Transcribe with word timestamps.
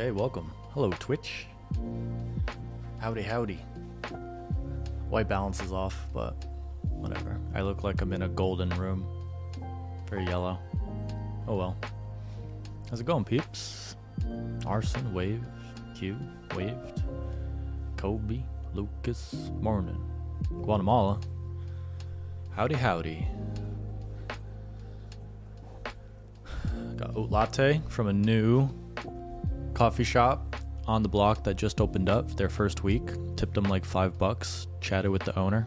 Okay, 0.00 0.12
welcome. 0.12 0.50
Hello, 0.72 0.88
Twitch. 0.92 1.46
Howdy, 3.00 3.20
howdy. 3.20 3.58
White 5.10 5.28
balance 5.28 5.60
is 5.60 5.72
off, 5.72 6.06
but 6.14 6.42
whatever. 6.88 7.38
I 7.54 7.60
look 7.60 7.84
like 7.84 8.00
I'm 8.00 8.14
in 8.14 8.22
a 8.22 8.28
golden 8.28 8.70
room. 8.70 9.06
Very 10.08 10.24
yellow. 10.24 10.58
Oh 11.46 11.54
well. 11.54 11.76
How's 12.88 13.00
it 13.00 13.04
going, 13.04 13.24
peeps? 13.24 13.96
Arson, 14.64 15.12
Wave, 15.12 15.44
Q, 15.94 16.16
Waved, 16.56 17.02
Kobe, 17.98 18.40
Lucas, 18.72 19.50
Morning, 19.60 20.02
Guatemala. 20.62 21.20
Howdy, 22.52 22.76
howdy. 22.76 23.28
Got 26.96 27.14
oat 27.14 27.30
latte 27.30 27.82
from 27.90 28.06
a 28.06 28.14
new 28.14 28.70
coffee 29.80 30.04
shop 30.04 30.56
on 30.86 31.02
the 31.02 31.08
block 31.08 31.42
that 31.42 31.54
just 31.54 31.80
opened 31.80 32.10
up 32.10 32.30
their 32.36 32.50
first 32.50 32.84
week. 32.84 33.02
Tipped 33.36 33.54
them 33.54 33.64
like 33.64 33.82
five 33.82 34.18
bucks. 34.18 34.66
Chatted 34.82 35.10
with 35.10 35.22
the 35.22 35.34
owner. 35.38 35.64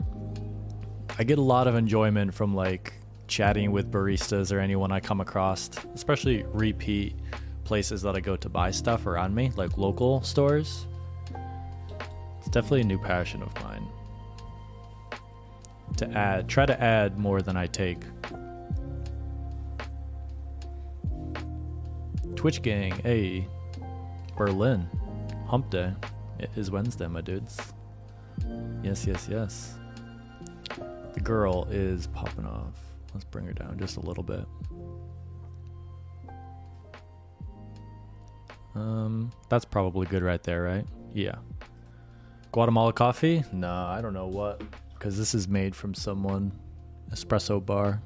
I 1.17 1.23
get 1.23 1.39
a 1.39 1.41
lot 1.41 1.67
of 1.67 1.73
enjoyment 1.73 2.31
from 2.31 2.53
like 2.53 2.93
chatting 3.25 3.71
with 3.71 3.89
baristas 3.89 4.55
or 4.55 4.59
anyone 4.59 4.91
I 4.91 4.99
come 4.99 5.19
across, 5.19 5.71
especially 5.95 6.45
repeat 6.53 7.15
places 7.63 8.03
that 8.03 8.15
I 8.15 8.19
go 8.19 8.35
to 8.35 8.49
buy 8.49 8.69
stuff 8.69 9.07
around 9.07 9.33
me, 9.33 9.51
like 9.55 9.79
local 9.79 10.21
stores. 10.21 10.85
It's 12.37 12.49
definitely 12.49 12.81
a 12.81 12.83
new 12.83 12.99
passion 12.99 13.41
of 13.41 13.51
mine. 13.63 13.87
To 15.97 16.07
add, 16.11 16.47
try 16.47 16.67
to 16.67 16.79
add 16.79 17.17
more 17.17 17.41
than 17.41 17.57
I 17.57 17.65
take. 17.65 18.03
Twitch 22.35 22.61
gang, 22.61 22.91
hey, 22.99 23.47
Berlin. 24.35 24.89
Hump 25.47 25.69
day. 25.69 25.93
It 26.39 26.49
is 26.55 26.71
Wednesday, 26.71 27.07
my 27.07 27.21
dudes. 27.21 27.57
Yes, 28.81 29.05
yes, 29.05 29.27
yes. 29.29 29.75
The 31.13 31.19
girl 31.19 31.67
is 31.69 32.07
popping 32.07 32.45
off. 32.45 32.73
Let's 33.13 33.25
bring 33.25 33.45
her 33.45 33.53
down 33.53 33.77
just 33.77 33.97
a 33.97 33.99
little 33.99 34.23
bit. 34.23 34.45
Um, 38.75 39.31
that's 39.49 39.65
probably 39.65 40.07
good 40.07 40.23
right 40.23 40.41
there, 40.41 40.63
right? 40.63 40.85
Yeah. 41.13 41.35
Guatemala 42.51 42.93
coffee? 42.93 43.43
No, 43.51 43.71
I 43.71 44.01
don't 44.01 44.13
know 44.13 44.27
what, 44.27 44.61
because 44.93 45.17
this 45.17 45.35
is 45.35 45.47
made 45.47 45.75
from 45.75 45.93
someone 45.93 46.51
espresso 47.11 47.63
bar. 47.63 48.01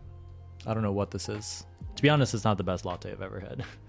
I 0.66 0.74
don't 0.74 0.84
know 0.84 0.92
what 0.92 1.12
this 1.12 1.30
is. 1.30 1.66
To 1.96 2.02
be 2.04 2.10
honest, 2.10 2.34
it's 2.34 2.44
not 2.44 2.58
the 2.58 2.64
best 2.64 2.86
latte 2.86 3.12
I've 3.12 3.22
ever 3.22 3.40
had. 3.40 3.64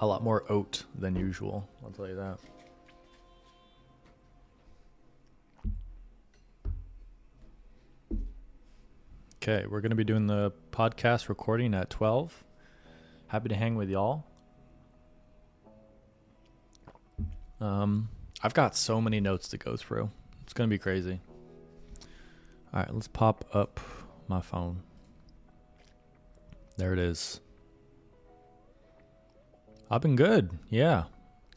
a 0.00 0.06
lot 0.06 0.22
more 0.22 0.50
oat 0.50 0.84
than 0.98 1.14
usual. 1.14 1.68
I'll 1.84 1.90
tell 1.90 2.08
you 2.08 2.16
that. 2.16 2.38
Okay, 9.42 9.66
we're 9.66 9.80
going 9.80 9.90
to 9.90 9.96
be 9.96 10.04
doing 10.04 10.26
the 10.26 10.52
podcast 10.70 11.28
recording 11.28 11.74
at 11.74 11.88
12. 11.90 12.44
Happy 13.28 13.48
to 13.48 13.54
hang 13.54 13.76
with 13.76 13.88
y'all. 13.88 14.24
Um, 17.60 18.08
I've 18.42 18.54
got 18.54 18.76
so 18.76 19.00
many 19.00 19.20
notes 19.20 19.48
to 19.48 19.58
go 19.58 19.76
through. 19.76 20.10
It's 20.42 20.52
going 20.52 20.68
to 20.68 20.74
be 20.74 20.78
crazy. 20.78 21.20
All 22.72 22.80
right, 22.80 22.92
let's 22.92 23.08
pop 23.08 23.44
up 23.54 23.80
my 24.28 24.40
phone. 24.40 24.82
There 26.76 26.92
it 26.92 26.98
is. 26.98 27.40
I've 29.90 30.02
been 30.02 30.14
good. 30.14 30.50
Yeah. 30.68 31.04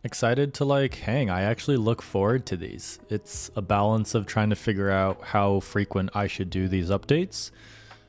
Excited 0.03 0.55
to 0.55 0.65
like 0.65 0.95
hang. 0.95 1.29
I 1.29 1.43
actually 1.43 1.77
look 1.77 2.01
forward 2.01 2.47
to 2.47 2.57
these. 2.57 2.99
It's 3.09 3.51
a 3.55 3.61
balance 3.61 4.15
of 4.15 4.25
trying 4.25 4.49
to 4.49 4.55
figure 4.55 4.89
out 4.89 5.21
how 5.21 5.59
frequent 5.59 6.09
I 6.15 6.25
should 6.25 6.49
do 6.49 6.67
these 6.67 6.89
updates. 6.89 7.51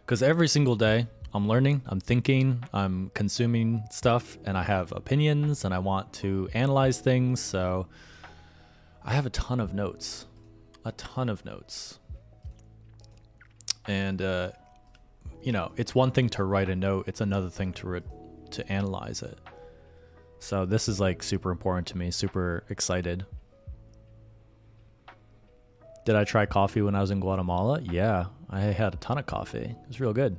Because 0.00 0.22
every 0.22 0.48
single 0.48 0.76
day 0.76 1.06
I'm 1.34 1.46
learning, 1.46 1.82
I'm 1.86 2.00
thinking, 2.00 2.64
I'm 2.72 3.10
consuming 3.10 3.84
stuff, 3.90 4.38
and 4.44 4.56
I 4.56 4.62
have 4.62 4.92
opinions 4.92 5.64
and 5.64 5.74
I 5.74 5.78
want 5.78 6.12
to 6.14 6.48
analyze 6.54 7.00
things. 7.00 7.40
So 7.40 7.86
I 9.04 9.12
have 9.12 9.26
a 9.26 9.30
ton 9.30 9.60
of 9.60 9.74
notes. 9.74 10.24
A 10.86 10.92
ton 10.92 11.28
of 11.28 11.44
notes. 11.44 11.98
And, 13.86 14.22
uh, 14.22 14.52
you 15.42 15.52
know, 15.52 15.72
it's 15.76 15.94
one 15.94 16.12
thing 16.12 16.30
to 16.30 16.44
write 16.44 16.70
a 16.70 16.76
note, 16.76 17.08
it's 17.08 17.20
another 17.20 17.50
thing 17.50 17.74
to, 17.74 17.88
re- 17.88 18.02
to 18.52 18.72
analyze 18.72 19.22
it. 19.22 19.38
So 20.44 20.66
this 20.66 20.90
is 20.90 21.00
like 21.00 21.22
super 21.22 21.50
important 21.50 21.86
to 21.88 21.96
me, 21.96 22.10
super 22.10 22.64
excited. 22.68 23.24
Did 26.04 26.16
I 26.16 26.24
try 26.24 26.44
coffee 26.44 26.82
when 26.82 26.94
I 26.94 27.00
was 27.00 27.10
in 27.10 27.18
Guatemala? 27.18 27.80
Yeah, 27.80 28.26
I 28.50 28.60
had 28.60 28.92
a 28.92 28.98
ton 28.98 29.16
of 29.16 29.24
coffee. 29.24 29.74
It 29.74 29.88
was 29.88 30.00
real 30.00 30.12
good. 30.12 30.38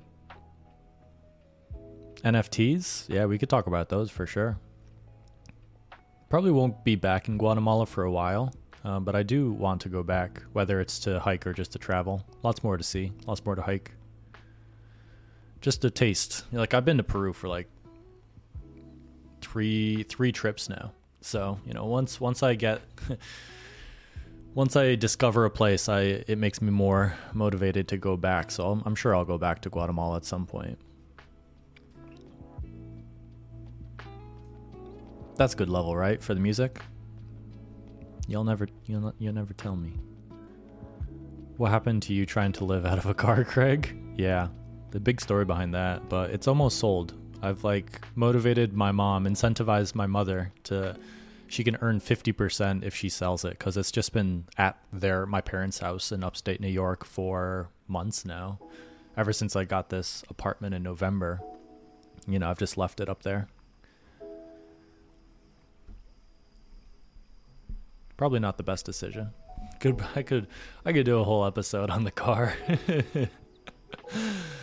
NFTs? 2.24 3.10
Yeah, 3.10 3.26
we 3.26 3.40
could 3.40 3.50
talk 3.50 3.66
about 3.66 3.90
those 3.90 4.12
for 4.12 4.28
sure. 4.28 4.60
Probably 6.30 6.52
won't 6.52 6.84
be 6.84 6.96
back 6.96 7.28
in 7.28 7.40
Guatemala 7.40 7.88
for 7.88 8.04
a 8.04 8.12
while, 8.12 8.54
uh, 8.84 9.00
but 9.00 9.16
I 9.16 9.24
do 9.24 9.54
want 9.54 9.82
to 9.82 9.90
go 9.90 10.04
back, 10.04 10.44
whether 10.54 10.80
it's 10.80 11.00
to 11.00 11.20
hike 11.20 11.48
or 11.48 11.54
just 11.54 11.72
to 11.72 11.80
travel. 11.80 12.24
Lots 12.44 12.64
more 12.64 12.78
to 12.78 12.84
see, 12.84 13.12
lots 13.26 13.44
more 13.44 13.56
to 13.56 13.64
hike. 13.64 13.92
Just 15.62 15.84
a 15.84 15.90
taste. 15.90 16.46
Like 16.52 16.76
I've 16.76 16.86
been 16.86 16.98
to 16.98 17.04
Peru 17.04 17.34
for 17.34 17.48
like 17.48 17.68
three 19.46 20.04
three 20.04 20.32
trips 20.32 20.70
now. 20.70 20.92
So 21.22 21.60
you 21.66 21.74
know, 21.74 21.86
once 21.86 22.20
once 22.20 22.44
I 22.44 22.56
get 22.56 22.82
once 24.56 24.76
I 24.76 24.96
discover 24.96 25.46
a 25.46 25.50
place, 25.50 25.88
I 25.88 26.24
it 26.28 26.38
makes 26.38 26.62
me 26.62 26.72
more 26.72 27.16
motivated 27.34 27.88
to 27.90 27.98
go 27.98 28.18
back. 28.18 28.52
So 28.52 28.72
I'm, 28.72 28.84
I'm 28.86 28.96
sure 28.96 29.16
I'll 29.16 29.26
go 29.26 29.38
back 29.38 29.62
to 29.62 29.70
Guatemala 29.70 30.18
at 30.18 30.26
some 30.26 30.46
point. 30.46 30.80
That's 35.38 35.54
good 35.54 35.70
level, 35.70 35.96
right, 35.96 36.24
for 36.24 36.34
the 36.34 36.40
music? 36.40 36.82
You'll 38.28 38.46
never 38.46 38.68
you'll 38.86 39.14
you'll 39.20 39.34
never 39.34 39.54
tell 39.54 39.76
me. 39.76 39.94
What 41.58 41.72
happened 41.72 42.04
to 42.04 42.14
you 42.14 42.26
trying 42.26 42.52
to 42.54 42.66
live 42.66 42.86
out 42.86 42.98
of 42.98 43.06
a 43.06 43.14
car, 43.14 43.44
Kraig? 43.54 43.96
Yeah, 44.18 44.48
the 44.92 45.00
big 45.00 45.22
story 45.22 45.46
behind 45.46 45.74
that, 45.74 46.10
but 46.10 46.32
it's 46.32 46.48
almost 46.48 46.80
sold. 46.80 47.14
I've 47.42 47.64
like 47.64 48.02
motivated 48.16 48.74
my 48.74 48.92
mom, 48.92 49.26
incentivized 49.26 49.96
my 49.96 50.08
mother 50.08 50.52
to 50.66 50.98
she 51.48 51.64
can 51.64 51.78
earn 51.82 52.00
50% 52.00 52.84
if 52.84 52.96
she 52.96 53.08
sells 53.08 53.46
it 53.46 53.60
cuz 53.60 53.78
it's 53.78 53.92
just 53.92 54.14
been 54.14 54.46
at 54.58 54.80
their 54.92 55.26
my 55.26 55.42
parents' 55.42 55.80
house 55.80 56.12
in 56.12 56.24
upstate 56.24 56.60
New 56.60 56.68
York 56.68 57.06
for 57.06 57.70
months 57.88 58.26
now. 58.26 58.60
Ever 59.16 59.32
since 59.32 59.56
I 59.56 59.64
got 59.64 59.90
this 59.90 60.24
apartment 60.30 60.74
in 60.76 60.84
November. 60.84 61.42
You 62.28 62.40
know, 62.40 62.50
I've 62.50 62.58
just 62.58 62.78
left 62.78 63.00
it 63.00 63.08
up 63.08 63.24
there. 63.24 63.48
Probably 68.18 68.40
not 68.40 68.58
the 68.58 68.64
best 68.64 68.86
decision. 68.86 69.32
Could 69.80 70.04
I 70.16 70.24
could 70.24 70.48
I 70.86 70.94
could 70.94 71.06
do 71.06 71.20
a 71.20 71.24
whole 71.24 71.46
episode 71.46 71.90
on 71.90 72.04
the 72.04 72.12
car. 72.12 72.56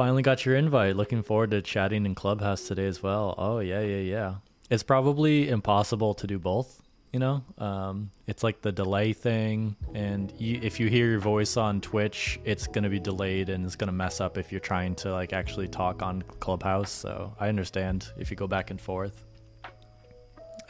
Finally 0.00 0.22
got 0.22 0.46
your 0.46 0.56
invite. 0.56 0.96
Looking 0.96 1.22
forward 1.22 1.50
to 1.50 1.60
chatting 1.60 2.06
in 2.06 2.14
Clubhouse 2.14 2.66
today 2.66 2.86
as 2.86 3.02
well. 3.02 3.34
Oh 3.36 3.58
yeah, 3.58 3.82
yeah, 3.82 3.98
yeah. 3.98 4.34
It's 4.70 4.82
probably 4.82 5.50
impossible 5.50 6.14
to 6.14 6.26
do 6.26 6.38
both. 6.38 6.80
You 7.12 7.18
know, 7.18 7.44
um, 7.58 8.10
it's 8.26 8.42
like 8.42 8.62
the 8.62 8.72
delay 8.72 9.12
thing, 9.12 9.76
and 9.92 10.32
you, 10.38 10.58
if 10.62 10.80
you 10.80 10.88
hear 10.88 11.10
your 11.10 11.18
voice 11.20 11.58
on 11.58 11.82
Twitch, 11.82 12.40
it's 12.46 12.66
gonna 12.66 12.88
be 12.88 12.98
delayed 12.98 13.50
and 13.50 13.66
it's 13.66 13.76
gonna 13.76 13.92
mess 13.92 14.22
up 14.22 14.38
if 14.38 14.50
you're 14.50 14.58
trying 14.58 14.94
to 14.94 15.12
like 15.12 15.34
actually 15.34 15.68
talk 15.68 16.00
on 16.02 16.22
Clubhouse. 16.22 16.90
So 16.90 17.36
I 17.38 17.50
understand 17.50 18.10
if 18.16 18.30
you 18.30 18.38
go 18.38 18.46
back 18.46 18.70
and 18.70 18.80
forth. 18.80 19.26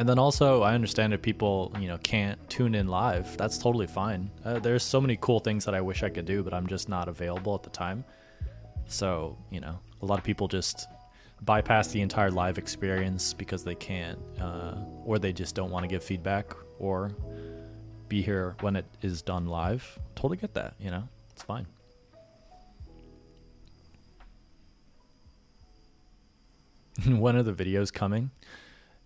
And 0.01 0.09
then 0.09 0.19
also, 0.19 0.63
I 0.63 0.75
understand 0.75 1.15
if 1.15 1.23
people, 1.23 1.73
you 1.79 1.87
know, 1.87 1.99
can't 1.99 2.51
tune 2.51 2.75
in 2.75 2.89
live. 2.89 3.37
That's 3.37 3.59
totally 3.59 3.87
fine. 3.87 4.29
Uh, 4.45 4.59
there's 4.59 4.83
so 4.83 5.01
many 5.01 5.17
cool 5.21 5.39
things 5.39 5.65
that 5.67 5.75
I 5.77 5.81
wish 5.81 6.03
I 6.03 6.09
could 6.09 6.25
do, 6.25 6.43
but 6.43 6.53
I'm 6.53 6.67
just 6.67 6.89
not 6.89 7.07
available 7.07 7.55
at 7.55 7.63
the 7.63 7.71
time. 7.71 8.05
So, 8.91 9.39
you 9.51 9.61
know, 9.61 9.79
a 10.03 10.05
lot 10.07 10.19
of 10.19 10.25
people 10.25 10.49
just 10.49 10.89
bypass 11.43 11.89
the 11.89 12.01
entire 12.01 12.31
live 12.31 12.59
experience 12.59 13.33
because 13.33 13.63
they 13.63 13.77
can't, 13.77 14.19
uh, 14.41 14.75
or 15.05 15.21
they 15.21 15.33
just 15.33 15.55
don't 15.55 15.71
want 15.71 15.85
to 15.85 15.89
give 15.89 16.03
feedback 16.03 16.53
or 16.81 17.13
be 18.09 18.21
here 18.21 18.57
when 18.61 18.75
it 18.75 18.85
is 19.01 19.23
done 19.23 19.47
live. 19.47 19.99
Totally 20.17 20.39
get 20.39 20.55
that, 20.55 20.75
you 20.81 20.91
know, 20.91 21.09
it's 21.31 21.43
fine. 21.43 21.67
when 27.07 27.37
are 27.37 27.45
the 27.45 27.53
videos 27.53 27.93
coming? 27.93 28.33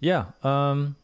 Yeah. 0.01 0.29
Um, 0.43 0.97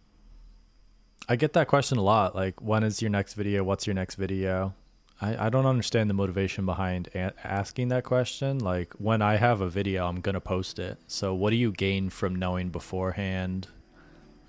I 1.28 1.36
get 1.36 1.52
that 1.52 1.68
question 1.68 1.98
a 1.98 2.02
lot. 2.02 2.34
Like, 2.34 2.62
when 2.62 2.82
is 2.82 3.02
your 3.02 3.10
next 3.10 3.34
video? 3.34 3.62
What's 3.62 3.86
your 3.86 3.94
next 3.94 4.14
video? 4.14 4.74
I, 5.20 5.46
I 5.46 5.49
don't 5.50 5.67
understand 5.67 6.08
the 6.08 6.14
motivation 6.14 6.64
behind 6.64 7.08
a- 7.14 7.34
asking 7.44 7.88
that 7.88 8.05
question. 8.05 8.58
Like, 8.58 8.94
when 8.94 9.22
I 9.22 9.37
have 9.37 9.61
a 9.61 9.69
video, 9.69 10.06
I'm 10.06 10.20
going 10.20 10.34
to 10.34 10.40
post 10.40 10.78
it. 10.78 10.99
So, 11.06 11.34
what 11.34 11.50
do 11.50 11.56
you 11.56 11.72
gain 11.72 12.11
from 12.11 12.34
knowing 12.34 12.70
beforehand? 12.70 13.69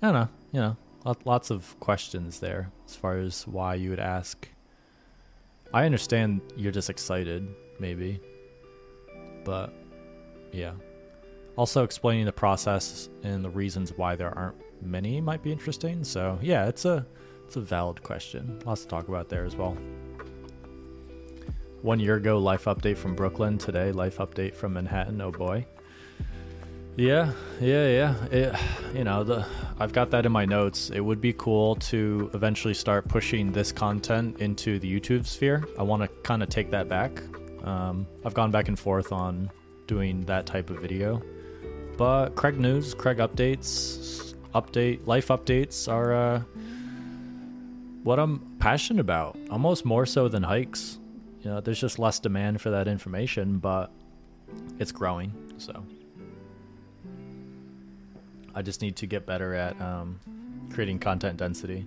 I 0.00 0.06
don't 0.06 0.14
know. 0.14 0.28
You 0.52 0.60
know, 0.60 0.76
lots 1.24 1.50
of 1.50 1.78
questions 1.80 2.40
there 2.40 2.70
as 2.86 2.96
far 2.96 3.18
as 3.18 3.46
why 3.46 3.74
you 3.74 3.90
would 3.90 4.00
ask. 4.00 4.48
I 5.74 5.84
understand 5.84 6.40
you're 6.56 6.72
just 6.72 6.90
excited, 6.90 7.46
maybe. 7.78 8.20
But, 9.44 9.72
yeah. 10.52 10.72
Also, 11.56 11.84
explaining 11.84 12.24
the 12.24 12.32
process 12.32 13.08
and 13.22 13.44
the 13.44 13.50
reasons 13.50 13.92
why 13.96 14.16
there 14.16 14.36
aren't 14.36 14.56
many 14.82 15.20
might 15.20 15.42
be 15.42 15.52
interesting. 15.52 16.02
So, 16.02 16.38
yeah, 16.42 16.66
it's 16.66 16.84
a 16.84 17.06
it's 17.46 17.56
a 17.56 17.60
valid 17.60 18.02
question. 18.02 18.58
Lots 18.64 18.82
to 18.82 18.88
talk 18.88 19.08
about 19.08 19.28
there 19.28 19.44
as 19.44 19.54
well. 19.54 19.76
One 21.82 21.98
year 21.98 22.14
ago, 22.14 22.38
life 22.38 22.66
update 22.66 22.96
from 22.96 23.16
Brooklyn. 23.16 23.58
Today, 23.58 23.90
life 23.90 24.18
update 24.18 24.54
from 24.54 24.74
Manhattan. 24.74 25.20
Oh 25.20 25.32
boy. 25.32 25.66
Yeah, 26.96 27.32
yeah, 27.60 27.88
yeah. 27.88 28.24
It, 28.26 28.54
you 28.94 29.02
know, 29.02 29.24
the 29.24 29.44
I've 29.80 29.92
got 29.92 30.12
that 30.12 30.24
in 30.24 30.30
my 30.30 30.44
notes. 30.44 30.90
It 30.90 31.00
would 31.00 31.20
be 31.20 31.32
cool 31.32 31.74
to 31.76 32.30
eventually 32.34 32.74
start 32.74 33.08
pushing 33.08 33.50
this 33.50 33.72
content 33.72 34.38
into 34.38 34.78
the 34.78 35.00
YouTube 35.00 35.26
sphere. 35.26 35.64
I 35.76 35.82
want 35.82 36.02
to 36.02 36.08
kind 36.22 36.40
of 36.44 36.48
take 36.48 36.70
that 36.70 36.88
back. 36.88 37.20
Um, 37.64 38.06
I've 38.24 38.34
gone 38.34 38.52
back 38.52 38.68
and 38.68 38.78
forth 38.78 39.10
on 39.10 39.50
doing 39.88 40.20
that 40.26 40.46
type 40.46 40.70
of 40.70 40.78
video. 40.78 41.20
But 41.96 42.36
Kraig 42.36 42.60
news, 42.60 42.94
Kraig 42.94 43.18
updates, 43.18 44.34
update 44.54 45.04
life 45.08 45.28
updates 45.28 45.90
are 45.90 46.12
uh, 46.14 46.42
what 48.04 48.20
I'm 48.20 48.38
passionate 48.60 49.00
about. 49.00 49.36
Almost 49.50 49.84
more 49.84 50.06
so 50.06 50.28
than 50.28 50.44
hikes. 50.44 51.00
You 51.42 51.50
know, 51.50 51.60
there's 51.60 51.80
just 51.80 51.98
less 51.98 52.20
demand 52.20 52.60
for 52.60 52.70
that 52.70 52.86
information, 52.86 53.58
but 53.58 53.90
it's 54.78 54.92
growing. 54.92 55.32
So 55.58 55.84
I 58.54 58.62
just 58.62 58.80
need 58.80 58.96
to 58.96 59.06
get 59.06 59.26
better 59.26 59.54
at 59.54 59.80
um, 59.80 60.20
creating 60.72 61.00
content 61.00 61.38
density 61.38 61.86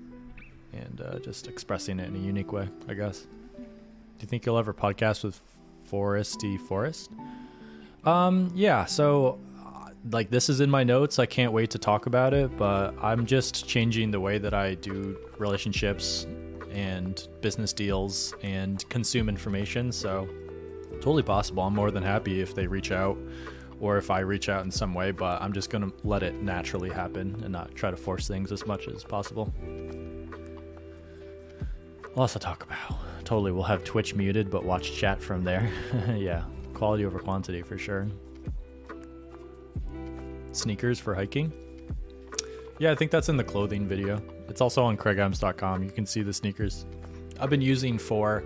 and 0.73 1.01
uh, 1.01 1.19
just 1.19 1.47
expressing 1.47 1.99
it 1.99 2.09
in 2.09 2.15
a 2.15 2.19
unique 2.19 2.51
way. 2.51 2.67
I 2.89 2.93
guess. 2.93 3.21
Do 3.57 4.21
you 4.21 4.27
think 4.27 4.45
you'll 4.45 4.57
ever 4.57 4.73
podcast 4.73 5.23
with 5.23 5.39
Foresty 5.89 6.59
Forest? 6.59 7.11
Um, 8.03 8.51
yeah. 8.53 8.85
So 8.85 9.39
like 10.11 10.29
this 10.29 10.49
is 10.49 10.61
in 10.61 10.69
my 10.69 10.83
notes. 10.83 11.17
I 11.19 11.25
can't 11.25 11.51
wait 11.51 11.71
to 11.71 11.79
talk 11.79 12.05
about 12.05 12.33
it, 12.33 12.55
but 12.57 12.93
I'm 13.01 13.25
just 13.25 13.67
changing 13.67 14.11
the 14.11 14.19
way 14.19 14.37
that 14.37 14.53
I 14.53 14.75
do 14.75 15.17
relationships 15.37 16.27
and 16.75 17.27
business 17.41 17.73
deals 17.73 18.33
and 18.43 18.87
consume 18.89 19.29
information. 19.29 19.91
So 19.91 20.29
totally 20.95 21.23
possible. 21.23 21.63
I'm 21.63 21.73
more 21.73 21.89
than 21.89 22.03
happy 22.03 22.41
if 22.41 22.53
they 22.53 22.67
reach 22.67 22.91
out 22.91 23.17
or 23.79 23.97
if 23.97 24.11
I 24.11 24.19
reach 24.19 24.49
out 24.49 24.63
in 24.63 24.71
some 24.71 24.93
way, 24.93 25.11
but 25.11 25.41
I'm 25.41 25.53
just 25.53 25.69
going 25.69 25.89
to 25.89 26.07
let 26.07 26.23
it 26.23 26.35
naturally 26.35 26.89
happen 26.89 27.39
and 27.43 27.51
not 27.51 27.73
try 27.75 27.91
to 27.91 27.97
force 27.97 28.27
things 28.27 28.51
as 28.51 28.65
much 28.65 28.87
as 28.87 29.03
possible. 29.03 29.53
Lots 32.15 32.33
to 32.33 32.39
talk 32.39 32.63
about. 32.63 32.99
Totally, 33.25 33.51
we'll 33.51 33.63
have 33.63 33.83
Twitch 33.83 34.15
muted, 34.15 34.49
but 34.49 34.63
watch 34.63 34.93
chat 34.93 35.21
from 35.21 35.43
there. 35.43 35.69
yeah, 36.15 36.43
quality 36.73 37.05
over 37.05 37.19
quantity 37.19 37.61
for 37.61 37.77
sure 37.77 38.07
sneakers 40.55 40.99
for 40.99 41.13
hiking. 41.13 41.51
Yeah, 42.77 42.91
I 42.91 42.95
think 42.95 43.11
that's 43.11 43.29
in 43.29 43.37
the 43.37 43.43
clothing 43.43 43.87
video. 43.87 44.21
It's 44.49 44.61
also 44.61 44.83
on 44.83 44.97
kraigadams.com. 44.97 45.83
You 45.83 45.91
can 45.91 46.05
see 46.05 46.21
the 46.21 46.33
sneakers 46.33 46.85
I've 47.39 47.49
been 47.49 47.61
using 47.61 47.97
for 47.97 48.43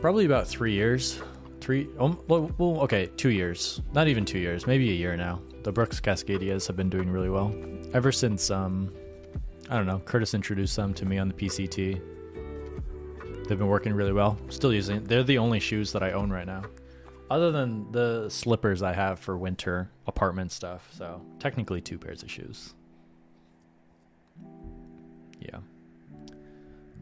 probably 0.00 0.24
about 0.24 0.46
three 0.46 0.72
years. 0.72 1.20
Three, 1.60 1.88
um, 1.98 2.20
well, 2.28 2.52
okay, 2.82 3.06
two 3.16 3.30
years. 3.30 3.80
Not 3.92 4.08
even 4.08 4.24
two 4.24 4.38
years, 4.38 4.66
maybe 4.66 4.90
a 4.90 4.94
year 4.94 5.16
now. 5.16 5.40
The 5.62 5.72
Brooks 5.72 6.00
Cascadias 6.00 6.66
have 6.66 6.76
been 6.76 6.90
doing 6.90 7.10
really 7.10 7.30
well 7.30 7.54
ever 7.92 8.12
since. 8.12 8.50
Um, 8.50 8.92
I 9.68 9.76
don't 9.76 9.86
know. 9.86 9.98
Curtis 10.00 10.34
introduced 10.34 10.76
them 10.76 10.94
to 10.94 11.04
me 11.04 11.18
on 11.18 11.28
the 11.28 11.34
PCT. 11.34 12.00
They've 13.48 13.58
been 13.58 13.68
working 13.68 13.92
really 13.94 14.12
well. 14.12 14.38
Still 14.48 14.72
using. 14.72 15.02
They're 15.04 15.24
the 15.24 15.38
only 15.38 15.60
shoes 15.60 15.92
that 15.92 16.02
I 16.02 16.12
own 16.12 16.30
right 16.30 16.46
now 16.46 16.62
other 17.30 17.50
than 17.50 17.90
the 17.90 18.28
slippers 18.28 18.82
I 18.82 18.92
have 18.92 19.18
for 19.18 19.36
winter 19.36 19.90
apartment 20.06 20.52
stuff. 20.52 20.88
So 20.96 21.20
technically 21.38 21.80
two 21.80 21.98
pairs 21.98 22.22
of 22.22 22.30
shoes. 22.30 22.75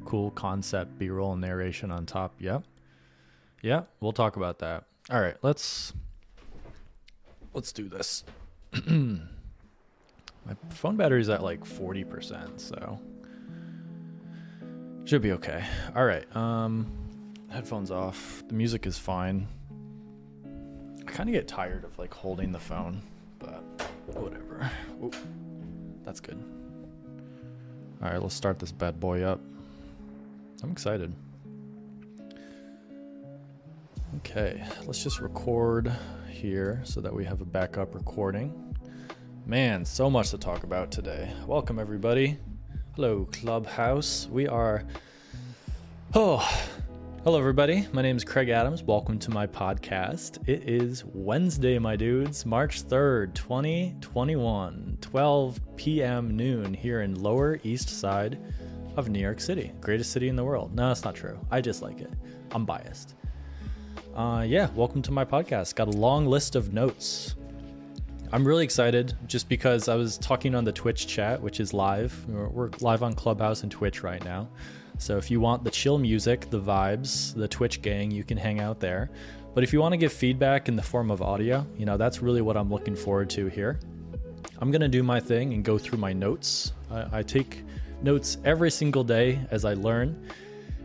Cool 0.05 0.31
concept, 0.33 0.99
B-roll 0.99 1.33
and 1.33 1.41
narration 1.41 1.91
on 1.91 2.07
top. 2.07 2.35
Yep. 2.39 2.65
Yeah, 3.63 3.83
we'll 4.01 4.13
talk 4.13 4.37
about 4.37 4.59
that. 4.59 4.85
All 5.11 5.21
right, 5.21 5.37
let's 5.43 5.93
let's 7.55 7.73
do 7.73 7.89
this. 7.89 8.25
My 8.87 9.21
phone 10.71 10.97
battery's 10.97 11.29
at 11.31 11.43
like 11.43 11.65
40%, 11.65 12.61
so 12.61 13.01
should 15.05 15.23
be 15.23 15.33
okay. 15.33 15.65
All 15.97 16.05
right. 16.05 16.25
Um 16.37 16.91
headphones 17.51 17.91
off. 17.91 18.43
The 18.49 18.55
music 18.55 18.85
is 18.85 18.99
fine. 18.99 19.47
I 21.01 21.11
kind 21.11 21.29
of 21.29 21.33
get 21.33 21.47
tired 21.47 21.85
of 21.85 21.97
like 21.99 22.13
holding 22.13 22.51
the 22.51 22.59
phone, 22.59 23.01
but 23.39 23.63
whatever. 24.07 24.71
Ooh, 25.03 25.13
that's 26.05 26.21
good. 26.21 26.43
All 28.03 28.11
right, 28.11 28.21
let's 28.21 28.35
start 28.35 28.59
this 28.59 28.73
bad 28.73 28.99
boy 28.99 29.23
up. 29.23 29.41
I'm 30.65 30.73
excited. 30.73 31.13
Okay, 34.17 34.65
let's 34.87 35.05
just 35.05 35.21
record 35.21 35.93
here 36.31 36.81
so 36.85 37.03
that 37.03 37.13
we 37.13 37.23
have 37.27 37.43
a 37.43 37.45
backup 37.45 37.95
recording. 37.95 38.75
Man, 39.45 39.85
so 39.85 40.09
much 40.09 40.31
to 40.31 40.39
talk 40.39 40.63
about 40.63 40.91
today. 40.91 41.31
Welcome, 41.47 41.79
everybody. 41.79 42.39
Hello, 42.97 43.29
Clubhouse. 43.31 44.27
We 44.33 44.49
are. 44.49 44.85
Oh, 46.15 46.39
hello, 47.25 47.39
everybody. 47.39 47.87
My 47.93 48.01
name 48.01 48.17
is 48.17 48.25
Kraig 48.25 48.49
Adams. 48.49 48.83
Welcome 48.83 49.19
to 49.19 49.31
my 49.31 49.47
podcast. 49.47 50.49
It 50.49 50.67
is 50.67 51.05
Wednesday, 51.05 51.79
my 51.79 51.95
dudes, 51.95 52.47
March 52.47 52.85
3rd, 52.85 53.35
2021, 53.35 54.97
12 55.03 55.61
p.m. 55.77 56.35
noon 56.35 56.73
here 56.73 57.03
in 57.03 57.23
Lower 57.23 57.61
East 57.65 57.91
Side 57.91 58.39
of 58.97 59.09
New 59.09 59.19
York 59.19 59.41
City, 59.41 59.73
greatest 59.81 60.13
city 60.13 60.29
in 60.29 60.37
the 60.37 60.45
world. 60.45 60.75
No, 60.75 60.89
that's 60.89 61.05
not 61.05 61.15
true. 61.15 61.39
I 61.51 61.61
just 61.61 61.83
like 61.83 62.01
it. 62.01 62.13
I'm 62.53 62.65
biased. 62.65 63.15
Uh, 64.15 64.45
yeah, 64.47 64.69
welcome 64.75 65.03
to 65.03 65.11
my 65.11 65.25
podcast. 65.25 65.75
Got 65.75 65.89
a 65.89 65.97
long 65.97 66.27
list 66.27 66.55
of 66.55 66.73
notes. 66.73 67.35
I'm 68.33 68.47
really 68.47 68.65
excited 68.65 69.17
just 69.27 69.49
because 69.49 69.89
I 69.89 69.95
was 69.97 70.19
talking 70.19 70.55
on 70.55 70.65
the 70.65 70.73
Twitch 70.73 71.07
chat, 71.07 71.41
which 71.41 71.61
is 71.61 71.73
live. 71.73 72.25
We're, 72.29 72.71
live 72.81 73.03
on 73.03 73.15
Clubhouse 73.15 73.63
and 73.63 73.71
Twitch 73.71 74.03
right 74.03 74.25
now. 74.25 74.49
So 74.99 75.17
if 75.17 75.31
you 75.31 75.41
want 75.41 75.65
the 75.65 75.71
chill 75.71 75.99
music, 75.99 76.49
the 76.51 76.61
vibes, 76.61 77.35
the 77.35 77.49
Twitch 77.49 77.83
gang, 77.83 78.11
you 78.11 78.23
can 78.23 78.37
hang 78.37 78.61
out 78.61 78.81
there. 78.81 79.11
But 79.55 79.65
if 79.65 79.73
you 79.73 79.81
want 79.81 79.93
to 79.93 79.97
give 79.97 80.13
feedback 80.13 80.69
in 80.69 80.77
the 80.77 80.83
form 80.83 81.11
of 81.11 81.23
audio, 81.23 81.67
you 81.77 81.87
know, 81.87 81.97
that's 81.97 82.23
really 82.23 82.43
what 82.43 82.57
I'm 82.57 82.71
looking 82.71 82.97
forward 82.97 83.31
to 83.31 83.47
here. 83.47 83.79
I'm 84.59 84.71
going 84.71 84.81
to 84.81 84.89
do 84.89 85.03
my 85.03 85.21
thing 85.21 85.53
and 85.53 85.65
go 85.65 85.79
through 85.79 85.99
my 85.99 86.13
notes. 86.13 86.73
I, 86.91 87.19
I 87.19 87.23
take 87.23 87.65
notes 88.05 88.37
every 88.45 88.71
single 88.71 89.03
day 89.03 89.41
as 89.51 89.65
I 89.65 89.75
learn 89.75 90.31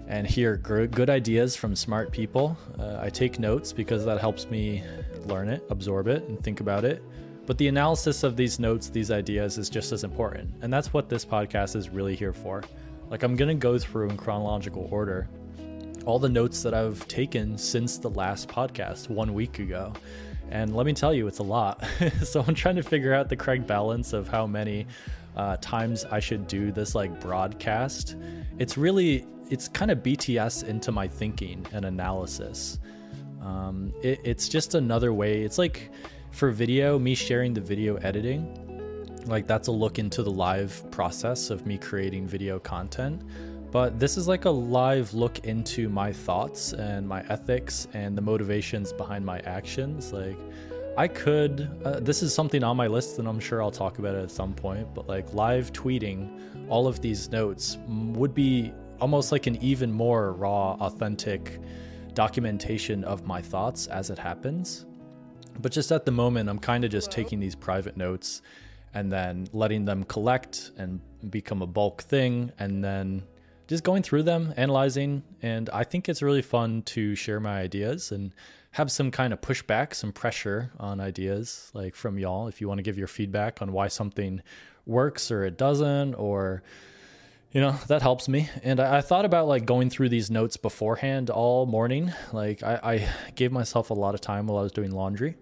and 0.08 0.26
hear 0.26 0.58
good 0.58 1.10
ideas 1.10 1.56
from 1.56 1.76
smart 1.76 2.12
people. 2.12 2.58
Uh, 2.80 2.98
I 3.00 3.10
take 3.10 3.38
notes 3.38 3.72
because 3.72 4.06
that 4.06 4.20
helps 4.20 4.50
me 4.50 4.84
learn 5.26 5.50
it, 5.50 5.64
absorb 5.70 6.08
it, 6.08 6.24
and 6.24 6.44
think 6.44 6.62
about 6.62 6.86
it. 6.86 7.04
But 7.46 7.58
the 7.58 7.68
analysis 7.68 8.24
of 8.24 8.36
these 8.36 8.60
notes, 8.60 8.90
these 8.90 9.12
ideas, 9.12 9.58
is 9.58 9.70
just 9.70 9.92
as 9.92 10.04
important. 10.04 10.52
And 10.62 10.72
that's 10.72 10.94
what 10.94 11.10
this 11.10 11.26
podcast 11.26 11.76
is 11.76 11.90
really 11.90 12.16
here 12.16 12.34
for. 12.34 12.64
Like, 13.10 13.24
I'm 13.24 13.36
going 13.36 13.50
to 13.50 13.56
go 13.56 13.78
through 13.78 14.10
in 14.10 14.18
chronological 14.18 14.88
order 14.90 15.28
all 16.06 16.20
the 16.20 16.30
notes 16.30 16.64
that 16.64 16.74
I've 16.74 17.08
taken 17.08 17.58
since 17.58 17.98
the 17.98 18.10
last 18.10 18.48
podcast 18.48 19.10
one 19.10 19.34
week 19.34 19.60
ago. 19.60 19.94
And 20.50 20.76
let 20.76 20.86
me 20.86 20.94
tell 20.94 21.14
you, 21.14 21.28
it's 21.28 21.40
a 21.40 21.44
lot. 21.44 21.84
so 22.24 22.44
I'm 22.48 22.56
trying 22.56 22.78
to 22.78 22.84
figure 22.84 23.14
out 23.14 23.30
the 23.30 23.36
correct 23.36 23.68
balance 23.68 24.14
of 24.14 24.28
how 24.28 24.48
many 24.48 24.88
uh, 25.39 25.55
times 25.62 26.03
I 26.03 26.19
should 26.19 26.48
do 26.48 26.69
this 26.69 26.96
like 26.96 27.22
broadcast. 27.22 28.17
It's 28.58 28.77
really 28.77 29.25
it's 29.50 29.69
kind 29.69 29.89
of 29.89 30.00
BTS 30.00 30.67
into 30.67 30.91
my 30.91 31.08
thinking 31.08 31.65
and 31.72 31.86
analysis. 31.86 32.77
Um, 33.41 33.93
it, 34.03 34.19
it's 34.25 34.50
just 34.50 34.75
another 34.75 35.13
way. 35.13 35.41
It's 35.41 35.58
like 35.58 35.91
for 36.31 36.51
video, 36.51 37.00
me 37.00 37.15
sharing 37.15 37.53
the 37.53 37.62
video 37.62 37.96
editing, 37.96 38.53
like 39.27 39.48
that's 39.48 39.69
a 39.69 39.72
look 39.72 39.98
into 39.98 40.24
the 40.24 40.29
live 40.29 40.84
process 40.91 41.50
of 41.51 41.65
me 41.65 41.77
creating 41.77 42.27
video 42.27 42.60
content. 42.60 43.24
But 43.72 43.98
this 43.98 44.17
is 44.17 44.27
like 44.27 44.43
a 44.43 44.50
live 44.50 45.13
look 45.13 45.46
into 45.46 45.88
my 45.88 46.12
thoughts 46.12 46.74
and 46.74 47.08
my 47.08 47.22
ethics 47.29 47.88
and 47.93 48.17
the 48.17 48.22
motivations 48.22 48.91
behind 48.91 49.25
my 49.25 49.39
actions. 49.46 50.12
Like, 50.12 50.39
I 51.00 51.08
could, 51.08 51.72
uh, 51.86 52.01
this 52.01 52.22
is 52.22 52.34
something 52.34 52.62
on 52.62 52.75
my 52.75 52.88
list, 52.88 53.20
and 53.20 53.27
I'm 53.29 53.39
sure 53.39 53.63
I'll 53.63 53.72
talk 53.72 54.00
about 54.00 54.15
it 54.15 54.22
at 54.22 54.29
some 54.29 54.53
point, 54.53 54.94
but 54.94 55.08
like 55.08 55.34
live 55.34 55.72
tweeting 55.72 56.68
all 56.68 56.88
of 56.88 57.00
these 57.00 57.32
notes 57.32 57.77
would 57.88 58.34
be 58.36 58.74
almost 59.00 59.32
like 59.32 59.48
an 59.48 59.56
even 59.63 59.94
more 59.94 60.34
raw, 60.34 60.74
authentic 60.82 61.62
documentation 62.15 63.06
of 63.06 63.25
my 63.25 63.41
thoughts 63.41 63.88
as 63.88 64.10
it 64.10 64.20
happens. 64.20 64.88
But 65.62 65.72
just 65.72 65.94
at 65.94 66.03
the 66.03 66.12
moment, 66.12 66.50
I'm 66.50 66.60
kind 66.60 66.84
of 66.84 66.91
just 66.91 67.12
taking 67.12 67.39
these 67.39 67.56
private 67.56 67.96
notes 67.96 68.41
and 68.94 69.10
then 69.10 69.48
letting 69.53 69.86
them 69.86 70.03
collect 70.03 70.72
and 70.77 71.00
become 71.29 71.62
a 71.62 71.68
bulk 71.68 72.01
thing 72.01 72.51
and 72.60 72.84
then 72.84 73.24
just 73.70 73.86
going 73.86 74.03
through 74.03 74.24
them, 74.24 74.53
analyzing. 74.58 75.24
And 75.41 75.70
I 75.70 75.86
think 75.86 76.10
it's 76.10 76.22
really 76.22 76.41
fun 76.41 76.82
to 76.88 77.15
share 77.15 77.39
my 77.39 77.62
ideas 77.62 78.12
and 78.12 78.34
have 78.72 78.92
some 78.92 79.12
kind 79.12 79.34
of 79.34 79.42
pushback, 79.42 79.94
some 79.94 80.12
pressure 80.12 80.72
on 80.80 81.00
ideas 81.00 81.72
like 81.74 81.96
from 81.96 82.18
y'all. 82.20 82.48
If 82.48 82.62
you 82.62 82.68
want 82.68 82.78
to 82.78 82.84
give 82.84 82.98
your 82.98 83.08
feedback 83.08 83.62
on 83.62 83.72
why 83.72 83.88
something 83.88 84.42
works 84.86 85.32
or 85.32 85.44
it 85.44 85.58
doesn't, 85.58 86.16
or 86.16 86.64
you 87.52 87.62
know 87.62 87.76
that 87.88 88.02
helps 88.02 88.28
me. 88.28 88.50
And 88.64 88.80
I, 88.80 88.98
I, 88.98 89.02
thought 89.02 89.26
about 89.26 89.48
like 89.48 89.66
going 89.66 89.90
through 89.90 90.10
these 90.10 90.30
notes 90.30 90.58
beforehand 90.58 91.30
all 91.30 91.66
morning. 91.66 92.14
Like 92.32 92.62
I, 92.62 92.80
I, 92.84 93.10
gave 93.36 93.52
myself 93.52 93.90
a 93.90 93.96
lot 93.96 94.14
of 94.14 94.22
time 94.22 94.48
while 94.48 94.60
i 94.60 94.62
was 94.62 94.72
doing 94.72 94.92
laundry 94.92 95.36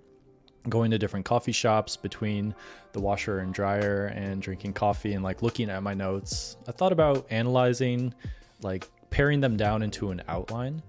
going 0.69 0.91
to 0.91 0.97
different 0.97 1.25
coffee 1.25 1.51
shops 1.51 1.95
between 1.95 2.53
the 2.93 2.99
washer 2.99 3.39
and 3.39 3.53
dryer 3.53 4.07
and 4.07 4.41
drinking 4.41 4.73
coffee 4.73 5.13
and 5.13 5.23
like 5.23 5.41
looking 5.41 5.69
at 5.69 5.83
my 5.83 5.93
notes. 5.93 6.57
I 6.67 6.71
thought 6.71 6.91
about 6.91 7.25
analyzing 7.29 8.13
like 8.61 8.87
paring 9.09 9.39
them 9.39 9.55
down 9.55 9.81
into 9.81 10.11
an 10.11 10.21
outline 10.27 10.81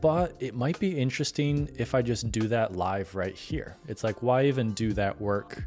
but 0.00 0.34
it 0.40 0.54
might 0.54 0.78
be 0.78 0.98
interesting 0.98 1.68
if 1.76 1.94
i 1.94 2.02
just 2.02 2.30
do 2.32 2.48
that 2.48 2.74
live 2.74 3.14
right 3.14 3.36
here 3.36 3.76
it's 3.86 4.02
like 4.02 4.22
why 4.22 4.44
even 4.44 4.72
do 4.72 4.92
that 4.92 5.20
work 5.20 5.62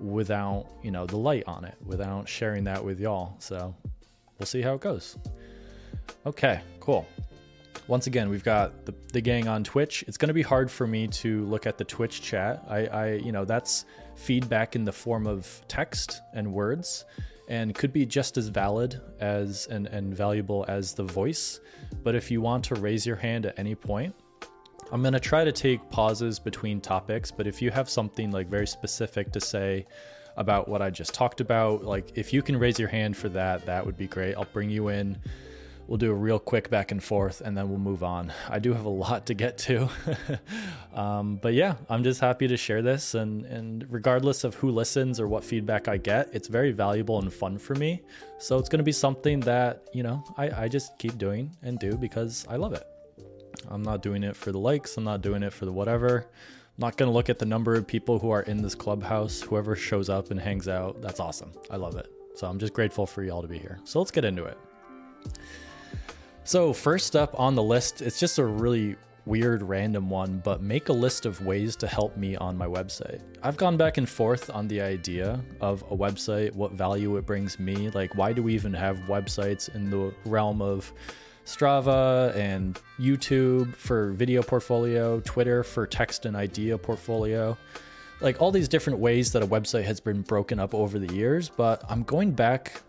without 0.00 0.66
you 0.82 0.90
know 0.90 1.06
the 1.06 1.16
light 1.16 1.44
on 1.46 1.64
it 1.64 1.76
without 1.84 2.28
sharing 2.28 2.64
that 2.64 2.84
with 2.84 2.98
y'all 3.00 3.36
so 3.38 3.74
we'll 4.38 4.46
see 4.46 4.62
how 4.62 4.74
it 4.74 4.80
goes. 4.80 5.16
Okay, 6.26 6.60
cool. 6.80 7.06
Once 7.86 8.06
again, 8.06 8.28
we've 8.30 8.44
got 8.44 8.86
the, 8.86 8.94
the 9.12 9.20
gang 9.20 9.46
on 9.46 9.62
Twitch. 9.62 10.04
It's 10.06 10.16
going 10.16 10.28
to 10.28 10.34
be 10.34 10.42
hard 10.42 10.70
for 10.70 10.86
me 10.86 11.06
to 11.08 11.44
look 11.46 11.66
at 11.66 11.76
the 11.76 11.84
Twitch 11.84 12.22
chat. 12.22 12.64
I, 12.68 12.86
I, 12.86 13.12
you 13.14 13.32
know, 13.32 13.44
that's 13.44 13.84
feedback 14.16 14.74
in 14.74 14.84
the 14.84 14.92
form 14.92 15.26
of 15.26 15.60
text 15.68 16.22
and 16.32 16.52
words 16.52 17.04
and 17.48 17.74
could 17.74 17.92
be 17.92 18.06
just 18.06 18.36
as 18.36 18.48
valid 18.48 19.00
as 19.20 19.66
and, 19.66 19.86
and 19.86 20.14
valuable 20.14 20.64
as 20.68 20.94
the 20.94 21.04
voice. 21.04 21.60
But 22.02 22.14
if 22.14 22.30
you 22.30 22.40
want 22.40 22.64
to 22.66 22.74
raise 22.74 23.06
your 23.06 23.16
hand 23.16 23.46
at 23.46 23.58
any 23.58 23.74
point, 23.74 24.14
I'm 24.92 25.02
going 25.02 25.14
to 25.14 25.20
try 25.20 25.44
to 25.44 25.52
take 25.52 25.90
pauses 25.90 26.38
between 26.38 26.80
topics. 26.80 27.30
But 27.30 27.46
if 27.46 27.60
you 27.60 27.70
have 27.70 27.88
something 27.88 28.30
like 28.30 28.48
very 28.48 28.66
specific 28.66 29.32
to 29.32 29.40
say, 29.40 29.86
about 30.36 30.68
what 30.68 30.82
I 30.82 30.90
just 30.90 31.14
talked 31.14 31.40
about. 31.40 31.84
Like, 31.84 32.16
if 32.16 32.32
you 32.32 32.42
can 32.42 32.56
raise 32.56 32.78
your 32.78 32.88
hand 32.88 33.16
for 33.16 33.28
that, 33.30 33.66
that 33.66 33.84
would 33.84 33.96
be 33.96 34.06
great. 34.06 34.34
I'll 34.34 34.46
bring 34.52 34.70
you 34.70 34.88
in. 34.88 35.18
We'll 35.86 35.98
do 35.98 36.10
a 36.10 36.14
real 36.14 36.38
quick 36.38 36.70
back 36.70 36.92
and 36.92 37.02
forth 37.02 37.40
and 37.40 37.56
then 37.56 37.68
we'll 37.68 37.78
move 37.78 38.02
on. 38.02 38.32
I 38.48 38.58
do 38.58 38.72
have 38.72 38.84
a 38.84 38.90
lot 38.90 39.26
to 39.26 39.34
get 39.34 39.58
to. 39.58 39.88
um, 40.94 41.36
but 41.36 41.54
yeah, 41.54 41.76
I'm 41.88 42.02
just 42.02 42.20
happy 42.20 42.48
to 42.48 42.56
share 42.56 42.82
this. 42.82 43.14
And, 43.14 43.44
and 43.46 43.86
regardless 43.90 44.44
of 44.44 44.54
who 44.54 44.70
listens 44.70 45.20
or 45.20 45.28
what 45.28 45.44
feedback 45.44 45.88
I 45.88 45.96
get, 45.96 46.30
it's 46.32 46.48
very 46.48 46.72
valuable 46.72 47.18
and 47.18 47.32
fun 47.32 47.58
for 47.58 47.74
me. 47.74 48.02
So 48.38 48.58
it's 48.58 48.68
going 48.68 48.78
to 48.78 48.84
be 48.84 48.92
something 48.92 49.40
that, 49.40 49.88
you 49.92 50.02
know, 50.02 50.24
I, 50.36 50.64
I 50.64 50.68
just 50.68 50.98
keep 50.98 51.18
doing 51.18 51.54
and 51.62 51.78
do 51.78 51.96
because 51.96 52.46
I 52.48 52.56
love 52.56 52.72
it. 52.72 52.86
I'm 53.68 53.82
not 53.82 54.02
doing 54.02 54.24
it 54.24 54.36
for 54.36 54.52
the 54.52 54.58
likes, 54.58 54.96
I'm 54.96 55.04
not 55.04 55.22
doing 55.22 55.42
it 55.42 55.52
for 55.52 55.64
the 55.64 55.72
whatever 55.72 56.26
I'm 56.76 56.82
not 56.82 56.96
going 56.96 57.08
to 57.08 57.12
look 57.14 57.30
at 57.30 57.38
the 57.38 57.46
number 57.46 57.76
of 57.76 57.86
people 57.86 58.18
who 58.18 58.30
are 58.30 58.42
in 58.42 58.60
this 58.60 58.74
clubhouse. 58.74 59.40
Whoever 59.40 59.76
shows 59.76 60.08
up 60.08 60.32
and 60.32 60.40
hangs 60.40 60.66
out, 60.66 61.00
that's 61.00 61.20
awesome. 61.20 61.52
I 61.70 61.76
love 61.76 61.94
it. 61.94 62.10
So 62.34 62.48
I'm 62.48 62.58
just 62.58 62.72
grateful 62.72 63.06
for 63.06 63.22
y'all 63.22 63.42
to 63.42 63.46
be 63.46 63.58
here. 63.58 63.78
So 63.84 64.00
let's 64.00 64.10
get 64.10 64.24
into 64.24 64.42
it. 64.44 64.58
So, 66.46 66.74
first 66.74 67.16
up 67.16 67.38
on 67.40 67.54
the 67.54 67.62
list, 67.62 68.02
it's 68.02 68.20
just 68.20 68.38
a 68.38 68.44
really 68.44 68.96
weird 69.24 69.62
random 69.62 70.10
one, 70.10 70.42
but 70.44 70.60
make 70.60 70.90
a 70.90 70.92
list 70.92 71.24
of 71.24 71.40
ways 71.40 71.74
to 71.76 71.86
help 71.86 72.18
me 72.18 72.36
on 72.36 72.56
my 72.56 72.66
website. 72.66 73.22
I've 73.42 73.56
gone 73.56 73.78
back 73.78 73.96
and 73.96 74.06
forth 74.06 74.50
on 74.50 74.68
the 74.68 74.82
idea 74.82 75.42
of 75.62 75.82
a 75.90 75.96
website, 75.96 76.54
what 76.54 76.72
value 76.72 77.16
it 77.16 77.24
brings 77.24 77.58
me. 77.58 77.88
Like, 77.88 78.14
why 78.14 78.34
do 78.34 78.42
we 78.42 78.54
even 78.54 78.74
have 78.74 78.98
websites 79.08 79.74
in 79.74 79.88
the 79.88 80.14
realm 80.26 80.60
of 80.60 80.92
Strava 81.46 82.34
and 82.36 82.78
YouTube 82.98 83.74
for 83.74 84.12
video 84.12 84.42
portfolio, 84.42 85.20
Twitter 85.20 85.62
for 85.62 85.86
text 85.86 86.26
and 86.26 86.36
idea 86.36 86.76
portfolio. 86.78 87.56
Like 88.20 88.40
all 88.40 88.50
these 88.50 88.68
different 88.68 88.98
ways 88.98 89.32
that 89.32 89.42
a 89.42 89.46
website 89.46 89.84
has 89.84 90.00
been 90.00 90.22
broken 90.22 90.58
up 90.58 90.74
over 90.74 90.98
the 90.98 91.12
years, 91.14 91.48
but 91.48 91.82
I'm 91.88 92.02
going 92.02 92.32
back 92.32 92.82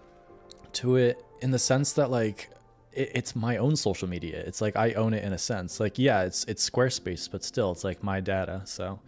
to 0.74 0.96
it 0.96 1.24
in 1.42 1.52
the 1.52 1.60
sense 1.60 1.94
that 1.94 2.12
like 2.12 2.50
it, 2.96 3.12
it's 3.14 3.36
my 3.36 3.58
own 3.58 3.76
social 3.76 4.08
media. 4.08 4.42
It's 4.46 4.62
like 4.62 4.76
I 4.76 4.94
own 4.94 5.14
it 5.14 5.24
in 5.24 5.34
a 5.34 5.38
sense. 5.38 5.80
Like 5.80 6.00
yeah, 6.00 6.24
it's 6.24 6.44
it's 6.46 6.68
Squarespace, 6.68 7.30
but 7.30 7.44
still 7.44 7.72
it's 7.72 7.84
like 7.84 8.04
my 8.04 8.20
data. 8.20 8.62
So 8.66 9.00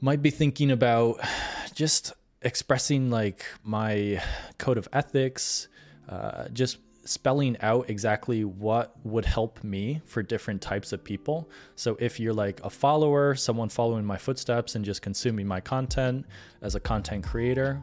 might 0.00 0.22
be 0.22 0.30
thinking 0.30 0.70
about 0.70 1.20
just 1.74 2.12
expressing 2.42 3.10
like 3.10 3.44
my 3.62 4.22
code 4.58 4.78
of 4.78 4.88
ethics, 4.92 5.68
uh, 6.08 6.48
just 6.48 6.78
spelling 7.04 7.56
out 7.60 7.88
exactly 7.88 8.44
what 8.44 8.94
would 9.04 9.24
help 9.24 9.62
me 9.62 10.00
for 10.06 10.22
different 10.22 10.60
types 10.60 10.92
of 10.92 11.02
people. 11.02 11.48
So 11.76 11.96
if 12.00 12.18
you're 12.18 12.34
like 12.34 12.60
a 12.64 12.70
follower, 12.70 13.34
someone 13.34 13.68
following 13.68 14.04
my 14.04 14.16
footsteps 14.16 14.74
and 14.74 14.84
just 14.84 15.02
consuming 15.02 15.46
my 15.46 15.60
content 15.60 16.26
as 16.62 16.74
a 16.74 16.80
content 16.80 17.24
creator, 17.24 17.82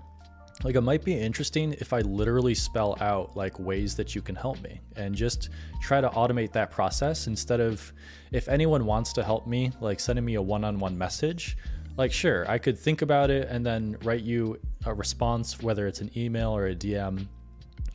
like 0.63 0.75
it 0.75 0.81
might 0.81 1.03
be 1.03 1.13
interesting 1.13 1.73
if 1.79 1.93
I 1.93 2.01
literally 2.01 2.53
spell 2.53 2.95
out 3.01 3.35
like 3.35 3.59
ways 3.59 3.95
that 3.95 4.15
you 4.15 4.21
can 4.21 4.35
help 4.35 4.61
me 4.61 4.79
and 4.95 5.15
just 5.15 5.49
try 5.81 5.99
to 5.99 6.09
automate 6.09 6.51
that 6.53 6.71
process 6.71 7.27
instead 7.27 7.59
of 7.59 7.91
if 8.31 8.47
anyone 8.47 8.85
wants 8.85 9.13
to 9.13 9.23
help 9.23 9.47
me, 9.47 9.71
like 9.81 9.99
sending 9.99 10.23
me 10.23 10.35
a 10.35 10.41
one-on-one 10.41 10.97
message, 10.97 11.57
like 11.97 12.11
sure, 12.11 12.49
I 12.49 12.57
could 12.57 12.77
think 12.77 13.01
about 13.01 13.29
it 13.29 13.47
and 13.49 13.65
then 13.65 13.97
write 14.03 14.21
you 14.21 14.59
a 14.85 14.93
response, 14.93 15.61
whether 15.61 15.87
it's 15.87 16.01
an 16.01 16.11
email 16.15 16.55
or 16.55 16.67
a 16.67 16.75
DM 16.75 17.27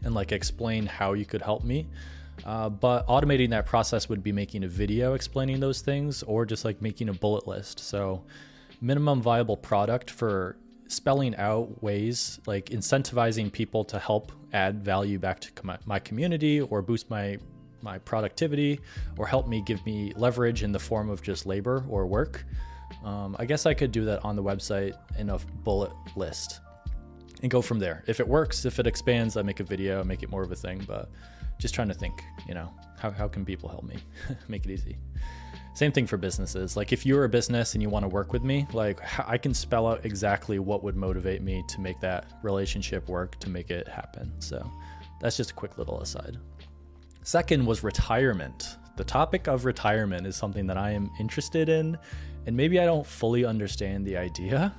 and 0.04 0.14
like 0.14 0.32
explain 0.32 0.86
how 0.86 1.14
you 1.14 1.24
could 1.24 1.42
help 1.42 1.64
me. 1.64 1.88
Uh, 2.44 2.68
but 2.68 3.06
automating 3.08 3.50
that 3.50 3.66
process 3.66 4.08
would 4.08 4.22
be 4.22 4.30
making 4.30 4.62
a 4.64 4.68
video 4.68 5.14
explaining 5.14 5.58
those 5.58 5.80
things 5.80 6.22
or 6.22 6.46
just 6.46 6.64
like 6.64 6.80
making 6.80 7.08
a 7.08 7.12
bullet 7.12 7.48
list. 7.48 7.80
So, 7.80 8.24
minimum 8.80 9.20
viable 9.20 9.56
product 9.56 10.08
for 10.10 10.56
spelling 10.88 11.36
out 11.36 11.82
ways 11.82 12.40
like 12.46 12.66
incentivizing 12.66 13.52
people 13.52 13.84
to 13.84 13.98
help 13.98 14.32
add 14.52 14.82
value 14.82 15.18
back 15.18 15.40
to 15.40 15.78
my 15.84 15.98
community 15.98 16.60
or 16.60 16.82
boost 16.82 17.08
my 17.10 17.38
my 17.80 17.98
productivity 17.98 18.80
or 19.18 19.26
help 19.26 19.46
me 19.46 19.62
give 19.64 19.84
me 19.86 20.12
leverage 20.16 20.62
in 20.62 20.72
the 20.72 20.78
form 20.78 21.08
of 21.08 21.22
just 21.22 21.46
labor 21.46 21.84
or 21.88 22.06
work. 22.06 22.44
Um, 23.04 23.36
I 23.38 23.44
guess 23.44 23.66
I 23.66 23.74
could 23.74 23.92
do 23.92 24.04
that 24.06 24.24
on 24.24 24.34
the 24.34 24.42
website 24.42 24.94
in 25.16 25.30
a 25.30 25.38
bullet 25.38 25.92
list 26.16 26.60
and 27.42 27.50
go 27.50 27.62
from 27.62 27.78
there. 27.78 28.02
If 28.06 28.20
it 28.20 28.26
works, 28.26 28.64
if 28.64 28.78
it 28.78 28.86
expands, 28.86 29.36
I 29.36 29.42
make 29.42 29.60
a 29.60 29.64
video, 29.64 30.02
make 30.02 30.22
it 30.22 30.30
more 30.30 30.42
of 30.42 30.50
a 30.50 30.56
thing. 30.56 30.82
But 30.86 31.08
just 31.58 31.74
trying 31.74 31.88
to 31.88 31.94
think, 31.94 32.22
you 32.48 32.54
know, 32.54 32.72
how, 32.98 33.10
how 33.10 33.28
can 33.28 33.44
people 33.44 33.68
help 33.68 33.84
me 33.84 33.96
make 34.48 34.64
it 34.64 34.70
easy? 34.70 34.96
Same 35.78 35.92
thing 35.92 36.08
for 36.08 36.16
businesses. 36.16 36.76
Like 36.76 36.92
if 36.92 37.06
you're 37.06 37.22
a 37.22 37.28
business 37.28 37.74
and 37.74 37.80
you 37.80 37.88
want 37.88 38.02
to 38.02 38.08
work 38.08 38.32
with 38.32 38.42
me, 38.42 38.66
like 38.72 38.98
I 39.28 39.38
can 39.38 39.54
spell 39.54 39.86
out 39.86 40.04
exactly 40.04 40.58
what 40.58 40.82
would 40.82 40.96
motivate 40.96 41.40
me 41.40 41.62
to 41.68 41.80
make 41.80 42.00
that 42.00 42.32
relationship 42.42 43.08
work 43.08 43.38
to 43.38 43.48
make 43.48 43.70
it 43.70 43.86
happen. 43.86 44.32
So 44.40 44.68
that's 45.20 45.36
just 45.36 45.52
a 45.52 45.54
quick 45.54 45.78
little 45.78 46.00
aside. 46.00 46.36
Second 47.22 47.64
was 47.64 47.84
retirement. 47.84 48.76
The 48.96 49.04
topic 49.04 49.46
of 49.46 49.64
retirement 49.64 50.26
is 50.26 50.34
something 50.34 50.66
that 50.66 50.76
I 50.76 50.90
am 50.90 51.12
interested 51.20 51.68
in 51.68 51.96
and 52.48 52.56
maybe 52.56 52.80
I 52.80 52.84
don't 52.84 53.06
fully 53.06 53.44
understand 53.44 54.04
the 54.04 54.16
idea. 54.16 54.74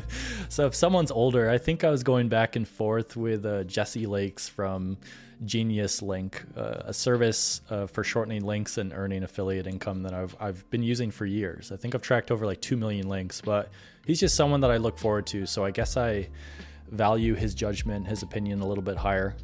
so 0.50 0.66
if 0.66 0.74
someone's 0.74 1.10
older, 1.10 1.48
I 1.48 1.56
think 1.56 1.82
I 1.82 1.88
was 1.88 2.02
going 2.02 2.28
back 2.28 2.56
and 2.56 2.68
forth 2.68 3.16
with 3.16 3.46
uh, 3.46 3.64
Jesse 3.64 4.04
Lakes 4.04 4.50
from 4.50 4.98
Geniuslink, 5.44 6.34
uh, 6.56 6.82
a 6.86 6.92
service 6.92 7.62
uh, 7.70 7.86
for 7.86 8.04
shortening 8.04 8.44
links 8.44 8.78
and 8.78 8.92
earning 8.92 9.22
affiliate 9.22 9.66
income 9.66 10.02
that 10.02 10.14
I've 10.14 10.36
I've 10.40 10.68
been 10.70 10.82
using 10.82 11.10
for 11.10 11.26
years. 11.26 11.72
I 11.72 11.76
think 11.76 11.94
I've 11.94 12.02
tracked 12.02 12.30
over 12.30 12.46
like 12.46 12.60
two 12.60 12.76
million 12.76 13.08
links, 13.08 13.40
but 13.40 13.70
he's 14.06 14.20
just 14.20 14.34
someone 14.36 14.60
that 14.60 14.70
I 14.70 14.76
look 14.76 14.98
forward 14.98 15.26
to. 15.28 15.46
So 15.46 15.64
I 15.64 15.70
guess 15.70 15.96
I 15.96 16.28
value 16.90 17.34
his 17.34 17.54
judgment, 17.54 18.06
his 18.06 18.22
opinion 18.22 18.60
a 18.60 18.66
little 18.66 18.84
bit 18.84 18.96
higher. 18.96 19.34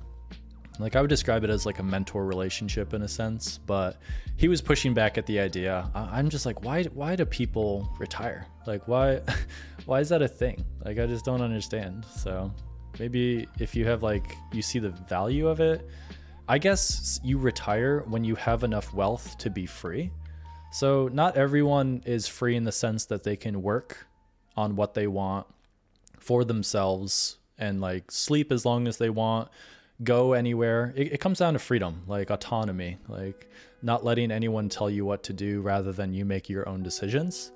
Like 0.79 0.95
I 0.95 1.01
would 1.01 1.11
describe 1.11 1.43
it 1.43 1.51
as 1.51 1.67
like 1.67 1.81
a 1.81 1.83
mentor 1.83 2.25
relationship 2.25 2.95
in 2.95 3.03
a 3.03 3.09
sense, 3.09 3.59
but 3.59 4.01
he 4.37 4.47
was 4.47 4.63
pushing 4.63 4.95
back 4.95 5.19
at 5.19 5.27
the 5.27 5.41
idea. 5.41 5.91
I'm 5.95 6.29
just 6.29 6.47
like, 6.47 6.63
why 6.63 6.85
why 6.85 7.17
do 7.17 7.25
people 7.25 7.93
retire? 7.99 8.47
Like 8.67 8.87
why 8.87 9.21
why 9.87 10.01
is 10.01 10.09
that 10.11 10.23
a 10.23 10.29
thing? 10.29 10.65
Like 10.85 10.99
I 10.99 11.07
just 11.07 11.25
don't 11.25 11.43
understand. 11.43 12.05
So 12.05 12.53
maybe 12.99 13.49
if 13.59 13.75
you 13.75 13.87
have 13.87 14.03
like 14.03 14.37
you 14.53 14.63
see 14.63 14.79
the 14.79 14.91
value 14.91 15.49
of 15.49 15.61
it, 15.61 15.89
I 16.49 16.59
guess 16.59 17.21
you 17.23 17.39
retire 17.39 18.01
when 18.07 18.25
you 18.25 18.35
have 18.37 18.65
enough 18.65 18.93
wealth 18.95 19.37
to 19.39 19.51
be 19.51 19.67
free. 19.67 20.11
So 20.73 21.09
not 21.13 21.37
everyone 21.37 22.03
is 22.05 22.27
free 22.27 22.57
in 22.57 22.65
the 22.65 22.73
sense 22.73 23.07
that 23.07 23.23
they 23.23 23.37
can 23.37 23.63
work 23.63 24.07
on 24.57 24.77
what 24.77 24.95
they 24.95 25.07
want 25.07 25.47
for 26.19 26.45
themselves 26.45 27.39
and 27.59 27.81
like 27.81 28.11
sleep 28.11 28.53
as 28.53 28.65
long 28.65 28.87
as 28.87 28.99
they 28.99 29.11
want 29.11 29.49
go 30.03 30.33
anywhere. 30.33 30.93
It, 30.97 31.15
it, 31.15 31.21
comes 31.21 31.39
down 31.39 31.55
to 31.55 31.59
freedom, 31.59 32.03
like 32.07 32.31
autonomy, 32.31 32.99
like 33.09 33.51
not 33.83 34.05
letting 34.05 34.31
anyone 34.31 34.69
tell 34.69 34.89
you 34.89 35.05
what 35.05 35.23
to 35.25 35.33
do 35.33 35.61
rather 35.61 35.93
than 35.93 36.13
you 36.13 36.25
make 36.25 36.49
your 36.49 36.69
own 36.69 36.83
decisions. 36.83 37.53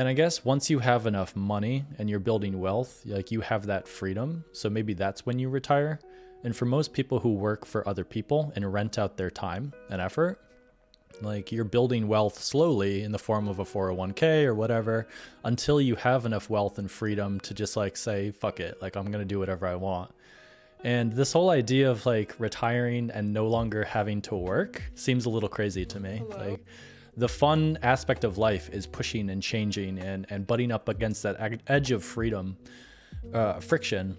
And 0.00 0.08
I 0.08 0.14
guess 0.14 0.46
once 0.46 0.70
you 0.70 0.78
have 0.78 1.06
enough 1.06 1.36
money 1.36 1.84
and 1.98 2.08
you're 2.08 2.20
building 2.20 2.58
wealth, 2.58 3.02
like 3.04 3.30
you 3.30 3.42
have 3.42 3.66
that 3.66 3.86
freedom. 3.86 4.46
So 4.50 4.70
maybe 4.70 4.94
that's 4.94 5.26
when 5.26 5.38
you 5.38 5.50
retire. 5.50 6.00
And 6.42 6.56
for 6.56 6.64
most 6.64 6.94
people 6.94 7.20
who 7.20 7.34
work 7.34 7.66
for 7.66 7.86
other 7.86 8.02
people 8.02 8.50
and 8.56 8.72
rent 8.72 8.98
out 8.98 9.18
their 9.18 9.28
time 9.28 9.74
and 9.90 10.00
effort, 10.00 10.40
like 11.20 11.52
you're 11.52 11.64
building 11.64 12.08
wealth 12.08 12.42
slowly 12.42 13.02
in 13.02 13.12
the 13.12 13.18
form 13.18 13.46
of 13.46 13.58
a 13.58 13.64
401k 13.66 14.46
or 14.46 14.54
whatever 14.54 15.06
until 15.44 15.82
you 15.82 15.96
have 15.96 16.24
enough 16.24 16.48
wealth 16.48 16.78
and 16.78 16.90
freedom 16.90 17.38
to 17.40 17.52
just 17.52 17.76
like 17.76 17.94
say, 17.98 18.30
fuck 18.30 18.58
it, 18.58 18.80
like 18.80 18.96
I'm 18.96 19.10
going 19.10 19.20
to 19.20 19.26
do 19.26 19.38
whatever 19.38 19.66
I 19.66 19.74
want. 19.74 20.14
And 20.82 21.12
this 21.12 21.34
whole 21.34 21.50
idea 21.50 21.90
of 21.90 22.06
like 22.06 22.34
retiring 22.38 23.10
and 23.12 23.34
no 23.34 23.48
longer 23.48 23.84
having 23.84 24.22
to 24.22 24.34
work 24.34 24.82
seems 24.94 25.26
a 25.26 25.28
little 25.28 25.50
crazy 25.50 25.84
to 25.84 26.00
me. 26.00 26.22
Hello. 26.30 26.52
Like 26.52 26.64
the 27.20 27.28
fun 27.28 27.78
aspect 27.82 28.24
of 28.24 28.38
life 28.38 28.70
is 28.70 28.86
pushing 28.86 29.28
and 29.28 29.42
changing 29.42 29.98
and, 29.98 30.26
and 30.30 30.46
butting 30.46 30.72
up 30.72 30.88
against 30.88 31.22
that 31.22 31.60
edge 31.66 31.90
of 31.90 32.02
freedom, 32.02 32.56
uh, 33.34 33.60
friction. 33.60 34.16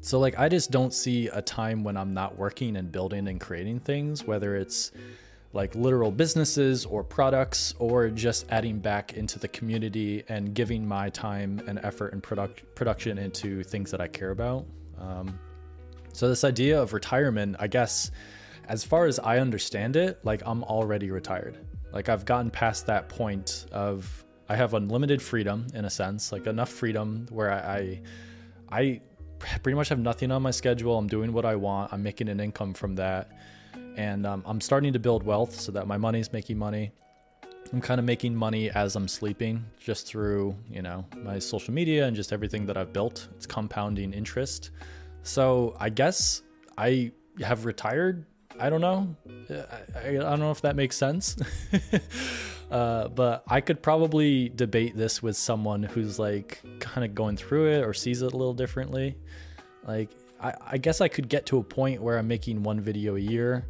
So 0.00 0.18
like 0.18 0.38
I 0.38 0.48
just 0.48 0.70
don't 0.70 0.94
see 0.94 1.28
a 1.28 1.42
time 1.42 1.84
when 1.84 1.94
I'm 1.94 2.12
not 2.12 2.38
working 2.38 2.76
and 2.76 2.90
building 2.90 3.28
and 3.28 3.38
creating 3.38 3.80
things, 3.80 4.24
whether 4.24 4.56
it's 4.56 4.92
like 5.52 5.74
literal 5.74 6.10
businesses 6.10 6.86
or 6.86 7.04
products 7.04 7.74
or 7.78 8.08
just 8.08 8.46
adding 8.48 8.78
back 8.78 9.12
into 9.12 9.38
the 9.38 9.48
community 9.48 10.24
and 10.30 10.54
giving 10.54 10.88
my 10.88 11.10
time 11.10 11.60
and 11.66 11.78
effort 11.82 12.14
and 12.14 12.22
product 12.22 12.62
production 12.74 13.18
into 13.18 13.62
things 13.62 13.90
that 13.90 14.00
I 14.00 14.08
care 14.08 14.30
about. 14.30 14.64
Um, 14.98 15.38
so 16.14 16.30
this 16.30 16.44
idea 16.44 16.80
of 16.80 16.94
retirement, 16.94 17.56
I 17.58 17.66
guess, 17.66 18.10
as 18.68 18.84
far 18.84 19.04
as 19.04 19.18
I 19.18 19.38
understand 19.38 19.96
it, 19.96 20.24
like 20.24 20.42
I'm 20.46 20.64
already 20.64 21.10
retired. 21.10 21.58
Like 21.92 22.08
I've 22.08 22.24
gotten 22.24 22.50
past 22.50 22.86
that 22.86 23.08
point 23.08 23.66
of 23.72 24.24
I 24.48 24.56
have 24.56 24.74
unlimited 24.74 25.20
freedom 25.20 25.66
in 25.74 25.84
a 25.84 25.90
sense, 25.90 26.30
like 26.30 26.46
enough 26.46 26.68
freedom 26.68 27.26
where 27.30 27.50
I, 27.52 28.00
I, 28.70 28.80
I 28.80 29.00
pretty 29.60 29.74
much 29.74 29.88
have 29.88 29.98
nothing 29.98 30.30
on 30.30 30.42
my 30.42 30.52
schedule. 30.52 30.96
I'm 30.96 31.08
doing 31.08 31.32
what 31.32 31.44
I 31.44 31.56
want. 31.56 31.92
I'm 31.92 32.02
making 32.02 32.28
an 32.28 32.38
income 32.38 32.74
from 32.74 32.94
that, 32.96 33.32
and 33.96 34.24
um, 34.24 34.42
I'm 34.46 34.60
starting 34.60 34.92
to 34.92 34.98
build 34.98 35.24
wealth 35.24 35.58
so 35.58 35.72
that 35.72 35.86
my 35.86 35.96
money's 35.96 36.32
making 36.32 36.58
money. 36.58 36.92
I'm 37.72 37.80
kind 37.80 37.98
of 37.98 38.04
making 38.04 38.36
money 38.36 38.70
as 38.70 38.94
I'm 38.94 39.08
sleeping, 39.08 39.64
just 39.80 40.06
through 40.06 40.54
you 40.70 40.82
know 40.82 41.04
my 41.16 41.40
social 41.40 41.74
media 41.74 42.06
and 42.06 42.14
just 42.14 42.32
everything 42.32 42.66
that 42.66 42.76
I've 42.76 42.92
built. 42.92 43.28
It's 43.34 43.46
compounding 43.46 44.12
interest. 44.12 44.70
So 45.24 45.76
I 45.80 45.88
guess 45.88 46.42
I 46.78 47.10
have 47.40 47.64
retired. 47.64 48.24
I 48.58 48.70
don't 48.70 48.80
know. 48.80 49.16
I, 49.94 50.08
I 50.08 50.12
don't 50.12 50.40
know 50.40 50.50
if 50.50 50.62
that 50.62 50.76
makes 50.76 50.96
sense. 50.96 51.36
uh, 52.70 53.08
but 53.08 53.44
I 53.48 53.60
could 53.60 53.82
probably 53.82 54.48
debate 54.48 54.96
this 54.96 55.22
with 55.22 55.36
someone 55.36 55.82
who's 55.82 56.18
like 56.18 56.62
kind 56.80 57.04
of 57.04 57.14
going 57.14 57.36
through 57.36 57.72
it 57.72 57.84
or 57.84 57.92
sees 57.92 58.22
it 58.22 58.32
a 58.32 58.36
little 58.36 58.54
differently. 58.54 59.16
Like, 59.86 60.10
I, 60.40 60.54
I 60.66 60.78
guess 60.78 61.00
I 61.00 61.08
could 61.08 61.28
get 61.28 61.46
to 61.46 61.58
a 61.58 61.62
point 61.62 62.02
where 62.02 62.18
I'm 62.18 62.28
making 62.28 62.62
one 62.62 62.80
video 62.80 63.16
a 63.16 63.20
year 63.20 63.66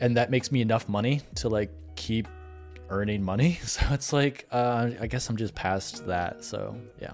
and 0.00 0.16
that 0.16 0.30
makes 0.30 0.50
me 0.50 0.60
enough 0.60 0.88
money 0.88 1.20
to 1.36 1.48
like 1.48 1.70
keep 1.96 2.28
earning 2.90 3.22
money. 3.22 3.58
So 3.66 3.82
it's 3.90 4.12
like, 4.12 4.46
uh, 4.50 4.90
I 5.00 5.06
guess 5.06 5.28
I'm 5.28 5.36
just 5.36 5.54
past 5.54 6.06
that. 6.06 6.44
So 6.44 6.76
yeah. 7.00 7.12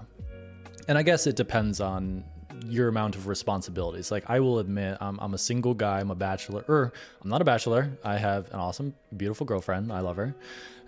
And 0.87 0.97
I 0.97 1.03
guess 1.03 1.27
it 1.27 1.35
depends 1.35 1.79
on 1.79 2.23
your 2.65 2.87
amount 2.87 3.15
of 3.15 3.27
responsibilities. 3.27 4.11
Like 4.11 4.29
I 4.29 4.39
will 4.39 4.59
admit, 4.59 4.97
I'm, 5.01 5.19
I'm 5.19 5.33
a 5.33 5.37
single 5.37 5.73
guy. 5.73 5.99
I'm 5.99 6.11
a 6.11 6.15
bachelor, 6.15 6.63
or 6.67 6.93
I'm 7.21 7.29
not 7.29 7.41
a 7.41 7.45
bachelor. 7.45 7.91
I 8.03 8.17
have 8.17 8.51
an 8.53 8.59
awesome, 8.59 8.93
beautiful 9.15 9.45
girlfriend. 9.45 9.91
I 9.91 9.99
love 9.99 10.17
her, 10.17 10.35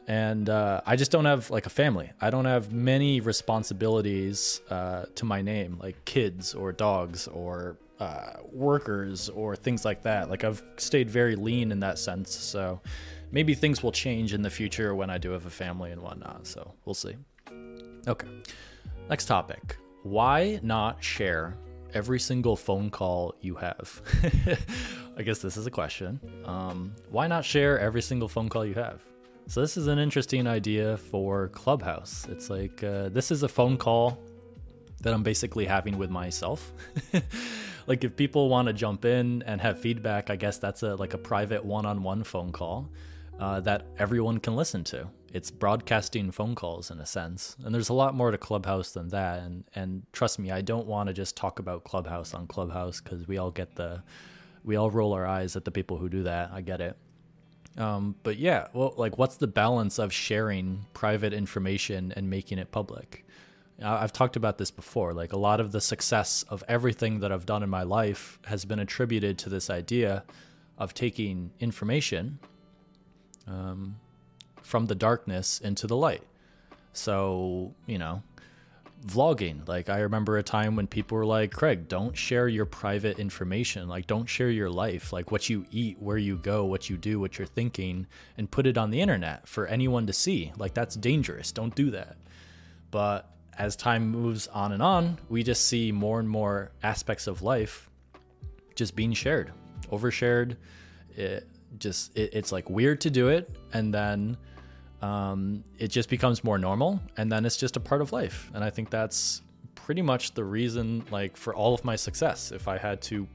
and 0.08 0.50
uh, 0.50 0.82
I 0.86 0.96
just 0.96 1.12
don't 1.12 1.26
have 1.26 1.50
like 1.50 1.66
a 1.66 1.70
family. 1.70 2.12
I 2.22 2.30
don't 2.30 2.46
have 2.46 2.72
many 2.72 3.22
responsibilities 3.22 4.62
uh, 4.70 5.06
to 5.16 5.26
my 5.26 5.42
name, 5.42 5.78
like 5.82 6.04
kids 6.06 6.54
or 6.54 6.72
dogs 6.72 7.28
or 7.28 7.78
uh, 8.00 8.34
workers 8.52 9.30
or 9.30 9.56
things 9.56 9.86
like 9.86 10.02
that. 10.04 10.30
Like 10.30 10.44
I've 10.44 10.62
stayed 10.78 11.10
very 11.10 11.36
lean 11.36 11.72
in 11.72 11.80
that 11.80 12.00
sense. 12.00 12.36
So 12.36 12.82
maybe 13.32 13.56
things 13.56 13.82
will 13.82 13.92
change 13.92 14.34
in 14.34 14.42
the 14.42 14.50
future 14.50 14.94
when 14.94 15.10
I 15.10 15.18
do 15.18 15.32
have 15.32 15.46
a 15.46 15.50
family 15.50 15.92
and 15.92 16.02
whatnot. 16.02 16.48
So 16.48 16.74
we'll 16.86 16.96
see. 16.96 17.16
Okay. 18.08 18.28
Next 19.10 19.26
topic. 19.26 19.78
Why 20.04 20.60
not 20.62 21.02
share 21.04 21.56
every 21.94 22.20
single 22.20 22.56
phone 22.56 22.90
call 22.90 23.36
you 23.42 23.56
have? 23.56 24.02
I 25.18 25.24
guess 25.24 25.40
this 25.40 25.58
is 25.58 25.68
a 25.68 25.72
question. 25.72 26.20
Um, 26.46 26.94
why 27.10 27.28
not 27.28 27.46
share 27.46 27.80
every 27.80 28.02
single 28.02 28.28
phone 28.28 28.50
call 28.50 28.66
you 28.66 28.74
have? 28.76 29.02
So, 29.48 29.62
this 29.62 29.78
is 29.78 29.88
an 29.88 30.00
interesting 30.00 30.48
idea 30.48 30.98
for 30.98 31.50
Clubhouse. 31.50 32.26
It's 32.30 32.50
like 32.50 32.84
uh, 32.84 33.10
this 33.10 33.30
is 33.30 33.44
a 33.44 33.50
phone 33.50 33.78
call 33.78 34.18
that 35.02 35.14
I'm 35.14 35.24
basically 35.24 35.66
having 35.66 35.98
with 35.98 36.10
myself. 36.10 36.74
like 37.88 38.04
if 38.04 38.16
people 38.16 38.50
want 38.50 38.68
to 38.68 38.74
jump 38.74 39.06
in 39.06 39.44
and 39.44 39.60
have 39.62 39.80
feedback, 39.80 40.30
I 40.30 40.36
guess 40.36 40.58
that's 40.58 40.84
a 40.84 40.96
like 40.96 41.14
a 41.14 41.18
private 41.18 41.64
one-on-one 41.64 42.24
phone 42.24 42.52
call 42.52 42.90
uh, 43.40 43.60
that 43.62 43.86
everyone 43.98 44.40
can 44.40 44.56
listen 44.56 44.84
to. 44.86 45.08
It's 45.34 45.52
broadcasting 45.52 46.32
phone 46.32 46.56
calls 46.56 46.92
in 46.92 47.00
a 47.00 47.08
sense, 47.08 47.58
and 47.66 47.76
there's 47.76 47.90
a 47.90 47.94
lot 47.94 48.16
more 48.16 48.32
to 48.32 48.38
Clubhouse 48.38 48.92
than 48.92 49.10
that. 49.10 49.42
And 49.42 49.66
and 49.76 50.04
trust 50.14 50.40
me, 50.40 50.52
I 50.52 50.62
don't 50.62 50.88
want 50.88 51.08
to 51.08 51.14
just 51.14 51.36
talk 51.36 51.60
about 51.60 51.84
Clubhouse 51.84 52.36
on 52.36 52.48
Clubhouse 52.48 53.02
because 53.02 53.28
we 53.28 53.38
all 53.40 53.52
get 53.52 53.76
the 53.76 54.04
we 54.64 54.76
all 54.76 54.92
roll 54.92 55.14
our 55.14 55.26
eyes 55.28 55.56
at 55.56 55.66
the 55.66 55.72
people 55.72 55.98
who 55.98 56.10
do 56.10 56.24
that. 56.24 56.52
I 56.54 56.62
get 56.62 56.82
it. 56.82 56.98
Um, 57.78 58.16
but 58.24 58.38
yeah, 58.38 58.68
well, 58.74 58.94
like, 58.98 59.18
what's 59.18 59.38
the 59.38 59.48
balance 59.48 60.00
of 60.00 60.14
sharing 60.14 60.86
private 60.94 61.34
information 61.34 62.14
and 62.16 62.30
making 62.30 62.60
it 62.60 62.72
public? 62.72 63.26
I've 63.82 64.14
talked 64.14 64.36
about 64.36 64.60
this 64.60 64.72
before. 64.72 65.14
Like, 65.14 65.34
a 65.34 65.38
lot 65.38 65.60
of 65.60 65.72
the 65.72 65.82
success 65.82 66.46
of 66.50 66.64
everything 66.68 67.22
that 67.22 67.32
I've 67.32 67.46
done 67.48 67.64
in 67.64 67.70
my 67.70 67.84
life 67.84 68.40
has 68.46 68.66
been 68.66 68.80
attributed 68.80 69.38
to 69.40 69.50
this 69.50 69.70
idea 69.70 70.24
of 70.78 70.94
taking 70.94 71.52
information 71.60 72.40
um, 73.48 73.96
from 74.64 74.88
the 74.88 74.96
darkness 74.96 75.60
into 75.60 75.86
the 75.86 75.96
light. 75.96 76.24
So, 76.94 77.76
you 77.86 77.98
know, 77.98 78.24
vlogging. 79.06 79.68
Like 79.68 79.90
I 79.90 80.00
remember 80.00 80.38
a 80.38 80.44
time 80.44 80.76
when 80.76 80.88
people 80.88 81.18
were 81.18 81.26
like, 81.26 81.52
"Kraig, 81.52 81.88
don't 81.88 82.16
share 82.18 82.48
your 82.48 82.66
private 82.66 83.20
information. 83.20 83.88
Like 83.88 84.08
don't 84.08 84.28
share 84.28 84.50
your 84.50 84.70
life, 84.70 85.12
like 85.12 85.32
what 85.32 85.50
you 85.50 85.66
eat, 85.72 86.02
where 86.02 86.18
you 86.18 86.38
go, 86.38 86.66
what 86.66 86.90
you 86.90 86.98
do, 86.98 87.20
what 87.20 87.38
you're 87.38 87.48
thinking 87.48 88.08
and 88.38 88.50
put 88.50 88.66
it 88.66 88.78
on 88.78 88.90
the 88.90 89.02
internet 89.02 89.48
for 89.48 89.68
anyone 89.68 90.08
to 90.08 90.14
see. 90.14 90.52
Like 90.58 90.74
that's 90.74 90.96
dangerous. 90.96 91.52
Don't 91.52 91.76
do 91.76 91.92
that." 91.92 92.18
But 92.92 93.30
as 93.58 93.76
time 93.76 94.10
moves 94.10 94.48
on 94.48 94.72
and 94.72 94.82
on, 94.82 95.20
we 95.30 95.44
just 95.44 95.68
see 95.68 95.92
more 95.92 96.20
and 96.20 96.30
more 96.30 96.72
aspects 96.82 97.28
of 97.28 97.42
life 97.42 97.90
just 98.76 98.96
being 98.96 99.14
shared, 99.14 99.52
overshared. 99.92 100.58
It 101.16 101.48
just 101.78 102.16
it, 102.18 102.34
it's 102.34 102.52
like 102.52 102.70
weird 102.70 103.02
to 103.02 103.10
do 103.10 103.28
it 103.28 103.50
and 103.74 103.94
then 103.94 104.38
um, 105.04 105.66
it 105.78 105.90
just 105.90 106.10
becomes 106.10 106.46
more 106.46 106.58
normal 106.58 107.02
and 107.18 107.30
then 107.30 107.46
it's 107.46 107.58
just 107.58 107.76
a 107.76 107.80
part 107.80 108.02
of 108.02 108.14
life. 108.14 108.50
And 108.54 108.64
i 108.64 108.70
think 108.70 108.90
that's 108.90 109.42
pretty 109.76 110.02
much 110.02 110.34
the 110.34 110.46
reason 110.46 111.04
like 111.12 111.36
for 111.36 111.54
all 111.54 111.74
of 111.74 111.84
my 111.84 111.98
success. 111.98 112.52
If 112.52 112.68
i 112.70 112.78
had 112.78 113.02
to 113.04 113.28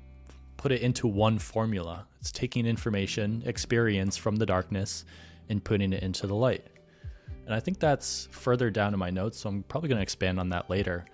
put 0.56 0.72
it 0.72 0.80
into 0.80 1.06
one 1.06 1.38
formula 1.38 2.06
it's 2.20 2.32
taking 2.32 2.66
information 2.66 3.42
experience 3.46 4.16
from 4.16 4.34
the 4.36 4.46
darkness 4.46 5.04
and 5.48 5.62
putting 5.62 5.92
it 5.92 6.02
into 6.02 6.26
the 6.26 6.34
light. 6.34 6.64
And 7.44 7.54
i 7.54 7.60
think 7.60 7.78
that's 7.78 8.28
further 8.30 8.70
down 8.70 8.94
in 8.94 8.98
my 8.98 9.10
notes 9.10 9.38
so 9.40 9.50
i'm 9.50 9.62
probably 9.64 9.88
going 9.90 9.98
to 9.98 10.02
expand 10.02 10.40
on 10.40 10.48
that 10.48 10.70
later. 10.70 11.04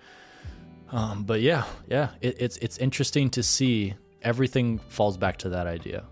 Um, 0.93 1.25
but 1.25 1.41
yeah 1.41 1.65
yeah 1.89 2.11
it, 2.21 2.37
it's 2.39 2.57
it's 2.59 2.79
interesting 2.79 3.29
to 3.31 3.43
see 3.43 3.95
everything 4.23 4.79
falls 4.79 5.17
back 5.17 5.37
to 5.39 5.49
that 5.49 5.67
idea. 5.67 6.05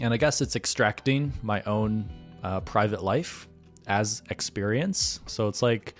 And 0.00 0.14
i 0.14 0.16
guess 0.16 0.40
it's 0.40 0.54
extracting 0.54 1.32
my 1.42 1.60
own 1.62 2.08
uh, 2.42 2.60
private 2.60 3.02
life 3.02 3.48
as 3.86 4.22
experience. 4.30 5.20
So 5.26 5.48
it's 5.48 5.62
like 5.62 5.94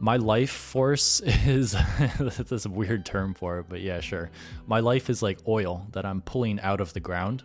my 0.00 0.16
life 0.16 0.50
force 0.50 1.20
is 1.24 1.72
that's 2.18 2.66
a 2.66 2.70
weird 2.70 3.04
term 3.04 3.34
for 3.34 3.58
it, 3.58 3.66
but 3.68 3.80
yeah, 3.80 4.00
sure. 4.00 4.30
My 4.66 4.80
life 4.80 5.10
is 5.10 5.22
like 5.22 5.38
oil 5.48 5.86
that 5.92 6.04
I'm 6.04 6.20
pulling 6.22 6.60
out 6.60 6.80
of 6.80 6.92
the 6.92 7.00
ground 7.00 7.42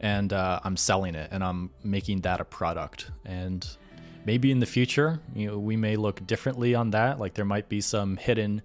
and 0.00 0.32
uh, 0.32 0.60
I'm 0.62 0.76
selling 0.76 1.14
it 1.14 1.28
and 1.32 1.42
I'm 1.42 1.70
making 1.82 2.22
that 2.22 2.40
a 2.40 2.44
product. 2.44 3.10
And 3.24 3.66
maybe 4.24 4.50
in 4.50 4.60
the 4.60 4.66
future, 4.66 5.20
you 5.34 5.48
know, 5.48 5.58
we 5.58 5.76
may 5.76 5.96
look 5.96 6.26
differently 6.26 6.74
on 6.74 6.90
that. 6.90 7.18
Like 7.18 7.34
there 7.34 7.44
might 7.44 7.68
be 7.68 7.80
some 7.80 8.16
hidden 8.16 8.62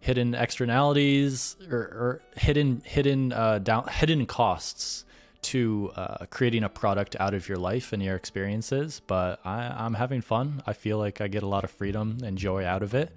hidden 0.00 0.32
externalities 0.32 1.56
or, 1.70 1.78
or 1.78 2.22
hidden 2.36 2.82
hidden 2.84 3.32
uh, 3.32 3.58
down 3.58 3.84
hidden 3.88 4.26
costs 4.26 5.04
to 5.48 5.90
uh, 5.96 6.26
creating 6.28 6.62
a 6.62 6.68
product 6.68 7.16
out 7.18 7.32
of 7.32 7.48
your 7.48 7.56
life 7.56 7.94
and 7.94 8.02
your 8.02 8.16
experiences, 8.16 9.00
but 9.06 9.40
I, 9.44 9.86
am 9.86 9.94
having 9.94 10.20
fun. 10.20 10.62
I 10.66 10.74
feel 10.74 10.98
like 10.98 11.22
I 11.22 11.28
get 11.28 11.42
a 11.42 11.46
lot 11.46 11.64
of 11.64 11.70
freedom 11.70 12.18
and 12.22 12.36
joy 12.36 12.66
out 12.66 12.82
of 12.82 12.94
it. 12.94 13.14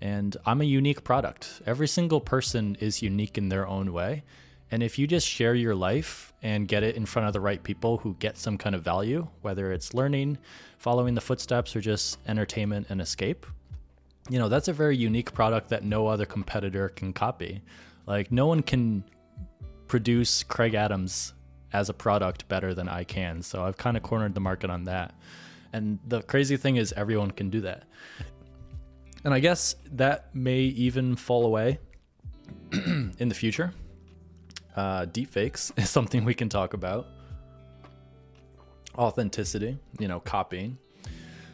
And 0.00 0.34
I'm 0.46 0.62
a 0.62 0.64
unique 0.64 1.04
product. 1.04 1.60
Every 1.66 1.86
single 1.86 2.20
person 2.20 2.76
is 2.80 3.02
unique 3.02 3.36
in 3.36 3.50
their 3.50 3.66
own 3.66 3.92
way. 3.92 4.24
And 4.70 4.82
if 4.82 4.98
you 4.98 5.06
just 5.06 5.28
share 5.28 5.54
your 5.54 5.74
life 5.74 6.32
and 6.42 6.66
get 6.66 6.82
it 6.82 6.96
in 6.96 7.04
front 7.04 7.28
of 7.28 7.34
the 7.34 7.40
right 7.40 7.62
people 7.62 7.98
who 7.98 8.16
get 8.18 8.38
some 8.38 8.56
kind 8.56 8.74
of 8.74 8.82
value, 8.82 9.28
whether 9.42 9.70
it's 9.70 9.92
learning, 9.92 10.38
following 10.78 11.14
the 11.14 11.20
footsteps, 11.20 11.76
or 11.76 11.82
just 11.82 12.18
entertainment 12.26 12.86
and 12.88 13.00
escape, 13.00 13.46
you 14.30 14.38
know, 14.38 14.48
that's 14.48 14.68
a 14.68 14.72
very 14.72 14.96
unique 14.96 15.34
product 15.34 15.68
that 15.68 15.84
no 15.84 16.06
other 16.06 16.24
competitor 16.24 16.88
can 16.88 17.12
copy. 17.12 17.60
Like, 18.06 18.32
no 18.32 18.46
one 18.46 18.62
can 18.62 19.04
produce 19.86 20.42
Kraig 20.42 20.74
Adams 20.74 21.34
as 21.74 21.88
a 21.88 21.92
product 21.92 22.48
better 22.48 22.72
than 22.72 22.88
I 22.88 23.02
can. 23.04 23.42
So 23.42 23.64
I've 23.64 23.76
kind 23.76 23.96
of 23.96 24.02
cornered 24.02 24.32
the 24.32 24.40
market 24.40 24.70
on 24.70 24.84
that. 24.84 25.14
And 25.72 25.98
the 26.06 26.22
crazy 26.22 26.56
thing 26.56 26.76
is, 26.76 26.94
everyone 26.96 27.32
can 27.32 27.50
do 27.50 27.60
that. 27.62 27.82
And 29.24 29.34
I 29.34 29.40
guess 29.40 29.74
that 29.90 30.32
may 30.34 30.60
even 30.60 31.16
fall 31.16 31.44
away 31.44 31.80
in 32.72 33.28
the 33.28 33.34
future. 33.34 33.74
Uh, 34.76 35.06
deepfakes 35.06 35.72
is 35.78 35.90
something 35.90 36.24
we 36.24 36.34
can 36.34 36.48
talk 36.48 36.74
about. 36.74 37.08
Authenticity, 38.96 39.76
you 39.98 40.06
know, 40.06 40.20
copying. 40.20 40.78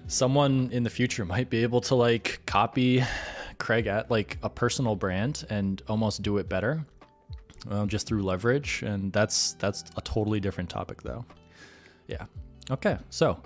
Someone 0.06 0.68
in 0.70 0.82
the 0.82 0.90
future 0.90 1.24
might 1.24 1.48
be 1.48 1.62
able 1.62 1.80
to 1.82 1.94
like 1.94 2.42
copy 2.44 3.02
Kraig 3.56 3.86
at 3.86 4.10
like 4.10 4.36
a 4.42 4.50
personal 4.50 4.96
brand 4.96 5.46
and 5.48 5.80
almost 5.88 6.20
do 6.22 6.36
it 6.36 6.48
better 6.48 6.84
um, 7.68 7.88
just 7.88 8.06
through 8.06 8.22
leverage, 8.22 8.82
and 8.82 9.12
that's 9.12 9.52
that's 9.54 9.84
a 9.96 10.00
totally 10.00 10.40
different 10.40 10.70
topic, 10.70 11.02
though. 11.02 11.24
Yeah. 12.06 12.26
Okay. 12.70 12.98
So, 13.10 13.42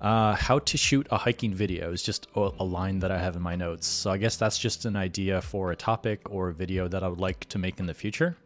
uh, 0.00 0.34
how 0.34 0.58
to 0.58 0.76
shoot 0.78 1.06
a 1.10 1.18
hiking 1.18 1.52
video 1.52 1.92
is 1.92 2.02
just 2.02 2.26
a, 2.34 2.64
line 2.64 2.98
that 3.00 3.10
I 3.10 3.18
have 3.18 3.36
in 3.36 3.42
my 3.42 3.54
notes. 3.54 3.86
So 3.86 4.10
I 4.10 4.16
guess 4.16 4.36
that's 4.36 4.58
just 4.58 4.86
an 4.86 4.96
idea 4.96 5.42
for 5.42 5.72
a 5.72 5.76
topic 5.76 6.30
or 6.30 6.48
a 6.48 6.54
video 6.54 6.88
that 6.88 7.02
I 7.02 7.08
would 7.08 7.20
like 7.20 7.46
to 7.50 7.58
make 7.58 7.78
in 7.80 7.86
the 7.86 7.94
future. 7.94 8.36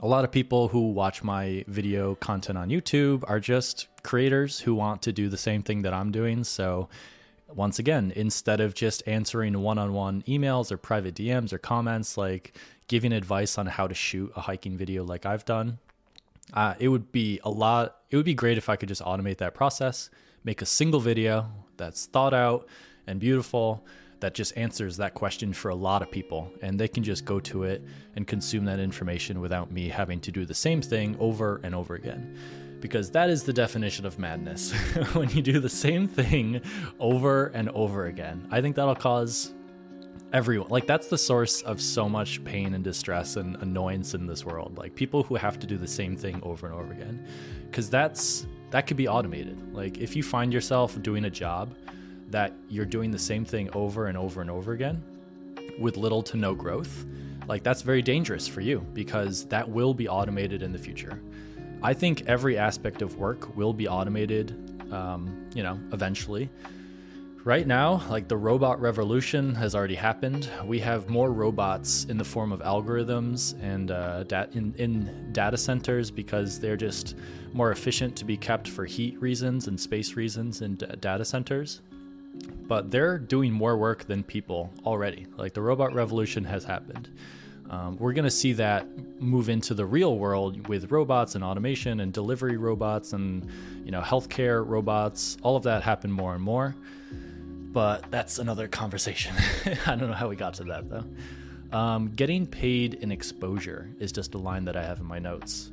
A 0.00 0.06
lot 0.06 0.24
of 0.24 0.32
people 0.32 0.66
who 0.66 0.90
watch 0.90 1.22
my 1.22 1.64
video 1.68 2.16
content 2.16 2.58
on 2.58 2.68
YouTube 2.68 3.22
are 3.28 3.38
just 3.38 3.86
creators 4.02 4.58
who 4.58 4.74
want 4.74 5.02
to 5.02 5.12
do 5.12 5.28
the 5.28 5.36
same 5.36 5.62
thing 5.62 5.82
that 5.82 5.94
I'm 5.94 6.10
doing. 6.10 6.42
So 6.42 6.88
once 7.54 7.78
again, 7.78 8.12
instead 8.16 8.60
of 8.60 8.74
just 8.74 9.06
answering 9.06 9.56
one 9.60 9.78
on 9.78 9.92
one 9.92 10.22
emails 10.22 10.72
or 10.72 10.76
private 10.76 11.14
DMs 11.14 11.52
or 11.52 11.58
comments, 11.58 12.16
like 12.16 12.54
giving 12.88 13.12
advice 13.12 13.58
on 13.58 13.66
how 13.66 13.86
to 13.86 13.94
shoot 13.94 14.32
a 14.36 14.40
hiking 14.40 14.76
video 14.76 15.04
like 15.04 15.26
I've 15.26 15.44
done, 15.44 15.78
uh, 16.52 16.74
it 16.78 16.88
would 16.88 17.12
be 17.12 17.40
a 17.44 17.50
lot, 17.50 17.98
it 18.10 18.16
would 18.16 18.24
be 18.24 18.34
great 18.34 18.58
if 18.58 18.68
I 18.68 18.76
could 18.76 18.88
just 18.88 19.02
automate 19.02 19.38
that 19.38 19.54
process, 19.54 20.10
make 20.44 20.62
a 20.62 20.66
single 20.66 21.00
video 21.00 21.50
that's 21.76 22.06
thought 22.06 22.34
out 22.34 22.68
and 23.06 23.18
beautiful 23.18 23.84
that 24.20 24.34
just 24.34 24.56
answers 24.56 24.96
that 24.98 25.14
question 25.14 25.52
for 25.52 25.70
a 25.70 25.74
lot 25.74 26.00
of 26.00 26.10
people 26.10 26.52
and 26.62 26.78
they 26.78 26.86
can 26.86 27.02
just 27.02 27.24
go 27.24 27.40
to 27.40 27.64
it 27.64 27.82
and 28.14 28.26
consume 28.26 28.64
that 28.64 28.78
information 28.78 29.40
without 29.40 29.72
me 29.72 29.88
having 29.88 30.20
to 30.20 30.30
do 30.30 30.44
the 30.44 30.54
same 30.54 30.80
thing 30.80 31.16
over 31.18 31.60
and 31.64 31.74
over 31.74 31.96
again 31.96 32.36
because 32.80 33.10
that 33.12 33.30
is 33.30 33.44
the 33.44 33.52
definition 33.52 34.04
of 34.04 34.18
madness. 34.18 34.72
when 35.14 35.30
you 35.30 35.40
do 35.40 35.60
the 35.60 35.68
same 35.68 36.06
thing 36.08 36.60
over 36.98 37.46
and 37.46 37.68
over 37.70 38.06
again, 38.06 38.46
I 38.50 38.60
think 38.60 38.76
that'll 38.76 38.96
cause 38.96 39.54
everyone 40.32 40.68
like 40.70 40.86
that's 40.86 41.08
the 41.08 41.18
source 41.18 41.62
of 41.62 41.80
so 41.80 42.08
much 42.08 42.42
pain 42.44 42.74
and 42.74 42.82
distress 42.82 43.36
and 43.36 43.56
annoyance 43.56 44.14
in 44.14 44.26
this 44.26 44.44
world 44.44 44.76
like 44.78 44.94
people 44.94 45.22
who 45.22 45.34
have 45.34 45.58
to 45.58 45.66
do 45.66 45.76
the 45.76 45.86
same 45.86 46.16
thing 46.16 46.40
over 46.42 46.66
and 46.66 46.74
over 46.74 46.92
again 46.92 47.26
because 47.66 47.90
that's 47.90 48.46
that 48.70 48.86
could 48.86 48.96
be 48.96 49.06
automated 49.06 49.58
like 49.74 49.98
if 49.98 50.16
you 50.16 50.22
find 50.22 50.52
yourself 50.52 51.00
doing 51.02 51.26
a 51.26 51.30
job 51.30 51.74
that 52.30 52.54
you're 52.68 52.86
doing 52.86 53.10
the 53.10 53.18
same 53.18 53.44
thing 53.44 53.68
over 53.74 54.06
and 54.06 54.16
over 54.16 54.40
and 54.40 54.50
over 54.50 54.72
again 54.72 55.02
with 55.78 55.96
little 55.96 56.22
to 56.22 56.36
no 56.36 56.54
growth 56.54 57.04
like 57.46 57.62
that's 57.62 57.82
very 57.82 58.00
dangerous 58.00 58.48
for 58.48 58.60
you 58.60 58.80
because 58.94 59.44
that 59.46 59.68
will 59.68 59.92
be 59.92 60.08
automated 60.08 60.62
in 60.62 60.72
the 60.72 60.78
future 60.78 61.20
I 61.82 61.94
think 61.94 62.22
every 62.28 62.56
aspect 62.56 63.02
of 63.02 63.16
work 63.16 63.56
will 63.56 63.72
be 63.72 63.88
automated, 63.88 64.52
um, 64.92 65.50
you 65.52 65.64
know, 65.64 65.80
eventually. 65.92 66.48
Right 67.44 67.66
now, 67.66 68.06
like 68.08 68.28
the 68.28 68.36
robot 68.36 68.80
revolution 68.80 69.52
has 69.56 69.74
already 69.74 69.96
happened. 69.96 70.48
We 70.64 70.78
have 70.78 71.08
more 71.08 71.32
robots 71.32 72.04
in 72.04 72.16
the 72.16 72.24
form 72.24 72.52
of 72.52 72.60
algorithms 72.60 73.60
and 73.60 73.90
uh, 73.90 74.22
dat- 74.22 74.54
in, 74.54 74.72
in 74.78 75.32
data 75.32 75.56
centers 75.56 76.08
because 76.08 76.60
they're 76.60 76.76
just 76.76 77.16
more 77.52 77.72
efficient 77.72 78.14
to 78.18 78.24
be 78.24 78.36
kept 78.36 78.68
for 78.68 78.84
heat 78.84 79.20
reasons 79.20 79.66
and 79.66 79.78
space 79.78 80.14
reasons 80.14 80.62
in 80.62 80.76
d- 80.76 80.86
data 81.00 81.24
centers. 81.24 81.80
But 82.68 82.92
they're 82.92 83.18
doing 83.18 83.52
more 83.52 83.76
work 83.76 84.04
than 84.04 84.22
people 84.22 84.70
already. 84.86 85.26
Like 85.36 85.52
the 85.52 85.62
robot 85.62 85.94
revolution 85.94 86.44
has 86.44 86.62
happened. 86.62 87.10
Um, 87.70 87.96
we're 87.96 88.12
going 88.12 88.24
to 88.24 88.30
see 88.30 88.52
that 88.52 88.86
move 89.20 89.48
into 89.48 89.74
the 89.74 89.84
real 89.84 90.16
world 90.16 90.68
with 90.68 90.92
robots 90.92 91.34
and 91.34 91.42
automation 91.42 91.98
and 92.00 92.12
delivery 92.12 92.56
robots 92.56 93.14
and 93.14 93.48
you 93.84 93.90
know 93.90 94.00
healthcare 94.00 94.64
robots. 94.64 95.38
All 95.42 95.56
of 95.56 95.64
that 95.64 95.82
happen 95.82 96.12
more 96.12 96.34
and 96.34 96.42
more. 96.42 96.76
But 97.72 98.10
that's 98.10 98.38
another 98.38 98.68
conversation. 98.68 99.34
I 99.86 99.96
don't 99.96 100.08
know 100.08 100.14
how 100.14 100.28
we 100.28 100.36
got 100.36 100.54
to 100.54 100.64
that 100.64 100.88
though. 100.88 101.04
Um, 101.76 102.08
getting 102.08 102.46
paid 102.46 102.94
in 102.94 103.10
exposure 103.10 103.88
is 103.98 104.12
just 104.12 104.34
a 104.34 104.38
line 104.38 104.66
that 104.66 104.76
I 104.76 104.84
have 104.84 105.00
in 105.00 105.06
my 105.06 105.18
notes. 105.18 105.72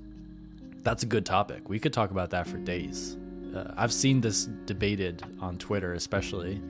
That's 0.81 1.03
a 1.03 1.05
good 1.05 1.25
topic. 1.25 1.67
We 1.67 1.77
could 1.77 1.91
talk 1.91 2.11
about 2.11 2.29
that 2.29 2.47
for 2.47 2.57
days. 2.57 3.17
Uh, 3.53 3.73
I've 3.75 3.91
seen 3.91 4.21
this 4.21 4.45
debated 4.65 5.23
on 5.41 5.57
Twitter, 5.57 5.93
especially. 5.93 6.61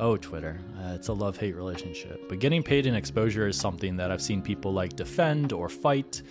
Oh, 0.00 0.16
Twitter. 0.16 0.58
Uh, 0.78 0.94
it's 0.94 1.08
a 1.08 1.12
love 1.12 1.36
hate 1.36 1.54
relationship. 1.54 2.28
But 2.28 2.40
getting 2.40 2.62
paid 2.62 2.86
in 2.86 2.94
exposure 2.96 3.46
is 3.46 3.56
something 3.56 3.96
that 3.98 4.10
I've 4.10 4.22
seen 4.22 4.42
people 4.42 4.72
like 4.72 4.96
defend 4.96 5.52
or 5.52 5.68
fight. 5.68 6.22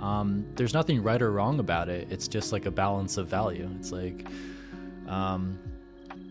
Um, 0.00 0.46
there's 0.56 0.74
nothing 0.74 1.02
right 1.02 1.20
or 1.20 1.30
wrong 1.30 1.60
about 1.60 1.88
it. 1.88 2.08
It's 2.10 2.26
just 2.26 2.52
like 2.52 2.66
a 2.66 2.70
balance 2.70 3.18
of 3.18 3.28
value. 3.28 3.70
It's 3.78 3.92
like, 3.92 4.26
um, 5.06 5.58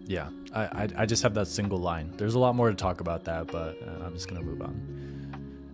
yeah, 0.09 0.29
I, 0.53 0.61
I, 0.61 0.89
I, 0.97 1.05
just 1.05 1.21
have 1.21 1.35
that 1.35 1.47
single 1.47 1.77
line. 1.77 2.11
There's 2.17 2.33
a 2.33 2.39
lot 2.39 2.55
more 2.55 2.69
to 2.69 2.75
talk 2.75 2.99
about 2.99 3.23
that, 3.25 3.45
but 3.47 3.77
uh, 3.81 4.03
I'm 4.03 4.13
just 4.13 4.27
to 4.41 4.41
move 4.41 4.61
on 4.61 5.09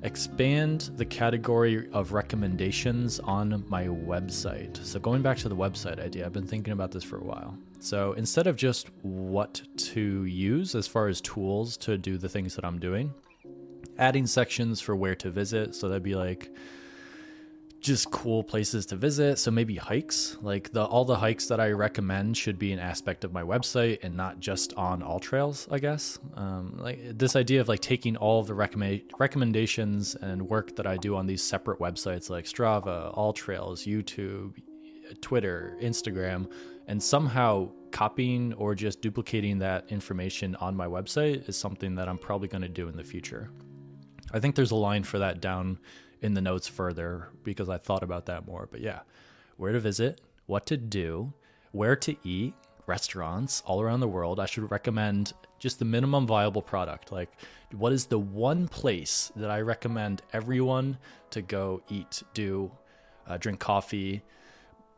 expand 0.04 0.91
the 0.98 1.06
category 1.06 1.89
of 1.91 2.13
recommendations 2.13 3.19
on 3.21 3.65
my 3.69 3.88
website. 3.88 4.78
So, 4.86 5.00
going 5.00 5.21
back 5.24 5.38
to 5.38 5.50
the 5.50 5.56
website 5.56 6.00
idea, 6.00 6.26
I've 6.26 6.34
been 6.34 6.45
thinking 6.45 6.74
about 6.74 6.91
this 6.91 7.04
for 7.04 7.17
a 7.17 7.24
while. 7.24 7.58
So, 7.80 8.12
instead 8.13 8.45
of 8.45 8.56
just 8.56 8.89
what 9.04 9.62
to 9.78 10.26
use 10.26 10.76
as 10.76 10.86
far 10.86 11.08
as 11.08 11.21
tools 11.21 11.76
to 11.78 11.98
do 11.98 12.17
the 12.17 12.30
things 12.30 12.56
that 12.56 12.65
I'm 12.65 12.78
doing, 12.78 13.13
adding 13.98 14.28
sections 14.28 14.80
for 14.80 14.95
where 14.98 15.15
to 15.15 15.32
visit. 15.32 15.74
So, 15.74 15.88
that'd 15.88 16.04
be 16.04 16.15
like, 16.15 16.52
just 17.86 18.10
cool 18.10 18.43
places 18.43 18.88
to 18.88 18.95
visit. 18.95 19.38
So 19.38 19.52
maybe 19.52 19.76
hikes, 19.76 20.38
like 20.41 20.71
the 20.71 20.84
all 20.84 21.06
the 21.06 21.15
hikes 21.15 21.45
that 21.48 21.60
I 21.60 21.69
recommend 21.69 22.36
should 22.36 22.58
be 22.58 22.74
an 22.74 22.80
aspect 22.80 23.24
of 23.24 23.32
my 23.32 23.43
website 23.43 24.00
and 24.04 24.17
not 24.17 24.39
just 24.39 24.74
on 24.74 25.02
AllTrails. 25.02 25.67
I 25.71 25.78
guess 25.78 26.17
um, 26.34 26.78
like 26.80 27.00
this 27.15 27.36
idea 27.36 27.62
of 27.62 27.67
like 27.67 27.82
taking 27.82 28.17
all 28.17 28.39
of 28.39 28.48
the 28.48 28.56
recommend 28.56 29.04
recommendations 29.19 30.15
and 30.15 30.41
work 30.50 30.76
that 30.78 30.88
I 30.88 30.98
do 30.98 31.15
on 31.15 31.28
these 31.28 31.43
separate 31.43 31.80
websites 31.80 32.32
like 32.32 32.45
Strava, 32.45 33.15
AllTrails, 33.15 33.86
YouTube, 33.86 34.56
Twitter, 35.21 35.78
Instagram, 35.80 36.52
and 36.88 37.02
somehow 37.02 37.69
copying 37.91 38.52
or 38.54 38.74
just 38.74 39.00
duplicating 39.00 39.60
that 39.60 39.86
information 39.89 40.56
on 40.56 40.76
my 40.76 40.88
website 40.88 41.48
is 41.48 41.56
something 41.56 41.93
that 41.95 42.10
I'm 42.10 42.17
probably 42.17 42.48
going 42.48 42.63
to 42.63 42.67
do 42.67 42.88
in 42.88 42.98
the 42.98 43.04
future. 43.04 43.52
I 44.34 44.39
think 44.39 44.56
there's 44.56 44.71
a 44.71 44.76
line 44.76 45.04
for 45.04 45.19
that 45.19 45.39
down 45.39 45.78
in 46.26 46.34
the 46.34 46.42
notes 46.42 46.68
further 46.68 47.30
because 47.44 47.70
I 47.70 47.78
thought 47.78 48.04
about 48.04 48.26
that 48.26 48.46
more. 48.48 48.68
But 48.70 48.82
yeah, 48.82 49.02
where 49.58 49.72
to 49.72 49.80
visit, 49.80 50.22
what 50.48 50.66
to 50.66 50.76
do, 50.76 51.32
where 51.72 51.96
to 51.98 52.16
eat, 52.24 52.54
restaurants 52.88 53.62
all 53.66 53.82
around 53.82 54.00
the 54.00 54.08
world. 54.08 54.40
I 54.40 54.46
should 54.46 54.70
recommend 54.72 55.34
just 55.60 55.80
the 55.80 55.86
minimum 55.86 56.28
viable 56.28 56.62
product. 56.62 57.12
Like, 57.12 57.30
what 57.72 57.94
is 57.94 58.06
the 58.06 58.20
one 58.20 58.68
place 58.68 59.32
that 59.36 59.50
I 59.50 59.62
recommend 59.62 60.24
everyone 60.34 60.98
to 61.30 61.42
go 61.42 61.82
eat, 61.90 62.24
do, 62.34 62.72
uh, 63.28 63.38
drink 63.38 63.60
coffee, 63.60 64.24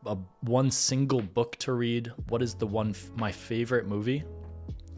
a, 0.06 0.16
one 0.40 0.70
single 0.70 1.20
book 1.20 1.56
to 1.56 1.72
read? 1.72 2.12
What 2.28 2.42
is 2.42 2.54
the 2.54 2.66
one, 2.66 2.90
f- 2.90 3.10
my 3.16 3.32
favorite 3.32 3.86
movie? 3.86 4.24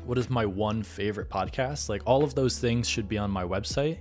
What 0.04 0.18
is 0.18 0.30
my 0.30 0.46
one 0.46 0.82
favorite 0.82 1.28
podcast? 1.28 1.88
Like, 1.88 2.02
all 2.06 2.24
of 2.24 2.34
those 2.34 2.58
things 2.58 2.88
should 2.88 3.08
be 3.08 3.18
on 3.18 3.30
my 3.30 3.44
website 3.44 3.98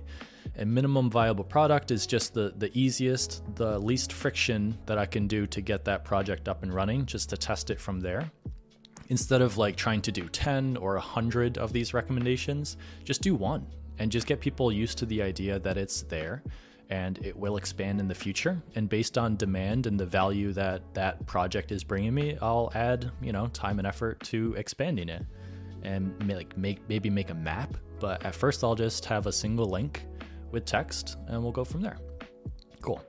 and 0.60 0.72
minimum 0.72 1.10
viable 1.10 1.42
product 1.42 1.90
is 1.90 2.06
just 2.06 2.34
the 2.34 2.52
the 2.58 2.70
easiest, 2.78 3.42
the 3.56 3.78
least 3.78 4.12
friction 4.12 4.78
that 4.86 4.98
I 4.98 5.06
can 5.06 5.26
do 5.26 5.46
to 5.46 5.60
get 5.60 5.84
that 5.86 6.04
project 6.04 6.48
up 6.48 6.62
and 6.62 6.72
running, 6.72 7.06
just 7.06 7.30
to 7.30 7.36
test 7.36 7.70
it 7.70 7.80
from 7.80 7.98
there. 7.98 8.30
Instead 9.08 9.42
of 9.42 9.56
like 9.56 9.74
trying 9.74 10.02
to 10.02 10.12
do 10.12 10.28
10 10.28 10.76
or 10.76 10.94
100 10.94 11.58
of 11.58 11.72
these 11.72 11.92
recommendations, 11.92 12.76
just 13.02 13.22
do 13.22 13.34
one 13.34 13.66
and 13.98 14.12
just 14.12 14.26
get 14.26 14.40
people 14.40 14.70
used 14.70 14.98
to 14.98 15.06
the 15.06 15.20
idea 15.22 15.58
that 15.58 15.76
it's 15.76 16.02
there 16.02 16.42
and 16.90 17.24
it 17.24 17.36
will 17.36 17.56
expand 17.56 18.00
in 18.00 18.08
the 18.08 18.14
future 18.14 18.60
and 18.74 18.88
based 18.88 19.16
on 19.16 19.36
demand 19.36 19.86
and 19.86 19.98
the 19.98 20.06
value 20.06 20.52
that 20.52 20.82
that 20.94 21.24
project 21.26 21.70
is 21.70 21.84
bringing 21.84 22.12
me 22.12 22.36
i'll 22.42 22.72
add 22.74 23.12
you 23.22 23.30
know 23.30 23.46
time 23.48 23.78
and 23.78 23.86
effort 23.86 24.18
to 24.20 24.54
expanding 24.56 25.08
it 25.08 25.24
and 25.82 26.12
like 26.28 26.56
make 26.56 26.80
maybe 26.88 27.08
make 27.08 27.30
a 27.30 27.34
map 27.34 27.76
but 28.00 28.24
at 28.24 28.34
first 28.34 28.64
i'll 28.64 28.74
just 28.74 29.04
have 29.04 29.26
a 29.26 29.32
single 29.32 29.66
link 29.66 30.04
with 30.52 30.64
text, 30.64 31.16
and 31.28 31.42
we'll 31.42 31.52
go 31.52 31.64
from 31.64 31.80
there. 31.80 31.98
Cool. 32.80 33.02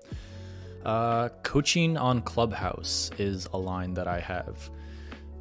Uh, 0.85 1.29
coaching 1.43 1.97
on 1.97 2.21
Clubhouse 2.21 3.11
is 3.17 3.47
a 3.53 3.57
line 3.57 3.93
that 3.93 4.07
I 4.07 4.19
have. 4.19 4.69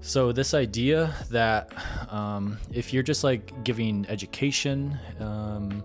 So, 0.02 0.32
this 0.32 0.54
idea 0.54 1.14
that 1.30 1.72
um, 2.10 2.58
if 2.72 2.92
you're 2.92 3.02
just 3.02 3.22
like 3.22 3.64
giving 3.64 4.06
education, 4.08 4.98
um, 5.18 5.82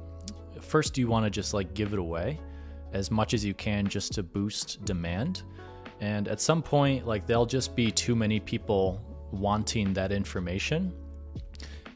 first 0.62 0.98
you 0.98 1.08
want 1.08 1.26
to 1.26 1.30
just 1.30 1.54
like 1.54 1.74
give 1.74 1.94
it 1.94 2.00
away 2.00 2.40
as 2.94 3.12
much 3.12 3.34
as 3.34 3.44
you 3.44 3.54
can 3.54 3.88
just 3.88 4.14
to 4.14 4.24
boost 4.24 4.84
demand. 4.86 5.44
And 6.00 6.28
at 6.28 6.40
some 6.40 6.62
point, 6.62 7.06
like 7.06 7.28
there'll 7.28 7.46
just 7.46 7.76
be 7.76 7.92
too 7.92 8.16
many 8.16 8.40
people 8.40 9.02
wanting 9.32 9.94
that 9.94 10.12
information. 10.12 10.94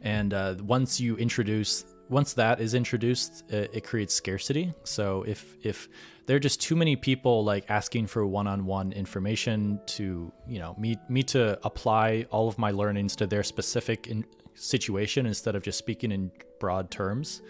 And 0.01 0.33
uh, 0.33 0.55
once 0.61 0.99
you 0.99 1.15
introduce 1.17 1.85
once 2.09 2.33
that 2.33 2.59
is 2.59 2.73
introduced, 2.73 3.43
it, 3.49 3.69
it, 3.73 3.83
creates 3.83 4.13
scarcity. 4.13 4.73
So 4.83 5.23
if 5.27 5.55
if 5.63 5.87
there 6.25 6.35
are 6.35 6.39
just 6.39 6.61
too 6.61 6.75
many 6.75 6.95
people 6.95 7.43
like 7.43 7.65
asking 7.69 8.07
for 8.07 8.25
one-on-one 8.25 8.91
information 8.93 9.79
to 9.97 10.31
you 10.47 10.59
know 10.59 10.75
me 10.77 10.97
me 11.07 11.23
to 11.23 11.59
apply 11.63 12.25
all 12.31 12.47
of 12.47 12.57
my 12.57 12.71
learnings 12.71 13.15
to 13.17 13.27
their 13.27 13.43
specific 13.43 14.07
in, 14.07 14.25
situation 14.55 15.25
instead 15.25 15.55
of 15.55 15.63
just 15.63 15.77
speaking 15.77 16.11
in 16.11 16.31
broad 16.59 16.91
terms. 16.91 17.41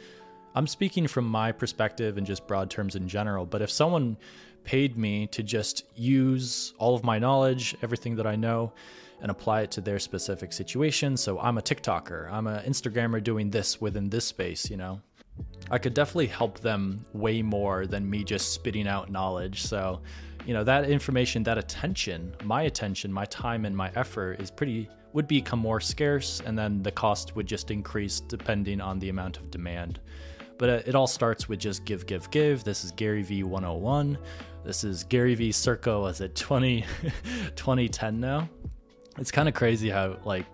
I'm 0.55 0.67
speaking 0.67 1.07
from 1.07 1.25
my 1.25 1.51
perspective 1.51 2.17
and 2.17 2.25
just 2.25 2.47
broad 2.47 2.69
terms 2.69 2.95
in 2.95 3.07
general. 3.07 3.45
But 3.45 3.61
if 3.61 3.69
someone 3.69 4.17
paid 4.63 4.97
me 4.97 5.27
to 5.27 5.41
just 5.41 5.85
use 5.95 6.73
all 6.77 6.95
of 6.95 7.03
my 7.03 7.17
knowledge, 7.17 7.75
everything 7.81 8.15
that 8.17 8.27
I 8.27 8.35
know, 8.35 8.73
and 9.21 9.31
apply 9.31 9.61
it 9.61 9.71
to 9.71 9.81
their 9.81 9.99
specific 9.99 10.53
situation. 10.53 11.17
So 11.17 11.39
I'm 11.39 11.57
a 11.57 11.61
TikToker, 11.61 12.31
I'm 12.31 12.47
an 12.47 12.63
Instagrammer 12.65 13.23
doing 13.23 13.49
this 13.49 13.81
within 13.81 14.09
this 14.09 14.25
space, 14.25 14.69
you 14.69 14.77
know. 14.77 15.01
I 15.71 15.77
could 15.77 15.93
definitely 15.93 16.27
help 16.27 16.59
them 16.59 17.05
way 17.13 17.41
more 17.41 17.85
than 17.85 18.09
me 18.09 18.23
just 18.23 18.53
spitting 18.53 18.87
out 18.87 19.11
knowledge. 19.11 19.63
So, 19.63 20.01
you 20.45 20.53
know, 20.53 20.63
that 20.63 20.89
information, 20.89 21.43
that 21.43 21.57
attention, 21.57 22.35
my 22.43 22.63
attention, 22.63 23.11
my 23.11 23.25
time 23.25 23.65
and 23.65 23.75
my 23.75 23.91
effort 23.95 24.41
is 24.41 24.51
pretty 24.51 24.89
would 25.13 25.27
become 25.27 25.57
more 25.59 25.79
scarce 25.79 26.39
and 26.45 26.57
then 26.57 26.83
the 26.83 26.91
cost 26.91 27.35
would 27.35 27.47
just 27.47 27.71
increase 27.71 28.19
depending 28.19 28.79
on 28.79 28.99
the 28.99 29.09
amount 29.09 29.37
of 29.37 29.49
demand. 29.49 29.99
But 30.57 30.69
uh, 30.69 30.81
it 30.85 30.93
all 30.93 31.07
starts 31.07 31.47
with 31.47 31.59
just 31.59 31.85
give, 31.85 32.05
give, 32.05 32.29
give. 32.31 32.63
This 32.63 32.83
is 32.83 32.91
Gary 32.91 33.23
V 33.23 33.43
101. 33.43 34.17
This 34.63 34.83
is 34.83 35.03
Gary 35.05 35.33
V 35.33 35.51
circa, 35.51 35.99
was 35.99 36.21
it 36.21 36.35
20, 36.35 36.81
2010 37.55 38.19
now? 38.19 38.49
It's 39.19 39.31
kind 39.31 39.49
of 39.49 39.53
crazy 39.53 39.89
how 39.89 40.17
like 40.23 40.45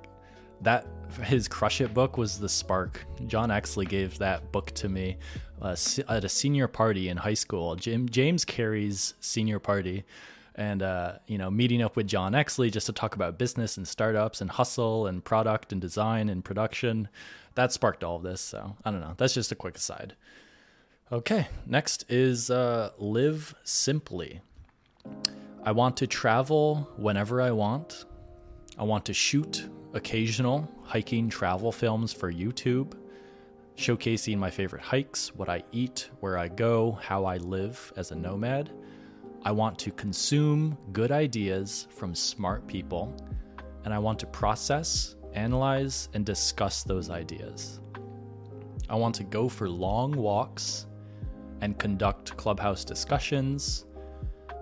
that 0.62 0.88
his 1.24 1.48
Crush 1.48 1.82
It 1.82 1.94
book 1.94 2.18
was 2.18 2.40
the 2.40 2.50
spark. 2.50 3.06
John 3.28 3.50
Exley 3.50 3.88
gave 3.88 4.18
that 4.18 4.52
book 4.52 4.72
to 4.72 4.90
me 4.90 5.18
uh, 5.62 5.76
at 6.10 6.24
a 6.24 6.30
senior 6.30 6.68
party 6.68 7.10
in 7.10 7.18
high 7.18 7.36
school. 7.36 7.76
Jim, 7.76 8.10
James 8.10 8.44
Carey's 8.44 9.14
senior 9.20 9.60
party, 9.60 10.04
and 10.56 10.82
uh, 10.82 11.14
you 11.28 11.38
know, 11.38 11.52
meeting 11.52 11.82
up 11.82 11.96
with 11.96 12.08
John 12.08 12.34
Exley 12.34 12.72
just 12.72 12.88
to 12.88 12.94
talk 12.94 13.16
about 13.16 13.38
business 13.38 13.78
and 13.78 13.88
startups 13.88 14.42
and 14.42 14.50
hustle 14.50 15.08
and 15.08 15.24
product 15.24 15.72
and 15.72 15.80
design 15.80 16.30
and 16.30 16.44
production. 16.44 17.08
That 17.54 17.72
sparked 17.72 18.04
all 18.04 18.18
of 18.18 18.24
this. 18.24 18.42
So 18.42 18.76
I 18.84 18.92
don't 18.92 19.02
know. 19.02 19.14
That's 19.18 19.34
just 19.34 19.52
a 19.52 19.56
quick 19.56 19.78
aside. 19.78 20.16
Okay, 21.12 21.48
next 21.68 22.06
is 22.10 22.50
uh, 22.50 22.90
live 22.98 23.54
simply. 23.64 24.42
I 25.64 25.72
want 25.72 25.98
to 25.98 26.08
travel 26.08 26.90
whenever 26.98 27.42
I 27.42 27.52
want. 27.52 28.06
I 28.78 28.84
want 28.84 29.06
to 29.06 29.14
shoot 29.14 29.70
occasional 29.94 30.70
hiking 30.84 31.30
travel 31.30 31.72
films 31.72 32.12
for 32.12 32.32
YouTube, 32.32 32.94
showcasing 33.78 34.38
my 34.38 34.50
favorite 34.50 34.82
hikes, 34.82 35.34
what 35.34 35.48
I 35.48 35.64
eat, 35.72 36.10
where 36.20 36.38
I 36.38 36.50
go, 36.50 36.92
how 37.02 37.24
I 37.24 37.38
live 37.38 37.94
as 37.96 38.12
a 38.12 38.16
nomad. 38.16 38.72
I 39.44 39.52
want 39.52 39.80
to 39.80 39.92
consume 39.92 40.78
good 40.92 41.12
ideas 41.12 41.88
from 41.90 42.14
smart 42.14 42.68
people, 42.68 43.16
and 43.86 43.94
I 43.94 44.00
want 44.00 44.20
to 44.20 44.28
process, 44.28 45.16
analyze, 45.34 46.10
and 46.14 46.26
discuss 46.26 46.84
those 46.84 47.10
ideas. 47.10 47.80
I 48.90 48.96
want 48.96 49.16
to 49.16 49.24
go 49.24 49.48
for 49.48 49.70
long 49.70 50.12
walks 50.12 50.88
and 51.62 51.80
conduct 51.80 52.36
clubhouse 52.36 52.84
discussions, 52.84 53.86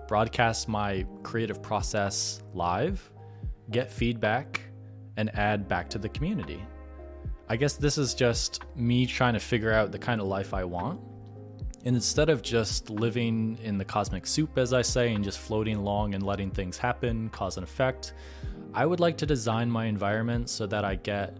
broadcast 0.06 0.68
my 0.68 1.04
creative 1.24 1.60
process 1.60 2.42
live 2.52 3.10
get 3.70 3.90
feedback, 3.90 4.60
and 5.16 5.34
add 5.36 5.68
back 5.68 5.88
to 5.90 5.98
the 5.98 6.08
community. 6.08 6.62
I 7.48 7.56
guess 7.56 7.74
this 7.74 7.98
is 7.98 8.14
just 8.14 8.62
me 8.74 9.06
trying 9.06 9.34
to 9.34 9.40
figure 9.40 9.72
out 9.72 9.92
the 9.92 9.98
kind 9.98 10.20
of 10.20 10.26
life 10.26 10.54
I 10.54 10.64
want. 10.64 11.00
And 11.84 11.94
instead 11.94 12.30
of 12.30 12.40
just 12.40 12.88
living 12.88 13.58
in 13.62 13.76
the 13.76 13.84
cosmic 13.84 14.26
soup, 14.26 14.56
as 14.56 14.72
I 14.72 14.80
say, 14.80 15.12
and 15.12 15.22
just 15.22 15.38
floating 15.38 15.76
along 15.76 16.14
and 16.14 16.22
letting 16.24 16.50
things 16.50 16.78
happen, 16.78 17.28
cause 17.28 17.58
and 17.58 17.64
effect, 17.64 18.14
I 18.72 18.86
would 18.86 19.00
like 19.00 19.18
to 19.18 19.26
design 19.26 19.70
my 19.70 19.84
environment 19.84 20.48
so 20.48 20.66
that 20.66 20.84
I 20.84 20.94
get 20.94 21.36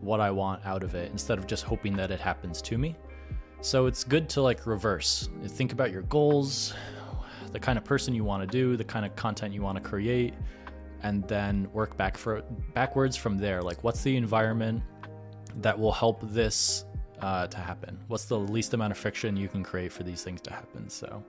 what 0.00 0.20
I 0.20 0.30
want 0.30 0.64
out 0.64 0.84
of 0.84 0.94
it 0.94 1.10
instead 1.10 1.38
of 1.38 1.46
just 1.46 1.64
hoping 1.64 1.96
that 1.96 2.12
it 2.12 2.20
happens 2.20 2.62
to 2.62 2.78
me. 2.78 2.96
So 3.60 3.86
it's 3.86 4.04
good 4.04 4.28
to 4.30 4.42
like 4.42 4.64
reverse. 4.66 5.28
Think 5.44 5.72
about 5.72 5.90
your 5.90 6.02
goals, 6.02 6.72
the 7.52 7.58
kind 7.58 7.76
of 7.76 7.84
person 7.84 8.14
you 8.14 8.24
want 8.24 8.42
to 8.42 8.46
do, 8.46 8.76
the 8.76 8.84
kind 8.84 9.04
of 9.04 9.14
content 9.16 9.52
you 9.52 9.60
want 9.60 9.76
to 9.76 9.82
create, 9.82 10.34
and 11.02 11.26
then 11.28 11.68
work 11.72 11.96
back 11.96 12.16
for 12.16 12.42
backwards 12.74 13.16
from 13.16 13.38
there. 13.38 13.62
Like 13.62 13.82
what's 13.84 14.02
the 14.02 14.16
environment 14.16 14.82
that 15.56 15.78
will 15.78 15.92
help 15.92 16.20
this 16.22 16.84
uh, 17.20 17.46
to 17.48 17.58
happen? 17.58 17.98
What's 18.08 18.24
the 18.24 18.38
least 18.38 18.74
amount 18.74 18.92
of 18.92 18.98
friction 18.98 19.36
you 19.36 19.48
can 19.48 19.62
create 19.62 19.92
for 19.92 20.02
these 20.02 20.22
things 20.22 20.40
to 20.42 20.50
happen? 20.50 20.88
So 20.88 21.22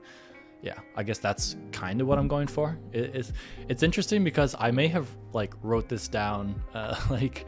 yeah, 0.62 0.78
I 0.96 1.04
guess 1.04 1.18
that's 1.18 1.56
kind 1.72 2.02
of 2.02 2.08
what 2.08 2.20
I'm 2.20 2.28
going 2.28 2.48
for. 2.48 2.78
It, 2.92 3.16
it's 3.16 3.34
it's 3.68 3.84
interesting 3.84 4.24
because 4.24 4.56
I 4.60 4.72
may 4.72 4.88
have 4.90 5.08
like 5.34 5.54
wrote 5.64 5.90
this 5.90 6.08
down 6.08 6.62
uh, 6.74 7.00
like 7.10 7.46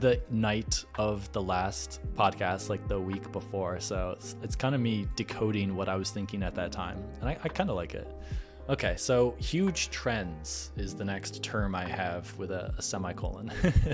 the 0.00 0.20
night 0.30 0.84
of 0.96 1.30
the 1.32 1.42
last 1.42 2.00
podcast, 2.14 2.68
like 2.68 2.86
the 2.88 2.98
week 2.98 3.30
before. 3.32 3.80
So 3.80 4.14
it's, 4.16 4.36
it's 4.42 4.56
kind 4.56 4.74
of 4.74 4.80
me 4.80 5.06
decoding 5.16 5.76
what 5.76 5.88
I 5.88 5.96
was 5.96 6.10
thinking 6.10 6.42
at 6.42 6.54
that 6.54 6.72
time. 6.72 7.02
And 7.20 7.28
I, 7.28 7.36
I 7.42 7.48
kind 7.48 7.68
of 7.68 7.76
like 7.76 7.94
it. 7.94 8.10
Okay, 8.66 8.94
so 8.96 9.34
huge 9.38 9.90
trends 9.90 10.72
is 10.78 10.94
the 10.94 11.04
next 11.04 11.42
term 11.42 11.74
I 11.74 11.84
have 11.84 12.34
with 12.38 12.50
a, 12.50 12.72
a 12.78 12.82
semicolon. 12.82 13.52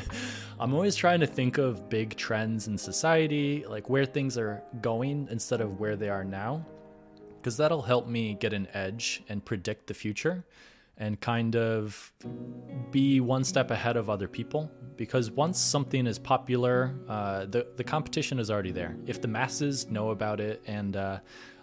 I'm 0.61 0.73
always 0.73 0.95
trying 0.95 1.19
to 1.21 1.27
think 1.27 1.59
of 1.59 1.89
big 1.89 2.15
trends 2.15 2.69
in 2.69 2.79
society, 2.79 3.65
like 3.69 3.91
where 3.91 4.07
things 4.07 4.39
are 4.39 4.63
going 4.81 5.27
instead 5.29 5.61
of 5.61 5.81
where 5.81 5.97
they 5.97 6.09
are 6.09 6.23
now, 6.23 6.65
because 7.39 7.57
that'll 7.57 7.83
help 7.83 8.07
me 8.07 8.35
get 8.35 8.53
an 8.53 8.69
edge 8.73 9.25
and 9.29 9.45
predict 9.45 9.89
the 9.89 9.95
future 9.95 10.45
and 10.99 11.21
kind 11.21 11.57
of 11.57 12.13
be 12.93 13.19
one 13.19 13.43
step 13.43 13.73
ahead 13.73 13.97
of 13.97 14.09
other 14.09 14.29
people 14.29 14.71
because 14.97 15.31
once 15.31 15.59
something 15.59 16.07
is 16.07 16.19
popular 16.19 16.95
uh, 17.09 17.47
the, 17.47 17.67
the 17.77 17.85
competition 17.85 18.39
is 18.39 18.51
already 18.51 18.71
there 18.71 18.97
if 19.07 19.21
the 19.21 19.27
masses 19.27 19.87
know 19.89 20.11
about 20.11 20.41
it 20.41 20.63
and 20.67 20.97
uh, 20.97 21.19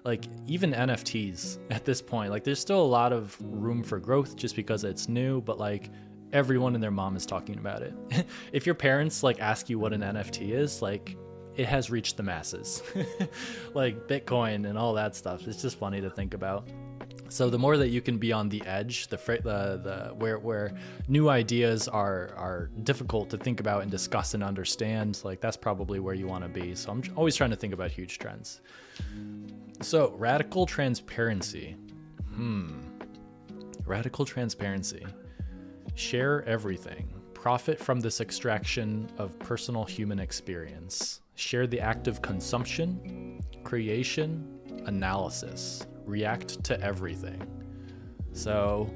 like 0.07 0.25
even 0.47 0.71
nfts 0.71 1.59
at 1.69 1.83
this 1.83 2.01
point 2.01 2.31
like 2.31 2.45
there's 2.45 2.61
still 2.61 2.81
a 2.81 2.91
lot 2.99 3.11
of 3.11 3.35
room 3.41 3.83
for 3.83 3.99
growth 3.99 4.37
just 4.37 4.55
because 4.55 4.85
it's 4.85 5.09
new 5.09 5.41
but 5.41 5.59
like 5.59 5.89
everyone 6.31 6.73
and 6.73 6.81
their 6.81 6.91
mom 6.91 7.17
is 7.17 7.25
talking 7.25 7.57
about 7.57 7.81
it 7.81 7.93
if 8.53 8.65
your 8.65 8.73
parents 8.73 9.21
like 9.21 9.39
ask 9.41 9.69
you 9.69 9.77
what 9.77 9.91
an 9.91 9.99
nft 9.99 10.49
is 10.49 10.81
like 10.81 11.17
it 11.57 11.65
has 11.65 11.89
reached 11.89 12.15
the 12.15 12.23
masses 12.23 12.81
like 13.73 14.07
bitcoin 14.07 14.67
and 14.67 14.77
all 14.77 14.93
that 14.93 15.13
stuff 15.13 15.45
it's 15.45 15.61
just 15.61 15.77
funny 15.77 15.99
to 15.99 16.09
think 16.09 16.33
about 16.33 16.69
so 17.29 17.49
the 17.49 17.59
more 17.59 17.75
that 17.77 17.89
you 17.89 18.01
can 18.01 18.17
be 18.17 18.31
on 18.31 18.47
the 18.47 18.65
edge, 18.65 19.07
the 19.07 19.17
fr- 19.17 19.35
the, 19.43 19.81
the 19.83 20.13
where 20.15 20.39
where 20.39 20.73
new 21.09 21.27
ideas 21.27 21.87
are 21.89 22.31
are 22.37 22.69
difficult 22.83 23.29
to 23.31 23.37
think 23.37 23.59
about 23.59 23.81
and 23.81 23.91
discuss 23.91 24.33
and 24.33 24.41
understand, 24.43 25.19
like 25.25 25.41
that's 25.41 25.57
probably 25.57 25.99
where 25.99 26.13
you 26.13 26.25
want 26.25 26.43
to 26.43 26.49
be. 26.49 26.73
So 26.73 26.89
I'm 26.91 27.03
always 27.15 27.35
trying 27.35 27.49
to 27.49 27.57
think 27.57 27.73
about 27.73 27.91
huge 27.91 28.17
trends. 28.19 28.61
So 29.81 30.13
radical 30.17 30.65
transparency. 30.65 31.75
Hmm. 32.33 32.79
Radical 33.85 34.25
transparency. 34.25 35.05
Share 35.95 36.43
everything. 36.45 37.13
Profit 37.33 37.79
from 37.79 37.99
this 37.99 38.19
extraction 38.19 39.09
of 39.17 39.37
personal 39.39 39.85
human 39.85 40.19
experience. 40.19 41.21
Share 41.35 41.67
the 41.67 41.79
act 41.79 42.07
of 42.07 42.21
consumption, 42.21 43.41
creation, 43.63 44.59
analysis 44.85 45.85
react 46.07 46.63
to 46.63 46.81
everything. 46.81 47.41
So, 48.31 48.89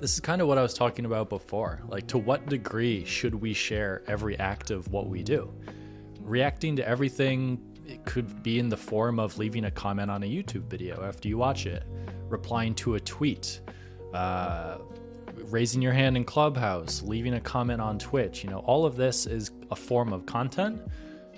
this 0.00 0.12
is 0.12 0.20
kind 0.20 0.42
of 0.42 0.48
what 0.48 0.58
I 0.58 0.62
was 0.62 0.74
talking 0.74 1.06
about 1.06 1.30
before. 1.30 1.80
Like, 1.88 2.06
to 2.08 2.18
what 2.18 2.46
degree 2.46 3.04
should 3.04 3.34
we 3.34 3.54
share 3.54 4.02
every 4.06 4.38
act 4.38 4.70
of 4.70 4.88
what 4.88 5.08
we 5.08 5.22
do? 5.22 5.54
Reacting 6.20 6.76
to 6.76 6.86
everything, 6.86 7.58
it 7.86 8.04
could 8.04 8.42
be 8.42 8.58
in 8.58 8.68
the 8.68 8.76
form 8.76 9.18
of 9.18 9.38
leaving 9.38 9.64
a 9.66 9.70
comment 9.70 10.10
on 10.10 10.22
a 10.22 10.26
YouTube 10.26 10.64
video 10.64 11.02
after 11.04 11.28
you 11.28 11.38
watch 11.38 11.66
it, 11.66 11.84
replying 12.28 12.74
to 12.76 12.94
a 12.94 13.00
tweet, 13.00 13.60
uh, 14.12 14.78
raising 15.50 15.82
your 15.82 15.92
hand 15.92 16.16
in 16.16 16.24
Clubhouse, 16.24 17.02
leaving 17.02 17.34
a 17.34 17.40
comment 17.40 17.80
on 17.80 17.98
Twitch. 17.98 18.44
You 18.44 18.50
know, 18.50 18.60
all 18.60 18.86
of 18.86 18.96
this 18.96 19.26
is 19.26 19.50
a 19.70 19.76
form 19.76 20.12
of 20.12 20.26
content. 20.26 20.80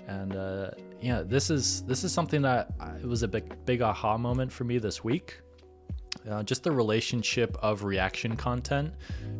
And 0.07 0.35
uh, 0.35 0.71
yeah, 1.01 1.21
this 1.25 1.49
is 1.49 1.83
this 1.83 2.03
is 2.03 2.11
something 2.13 2.41
that 2.43 2.71
it 3.01 3.05
was 3.05 3.23
a 3.23 3.27
big 3.27 3.53
big 3.65 3.81
aha 3.81 4.17
moment 4.17 4.51
for 4.51 4.63
me 4.63 4.77
this 4.77 5.03
week. 5.03 5.41
Uh, 6.29 6.43
just 6.43 6.63
the 6.63 6.71
relationship 6.71 7.55
of 7.61 7.83
reaction 7.83 8.35
content, 8.35 8.93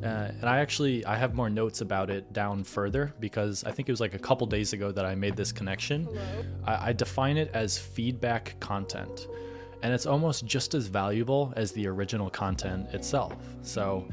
uh, 0.04 0.32
and 0.40 0.46
I 0.46 0.60
actually 0.60 1.06
I 1.06 1.16
have 1.16 1.34
more 1.34 1.50
notes 1.50 1.82
about 1.82 2.10
it 2.10 2.32
down 2.34 2.64
further 2.64 3.14
because 3.20 3.64
I 3.64 3.72
think 3.72 3.90
it 3.90 3.92
was 3.92 4.00
like 4.00 4.14
a 4.14 4.20
couple 4.20 4.48
days 4.48 4.74
ago 4.74 4.92
that 4.92 5.06
I 5.06 5.14
made 5.16 5.36
this 5.36 5.52
connection. 5.52 6.08
I, 6.66 6.90
I 6.90 6.94
define 6.94 7.38
it 7.38 7.52
as 7.54 7.78
feedback 7.78 8.58
content, 8.60 9.28
and 9.84 9.94
it's 9.94 10.06
almost 10.06 10.46
just 10.46 10.74
as 10.74 10.88
valuable 10.88 11.54
as 11.58 11.72
the 11.74 11.88
original 11.88 12.30
content 12.30 12.88
itself. 12.94 13.36
So, 13.62 14.08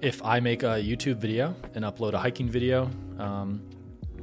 if 0.00 0.24
I 0.24 0.40
make 0.40 0.62
a 0.62 0.82
YouTube 0.82 1.16
video 1.16 1.54
and 1.74 1.84
upload 1.84 2.14
a 2.14 2.18
hiking 2.18 2.48
video. 2.48 2.90
Um, 3.18 3.69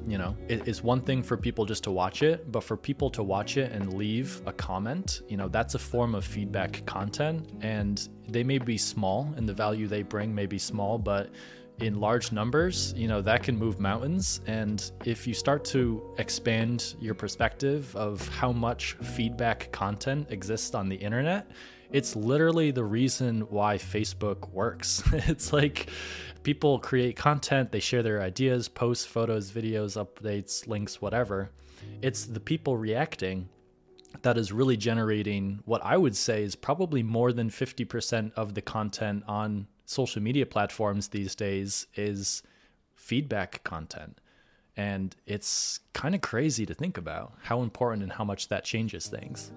you 0.07 0.17
know 0.17 0.35
it 0.47 0.67
is 0.67 0.81
one 0.81 1.01
thing 1.01 1.21
for 1.21 1.35
people 1.35 1.65
just 1.65 1.83
to 1.83 1.91
watch 1.91 2.23
it 2.23 2.49
but 2.51 2.63
for 2.63 2.77
people 2.77 3.09
to 3.09 3.21
watch 3.21 3.57
it 3.57 3.71
and 3.73 3.93
leave 3.93 4.41
a 4.45 4.53
comment 4.53 5.21
you 5.27 5.35
know 5.35 5.49
that's 5.49 5.75
a 5.75 5.79
form 5.79 6.15
of 6.15 6.23
feedback 6.25 6.83
content 6.85 7.49
and 7.61 8.09
they 8.29 8.43
may 8.43 8.57
be 8.57 8.77
small 8.77 9.31
and 9.35 9.47
the 9.47 9.53
value 9.53 9.85
they 9.85 10.01
bring 10.01 10.33
may 10.33 10.45
be 10.45 10.57
small 10.57 10.97
but 10.97 11.29
in 11.79 11.99
large 11.99 12.31
numbers 12.31 12.93
you 12.95 13.07
know 13.07 13.21
that 13.21 13.43
can 13.43 13.57
move 13.57 13.79
mountains 13.79 14.39
and 14.47 14.91
if 15.05 15.27
you 15.27 15.33
start 15.33 15.65
to 15.65 16.01
expand 16.17 16.95
your 16.99 17.13
perspective 17.13 17.93
of 17.95 18.27
how 18.29 18.51
much 18.51 18.93
feedback 18.93 19.69
content 19.73 20.25
exists 20.31 20.73
on 20.73 20.87
the 20.87 20.95
internet 20.95 21.51
it's 21.91 22.15
literally 22.15 22.71
the 22.71 22.83
reason 22.83 23.41
why 23.41 23.77
Facebook 23.77 24.49
works. 24.51 25.01
it's 25.13 25.53
like 25.53 25.89
people 26.47 26.79
create 26.79 27.17
content, 27.17 27.73
they 27.73 27.79
share 27.81 28.01
their 28.01 28.21
ideas, 28.21 28.69
posts, 28.69 29.05
photos, 29.05 29.51
videos, 29.51 30.01
updates, 30.01 30.65
links, 30.65 31.01
whatever. 31.01 31.49
It's 32.01 32.23
the 32.23 32.39
people 32.39 32.77
reacting 32.77 33.49
that 34.21 34.37
is 34.37 34.53
really 34.53 34.77
generating 34.77 35.59
what 35.65 35.83
I 35.83 35.97
would 35.97 36.15
say 36.15 36.43
is 36.43 36.55
probably 36.55 37.03
more 37.03 37.33
than 37.33 37.49
50% 37.49 38.31
of 38.37 38.53
the 38.53 38.61
content 38.61 39.25
on 39.27 39.67
social 39.83 40.21
media 40.21 40.45
platforms 40.45 41.09
these 41.09 41.35
days 41.35 41.85
is 41.97 42.43
feedback 42.95 43.61
content. 43.65 44.21
And 44.77 45.13
it's 45.25 45.81
kind 45.91 46.15
of 46.15 46.21
crazy 46.21 46.65
to 46.65 46.73
think 46.73 46.97
about 46.97 47.33
how 47.43 47.61
important 47.61 48.03
and 48.03 48.11
how 48.13 48.23
much 48.23 48.47
that 48.47 48.63
changes 48.63 49.07
things. 49.07 49.51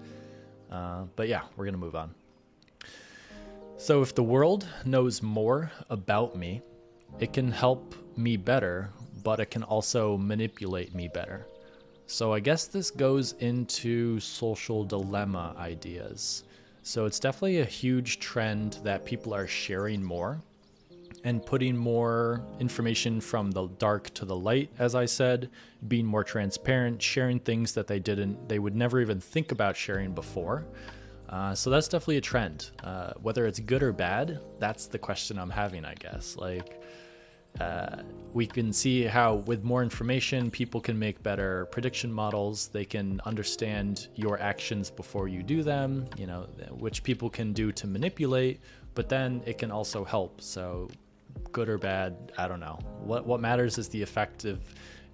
Uh, 0.69 1.03
but 1.15 1.29
yeah, 1.29 1.43
we're 1.55 1.63
going 1.63 1.73
to 1.73 1.79
move 1.79 1.95
on. 1.95 2.13
So, 3.77 4.01
if 4.01 4.13
the 4.13 4.23
world 4.23 4.67
knows 4.85 5.23
more 5.23 5.71
about 5.89 6.35
me, 6.35 6.61
it 7.19 7.33
can 7.33 7.51
help 7.51 7.95
me 8.17 8.37
better, 8.37 8.89
but 9.23 9.39
it 9.39 9.51
can 9.51 9.63
also 9.63 10.17
manipulate 10.17 10.93
me 10.95 11.07
better. 11.07 11.47
So, 12.07 12.33
I 12.33 12.39
guess 12.39 12.67
this 12.67 12.91
goes 12.91 13.33
into 13.33 14.19
social 14.19 14.83
dilemma 14.83 15.55
ideas. 15.57 16.43
So, 16.83 17.05
it's 17.05 17.19
definitely 17.19 17.59
a 17.59 17.65
huge 17.65 18.19
trend 18.19 18.79
that 18.83 19.05
people 19.05 19.33
are 19.33 19.47
sharing 19.47 20.03
more 20.03 20.41
and 21.23 21.45
putting 21.45 21.77
more 21.77 22.43
information 22.59 23.21
from 23.21 23.51
the 23.51 23.67
dark 23.77 24.11
to 24.15 24.25
the 24.25 24.35
light 24.35 24.71
as 24.79 24.95
i 24.95 25.05
said 25.05 25.51
being 25.87 26.03
more 26.03 26.23
transparent 26.23 26.99
sharing 26.99 27.39
things 27.39 27.73
that 27.73 27.85
they 27.85 27.99
didn't 27.99 28.49
they 28.49 28.57
would 28.57 28.75
never 28.75 28.99
even 28.99 29.19
think 29.19 29.51
about 29.51 29.77
sharing 29.77 30.15
before 30.15 30.65
uh, 31.31 31.55
so 31.55 31.69
that's 31.69 31.87
definitely 31.87 32.17
a 32.17 32.21
trend. 32.21 32.71
Uh, 32.83 33.13
whether 33.21 33.45
it's 33.45 33.59
good 33.59 33.81
or 33.81 33.93
bad, 33.93 34.39
that's 34.59 34.87
the 34.87 34.99
question 34.99 35.39
I'm 35.39 35.49
having, 35.49 35.85
I 35.85 35.95
guess. 35.95 36.35
Like, 36.35 36.81
uh, 37.59 37.97
we 38.33 38.47
can 38.47 38.71
see 38.71 39.03
how 39.03 39.35
with 39.35 39.63
more 39.63 39.83
information, 39.83 40.49
people 40.49 40.79
can 40.79 40.97
make 40.97 41.21
better 41.21 41.65
prediction 41.65 42.11
models. 42.11 42.67
They 42.67 42.85
can 42.85 43.19
understand 43.25 44.07
your 44.15 44.39
actions 44.39 44.89
before 44.89 45.27
you 45.27 45.43
do 45.43 45.63
them, 45.63 46.07
you 46.17 46.27
know, 46.27 46.47
which 46.71 47.03
people 47.03 47.29
can 47.29 47.51
do 47.51 47.71
to 47.73 47.87
manipulate, 47.87 48.61
but 48.95 49.09
then 49.09 49.41
it 49.45 49.57
can 49.57 49.71
also 49.71 50.05
help. 50.05 50.41
So, 50.41 50.89
good 51.51 51.67
or 51.67 51.77
bad, 51.77 52.31
I 52.37 52.47
don't 52.47 52.59
know. 52.59 52.79
What, 53.03 53.25
what 53.25 53.41
matters 53.41 53.77
is 53.77 53.89
the 53.89 54.01
effect 54.01 54.45
of 54.45 54.59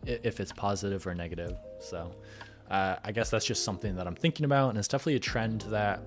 if 0.06 0.40
it's 0.40 0.52
positive 0.52 1.06
or 1.08 1.16
negative. 1.16 1.58
So, 1.80 2.12
uh, 2.70 2.98
I 3.04 3.12
guess 3.12 3.30
that's 3.30 3.46
just 3.46 3.64
something 3.64 3.96
that 3.96 4.06
I'm 4.06 4.16
thinking 4.16 4.46
about, 4.46 4.70
and 4.70 4.78
it's 4.78 4.88
definitely 4.88 5.16
a 5.16 5.20
trend 5.20 5.62
that 5.70 6.02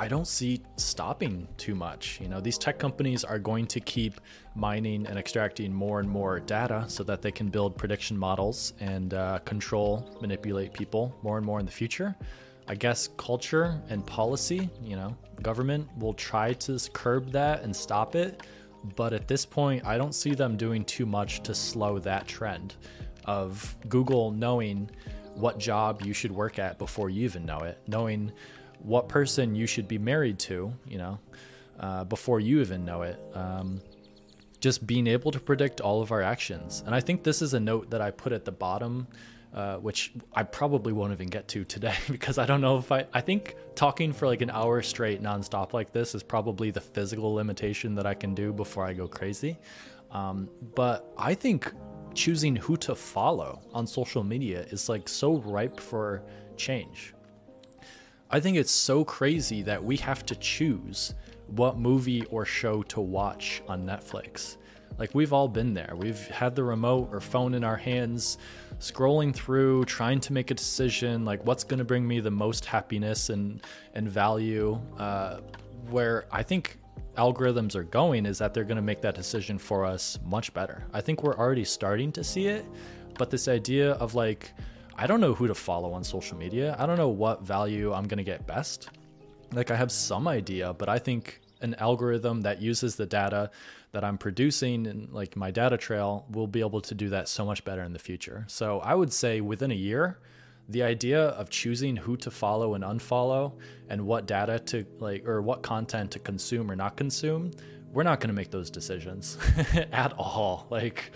I 0.00 0.08
don't 0.08 0.26
see 0.26 0.62
stopping 0.78 1.46
too 1.58 1.74
much. 1.74 2.18
You 2.22 2.28
know, 2.28 2.40
these 2.40 2.56
tech 2.56 2.78
companies 2.78 3.22
are 3.22 3.38
going 3.38 3.66
to 3.66 3.80
keep 3.80 4.18
mining 4.54 5.06
and 5.06 5.18
extracting 5.18 5.74
more 5.74 6.00
and 6.00 6.08
more 6.08 6.40
data 6.40 6.86
so 6.88 7.04
that 7.04 7.20
they 7.20 7.30
can 7.30 7.48
build 7.50 7.76
prediction 7.76 8.16
models 8.16 8.72
and 8.80 9.12
uh, 9.12 9.40
control, 9.40 10.16
manipulate 10.22 10.72
people 10.72 11.14
more 11.22 11.36
and 11.36 11.44
more 11.44 11.60
in 11.60 11.66
the 11.66 11.72
future. 11.72 12.16
I 12.66 12.76
guess 12.76 13.10
culture 13.18 13.78
and 13.90 14.06
policy, 14.06 14.70
you 14.82 14.96
know, 14.96 15.14
government 15.42 15.86
will 15.98 16.14
try 16.14 16.54
to 16.54 16.78
curb 16.94 17.30
that 17.32 17.62
and 17.62 17.76
stop 17.76 18.16
it. 18.16 18.42
But 18.96 19.12
at 19.12 19.28
this 19.28 19.44
point, 19.44 19.84
I 19.84 19.98
don't 19.98 20.14
see 20.14 20.32
them 20.32 20.56
doing 20.56 20.82
too 20.86 21.04
much 21.04 21.42
to 21.42 21.54
slow 21.54 21.98
that 21.98 22.26
trend 22.26 22.76
of 23.26 23.76
Google 23.90 24.30
knowing 24.30 24.90
what 25.34 25.58
job 25.58 26.00
you 26.02 26.14
should 26.14 26.32
work 26.32 26.58
at 26.58 26.78
before 26.78 27.10
you 27.10 27.22
even 27.24 27.44
know 27.44 27.58
it, 27.58 27.78
knowing 27.86 28.32
what 28.82 29.08
person 29.08 29.54
you 29.54 29.66
should 29.66 29.88
be 29.88 29.98
married 29.98 30.38
to, 30.38 30.72
you 30.86 30.98
know, 30.98 31.18
uh, 31.78 32.04
before 32.04 32.40
you 32.40 32.60
even 32.60 32.84
know 32.84 33.02
it. 33.02 33.20
Um, 33.34 33.80
just 34.60 34.86
being 34.86 35.06
able 35.06 35.30
to 35.32 35.40
predict 35.40 35.80
all 35.80 36.02
of 36.02 36.12
our 36.12 36.22
actions. 36.22 36.82
And 36.84 36.94
I 36.94 37.00
think 37.00 37.22
this 37.22 37.42
is 37.42 37.54
a 37.54 37.60
note 37.60 37.90
that 37.90 38.00
I 38.02 38.10
put 38.10 38.32
at 38.32 38.44
the 38.44 38.52
bottom, 38.52 39.06
uh, 39.54 39.76
which 39.76 40.12
I 40.34 40.42
probably 40.42 40.92
won't 40.92 41.12
even 41.12 41.28
get 41.28 41.48
to 41.48 41.64
today 41.64 41.96
because 42.10 42.38
I 42.38 42.46
don't 42.46 42.60
know 42.60 42.76
if 42.76 42.92
I. 42.92 43.06
I 43.12 43.20
think 43.20 43.56
talking 43.74 44.12
for 44.12 44.26
like 44.26 44.42
an 44.42 44.50
hour 44.50 44.82
straight 44.82 45.22
nonstop 45.22 45.72
like 45.72 45.92
this 45.92 46.14
is 46.14 46.22
probably 46.22 46.70
the 46.70 46.80
physical 46.80 47.34
limitation 47.34 47.94
that 47.94 48.06
I 48.06 48.14
can 48.14 48.34
do 48.34 48.52
before 48.52 48.84
I 48.84 48.92
go 48.92 49.08
crazy. 49.08 49.58
Um, 50.10 50.48
but 50.74 51.12
I 51.16 51.34
think 51.34 51.72
choosing 52.14 52.56
who 52.56 52.76
to 52.76 52.94
follow 52.94 53.62
on 53.72 53.86
social 53.86 54.24
media 54.24 54.62
is 54.70 54.88
like 54.88 55.08
so 55.08 55.36
ripe 55.38 55.80
for 55.80 56.22
change. 56.56 57.14
I 58.32 58.38
think 58.38 58.56
it's 58.56 58.70
so 58.70 59.04
crazy 59.04 59.62
that 59.62 59.82
we 59.82 59.96
have 59.96 60.24
to 60.26 60.36
choose 60.36 61.14
what 61.48 61.78
movie 61.78 62.24
or 62.26 62.44
show 62.44 62.82
to 62.84 63.00
watch 63.00 63.60
on 63.66 63.84
Netflix. 63.84 64.56
Like 64.98 65.14
we've 65.14 65.32
all 65.32 65.48
been 65.48 65.74
there. 65.74 65.94
We've 65.96 66.28
had 66.28 66.54
the 66.54 66.62
remote 66.62 67.08
or 67.10 67.20
phone 67.20 67.54
in 67.54 67.64
our 67.64 67.76
hands, 67.76 68.38
scrolling 68.78 69.34
through, 69.34 69.84
trying 69.86 70.20
to 70.20 70.32
make 70.32 70.50
a 70.52 70.54
decision 70.54 71.24
like 71.24 71.44
what's 71.44 71.64
going 71.64 71.78
to 71.78 71.84
bring 71.84 72.06
me 72.06 72.20
the 72.20 72.30
most 72.30 72.64
happiness 72.64 73.30
and 73.30 73.62
and 73.94 74.08
value. 74.08 74.80
Uh, 74.96 75.40
where 75.88 76.26
I 76.30 76.44
think 76.44 76.78
algorithms 77.16 77.74
are 77.74 77.82
going 77.82 78.26
is 78.26 78.38
that 78.38 78.54
they're 78.54 78.64
going 78.64 78.76
to 78.76 78.82
make 78.82 79.00
that 79.00 79.16
decision 79.16 79.58
for 79.58 79.84
us 79.84 80.18
much 80.24 80.54
better. 80.54 80.84
I 80.92 81.00
think 81.00 81.24
we're 81.24 81.36
already 81.36 81.64
starting 81.64 82.12
to 82.12 82.22
see 82.22 82.46
it, 82.46 82.64
but 83.18 83.30
this 83.30 83.48
idea 83.48 83.92
of 83.92 84.14
like 84.14 84.52
I 85.02 85.06
don't 85.06 85.20
know 85.20 85.34
who 85.34 85.46
to 85.48 85.54
follow 85.54 85.92
on 85.94 86.04
social 86.04 86.36
media. 86.36 86.76
I 86.78 86.86
don't 86.86 86.98
know 86.98 87.08
what 87.08 87.42
value 87.42 87.92
I'm 87.92 88.06
going 88.06 88.18
to 88.18 88.30
get 88.32 88.46
best 88.46 88.90
like 89.52 89.70
I 89.70 89.76
have 89.76 89.90
some 89.90 90.28
idea, 90.28 90.72
but 90.72 90.88
I 90.88 90.98
think 90.98 91.40
an 91.60 91.74
algorithm 91.74 92.42
that 92.42 92.62
uses 92.62 92.96
the 92.96 93.06
data 93.06 93.50
that 93.92 94.04
I'm 94.04 94.16
producing 94.16 94.86
and 94.86 95.12
like 95.12 95.36
my 95.36 95.50
data 95.50 95.76
trail 95.76 96.24
will 96.30 96.46
be 96.46 96.60
able 96.60 96.80
to 96.82 96.94
do 96.94 97.08
that 97.10 97.28
so 97.28 97.44
much 97.44 97.64
better 97.64 97.82
in 97.82 97.92
the 97.92 97.98
future. 97.98 98.44
So 98.48 98.80
I 98.80 98.94
would 98.94 99.12
say 99.12 99.40
within 99.40 99.70
a 99.70 99.74
year, 99.74 100.18
the 100.68 100.84
idea 100.84 101.20
of 101.20 101.50
choosing 101.50 101.96
who 101.96 102.16
to 102.18 102.30
follow 102.30 102.74
and 102.74 102.84
unfollow 102.84 103.54
and 103.88 104.06
what 104.06 104.26
data 104.26 104.60
to 104.60 104.86
like 105.00 105.26
or 105.26 105.42
what 105.42 105.62
content 105.62 106.12
to 106.12 106.20
consume 106.20 106.70
or 106.70 106.76
not 106.76 106.96
consume, 106.96 107.50
we're 107.92 108.04
not 108.04 108.20
going 108.20 108.28
to 108.28 108.34
make 108.34 108.52
those 108.52 108.70
decisions 108.70 109.36
at 109.92 110.12
all. 110.16 110.68
Like 110.70 111.10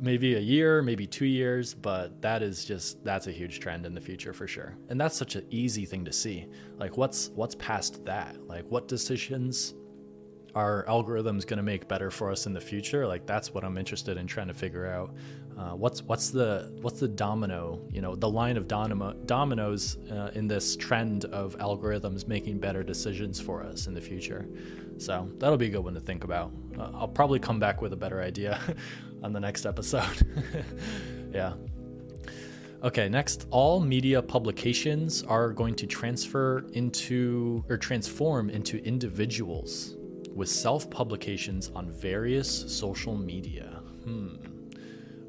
maybe 0.00 0.34
a 0.34 0.40
year, 0.40 0.82
maybe 0.82 1.06
two 1.06 1.26
years, 1.26 1.74
but 1.74 2.20
that 2.22 2.42
is 2.42 2.64
just 2.64 3.02
that's 3.04 3.26
a 3.26 3.32
huge 3.32 3.60
trend 3.60 3.86
in 3.86 3.94
the 3.94 4.00
future 4.00 4.32
for 4.32 4.46
sure. 4.46 4.76
And 4.88 5.00
that's 5.00 5.16
such 5.16 5.36
an 5.36 5.46
easy 5.50 5.84
thing 5.84 6.04
to 6.04 6.12
see. 6.12 6.46
Like 6.78 6.96
what's 6.96 7.30
what's 7.34 7.54
past 7.56 8.04
that? 8.04 8.36
Like 8.46 8.64
what 8.68 8.88
decisions 8.88 9.74
are 10.54 10.84
algorithms 10.88 11.46
going 11.46 11.58
to 11.58 11.62
make 11.62 11.86
better 11.88 12.10
for 12.10 12.30
us 12.30 12.46
in 12.46 12.52
the 12.52 12.60
future? 12.60 13.06
Like 13.06 13.26
that's 13.26 13.52
what 13.52 13.64
I'm 13.64 13.76
interested 13.76 14.16
in 14.16 14.26
trying 14.26 14.48
to 14.48 14.54
figure 14.54 14.86
out. 14.86 15.14
Uh, 15.58 15.74
what's 15.74 16.02
what's 16.02 16.30
the 16.30 16.72
what's 16.82 17.00
the 17.00 17.08
domino? 17.08 17.80
You 17.90 18.00
know, 18.00 18.14
the 18.14 18.28
line 18.28 18.56
of 18.56 18.68
domino, 18.68 19.12
dominoes 19.26 19.98
uh, 20.10 20.30
in 20.34 20.46
this 20.46 20.76
trend 20.76 21.24
of 21.26 21.58
algorithms 21.58 22.28
making 22.28 22.58
better 22.58 22.84
decisions 22.84 23.40
for 23.40 23.62
us 23.64 23.88
in 23.88 23.94
the 23.94 24.00
future. 24.00 24.48
So 24.98 25.28
that'll 25.38 25.56
be 25.56 25.66
a 25.66 25.70
good 25.70 25.84
one 25.84 25.94
to 25.94 26.00
think 26.00 26.24
about. 26.24 26.52
Uh, 26.78 26.90
I'll 26.94 27.08
probably 27.08 27.38
come 27.38 27.58
back 27.58 27.80
with 27.82 27.92
a 27.92 27.96
better 27.96 28.20
idea 28.22 28.60
on 29.22 29.32
the 29.32 29.40
next 29.40 29.66
episode. 29.66 30.26
yeah. 31.32 31.54
Okay, 32.82 33.08
next, 33.08 33.48
all 33.50 33.80
media 33.80 34.22
publications 34.22 35.24
are 35.24 35.52
going 35.52 35.74
to 35.74 35.86
transfer 35.86 36.64
into 36.74 37.64
or 37.68 37.76
transform 37.76 38.50
into 38.50 38.78
individuals 38.84 39.96
with 40.32 40.48
self 40.48 40.88
publications 40.88 41.72
on 41.74 41.90
various 41.90 42.48
social 42.72 43.16
media. 43.16 43.82
Hmm. 44.04 44.36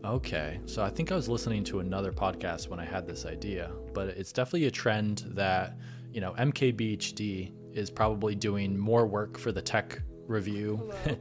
Okay, 0.06 0.60
so 0.66 0.84
I 0.84 0.90
think 0.90 1.12
I 1.12 1.16
was 1.16 1.28
listening 1.28 1.64
to 1.66 1.80
another 1.80 2.12
podcast 2.12 2.70
when 2.70 2.80
I 2.80 2.86
had 2.86 3.08
this 3.08 3.26
idea, 3.26 3.72
but 3.94 4.10
it's 4.10 4.32
definitely 4.32 4.68
a 4.68 4.72
trend 4.72 5.26
that, 5.32 5.78
you 6.14 6.22
know, 6.22 6.34
MKBHD 6.34 7.52
is 7.74 7.90
probably 7.90 8.36
doing 8.36 8.78
more 8.78 9.08
work 9.08 9.38
for 9.38 9.52
the 9.52 9.62
tech 9.62 10.02
review 10.28 10.92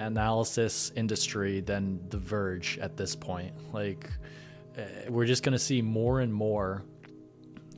analysis 0.00 0.92
industry 0.96 1.60
than 1.60 2.00
The 2.08 2.18
Verge 2.18 2.78
at 2.78 2.96
this 2.96 3.14
point. 3.14 3.52
Like, 3.72 4.10
uh, 4.76 4.82
we're 5.08 5.26
just 5.26 5.42
going 5.42 5.52
to 5.52 5.58
see 5.58 5.82
more 5.82 6.20
and 6.20 6.32
more 6.32 6.84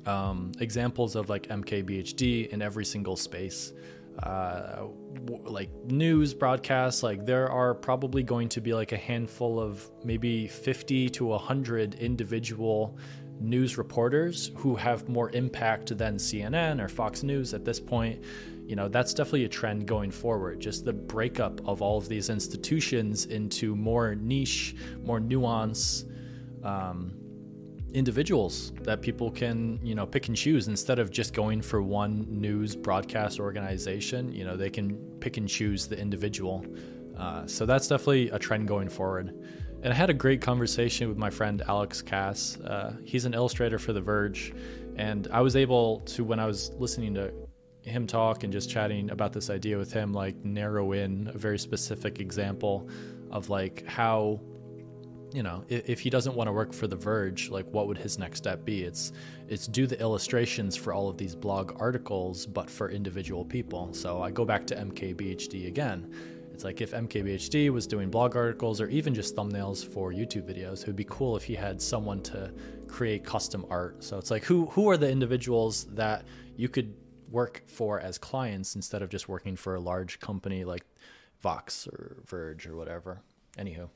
um, 0.06 0.52
examples 0.60 1.16
of 1.16 1.28
like 1.28 1.48
MKBHD 1.48 2.48
in 2.48 2.62
every 2.62 2.84
single 2.84 3.16
space. 3.16 3.72
Uh, 4.22 4.86
like 5.44 5.70
news 5.86 6.34
broadcasts, 6.34 7.02
like 7.02 7.24
there 7.24 7.50
are 7.50 7.74
probably 7.74 8.22
going 8.22 8.48
to 8.50 8.60
be 8.60 8.74
like 8.74 8.92
a 8.92 8.96
handful 8.96 9.58
of 9.58 9.90
maybe 10.04 10.46
50 10.46 11.08
to 11.10 11.24
100 11.26 11.94
individual 11.94 12.98
news 13.40 13.78
reporters 13.78 14.50
who 14.56 14.76
have 14.76 15.08
more 15.08 15.30
impact 15.30 15.96
than 15.96 16.16
CNN 16.16 16.82
or 16.82 16.88
Fox 16.88 17.22
News 17.22 17.54
at 17.54 17.64
this 17.64 17.80
point. 17.80 18.22
You 18.66 18.76
know, 18.76 18.88
that's 18.88 19.12
definitely 19.12 19.44
a 19.44 19.48
trend 19.48 19.86
going 19.86 20.10
forward. 20.10 20.60
Just 20.60 20.84
the 20.84 20.92
breakup 20.92 21.60
of 21.66 21.82
all 21.82 21.98
of 21.98 22.08
these 22.08 22.30
institutions 22.30 23.26
into 23.26 23.74
more 23.76 24.14
niche, 24.14 24.74
more 25.02 25.20
nuance 25.20 26.04
um, 26.62 27.14
individuals 27.92 28.72
that 28.82 29.02
people 29.02 29.30
can, 29.30 29.78
you 29.82 29.94
know, 29.94 30.06
pick 30.06 30.28
and 30.28 30.36
choose 30.36 30.68
instead 30.68 30.98
of 30.98 31.10
just 31.10 31.34
going 31.34 31.60
for 31.60 31.82
one 31.82 32.26
news 32.28 32.74
broadcast 32.74 33.40
organization. 33.40 34.32
You 34.32 34.44
know, 34.44 34.56
they 34.56 34.70
can 34.70 34.96
pick 35.20 35.36
and 35.36 35.48
choose 35.48 35.86
the 35.86 35.98
individual. 35.98 36.64
Uh, 37.16 37.46
so 37.46 37.66
that's 37.66 37.88
definitely 37.88 38.30
a 38.30 38.38
trend 38.38 38.68
going 38.68 38.88
forward. 38.88 39.34
And 39.82 39.92
I 39.92 39.96
had 39.96 40.10
a 40.10 40.14
great 40.14 40.40
conversation 40.40 41.08
with 41.08 41.18
my 41.18 41.28
friend 41.28 41.62
Alex 41.66 42.00
Cass. 42.00 42.58
Uh, 42.60 42.94
he's 43.04 43.24
an 43.24 43.34
illustrator 43.34 43.78
for 43.78 43.92
The 43.92 44.00
Verge. 44.00 44.54
And 44.96 45.28
I 45.32 45.40
was 45.40 45.56
able 45.56 46.00
to, 46.00 46.22
when 46.24 46.38
I 46.38 46.46
was 46.46 46.70
listening 46.78 47.14
to 47.14 47.32
him 47.82 48.06
talk 48.06 48.44
and 48.44 48.52
just 48.52 48.70
chatting 48.70 49.10
about 49.10 49.32
this 49.32 49.50
idea 49.50 49.76
with 49.76 49.92
him, 49.92 50.12
like 50.12 50.36
narrow 50.44 50.92
in 50.92 51.30
a 51.34 51.38
very 51.38 51.58
specific 51.58 52.20
example 52.20 52.88
of 53.30 53.48
like 53.50 53.86
how, 53.86 54.40
you 55.32 55.42
know, 55.42 55.64
if, 55.68 55.98
he 55.98 56.10
doesn't 56.10 56.34
want 56.34 56.48
to 56.48 56.52
work 56.52 56.72
for 56.72 56.86
The 56.86 56.96
Verge, 56.96 57.50
like 57.50 57.66
what 57.66 57.88
would 57.88 57.98
his 57.98 58.18
next 58.18 58.38
step 58.38 58.64
be? 58.64 58.82
It's 58.82 59.12
it's 59.48 59.66
do 59.66 59.86
the 59.86 59.98
illustrations 60.00 60.76
for 60.76 60.92
all 60.92 61.08
of 61.08 61.16
these 61.16 61.34
blog 61.34 61.80
articles, 61.80 62.46
but 62.46 62.70
for 62.70 62.90
individual 62.90 63.44
people. 63.44 63.92
So 63.92 64.22
I 64.22 64.30
go 64.30 64.44
back 64.44 64.66
to 64.68 64.76
MKBHD 64.76 65.66
again 65.66 66.12
it's 66.52 66.64
like 66.64 66.80
if 66.80 66.92
MKBHD 66.92 67.70
was 67.70 67.86
doing 67.86 68.10
blog 68.10 68.36
articles 68.36 68.80
or 68.80 68.88
even 68.88 69.14
just 69.14 69.34
thumbnails 69.34 69.84
for 69.84 70.12
YouTube 70.12 70.42
videos, 70.42 70.82
it 70.82 70.86
would 70.86 70.96
be 70.96 71.06
cool 71.08 71.36
if 71.36 71.42
he 71.42 71.54
had 71.54 71.80
someone 71.80 72.22
to 72.22 72.52
create 72.86 73.24
custom 73.24 73.66
art. 73.70 74.04
So 74.04 74.18
it's 74.18 74.30
like 74.30 74.44
who 74.44 74.66
who 74.66 74.88
are 74.88 74.96
the 74.96 75.10
individuals 75.10 75.86
that 75.92 76.24
you 76.56 76.68
could 76.68 76.94
work 77.32 77.62
for 77.66 77.98
as 77.98 78.18
clients 78.18 78.76
instead 78.76 79.02
of 79.02 79.08
just 79.08 79.28
working 79.28 79.56
for 79.56 79.74
a 79.74 79.80
large 79.80 80.20
company 80.20 80.64
like 80.64 80.84
Vox 81.40 81.88
or 81.88 82.18
Verge 82.26 82.66
or 82.66 82.76
whatever. 82.76 83.22
Anywho. 83.58 83.88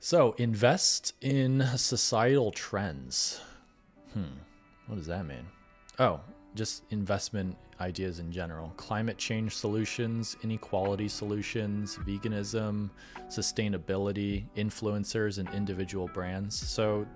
So 0.00 0.32
invest 0.38 1.14
in 1.20 1.64
societal 1.76 2.50
trends. 2.50 3.40
Hmm. 4.12 4.38
What 4.86 4.96
does 4.96 5.06
that 5.06 5.26
mean? 5.26 5.46
Oh, 5.98 6.20
just 6.54 6.82
investment 6.90 7.56
ideas 7.80 8.18
in 8.18 8.30
general 8.32 8.72
climate 8.76 9.18
change 9.18 9.54
solutions, 9.54 10.36
inequality 10.42 11.08
solutions, 11.08 11.98
veganism, 12.06 12.90
sustainability, 13.28 14.44
influencers, 14.56 15.38
and 15.38 15.48
individual 15.50 16.08
brands. 16.08 16.56
So, 16.56 17.06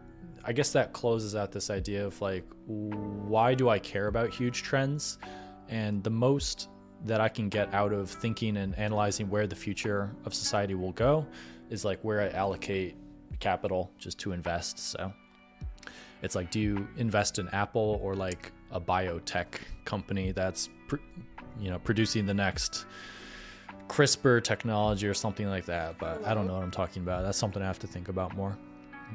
I 0.44 0.52
guess 0.52 0.72
that 0.72 0.92
closes 0.92 1.34
out 1.34 1.52
this 1.52 1.70
idea 1.70 2.06
of 2.06 2.20
like, 2.20 2.44
why 2.66 3.54
do 3.54 3.68
I 3.68 3.78
care 3.78 4.08
about 4.08 4.30
huge 4.30 4.62
trends? 4.62 5.18
And 5.68 6.04
the 6.04 6.10
most 6.10 6.68
that 7.04 7.20
I 7.20 7.28
can 7.28 7.48
get 7.48 7.72
out 7.74 7.92
of 7.92 8.10
thinking 8.10 8.56
and 8.58 8.76
analyzing 8.78 9.28
where 9.28 9.46
the 9.46 9.56
future 9.56 10.14
of 10.24 10.34
society 10.34 10.74
will 10.74 10.92
go 10.92 11.26
is 11.70 11.84
like 11.84 11.98
where 12.02 12.20
I 12.20 12.28
allocate 12.30 12.96
capital 13.40 13.90
just 13.98 14.18
to 14.20 14.32
invest. 14.32 14.78
So, 14.78 15.12
it's 16.22 16.34
like, 16.34 16.50
do 16.50 16.60
you 16.60 16.86
invest 16.96 17.38
in 17.38 17.48
Apple 17.48 18.00
or 18.02 18.14
like 18.14 18.52
a 18.70 18.80
biotech 18.80 19.46
company 19.84 20.32
that's 20.32 20.68
pr- 20.88 20.96
you 21.58 21.70
know 21.70 21.78
producing 21.78 22.26
the 22.26 22.34
next 22.34 22.86
CRISPR 23.88 24.42
technology 24.42 25.06
or 25.06 25.14
something 25.14 25.48
like 25.48 25.66
that. 25.66 25.98
But 25.98 26.24
I 26.24 26.34
don't 26.34 26.46
know 26.46 26.54
what 26.54 26.62
I'm 26.62 26.70
talking 26.70 27.02
about. 27.02 27.22
That's 27.22 27.38
something 27.38 27.62
I 27.62 27.66
have 27.66 27.78
to 27.80 27.86
think 27.86 28.08
about 28.08 28.34
more. 28.36 28.58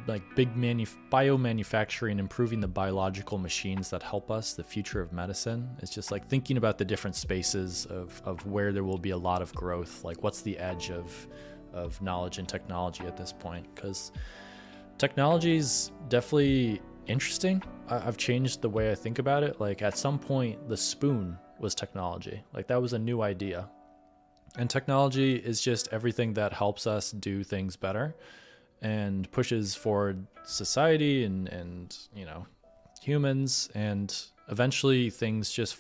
Like 0.07 0.23
big 0.35 0.55
manu- 0.55 0.85
biomanufacturing, 1.11 2.19
improving 2.19 2.59
the 2.59 2.67
biological 2.67 3.37
machines 3.37 3.89
that 3.89 4.03
help 4.03 4.31
us, 4.31 4.53
the 4.53 4.63
future 4.63 5.01
of 5.01 5.13
medicine. 5.13 5.69
It's 5.79 5.93
just 5.93 6.11
like 6.11 6.27
thinking 6.27 6.57
about 6.57 6.77
the 6.77 6.85
different 6.85 7.15
spaces 7.15 7.85
of, 7.87 8.21
of 8.25 8.45
where 8.45 8.71
there 8.71 8.83
will 8.83 8.97
be 8.97 9.11
a 9.11 9.17
lot 9.17 9.41
of 9.41 9.53
growth. 9.53 10.03
Like 10.03 10.23
what's 10.23 10.41
the 10.41 10.57
edge 10.57 10.91
of 10.91 11.27
of 11.73 12.01
knowledge 12.01 12.39
and 12.39 12.47
technology 12.49 13.03
at 13.05 13.15
this 13.15 13.31
point 13.31 13.63
because 13.75 14.11
technology 14.97 15.55
is 15.55 15.91
definitely 16.07 16.81
interesting. 17.07 17.61
I- 17.89 18.07
I've 18.07 18.17
changed 18.17 18.61
the 18.61 18.69
way 18.69 18.91
I 18.91 18.95
think 18.95 19.19
about 19.19 19.43
it. 19.43 19.59
Like 19.59 19.81
at 19.81 19.97
some 19.97 20.19
point, 20.19 20.67
the 20.67 20.77
spoon 20.77 21.37
was 21.59 21.75
technology. 21.75 22.41
Like 22.53 22.67
that 22.67 22.81
was 22.81 22.93
a 22.93 22.99
new 22.99 23.21
idea. 23.21 23.69
And 24.57 24.69
technology 24.69 25.35
is 25.35 25.61
just 25.61 25.89
everything 25.91 26.33
that 26.33 26.53
helps 26.53 26.87
us 26.87 27.11
do 27.11 27.43
things 27.43 27.75
better 27.75 28.15
and 28.81 29.29
pushes 29.31 29.75
forward 29.75 30.25
society 30.43 31.23
and, 31.23 31.47
and 31.49 31.97
you 32.15 32.25
know, 32.25 32.45
humans. 33.01 33.69
And 33.75 34.15
eventually 34.49 35.09
things 35.09 35.51
just 35.51 35.79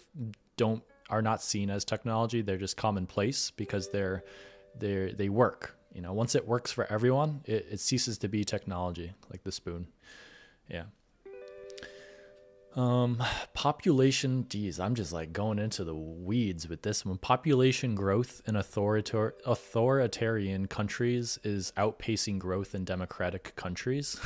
don't 0.57 0.83
are 1.09 1.21
not 1.21 1.41
seen 1.41 1.69
as 1.69 1.85
technology. 1.85 2.41
They're 2.41 2.57
just 2.57 2.77
commonplace 2.77 3.51
because 3.51 3.89
they're 3.89 4.23
they 4.77 5.13
they 5.17 5.29
work. 5.29 5.75
You 5.93 6.01
know, 6.01 6.13
once 6.13 6.35
it 6.35 6.47
works 6.47 6.71
for 6.71 6.85
everyone, 6.91 7.41
it, 7.45 7.67
it 7.71 7.79
ceases 7.79 8.19
to 8.19 8.27
be 8.27 8.43
technology, 8.43 9.13
like 9.31 9.43
the 9.43 9.51
spoon. 9.51 9.87
Yeah. 10.69 10.83
Um, 12.75 13.21
population, 13.53 14.45
geez, 14.47 14.79
I'm 14.79 14.95
just 14.95 15.11
like 15.11 15.33
going 15.33 15.59
into 15.59 15.83
the 15.83 15.95
weeds 15.95 16.69
with 16.69 16.81
this 16.81 17.05
one. 17.05 17.17
Population 17.17 17.95
growth 17.95 18.41
in 18.45 18.55
authoritar- 18.55 19.33
authoritarian 19.45 20.67
countries 20.67 21.39
is 21.43 21.73
outpacing 21.77 22.39
growth 22.39 22.75
in 22.75 22.85
democratic 22.85 23.55
countries. 23.55 24.19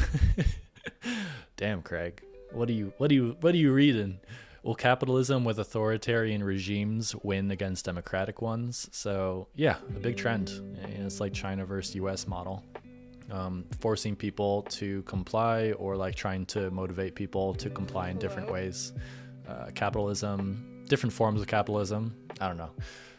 Damn, 1.58 1.82
Kraig, 1.82 2.22
what 2.52 2.70
are 2.70 2.74
you, 2.74 2.94
what 2.98 3.12
are 3.12 3.14
you, 3.14 3.38
what 3.40 3.54
are 3.54 3.58
you 3.58 3.72
reading? 3.72 4.20
Will 4.64 4.76
capitalism 4.76 5.44
with 5.44 5.60
authoritarian 5.60 6.42
regimes 6.44 7.16
win 7.24 7.52
against 7.52 7.86
democratic 7.86 8.42
ones? 8.42 8.88
So 8.92 9.48
yeah, 9.56 9.78
a 9.96 10.00
big 10.00 10.16
trend. 10.16 10.52
It's 10.84 11.20
like 11.20 11.34
China 11.34 11.66
versus 11.66 11.96
U.S. 11.96 12.28
model 12.28 12.64
um, 13.34 13.66
forcing 13.80 14.16
people 14.16 14.62
to 14.70 15.02
comply 15.04 15.72
or 15.74 15.98
like 15.98 16.16
trying 16.16 16.46
to 16.46 16.70
motivate 16.70 17.16
people 17.16 17.56
to 17.56 17.70
comply 17.70 18.10
in 18.10 18.20
different 18.20 18.52
ways. 18.52 18.94
Uh, 19.48 19.72
capitalism, 19.74 20.84
different 20.88 21.12
forms 21.12 21.42
of 21.42 21.48
capitalism. 21.48 22.16
I 22.40 22.48
don't 22.48 22.58
know. 22.58 22.70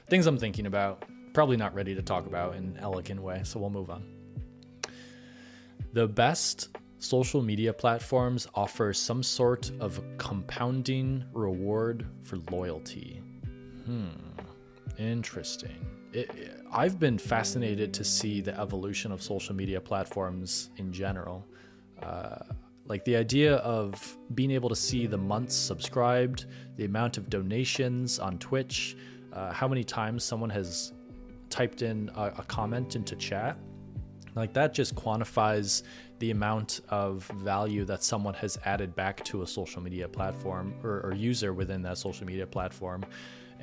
Things 0.09 0.27
I'm 0.27 0.39
thinking 0.39 0.67
about. 0.67 1.05
Probably 1.35 1.57
not 1.57 1.75
ready 1.75 1.97
to 1.97 2.03
talk 2.03 2.27
about 2.27 2.55
in 2.55 2.65
an 2.65 2.79
elegant 2.81 3.21
way, 3.21 3.41
so 3.43 3.59
we'll 3.59 3.71
move 3.71 3.91
on. 3.91 4.05
The 5.93 6.07
best 6.07 6.69
social 6.99 7.43
media 7.43 7.73
platforms 7.73 8.47
offer 8.55 8.93
some 8.93 9.23
sort 9.23 9.73
of 9.81 10.01
compounding 10.17 11.25
reward 11.33 12.07
for 12.23 12.39
loyalty. 12.51 13.21
Hmm, 13.85 14.09
interesting 14.97 15.94
it, 16.15 16.61
I've 16.73 16.99
been 16.99 17.19
fascinated 17.19 17.93
to 17.95 18.05
see 18.05 18.41
the 18.41 18.59
evolution 18.59 19.13
of 19.13 19.23
social 19.23 19.55
media 19.55 19.81
platforms 19.81 20.71
in 20.77 20.93
general. 20.93 21.45
Uh, 22.03 22.39
like 22.87 23.05
the 23.05 23.17
idea 23.17 23.57
of 23.57 24.17
being 24.35 24.51
able 24.51 24.69
to 24.69 24.77
see 24.77 25.07
the 25.07 25.17
months 25.17 25.55
subscribed, 25.55 26.47
the 26.77 26.85
amount 26.85 27.17
of 27.17 27.31
donations 27.31 28.19
on 28.19 28.39
Twitch, 28.39 28.97
uh, 29.33 29.53
how 29.53 29.67
many 29.67 29.83
times 29.83 30.23
someone 30.23 30.51
has 30.51 30.93
typed 31.51 31.83
in 31.83 32.11
a, 32.15 32.25
a 32.39 32.45
comment 32.45 32.95
into 32.95 33.17
chat. 33.17 33.57
Like 34.35 34.53
that 34.55 34.75
just 34.75 34.95
quantifies 34.95 35.83
the 36.19 36.31
amount 36.31 36.81
of 36.89 37.25
value 37.37 37.85
that 37.85 38.03
someone 38.03 38.35
has 38.35 38.59
added 38.65 38.95
back 38.95 39.25
to 39.27 39.43
a 39.43 39.47
social 39.47 39.81
media 39.81 40.09
platform 40.09 40.75
or, 40.83 41.01
or 41.03 41.15
user 41.15 41.53
within 41.53 41.83
that 41.83 41.99
social 41.99 42.27
media 42.27 42.47
platform 42.47 43.05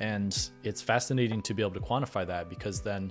and 0.02 0.50
it's 0.64 0.82
fascinating 0.82 1.40
to 1.40 1.54
be 1.54 1.62
able 1.62 1.72
to 1.72 1.80
quantify 1.80 2.26
that 2.26 2.50
because 2.50 2.82
then 2.82 3.10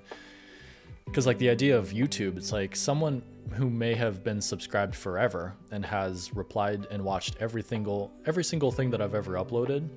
because 1.05 1.25
like 1.25 1.39
the 1.39 1.49
idea 1.49 1.75
of 1.75 1.87
youtube 1.89 2.37
it's 2.37 2.51
like 2.51 2.75
someone 2.75 3.23
who 3.53 3.69
may 3.69 3.95
have 3.95 4.23
been 4.23 4.41
subscribed 4.41 4.93
forever 4.93 5.55
and 5.71 5.85
has 5.85 6.35
replied 6.35 6.85
and 6.91 7.01
watched 7.01 7.37
every 7.39 7.63
single 7.63 8.11
every 8.25 8.43
single 8.43 8.71
thing 8.71 8.91
that 8.91 9.01
i've 9.01 9.15
ever 9.15 9.33
uploaded 9.33 9.89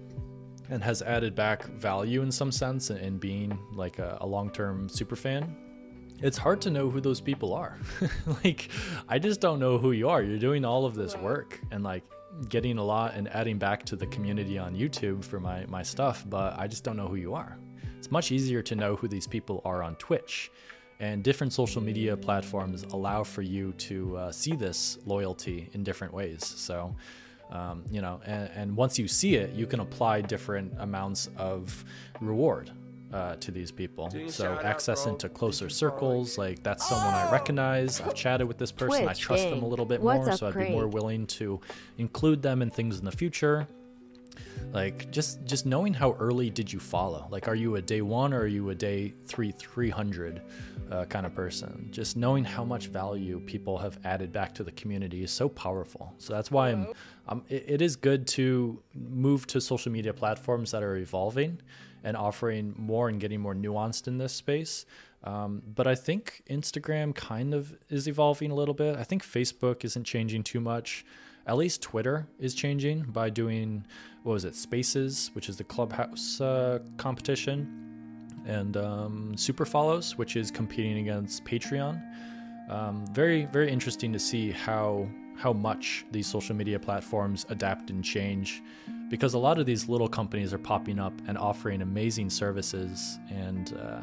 and 0.70 0.82
has 0.82 1.03
added 1.03 1.34
back 1.34 1.64
value 1.64 2.22
in 2.22 2.32
some 2.32 2.51
sense 2.51 2.88
in, 2.88 3.18
being 3.18 3.59
like 3.74 3.99
a, 3.99 4.16
a 4.22 4.26
long-term 4.26 4.88
super 4.88 5.16
fan 5.16 5.57
it's 6.22 6.38
hard 6.38 6.61
to 6.62 6.70
know 6.70 6.88
who 6.88 7.01
those 7.01 7.20
people 7.20 7.53
are. 7.53 7.76
Like 8.45 8.70
i 9.09 9.18
just 9.18 9.40
don't 9.40 9.59
know 9.59 9.78
who 9.78 9.90
you 9.90 10.09
are. 10.09 10.22
You're 10.22 10.38
doing 10.38 10.64
all 10.64 10.86
of 10.86 10.95
this 10.95 11.16
work 11.16 11.61
and 11.72 11.82
like 11.82 12.05
getting 12.49 12.78
a 12.78 12.85
lot 12.85 13.14
and 13.14 13.28
adding 13.28 13.59
back 13.59 13.85
to 13.87 13.97
the 13.97 14.07
community 14.07 14.59
on 14.59 14.74
YouTube 14.74 15.24
for 15.24 15.41
my, 15.41 15.64
my 15.66 15.82
stuff, 15.82 16.24
but 16.28 16.59
I 16.59 16.66
just 16.66 16.85
don't 16.85 16.97
know 16.97 17.07
who 17.07 17.16
you 17.16 17.35
are. 17.35 17.59
It's 17.99 18.11
much 18.11 18.32
easier 18.32 18.62
to 18.62 18.74
know 18.74 18.97
who 18.97 19.09
these 19.09 19.26
people 19.26 19.62
are 19.64 19.82
on 19.82 19.97
Twitch. 19.97 20.51
And 21.01 21.24
different 21.24 21.53
social 21.53 21.82
media 21.82 22.16
platforms 22.16 22.85
allow 22.85 23.24
for 23.24 23.43
you 23.43 23.72
to 23.72 24.16
uh, 24.16 24.32
see 24.32 24.55
this 24.55 24.99
loyalty 25.07 25.68
in 25.72 25.82
different 25.82 26.14
ways. 26.14 26.45
So, 26.45 26.95
um, 27.51 27.85
you 27.91 28.01
know, 28.01 28.20
and, 28.24 28.51
and 28.55 28.76
once 28.76 28.99
you 28.99 29.09
see 29.09 29.35
it, 29.35 29.53
you 29.55 29.66
can 29.66 29.80
apply 29.80 30.20
different 30.20 30.72
amounts 30.78 31.28
of 31.37 31.85
reward 32.20 32.70
uh, 33.13 33.37
to 33.37 33.51
these 33.51 33.71
people. 33.71 34.11
So 34.29 34.59
access 34.63 35.07
out, 35.07 35.13
into 35.13 35.29
closer 35.29 35.69
circles, 35.69 36.39
like 36.39 36.63
that's 36.63 36.89
someone 36.89 37.15
I 37.15 37.31
recognize. 37.31 38.01
I've 38.01 38.15
chatted 38.15 38.49
with 38.49 38.59
this 38.59 38.73
person. 38.73 39.05
Twitch, 39.05 39.11
I 39.11 39.15
trust 39.15 39.45
them 39.51 39.63
a 39.63 39.67
little 39.67 39.87
bit 39.87 40.01
What's 40.01 40.27
more, 40.27 40.37
so 40.37 40.49
I'd 40.49 40.55
be 40.55 40.71
more 40.71 40.89
willing 40.89 41.27
to 41.29 41.61
include 41.99 42.43
them 42.43 42.63
in 42.63 42.71
things 42.71 42.99
in 42.99 43.05
the 43.05 43.13
future. 43.13 43.69
Like 44.73 45.11
just 45.13 45.45
just 45.45 45.67
knowing 45.67 45.95
how 45.95 46.13
early 46.15 46.51
did 46.51 46.73
you 46.73 46.81
follow? 46.81 47.29
Like, 47.31 47.47
are 47.47 47.55
you 47.55 47.77
a 47.77 47.83
day 47.83 48.01
one 48.01 48.33
or 48.33 48.41
are 48.41 48.47
you 48.49 48.71
a 48.71 48.75
day 48.75 49.15
three 49.27 49.53
three 49.53 49.91
hundred 49.91 50.43
uh, 50.91 51.05
kind 51.05 51.25
of 51.27 51.35
person? 51.35 51.89
Just 51.93 52.17
knowing 52.17 52.45
how 52.45 52.65
much 52.65 52.89
value 52.89 53.41
people 53.47 53.79
have 53.79 53.99
added 54.05 54.33
back 54.33 54.53
to 54.55 54.65
the 54.65 54.73
community 54.73 55.23
is 55.23 55.31
so 55.31 55.49
powerful. 55.49 56.13
So 56.19 56.33
that's 56.33 56.51
why 56.51 56.71
I'm. 56.71 56.89
Um, 57.29 57.45
it, 57.49 57.65
it 57.69 57.83
is 57.83 57.95
good 57.95 58.27
to 58.29 58.83
move 58.95 59.47
to 59.49 59.61
social 59.61 59.93
media 59.93 60.13
platforms 60.13 60.73
that 60.73 60.83
are 60.83 60.97
evolving 60.97 61.61
and 62.05 62.17
offering 62.17 62.75
more 62.77 63.09
and 63.09 63.19
getting 63.19 63.41
more 63.41 63.55
nuanced 63.55 64.07
in 64.07 64.19
this 64.19 64.33
space. 64.33 64.87
Um, 65.25 65.63
but 65.75 65.87
I 65.87 65.95
think 65.95 66.43
Instagram 66.51 67.15
kind 67.15 67.55
of 67.55 67.75
is 67.89 68.07
evolving 68.07 68.51
a 68.51 68.55
little 68.55 68.75
bit. 68.75 68.97
I 68.97 69.05
think 69.05 69.25
Facebook 69.25 69.85
isn't 69.85 70.05
changing 70.05 70.43
too 70.43 70.61
much. 70.61 71.05
At 71.47 71.57
least 71.57 71.83
Twitter 71.83 72.27
is 72.39 72.55
changing 72.55 73.05
by 73.05 73.31
doing, 73.31 73.87
what 74.23 74.35
was 74.35 74.45
it, 74.45 74.55
Spaces, 74.55 75.31
which 75.33 75.49
is 75.49 75.57
the 75.57 75.65
Clubhouse 75.65 76.41
uh, 76.41 76.79
competition, 76.99 77.81
and 78.47 78.77
um, 78.77 79.37
Super 79.37 79.65
Follows, 79.65 80.17
which 80.19 80.37
is 80.37 80.51
competing 80.51 80.99
against 80.99 81.45
Patreon. 81.45 82.03
Um, 82.71 83.07
very, 83.13 83.47
very 83.47 83.71
interesting 83.71 84.13
to 84.13 84.19
see 84.19 84.51
how 84.51 85.09
how 85.37 85.53
much 85.53 86.05
these 86.12 86.26
social 86.26 86.55
media 86.55 86.78
platforms 86.78 87.45
adapt 87.49 87.91
and 87.91 88.05
change 88.05 88.62
because 89.09 89.35
a 89.35 89.39
lot 89.39 89.59
of 89.59 89.66
these 89.66 89.89
little 89.89 90.09
companies 90.09 90.55
are 90.55 90.59
popping 90.59 90.99
up 90.99 91.12
and 91.26 91.37
offering 91.37 91.82
amazing 91.82 92.30
services 92.30 93.18
and 93.30 93.76
uh, 93.78 94.01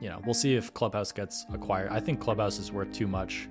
you 0.00 0.08
know 0.08 0.20
we'll 0.24 0.34
see 0.34 0.54
if 0.54 0.72
clubhouse 0.74 1.12
gets 1.12 1.46
acquired. 1.52 1.90
I 1.90 2.00
think 2.00 2.20
clubhouse 2.20 2.58
is 2.58 2.72
worth 2.72 2.92
too 2.92 3.06
much 3.06 3.48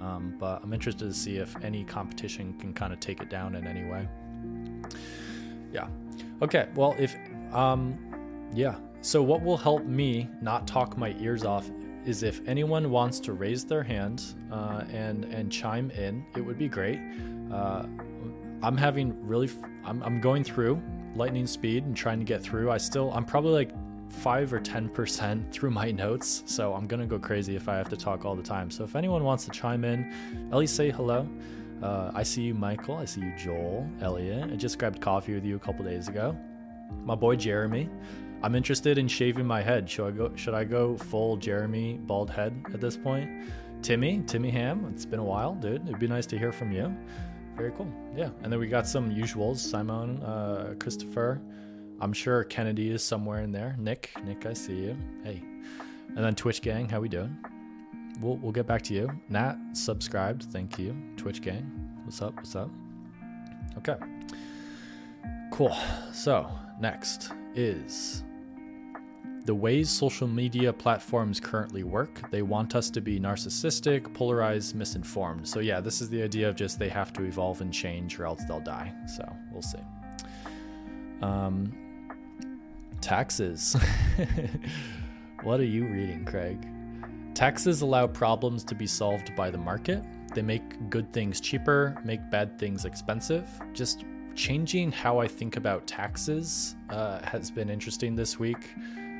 um, 0.00 0.34
but 0.38 0.60
i'm 0.62 0.72
interested 0.72 1.06
to 1.06 1.14
see 1.14 1.36
if 1.36 1.54
any 1.62 1.84
competition 1.84 2.52
can 2.58 2.74
kind 2.74 2.92
of 2.92 2.98
take 3.00 3.20
it 3.20 3.30
down 3.30 3.54
in 3.54 3.66
any 3.66 3.84
way. 3.84 4.08
Yeah. 5.72 5.88
Okay 6.42 6.68
well 6.74 6.94
if 6.98 7.16
um, 7.52 7.98
yeah. 8.52 8.76
So 9.00 9.22
what 9.22 9.42
will 9.42 9.56
help 9.56 9.84
me 9.84 10.28
not 10.40 10.66
talk 10.66 10.96
my 10.96 11.14
ears 11.20 11.44
off 11.44 11.68
is 12.06 12.22
if 12.22 12.46
anyone 12.46 12.90
wants 12.90 13.20
to 13.20 13.32
raise 13.32 13.64
their 13.64 13.82
hand 13.82 14.22
uh, 14.52 14.84
and 14.90 15.24
and 15.24 15.50
chime 15.50 15.90
in, 15.90 16.24
it 16.36 16.40
would 16.40 16.58
be 16.58 16.68
great. 16.68 17.00
Uh, 17.52 17.84
I'm 18.62 18.76
having 18.76 19.14
really, 19.26 19.48
f- 19.48 19.56
I'm, 19.84 20.02
I'm 20.02 20.20
going 20.20 20.42
through 20.42 20.80
lightning 21.14 21.46
speed 21.46 21.84
and 21.84 21.94
trying 21.96 22.18
to 22.18 22.24
get 22.24 22.42
through. 22.42 22.70
I 22.70 22.78
still, 22.78 23.12
I'm 23.12 23.24
probably 23.24 23.52
like 23.52 23.70
five 24.08 24.52
or 24.52 24.60
ten 24.60 24.88
percent 24.88 25.52
through 25.52 25.70
my 25.70 25.90
notes, 25.90 26.42
so 26.46 26.72
I'm 26.74 26.86
gonna 26.86 27.06
go 27.06 27.18
crazy 27.18 27.56
if 27.56 27.68
I 27.68 27.76
have 27.76 27.88
to 27.90 27.96
talk 27.96 28.24
all 28.24 28.34
the 28.34 28.42
time. 28.42 28.70
So 28.70 28.84
if 28.84 28.96
anyone 28.96 29.24
wants 29.24 29.44
to 29.44 29.50
chime 29.50 29.84
in, 29.84 30.48
at 30.50 30.56
least 30.56 30.76
say 30.76 30.90
hello. 30.90 31.28
Uh, 31.82 32.10
I 32.14 32.22
see 32.22 32.42
you, 32.42 32.54
Michael. 32.54 32.96
I 32.96 33.04
see 33.04 33.20
you, 33.20 33.34
Joel, 33.36 33.86
Elliot. 34.00 34.50
I 34.50 34.56
just 34.56 34.78
grabbed 34.78 35.00
coffee 35.00 35.34
with 35.34 35.44
you 35.44 35.56
a 35.56 35.58
couple 35.58 35.84
days 35.84 36.08
ago. 36.08 36.34
My 37.04 37.14
boy 37.14 37.36
Jeremy. 37.36 37.90
I'm 38.44 38.54
interested 38.54 38.98
in 38.98 39.08
shaving 39.08 39.46
my 39.46 39.62
head. 39.62 39.88
Should 39.88 40.06
I 40.06 40.10
go? 40.10 40.36
Should 40.36 40.52
I 40.52 40.64
go 40.64 40.98
full 40.98 41.38
Jeremy 41.38 41.98
bald 42.02 42.28
head 42.28 42.54
at 42.74 42.78
this 42.78 42.94
point? 42.94 43.30
Timmy, 43.80 44.22
Timmy 44.26 44.50
Ham. 44.50 44.86
It's 44.92 45.06
been 45.06 45.18
a 45.18 45.24
while, 45.24 45.54
dude. 45.54 45.88
It'd 45.88 45.98
be 45.98 46.06
nice 46.06 46.26
to 46.26 46.38
hear 46.38 46.52
from 46.52 46.70
you. 46.70 46.94
Very 47.56 47.70
cool. 47.70 47.90
Yeah, 48.14 48.28
and 48.42 48.52
then 48.52 48.60
we 48.60 48.66
got 48.66 48.86
some 48.86 49.10
usuals: 49.10 49.56
Simon, 49.56 50.22
uh, 50.22 50.74
Christopher. 50.78 51.40
I'm 52.02 52.12
sure 52.12 52.44
Kennedy 52.44 52.90
is 52.90 53.02
somewhere 53.02 53.40
in 53.40 53.50
there. 53.50 53.76
Nick, 53.78 54.10
Nick, 54.26 54.44
I 54.44 54.52
see 54.52 54.74
you. 54.74 54.98
Hey, 55.22 55.42
and 56.08 56.18
then 56.18 56.34
Twitch 56.34 56.60
gang, 56.60 56.86
how 56.86 57.00
we 57.00 57.08
doing? 57.08 57.34
We'll 58.20 58.36
we'll 58.36 58.52
get 58.52 58.66
back 58.66 58.82
to 58.82 58.94
you. 58.94 59.10
Nat 59.30 59.56
subscribed. 59.72 60.52
Thank 60.52 60.78
you. 60.78 60.94
Twitch 61.16 61.40
gang, 61.40 61.64
what's 62.04 62.20
up? 62.20 62.36
What's 62.36 62.54
up? 62.54 62.68
Okay. 63.78 63.96
Cool. 65.50 65.74
So 66.12 66.46
next 66.78 67.32
is 67.54 68.22
the 69.44 69.54
ways 69.54 69.90
social 69.90 70.26
media 70.26 70.72
platforms 70.72 71.38
currently 71.38 71.84
work. 71.84 72.30
They 72.30 72.42
want 72.42 72.74
us 72.74 72.88
to 72.90 73.00
be 73.00 73.20
narcissistic, 73.20 74.12
polarized, 74.14 74.74
misinformed. 74.74 75.46
So, 75.46 75.60
yeah, 75.60 75.80
this 75.80 76.00
is 76.00 76.08
the 76.08 76.22
idea 76.22 76.48
of 76.48 76.56
just 76.56 76.78
they 76.78 76.88
have 76.88 77.12
to 77.14 77.24
evolve 77.24 77.60
and 77.60 77.72
change 77.72 78.18
or 78.18 78.24
else 78.24 78.42
they'll 78.44 78.60
die. 78.60 78.92
So, 79.06 79.24
we'll 79.52 79.62
see. 79.62 79.78
Um, 81.20 81.72
taxes. 83.02 83.76
what 85.42 85.60
are 85.60 85.64
you 85.64 85.84
reading, 85.84 86.24
Kraig? 86.24 86.66
Taxes 87.34 87.82
allow 87.82 88.06
problems 88.06 88.64
to 88.64 88.74
be 88.74 88.86
solved 88.86 89.34
by 89.36 89.50
the 89.50 89.58
market. 89.58 90.02
They 90.34 90.42
make 90.42 90.88
good 90.88 91.12
things 91.12 91.40
cheaper, 91.40 92.00
make 92.04 92.30
bad 92.30 92.58
things 92.58 92.86
expensive. 92.86 93.46
Just 93.74 94.04
changing 94.34 94.90
how 94.90 95.18
I 95.18 95.28
think 95.28 95.56
about 95.56 95.86
taxes 95.86 96.76
uh, 96.90 97.20
has 97.24 97.50
been 97.50 97.68
interesting 97.68 98.16
this 98.16 98.38
week. 98.38 98.70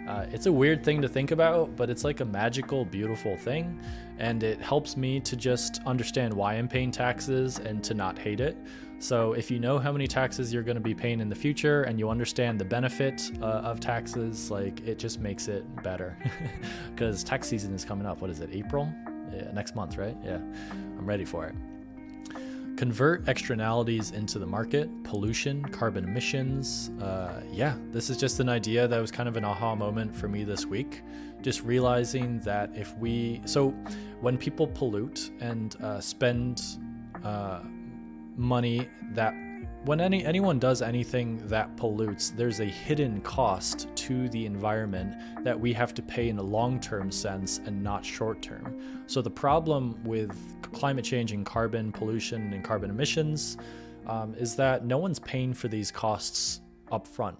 Uh, 0.08 0.26
it's 0.32 0.46
a 0.46 0.52
weird 0.52 0.84
thing 0.84 1.00
to 1.00 1.08
think 1.08 1.30
about, 1.30 1.74
but 1.76 1.88
it's 1.88 2.04
like 2.04 2.20
a 2.20 2.24
magical, 2.24 2.84
beautiful 2.84 3.36
thing. 3.36 3.78
And 4.18 4.42
it 4.42 4.60
helps 4.60 4.96
me 4.96 5.20
to 5.20 5.36
just 5.36 5.80
understand 5.86 6.32
why 6.32 6.54
I'm 6.54 6.68
paying 6.68 6.90
taxes 6.90 7.58
and 7.58 7.82
to 7.84 7.94
not 7.94 8.18
hate 8.18 8.40
it. 8.40 8.56
So, 8.98 9.32
if 9.32 9.50
you 9.50 9.58
know 9.58 9.78
how 9.78 9.92
many 9.92 10.06
taxes 10.06 10.52
you're 10.52 10.62
going 10.62 10.76
to 10.76 10.80
be 10.80 10.94
paying 10.94 11.20
in 11.20 11.28
the 11.28 11.34
future 11.34 11.82
and 11.82 11.98
you 11.98 12.08
understand 12.08 12.58
the 12.60 12.64
benefit 12.64 13.30
uh, 13.42 13.44
of 13.44 13.80
taxes, 13.80 14.50
like 14.50 14.80
it 14.86 14.98
just 14.98 15.20
makes 15.20 15.48
it 15.48 15.64
better. 15.82 16.16
Because 16.94 17.24
tax 17.24 17.48
season 17.48 17.74
is 17.74 17.84
coming 17.84 18.06
up. 18.06 18.20
What 18.20 18.30
is 18.30 18.40
it, 18.40 18.50
April? 18.52 18.92
Yeah, 19.34 19.50
next 19.52 19.74
month, 19.74 19.98
right? 19.98 20.16
Yeah, 20.24 20.36
I'm 20.36 21.06
ready 21.06 21.24
for 21.24 21.46
it. 21.46 21.54
Convert 22.76 23.28
externalities 23.28 24.10
into 24.10 24.38
the 24.38 24.46
market, 24.46 24.88
pollution, 25.04 25.64
carbon 25.66 26.04
emissions. 26.04 26.90
Uh, 27.00 27.40
yeah, 27.52 27.76
this 27.92 28.10
is 28.10 28.16
just 28.16 28.40
an 28.40 28.48
idea 28.48 28.88
that 28.88 29.00
was 29.00 29.12
kind 29.12 29.28
of 29.28 29.36
an 29.36 29.44
aha 29.44 29.76
moment 29.76 30.14
for 30.14 30.26
me 30.26 30.42
this 30.42 30.66
week. 30.66 31.02
Just 31.40 31.62
realizing 31.62 32.40
that 32.40 32.70
if 32.74 32.96
we, 32.98 33.40
so 33.44 33.70
when 34.20 34.36
people 34.36 34.66
pollute 34.66 35.30
and 35.40 35.76
uh, 35.82 36.00
spend 36.00 36.62
uh, 37.22 37.60
money 38.36 38.88
that 39.12 39.34
when 39.84 40.00
any 40.00 40.24
anyone 40.24 40.58
does 40.58 40.80
anything 40.80 41.46
that 41.48 41.76
pollutes, 41.76 42.30
there's 42.30 42.60
a 42.60 42.64
hidden 42.64 43.20
cost 43.20 43.86
to 43.96 44.30
the 44.30 44.46
environment 44.46 45.14
that 45.44 45.58
we 45.58 45.74
have 45.74 45.92
to 45.94 46.02
pay 46.02 46.30
in 46.30 46.38
a 46.38 46.42
long-term 46.42 47.10
sense 47.10 47.60
and 47.66 47.82
not 47.82 48.04
short-term. 48.04 49.04
So 49.06 49.20
the 49.20 49.30
problem 49.30 50.02
with 50.02 50.34
climate 50.72 51.04
change 51.04 51.32
and 51.32 51.44
carbon 51.44 51.92
pollution 51.92 52.54
and 52.54 52.64
carbon 52.64 52.88
emissions 52.88 53.58
um, 54.06 54.34
is 54.36 54.56
that 54.56 54.86
no 54.86 54.96
one's 54.96 55.18
paying 55.18 55.52
for 55.52 55.68
these 55.68 55.90
costs 55.90 56.62
up 56.90 57.06
front. 57.06 57.38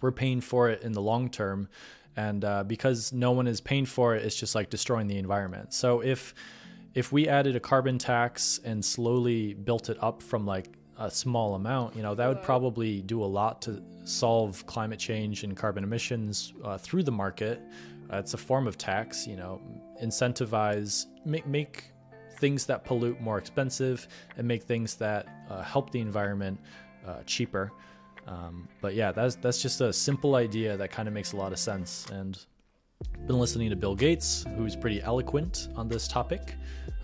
We're 0.00 0.12
paying 0.12 0.40
for 0.40 0.70
it 0.70 0.82
in 0.82 0.92
the 0.92 1.02
long 1.02 1.28
term, 1.30 1.68
and 2.16 2.44
uh, 2.44 2.62
because 2.62 3.12
no 3.12 3.32
one 3.32 3.48
is 3.48 3.60
paying 3.60 3.86
for 3.86 4.14
it, 4.14 4.24
it's 4.24 4.36
just 4.36 4.54
like 4.54 4.70
destroying 4.70 5.08
the 5.08 5.18
environment. 5.18 5.74
So 5.74 6.00
if 6.00 6.32
if 6.94 7.12
we 7.12 7.28
added 7.28 7.56
a 7.56 7.60
carbon 7.60 7.98
tax 7.98 8.60
and 8.64 8.82
slowly 8.84 9.52
built 9.52 9.90
it 9.90 9.98
up 10.00 10.22
from 10.22 10.46
like 10.46 10.75
a 10.98 11.10
small 11.10 11.54
amount, 11.54 11.94
you 11.94 12.02
know, 12.02 12.14
that 12.14 12.26
would 12.26 12.42
probably 12.42 13.02
do 13.02 13.22
a 13.22 13.26
lot 13.26 13.60
to 13.62 13.82
solve 14.04 14.64
climate 14.66 14.98
change 14.98 15.44
and 15.44 15.56
carbon 15.56 15.84
emissions 15.84 16.54
uh, 16.64 16.78
through 16.78 17.02
the 17.02 17.12
market. 17.12 17.60
Uh, 18.12 18.18
it's 18.18 18.34
a 18.34 18.38
form 18.38 18.66
of 18.66 18.78
tax, 18.78 19.26
you 19.26 19.36
know, 19.36 19.60
incentivize, 20.02 21.06
make, 21.24 21.46
make 21.46 21.92
things 22.38 22.66
that 22.66 22.84
pollute 22.84 23.20
more 23.20 23.38
expensive 23.38 24.08
and 24.36 24.46
make 24.46 24.62
things 24.62 24.94
that 24.94 25.26
uh, 25.50 25.62
help 25.62 25.90
the 25.90 26.00
environment 26.00 26.58
uh, 27.06 27.22
cheaper. 27.26 27.72
Um, 28.26 28.68
but 28.80 28.94
yeah, 28.94 29.12
that's 29.12 29.36
that's 29.36 29.62
just 29.62 29.80
a 29.80 29.92
simple 29.92 30.34
idea 30.34 30.76
that 30.76 30.90
kind 30.90 31.06
of 31.06 31.14
makes 31.14 31.32
a 31.32 31.36
lot 31.36 31.52
of 31.52 31.58
sense. 31.58 32.06
And 32.10 32.38
been 33.26 33.38
listening 33.38 33.70
to 33.70 33.76
Bill 33.76 33.94
Gates, 33.94 34.44
who's 34.56 34.74
pretty 34.74 35.00
eloquent 35.02 35.68
on 35.76 35.88
this 35.88 36.08
topic 36.08 36.54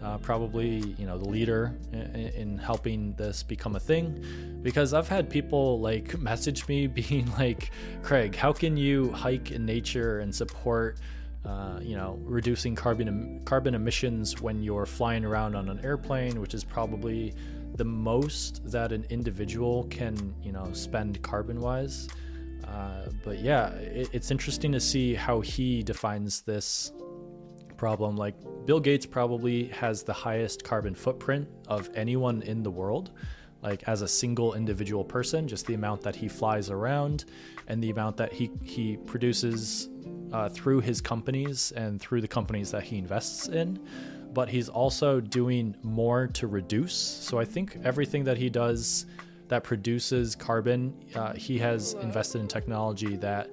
uh, 0.02 0.18
probably 0.18 0.78
you 0.98 1.06
know 1.06 1.16
the 1.16 1.28
leader 1.28 1.74
in, 1.92 2.16
in, 2.34 2.58
helping 2.58 3.14
this 3.14 3.42
become 3.42 3.76
a 3.76 3.80
thing. 3.80 4.60
Because 4.62 4.94
i've 4.94 5.08
had 5.08 5.30
people 5.30 5.80
like 5.80 6.18
message 6.30 6.66
me 6.68 6.86
being 7.02 7.30
like 7.38 7.70
Kraig 8.02 8.34
how 8.34 8.52
can 8.52 8.76
you 8.76 9.12
hike 9.12 9.50
in 9.50 9.64
nature 9.64 10.20
and 10.20 10.34
support 10.34 10.98
uh, 11.44 11.78
you 11.80 11.96
know 11.96 12.18
reducing 12.22 12.74
carbon 12.74 13.40
carbon 13.44 13.74
emissions 13.74 14.40
when 14.40 14.62
you're 14.62 14.86
flying 14.86 15.24
around 15.24 15.54
on 15.54 15.68
an 15.68 15.80
airplane? 15.84 16.40
Which 16.40 16.54
is 16.54 16.64
probably 16.64 17.34
the 17.74 17.84
most 17.84 18.60
that 18.70 18.92
an 18.92 19.06
individual 19.08 19.84
can 19.84 20.34
you 20.42 20.52
know 20.52 20.68
spend 20.72 21.22
carbon 21.22 21.60
wise. 21.60 22.08
Uh, 22.66 23.06
but 23.24 23.40
yeah 23.40 23.70
it, 23.74 24.08
it's 24.12 24.30
interesting 24.30 24.72
to 24.72 24.80
see 24.80 25.14
how 25.14 25.40
he 25.40 25.82
defines 25.82 26.40
this 26.42 26.92
problem. 27.82 28.16
Like 28.16 28.36
Bill 28.64 28.78
Gates 28.78 29.06
probably 29.06 29.66
has 29.82 30.04
the 30.04 30.12
highest 30.12 30.62
carbon 30.62 30.94
footprint 30.94 31.48
of 31.66 31.90
anyone 31.96 32.40
in 32.42 32.62
the 32.62 32.70
world, 32.70 33.10
like 33.60 33.82
as 33.88 34.02
a 34.02 34.06
single 34.06 34.54
individual 34.54 35.02
person, 35.02 35.48
just 35.48 35.66
the 35.66 35.74
amount 35.74 36.00
that 36.02 36.14
he 36.14 36.28
flies 36.28 36.70
around 36.70 37.24
and 37.66 37.82
the 37.82 37.90
amount 37.90 38.16
that 38.18 38.32
he, 38.32 38.52
he 38.62 38.98
produces 38.98 39.88
uh, 40.32 40.48
through 40.48 40.80
his 40.80 41.00
companies 41.00 41.72
and 41.72 42.00
through 42.00 42.20
the 42.20 42.28
companies 42.28 42.70
that 42.70 42.84
he 42.84 42.98
invests 42.98 43.48
in. 43.48 43.80
But 44.32 44.48
he's 44.48 44.68
also 44.68 45.20
doing 45.20 45.74
more 45.82 46.28
to 46.28 46.46
reduce. 46.46 46.94
So 46.94 47.40
I 47.40 47.44
think 47.44 47.78
everything 47.82 48.22
that 48.22 48.38
he 48.38 48.48
does 48.48 49.06
that 49.48 49.64
produces 49.64 50.36
carbon, 50.36 50.94
uh, 51.16 51.32
he 51.32 51.58
has 51.58 51.94
invested 51.94 52.42
in 52.42 52.46
technology 52.46 53.16
that 53.16 53.50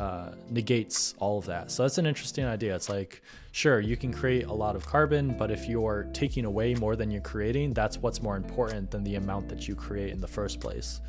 uh, 0.00 0.30
negates 0.50 1.14
all 1.18 1.38
of 1.38 1.44
that. 1.46 1.70
So 1.70 1.82
that's 1.82 1.98
an 1.98 2.06
interesting 2.06 2.46
idea. 2.46 2.74
It's 2.74 2.88
like, 2.88 3.22
sure, 3.56 3.80
you 3.80 3.96
can 3.96 4.12
create 4.12 4.44
a 4.44 4.52
lot 4.52 4.76
of 4.76 4.84
carbon, 4.84 5.34
but 5.38 5.50
if 5.50 5.66
you're 5.66 6.06
taking 6.12 6.44
away 6.44 6.74
more 6.74 6.94
than 6.94 7.10
you're 7.10 7.22
creating, 7.22 7.72
that's 7.72 7.96
what's 7.96 8.20
more 8.20 8.36
important 8.36 8.90
than 8.90 9.02
the 9.02 9.14
amount 9.14 9.48
that 9.48 9.66
you 9.66 9.74
create 9.74 10.12
in 10.12 10.20
the 10.20 10.28
first 10.28 10.60
place. 10.60 11.00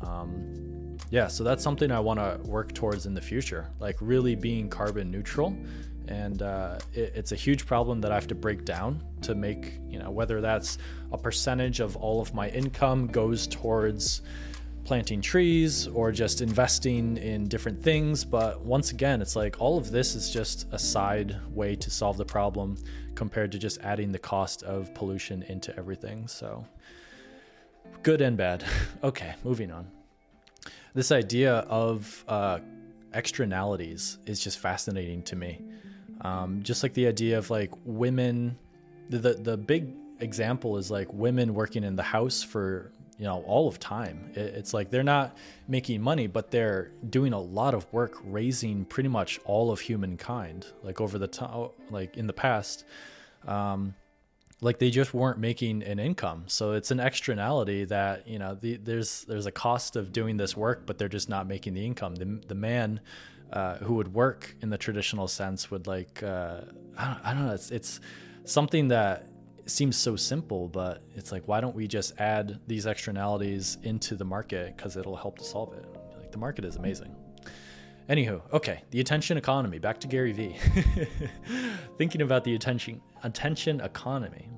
Um, 0.00 0.96
yeah, 1.10 1.26
so 1.26 1.44
that's 1.44 1.62
something 1.62 1.92
I 1.92 2.00
want 2.00 2.18
to 2.18 2.40
work 2.48 2.72
towards 2.72 3.04
in 3.04 3.12
the 3.12 3.20
future, 3.20 3.66
like 3.80 3.96
really 4.00 4.34
being 4.34 4.70
carbon 4.70 5.10
neutral. 5.10 5.54
And 6.08 6.40
uh, 6.40 6.78
it, 6.94 7.12
it's 7.14 7.32
a 7.32 7.36
huge 7.36 7.66
problem 7.66 8.00
that 8.00 8.10
I 8.10 8.14
have 8.14 8.28
to 8.28 8.34
break 8.34 8.64
down 8.64 9.04
to 9.20 9.34
make, 9.34 9.74
you 9.86 9.98
know, 9.98 10.10
whether 10.10 10.40
that's 10.40 10.78
a 11.12 11.18
percentage 11.18 11.80
of 11.80 11.96
all 11.96 12.22
of 12.22 12.32
my 12.32 12.48
income 12.48 13.08
goes 13.08 13.46
towards 13.46 14.22
planting 14.90 15.20
trees 15.20 15.86
or 15.86 16.10
just 16.10 16.40
investing 16.40 17.16
in 17.16 17.46
different 17.46 17.80
things. 17.80 18.24
But 18.24 18.60
once 18.62 18.90
again, 18.90 19.22
it's 19.22 19.36
like 19.36 19.60
all 19.60 19.78
of 19.78 19.92
this 19.92 20.16
is 20.16 20.32
just 20.32 20.66
a 20.72 20.78
side 20.80 21.36
way 21.54 21.76
to 21.76 21.88
solve 21.88 22.16
the 22.16 22.24
problem 22.24 22.76
compared 23.14 23.52
to 23.52 23.58
just 23.60 23.78
adding 23.82 24.10
the 24.10 24.18
cost 24.18 24.64
of 24.64 24.92
pollution 24.92 25.44
into 25.44 25.70
everything. 25.78 26.26
So, 26.26 26.66
good 28.02 28.20
and 28.20 28.36
bad. 28.36 28.64
okay, 29.04 29.36
moving 29.44 29.70
on. 29.70 29.86
This 30.92 31.12
idea 31.12 31.58
of 31.68 32.24
uh, 32.26 32.58
externalities 33.14 34.18
is 34.26 34.42
just 34.42 34.58
fascinating 34.58 35.22
to 35.22 35.36
me. 35.36 35.60
Um, 36.22 36.64
just 36.64 36.82
like 36.82 36.94
the 36.94 37.06
idea 37.06 37.38
of 37.38 37.48
like 37.48 37.70
women, 37.84 38.58
the, 39.08 39.18
the, 39.18 39.34
the 39.34 39.56
big 39.56 39.94
example 40.18 40.78
is 40.78 40.90
like 40.90 41.06
women 41.12 41.54
working 41.54 41.84
in 41.84 41.94
the 41.94 42.02
house 42.02 42.42
for 42.42 42.90
you 43.20 43.26
know 43.26 43.44
all 43.46 43.68
of 43.68 43.78
time. 43.78 44.32
It's 44.34 44.72
like 44.72 44.90
they're 44.90 45.02
not 45.02 45.36
making 45.68 46.00
money 46.00 46.26
but 46.26 46.50
they're 46.50 46.90
doing 47.10 47.34
a 47.34 47.40
lot 47.40 47.74
of 47.74 47.86
work 47.92 48.18
raising 48.24 48.86
pretty 48.86 49.10
much 49.10 49.38
all 49.44 49.70
of 49.70 49.80
humankind 49.80 50.66
like 50.82 51.00
over 51.02 51.18
the 51.18 51.28
time 51.28 51.68
like 51.90 52.16
in 52.16 52.26
the 52.26 52.32
past 52.32 52.84
um 53.46 53.94
like 54.62 54.78
they 54.78 54.90
just 54.90 55.14
weren't 55.14 55.38
making 55.38 55.82
an 55.82 55.98
income. 55.98 56.44
So 56.46 56.72
it's 56.72 56.90
an 56.90 57.00
externality 57.00 57.84
that 57.86 58.26
you 58.26 58.38
know 58.38 58.54
the, 58.54 58.76
there's 58.76 59.24
there's 59.24 59.46
a 59.46 59.52
cost 59.52 59.96
of 59.96 60.12
doing 60.12 60.36
this 60.36 60.56
work 60.56 60.86
but 60.86 60.96
they're 60.98 61.08
just 61.08 61.28
not 61.28 61.46
making 61.46 61.74
the 61.74 61.84
income. 61.84 62.14
The, 62.14 62.40
the 62.46 62.54
man 62.54 63.00
uh, 63.52 63.76
who 63.76 63.94
would 63.94 64.14
work 64.14 64.54
in 64.62 64.70
the 64.70 64.78
traditional 64.78 65.28
sense 65.28 65.70
would 65.70 65.86
like 65.86 66.22
uh, 66.22 66.62
I, 66.96 67.04
don't, 67.04 67.20
I 67.24 67.34
don't 67.34 67.46
know. 67.46 67.54
It's 67.54 67.70
it's 67.70 68.00
something 68.44 68.88
that 68.88 69.26
seems 69.70 69.96
so 69.96 70.16
simple, 70.16 70.68
but 70.68 71.02
it's 71.14 71.32
like, 71.32 71.46
why 71.46 71.60
don't 71.60 71.74
we 71.74 71.86
just 71.86 72.18
add 72.20 72.60
these 72.66 72.86
externalities 72.86 73.78
into 73.82 74.16
the 74.16 74.24
market 74.24 74.76
because 74.76 74.96
it'll 74.96 75.16
help 75.16 75.38
to 75.38 75.44
solve 75.44 75.72
it? 75.74 75.84
Like 76.18 76.32
the 76.32 76.38
market 76.38 76.64
is 76.64 76.76
amazing. 76.76 77.14
Anywho, 78.08 78.42
okay, 78.52 78.82
the 78.90 79.00
attention 79.00 79.36
economy. 79.36 79.78
Back 79.78 80.00
to 80.00 80.08
Gary 80.08 80.32
Vee. 80.32 80.56
Thinking 81.98 82.22
about 82.22 82.42
the 82.42 82.54
attention 82.54 83.00
attention 83.22 83.80
economy. 83.80 84.48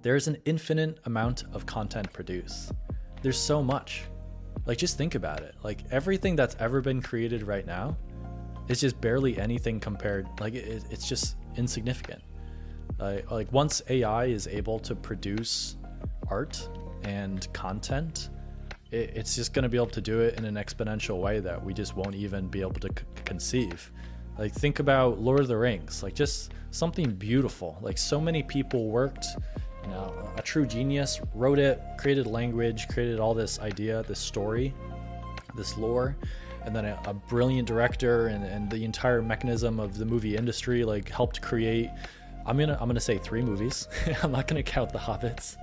There's 0.00 0.28
an 0.28 0.38
infinite 0.44 0.98
amount 1.04 1.44
of 1.52 1.66
content 1.66 2.12
produced. 2.12 2.72
There's 3.22 3.38
so 3.38 3.62
much. 3.62 4.04
Like 4.64 4.78
just 4.78 4.96
think 4.96 5.14
about 5.14 5.42
it. 5.42 5.54
Like 5.62 5.84
everything 5.90 6.36
that's 6.36 6.56
ever 6.58 6.80
been 6.80 7.02
created 7.02 7.42
right 7.42 7.66
now 7.66 7.98
is 8.68 8.80
just 8.80 8.98
barely 9.00 9.38
anything 9.38 9.78
compared. 9.78 10.26
Like 10.40 10.54
it, 10.54 10.84
it's 10.90 11.06
just 11.06 11.36
insignificant. 11.56 12.22
Uh, 13.00 13.18
like 13.30 13.52
once 13.52 13.82
AI 13.88 14.26
is 14.26 14.46
able 14.46 14.78
to 14.78 14.94
produce 14.94 15.76
art 16.30 16.68
and 17.02 17.52
content, 17.52 18.30
it, 18.90 19.12
it's 19.14 19.34
just 19.34 19.52
going 19.52 19.64
to 19.64 19.68
be 19.68 19.76
able 19.76 19.86
to 19.86 20.00
do 20.00 20.20
it 20.20 20.38
in 20.38 20.44
an 20.44 20.54
exponential 20.54 21.20
way 21.20 21.40
that 21.40 21.62
we 21.62 21.74
just 21.74 21.96
won't 21.96 22.14
even 22.14 22.46
be 22.46 22.60
able 22.60 22.80
to 22.80 22.88
c- 22.88 23.04
conceive. 23.24 23.90
Like 24.38 24.52
think 24.52 24.78
about 24.78 25.20
Lord 25.20 25.40
of 25.40 25.48
the 25.48 25.56
Rings, 25.56 26.02
like 26.02 26.14
just 26.14 26.52
something 26.70 27.14
beautiful. 27.14 27.78
Like 27.80 27.98
so 27.98 28.20
many 28.20 28.42
people 28.42 28.88
worked, 28.88 29.26
you 29.84 29.90
know, 29.90 30.12
a 30.36 30.42
true 30.42 30.66
genius 30.66 31.20
wrote 31.34 31.58
it, 31.58 31.80
created 31.98 32.26
language, 32.26 32.88
created 32.88 33.20
all 33.20 33.34
this 33.34 33.58
idea, 33.60 34.02
this 34.04 34.18
story, 34.18 34.74
this 35.56 35.76
lore, 35.76 36.16
and 36.64 36.74
then 36.74 36.84
a, 36.84 37.00
a 37.06 37.14
brilliant 37.14 37.68
director 37.68 38.28
and, 38.28 38.44
and 38.44 38.70
the 38.70 38.84
entire 38.84 39.22
mechanism 39.22 39.78
of 39.78 39.98
the 39.98 40.04
movie 40.04 40.36
industry 40.36 40.84
like 40.84 41.08
helped 41.08 41.40
create 41.42 41.90
I'm 42.46 42.58
gonna 42.58 42.76
I'm 42.80 42.88
gonna 42.88 43.00
say 43.00 43.18
three 43.18 43.42
movies. 43.42 43.88
I'm 44.22 44.32
not 44.32 44.46
gonna 44.46 44.62
count 44.62 44.92
the 44.92 44.98
Hobbits, 44.98 45.56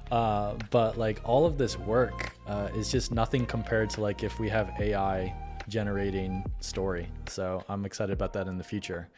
uh, 0.12 0.54
but 0.70 0.96
like 0.98 1.20
all 1.24 1.46
of 1.46 1.58
this 1.58 1.78
work 1.78 2.32
uh, 2.46 2.68
is 2.74 2.90
just 2.90 3.12
nothing 3.12 3.46
compared 3.46 3.90
to 3.90 4.00
like 4.00 4.22
if 4.22 4.38
we 4.38 4.48
have 4.48 4.70
AI 4.80 5.34
generating 5.68 6.44
story. 6.60 7.08
So 7.28 7.62
I'm 7.68 7.84
excited 7.84 8.12
about 8.12 8.32
that 8.32 8.46
in 8.46 8.56
the 8.56 8.64
future. 8.64 9.08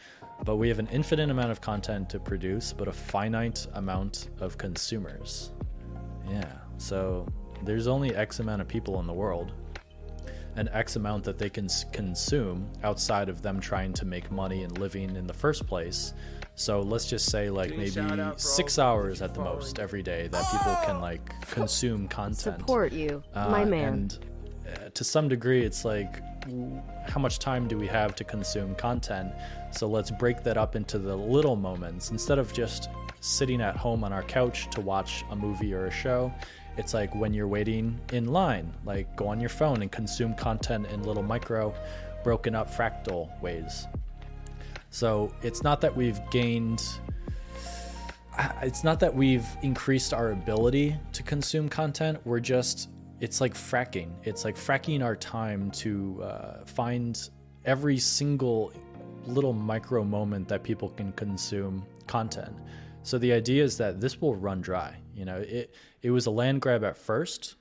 But 0.44 0.56
we 0.56 0.68
have 0.68 0.80
an 0.80 0.88
infinite 0.88 1.30
amount 1.30 1.52
of 1.52 1.60
content 1.60 2.10
to 2.10 2.18
produce, 2.18 2.72
but 2.72 2.88
a 2.88 2.92
finite 2.92 3.66
amount 3.74 4.30
of 4.40 4.58
consumers. 4.58 5.52
Yeah. 6.28 6.50
So 6.78 7.26
there's 7.64 7.86
only 7.86 8.14
X 8.16 8.40
amount 8.40 8.60
of 8.60 8.66
people 8.66 8.98
in 8.98 9.06
the 9.06 9.12
world 9.12 9.52
an 10.56 10.68
X 10.72 10.96
amount 10.96 11.24
that 11.24 11.38
they 11.38 11.48
can 11.48 11.68
consume 11.92 12.68
outside 12.82 13.28
of 13.28 13.42
them 13.42 13.60
trying 13.60 13.92
to 13.94 14.04
make 14.04 14.30
money 14.30 14.64
and 14.64 14.78
living 14.78 15.16
in 15.16 15.26
the 15.26 15.32
first 15.32 15.66
place. 15.66 16.12
So 16.54 16.80
let's 16.80 17.06
just 17.06 17.30
say 17.30 17.50
like 17.50 17.76
maybe 17.76 18.00
six 18.36 18.78
hours 18.78 19.22
at 19.22 19.34
the 19.34 19.40
most 19.40 19.78
every 19.78 20.02
day 20.02 20.28
that 20.28 20.44
people 20.50 20.76
can 20.84 21.00
like 21.00 21.40
consume 21.50 22.08
content. 22.08 22.60
Support 22.60 22.92
you, 22.92 23.22
uh, 23.34 23.48
my 23.48 23.64
man. 23.64 23.88
And 23.94 24.18
uh, 24.68 24.88
to 24.90 25.04
some 25.04 25.28
degree, 25.28 25.62
it's 25.64 25.84
like 25.84 26.20
how 27.08 27.20
much 27.20 27.38
time 27.38 27.68
do 27.68 27.78
we 27.78 27.86
have 27.86 28.14
to 28.16 28.24
consume 28.24 28.74
content? 28.74 29.32
So 29.70 29.88
let's 29.88 30.10
break 30.10 30.42
that 30.44 30.56
up 30.58 30.76
into 30.76 30.98
the 30.98 31.16
little 31.16 31.56
moments 31.56 32.10
instead 32.10 32.38
of 32.38 32.52
just 32.52 32.90
sitting 33.20 33.60
at 33.60 33.76
home 33.76 34.04
on 34.04 34.12
our 34.12 34.22
couch 34.22 34.68
to 34.70 34.80
watch 34.80 35.24
a 35.30 35.36
movie 35.36 35.72
or 35.72 35.86
a 35.86 35.90
show 35.90 36.32
it's 36.76 36.94
like 36.94 37.14
when 37.14 37.34
you're 37.34 37.48
waiting 37.48 37.98
in 38.12 38.32
line, 38.32 38.72
like 38.84 39.14
go 39.16 39.28
on 39.28 39.40
your 39.40 39.50
phone 39.50 39.82
and 39.82 39.92
consume 39.92 40.34
content 40.34 40.86
in 40.86 41.02
little 41.02 41.22
micro, 41.22 41.74
broken 42.24 42.54
up 42.54 42.70
fractal 42.70 43.40
ways. 43.42 43.86
So 44.92 45.32
it's 45.40 45.62
not 45.62 45.80
that 45.80 45.96
we've 45.96 46.20
gained, 46.30 46.84
it's 48.60 48.84
not 48.84 49.00
that 49.00 49.12
we've 49.12 49.46
increased 49.62 50.12
our 50.12 50.32
ability 50.32 50.94
to 51.14 51.22
consume 51.22 51.70
content. 51.70 52.18
We're 52.26 52.40
just, 52.40 52.90
it's 53.18 53.40
like 53.40 53.54
fracking. 53.54 54.10
It's 54.22 54.44
like 54.44 54.54
fracking 54.54 55.02
our 55.02 55.16
time 55.16 55.70
to 55.70 56.22
uh, 56.22 56.64
find 56.66 57.18
every 57.64 57.96
single 57.96 58.70
little 59.24 59.54
micro 59.54 60.04
moment 60.04 60.46
that 60.48 60.62
people 60.62 60.90
can 60.90 61.12
consume 61.12 61.86
content. 62.06 62.54
So 63.02 63.16
the 63.16 63.32
idea 63.32 63.64
is 63.64 63.78
that 63.78 63.98
this 63.98 64.20
will 64.20 64.36
run 64.36 64.60
dry. 64.60 64.94
You 65.16 65.24
know, 65.24 65.38
it 65.38 65.74
it 66.02 66.10
was 66.10 66.26
a 66.26 66.30
land 66.30 66.60
grab 66.60 66.84
at 66.84 66.98
first, 66.98 67.54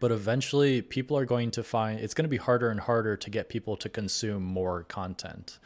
but 0.00 0.10
eventually 0.10 0.82
people 0.82 1.16
are 1.16 1.24
going 1.24 1.52
to 1.52 1.62
find 1.62 2.00
it's 2.00 2.14
going 2.14 2.24
to 2.24 2.28
be 2.28 2.36
harder 2.36 2.70
and 2.70 2.80
harder 2.80 3.16
to 3.16 3.30
get 3.30 3.48
people 3.48 3.76
to 3.76 3.88
consume 3.88 4.42
more 4.42 4.82
content 4.84 5.60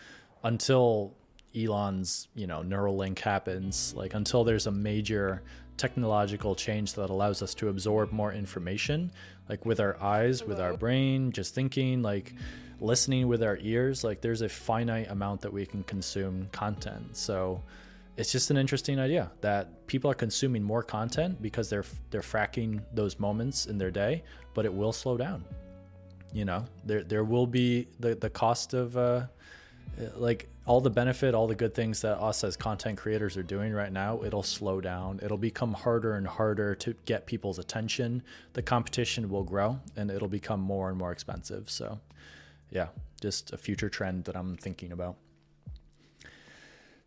until 0.45 1.15
Elon's, 1.57 2.29
you 2.35 2.47
know, 2.47 2.63
Neuralink 2.63 3.19
happens, 3.19 3.95
like 3.97 4.15
until 4.15 4.45
there's 4.45 4.67
a 4.67 4.73
major 4.73 5.43
technological 5.77 6.55
change 6.55 6.95
that 6.95 7.11
allows 7.11 7.43
us 7.43 7.55
to 7.55 7.69
absorb 7.69 8.13
more 8.13 8.33
information, 8.33 9.11
like 9.49 9.65
with 9.67 9.81
our 9.81 10.01
eyes, 10.03 10.45
with 10.45 10.61
our 10.61 10.77
brain, 10.77 11.33
just 11.33 11.55
thinking, 11.55 12.03
like 12.03 12.35
listening 12.81 13.29
with 13.29 13.43
our 13.43 13.59
ears, 13.61 14.05
like 14.05 14.21
there's 14.21 14.43
a 14.43 14.49
finite 14.49 15.11
amount 15.11 15.41
that 15.41 15.53
we 15.53 15.67
can 15.67 15.83
consume 15.85 16.49
content. 16.53 17.17
So 17.17 17.63
it's 18.17 18.31
just 18.31 18.51
an 18.51 18.57
interesting 18.57 18.99
idea 18.99 19.31
that 19.41 19.87
people 19.87 20.11
are 20.11 20.15
consuming 20.15 20.63
more 20.63 20.83
content 20.83 21.41
because 21.41 21.71
they're 21.71 21.85
they're 22.11 22.21
fracking 22.21 22.83
those 22.93 23.19
moments 23.19 23.67
in 23.67 23.79
their 23.79 23.91
day, 23.91 24.23
but 24.55 24.65
it 24.65 24.73
will 24.73 24.93
slow 24.93 25.17
down. 25.17 25.45
You 26.33 26.45
know, 26.45 26.65
there 26.85 27.03
there 27.05 27.25
will 27.25 27.47
be 27.47 27.89
the 28.01 28.15
the 28.15 28.31
cost 28.31 28.75
of 28.75 28.97
uh, 28.97 29.27
Uh, 30.01 30.05
like 30.17 30.49
all 30.67 30.81
the 30.81 30.91
benefit, 30.91 31.35
all 31.35 31.47
the 31.47 31.55
good 31.55 31.75
things 31.75 32.01
that 32.03 32.19
us 32.19 32.45
as 32.45 32.57
content 32.57 32.99
creators 32.99 33.37
are 33.37 33.43
doing 33.43 33.73
right 33.73 33.93
now, 33.93 34.23
it'll 34.23 34.43
slow 34.43 34.81
down. 34.81 35.21
It'll 35.23 35.37
become 35.37 35.73
harder 35.73 36.15
and 36.15 36.27
harder 36.27 36.75
to 36.77 36.95
get 37.05 37.27
people's 37.27 37.59
attention. 37.59 38.23
The 38.53 38.63
competition 38.63 39.29
will 39.29 39.45
grow 39.45 39.81
and 39.97 40.11
it'll 40.11 40.29
become 40.29 40.61
more 40.61 40.89
and 40.89 40.97
more 40.97 41.13
expensive. 41.13 41.69
So, 41.69 41.99
yeah, 42.71 42.89
just 43.21 43.53
a 43.53 43.57
future 43.59 43.89
trend 43.89 44.25
that 44.25 44.37
I'm 44.37 44.57
thinking 44.57 44.93
about. 44.93 45.17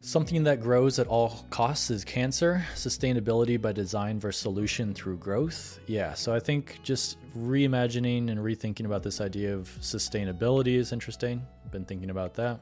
Something 0.01 0.43
that 0.43 0.61
grows 0.61 0.99
at 0.99 1.07
all 1.07 1.45
costs 1.49 1.89
is 1.89 2.03
cancer, 2.03 2.63
sustainability 2.75 3.59
by 3.59 3.71
design 3.71 4.19
versus 4.19 4.39
solution 4.39 4.93
through 4.93 5.17
growth. 5.17 5.79
Yeah, 5.87 6.13
so 6.13 6.35
I 6.35 6.39
think 6.39 6.77
just 6.83 7.17
reimagining 7.35 8.29
and 8.29 8.39
rethinking 8.39 8.85
about 8.85 9.01
this 9.01 9.19
idea 9.19 9.55
of 9.55 9.67
sustainability 9.81 10.75
is 10.75 10.91
interesting. 10.91 11.41
Been 11.71 11.85
thinking 11.85 12.11
about 12.11 12.35
that. 12.35 12.59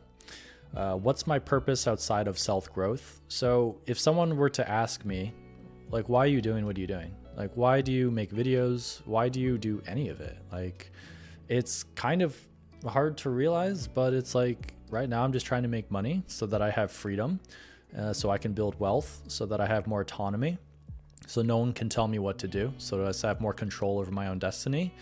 Uh, 0.75 0.95
what's 0.95 1.27
my 1.27 1.37
purpose 1.37 1.87
outside 1.87 2.27
of 2.27 2.37
self 2.37 2.71
growth? 2.73 3.21
So, 3.27 3.77
if 3.85 3.99
someone 3.99 4.35
were 4.37 4.49
to 4.49 4.67
ask 4.69 5.05
me, 5.05 5.33
like, 5.91 6.09
why 6.09 6.21
are 6.25 6.27
you 6.27 6.41
doing 6.41 6.65
what 6.65 6.77
are 6.77 6.81
you 6.81 6.87
doing? 6.87 7.13
Like, 7.35 7.51
why 7.55 7.81
do 7.81 7.91
you 7.91 8.11
make 8.11 8.31
videos? 8.31 9.01
Why 9.05 9.29
do 9.29 9.39
you 9.39 9.57
do 9.57 9.81
any 9.87 10.09
of 10.09 10.21
it? 10.21 10.37
Like, 10.51 10.91
it's 11.47 11.83
kind 11.95 12.21
of 12.21 12.35
hard 12.87 13.17
to 13.17 13.29
realize, 13.29 13.87
but 13.87 14.13
it's 14.13 14.35
like 14.35 14.73
right 14.89 15.09
now 15.09 15.23
I'm 15.23 15.31
just 15.31 15.45
trying 15.45 15.63
to 15.63 15.69
make 15.69 15.89
money 15.91 16.23
so 16.27 16.45
that 16.47 16.61
I 16.61 16.69
have 16.71 16.91
freedom, 16.91 17.39
uh, 17.97 18.13
so 18.13 18.29
I 18.29 18.37
can 18.37 18.53
build 18.53 18.79
wealth, 18.79 19.21
so 19.27 19.45
that 19.45 19.61
I 19.61 19.65
have 19.65 19.87
more 19.87 20.01
autonomy, 20.01 20.57
so 21.27 21.41
no 21.41 21.57
one 21.57 21.73
can 21.73 21.89
tell 21.89 22.07
me 22.07 22.19
what 22.19 22.37
to 22.39 22.47
do, 22.47 22.73
so 22.77 23.05
I 23.05 23.27
have 23.27 23.41
more 23.41 23.53
control 23.53 23.99
over 23.99 24.11
my 24.11 24.27
own 24.27 24.39
destiny. 24.39 24.93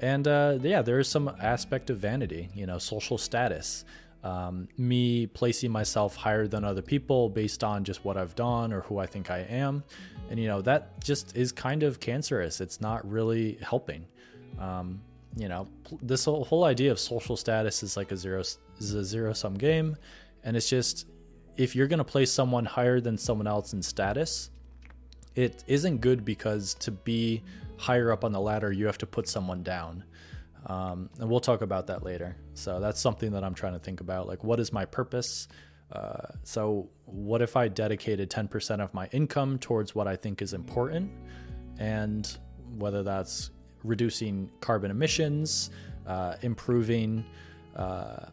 And 0.00 0.28
uh, 0.28 0.58
yeah, 0.62 0.82
there 0.82 0.98
is 0.98 1.08
some 1.08 1.34
aspect 1.40 1.90
of 1.90 1.98
vanity, 1.98 2.48
you 2.54 2.66
know, 2.66 2.78
social 2.78 3.18
status. 3.18 3.84
Um, 4.26 4.66
me 4.76 5.26
placing 5.40 5.70
myself 5.70 6.16
higher 6.16 6.48
than 6.48 6.64
other 6.64 6.82
people 6.82 7.28
based 7.28 7.62
on 7.62 7.84
just 7.84 8.04
what 8.04 8.16
I've 8.16 8.34
done 8.34 8.72
or 8.72 8.80
who 8.80 8.98
I 8.98 9.06
think 9.06 9.30
I 9.30 9.40
am. 9.48 9.84
And, 10.28 10.40
you 10.40 10.48
know, 10.48 10.60
that 10.62 10.82
just 11.04 11.36
is 11.36 11.52
kind 11.52 11.84
of 11.84 12.00
cancerous. 12.00 12.60
It's 12.60 12.80
not 12.80 13.08
really 13.08 13.56
helping. 13.62 14.04
Um, 14.58 15.00
you 15.36 15.48
know, 15.48 15.68
this 16.02 16.24
whole, 16.24 16.44
whole 16.44 16.64
idea 16.64 16.90
of 16.90 16.98
social 16.98 17.36
status 17.36 17.82
is 17.82 17.96
like 17.96 18.10
a 18.10 18.16
zero 18.16 18.42
is 18.78 18.94
a 18.94 19.04
zero 19.04 19.32
sum 19.32 19.54
game, 19.54 19.96
and 20.44 20.56
it's 20.56 20.68
just 20.68 21.06
if 21.56 21.76
you're 21.76 21.86
gonna 21.86 22.04
place 22.04 22.32
someone 22.32 22.64
higher 22.64 23.00
than 23.00 23.16
someone 23.18 23.46
else 23.46 23.74
in 23.74 23.82
status, 23.82 24.50
it 25.34 25.62
isn't 25.66 26.00
good 26.00 26.24
because 26.24 26.74
to 26.74 26.90
be 26.90 27.42
higher 27.76 28.10
up 28.10 28.24
on 28.24 28.32
the 28.32 28.40
ladder, 28.40 28.72
you 28.72 28.86
have 28.86 28.98
to 28.98 29.06
put 29.06 29.28
someone 29.28 29.62
down. 29.62 30.02
Um, 30.66 31.10
and 31.20 31.28
we'll 31.30 31.40
talk 31.40 31.62
about 31.62 31.86
that 31.86 32.02
later. 32.02 32.36
So 32.54 32.80
that's 32.80 33.00
something 33.00 33.32
that 33.32 33.44
I'm 33.44 33.54
trying 33.54 33.74
to 33.74 33.78
think 33.78 34.00
about. 34.00 34.26
Like, 34.26 34.42
what 34.42 34.58
is 34.58 34.72
my 34.72 34.84
purpose? 34.84 35.48
Uh, 35.92 36.26
so, 36.42 36.90
what 37.04 37.40
if 37.40 37.56
I 37.56 37.68
dedicated 37.68 38.28
10% 38.28 38.80
of 38.80 38.92
my 38.92 39.06
income 39.12 39.58
towards 39.58 39.94
what 39.94 40.08
I 40.08 40.16
think 40.16 40.42
is 40.42 40.52
important? 40.52 41.10
And 41.78 42.36
whether 42.76 43.04
that's 43.04 43.50
reducing 43.84 44.50
carbon 44.60 44.90
emissions, 44.90 45.70
uh, 46.06 46.34
improving. 46.42 47.24
Uh, 47.76 48.26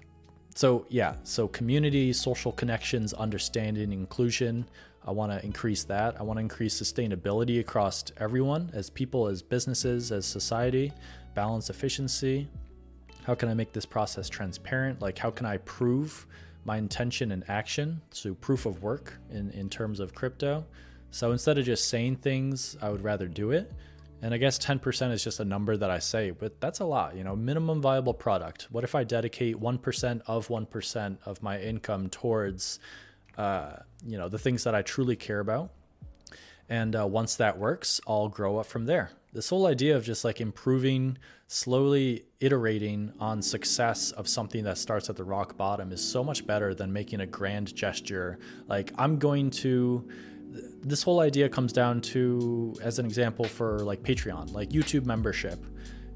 so, 0.55 0.87
yeah, 0.89 1.15
so 1.23 1.47
community, 1.47 2.11
social 2.13 2.51
connections, 2.51 3.13
understanding, 3.13 3.91
inclusion. 3.91 4.67
I 5.05 5.11
want 5.11 5.31
to 5.31 5.45
increase 5.45 5.83
that. 5.85 6.19
I 6.19 6.23
want 6.23 6.37
to 6.37 6.41
increase 6.41 6.81
sustainability 6.81 7.59
across 7.59 8.05
everyone 8.17 8.71
as 8.73 8.89
people, 8.89 9.27
as 9.27 9.41
businesses, 9.41 10.11
as 10.11 10.25
society, 10.25 10.93
balance 11.33 11.69
efficiency. 11.69 12.47
How 13.23 13.35
can 13.35 13.49
I 13.49 13.53
make 13.53 13.71
this 13.71 13.85
process 13.85 14.29
transparent? 14.29 15.01
Like, 15.01 15.17
how 15.17 15.31
can 15.31 15.45
I 15.45 15.57
prove 15.57 16.27
my 16.65 16.77
intention 16.77 17.31
and 17.31 17.43
action? 17.49 18.01
So, 18.11 18.33
proof 18.35 18.65
of 18.65 18.83
work 18.83 19.17
in, 19.31 19.49
in 19.51 19.69
terms 19.69 19.99
of 19.99 20.13
crypto. 20.13 20.65
So, 21.11 21.31
instead 21.31 21.57
of 21.57 21.65
just 21.65 21.89
saying 21.89 22.17
things, 22.17 22.77
I 22.81 22.89
would 22.89 23.03
rather 23.03 23.27
do 23.27 23.51
it. 23.51 23.71
And 24.23 24.33
I 24.33 24.37
guess 24.37 24.57
10% 24.57 25.11
is 25.11 25.21
just 25.21 25.41
a 25.41 25.45
number 25.45 25.75
that 25.75 25.91
I 25.91 25.99
say, 25.99 26.31
but 26.31 26.61
that's 26.61 26.79
a 26.79 26.85
lot, 26.85 27.17
you 27.17 27.25
know, 27.25 27.35
minimum 27.35 27.81
viable 27.81 28.13
product. 28.13 28.69
What 28.71 28.85
if 28.85 28.95
I 28.95 29.03
dedicate 29.03 29.59
1% 29.59 30.21
of 30.27 30.47
1% 30.47 31.17
of 31.25 31.43
my 31.43 31.59
income 31.59 32.07
towards, 32.09 32.79
uh, 33.37 33.73
you 34.05 34.17
know, 34.17 34.29
the 34.29 34.39
things 34.39 34.63
that 34.63 34.73
I 34.73 34.81
truly 34.81 35.17
care 35.17 35.41
about? 35.41 35.71
And 36.73 36.95
uh, 36.95 37.05
once 37.05 37.35
that 37.35 37.59
works, 37.59 38.01
I'll 38.07 38.29
grow 38.29 38.57
up 38.57 38.65
from 38.65 38.85
there. 38.87 39.11
This 39.31 39.49
whole 39.49 39.67
idea 39.67 39.95
of 39.95 40.03
just 40.03 40.25
like 40.25 40.41
improving, 40.41 41.19
slowly 41.47 42.25
iterating 42.39 43.13
on 43.19 43.43
success 43.43 44.09
of 44.09 44.27
something 44.27 44.63
that 44.63 44.79
starts 44.79 45.07
at 45.07 45.15
the 45.15 45.23
rock 45.23 45.55
bottom 45.55 45.91
is 45.91 46.03
so 46.03 46.23
much 46.23 46.47
better 46.47 46.73
than 46.73 46.91
making 46.91 47.19
a 47.19 47.27
grand 47.27 47.75
gesture. 47.75 48.39
Like, 48.67 48.91
I'm 48.97 49.19
going 49.19 49.51
to 49.51 50.09
this 50.81 51.03
whole 51.03 51.19
idea 51.19 51.47
comes 51.47 51.73
down 51.73 52.01
to, 52.01 52.73
as 52.81 52.97
an 52.97 53.05
example, 53.05 53.45
for 53.45 53.77
like 53.81 54.01
Patreon, 54.01 54.51
like 54.51 54.69
YouTube 54.69 55.05
membership. 55.05 55.63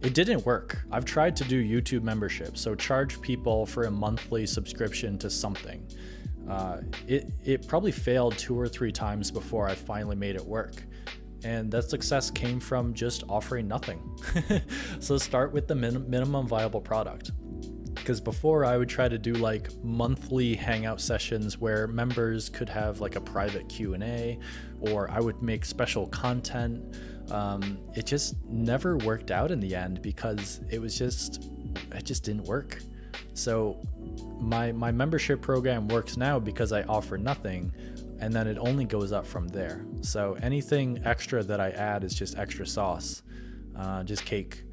It 0.01 0.15
didn't 0.15 0.43
work. 0.43 0.79
I've 0.91 1.05
tried 1.05 1.35
to 1.35 1.43
do 1.43 1.63
YouTube 1.63 2.01
membership, 2.01 2.57
so 2.57 2.73
charge 2.73 3.21
people 3.21 3.67
for 3.67 3.83
a 3.83 3.91
monthly 3.91 4.47
subscription 4.47 5.19
to 5.19 5.29
something. 5.29 5.85
Uh, 6.49 6.81
it 7.07 7.31
it 7.43 7.67
probably 7.67 7.91
failed 7.91 8.37
two 8.37 8.57
or 8.57 8.67
three 8.67 8.91
times 8.91 9.31
before 9.31 9.67
I 9.67 9.75
finally 9.75 10.15
made 10.15 10.35
it 10.35 10.45
work, 10.45 10.83
and 11.43 11.69
that 11.71 11.89
success 11.89 12.31
came 12.31 12.59
from 12.59 12.93
just 12.93 13.23
offering 13.29 13.67
nothing. 13.67 14.01
so 14.99 15.17
start 15.17 15.51
with 15.51 15.67
the 15.67 15.75
min- 15.75 16.09
minimum 16.09 16.47
viable 16.47 16.81
product 16.81 17.31
because 18.07 18.21
before 18.21 18.63
I 18.63 18.77
would 18.77 18.87
try 18.87 19.09
to 19.09 19.17
do 19.17 19.33
like 19.33 19.69
monthly 19.83 20.55
hangout 20.55 21.01
sessions 21.01 21.57
where 21.57 21.87
members 21.87 22.47
could 22.47 22.69
have 22.69 23.01
like 23.01 23.17
a 23.17 23.19
private 23.19 23.67
Q&A 23.67 24.39
or 24.79 25.11
I 25.11 25.19
would 25.19 25.41
make 25.41 25.65
special 25.65 26.07
content. 26.07 26.95
Um, 27.31 27.79
it 27.97 28.05
just 28.05 28.35
never 28.45 28.95
worked 28.95 29.29
out 29.29 29.51
in 29.51 29.59
the 29.59 29.75
end 29.75 30.01
because 30.01 30.61
it 30.71 30.79
was 30.79 30.97
just 30.97 31.49
it 31.91 32.05
just 32.05 32.23
didn't 32.23 32.45
work. 32.45 32.79
So 33.33 33.85
my 34.39 34.71
my 34.71 34.91
membership 34.91 35.41
program 35.41 35.87
works 35.87 36.17
now 36.17 36.39
because 36.39 36.71
I 36.71 36.83
offer 36.83 37.17
nothing 37.17 37.71
and 38.19 38.33
then 38.33 38.47
it 38.47 38.57
only 38.57 38.85
goes 38.85 39.11
up 39.11 39.25
from 39.25 39.47
there. 39.47 39.85
So 40.01 40.37
anything 40.41 41.01
extra 41.05 41.43
that 41.43 41.59
I 41.59 41.69
add 41.71 42.03
is 42.03 42.13
just 42.13 42.37
extra 42.37 42.65
sauce, 42.65 43.23
uh, 43.75 44.03
just 44.03 44.25
cake. 44.25 44.63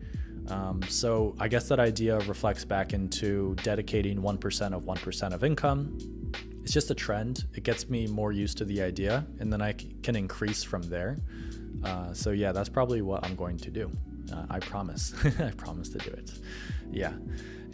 Um, 0.48 0.82
so 0.88 1.34
I 1.38 1.48
guess 1.48 1.68
that 1.68 1.80
idea 1.80 2.18
reflects 2.20 2.64
back 2.64 2.92
into 2.92 3.54
dedicating 3.62 4.20
1% 4.20 4.74
of 4.74 4.84
1% 4.84 5.32
of 5.32 5.44
income. 5.44 5.98
It's 6.62 6.72
just 6.72 6.90
a 6.90 6.94
trend. 6.94 7.44
It 7.54 7.64
gets 7.64 7.88
me 7.88 8.06
more 8.06 8.32
used 8.32 8.58
to 8.58 8.64
the 8.64 8.82
idea, 8.82 9.26
and 9.38 9.52
then 9.52 9.60
I 9.60 9.72
c- 9.72 9.94
can 10.02 10.16
increase 10.16 10.62
from 10.62 10.82
there. 10.82 11.18
Uh, 11.82 12.12
so 12.12 12.30
yeah, 12.30 12.52
that's 12.52 12.68
probably 12.68 13.02
what 13.02 13.24
I'm 13.24 13.36
going 13.36 13.58
to 13.58 13.70
do. 13.70 13.90
Uh, 14.32 14.46
I 14.48 14.58
promise. 14.58 15.14
I 15.38 15.50
promise 15.50 15.90
to 15.90 15.98
do 15.98 16.10
it. 16.10 16.32
Yeah. 16.90 17.12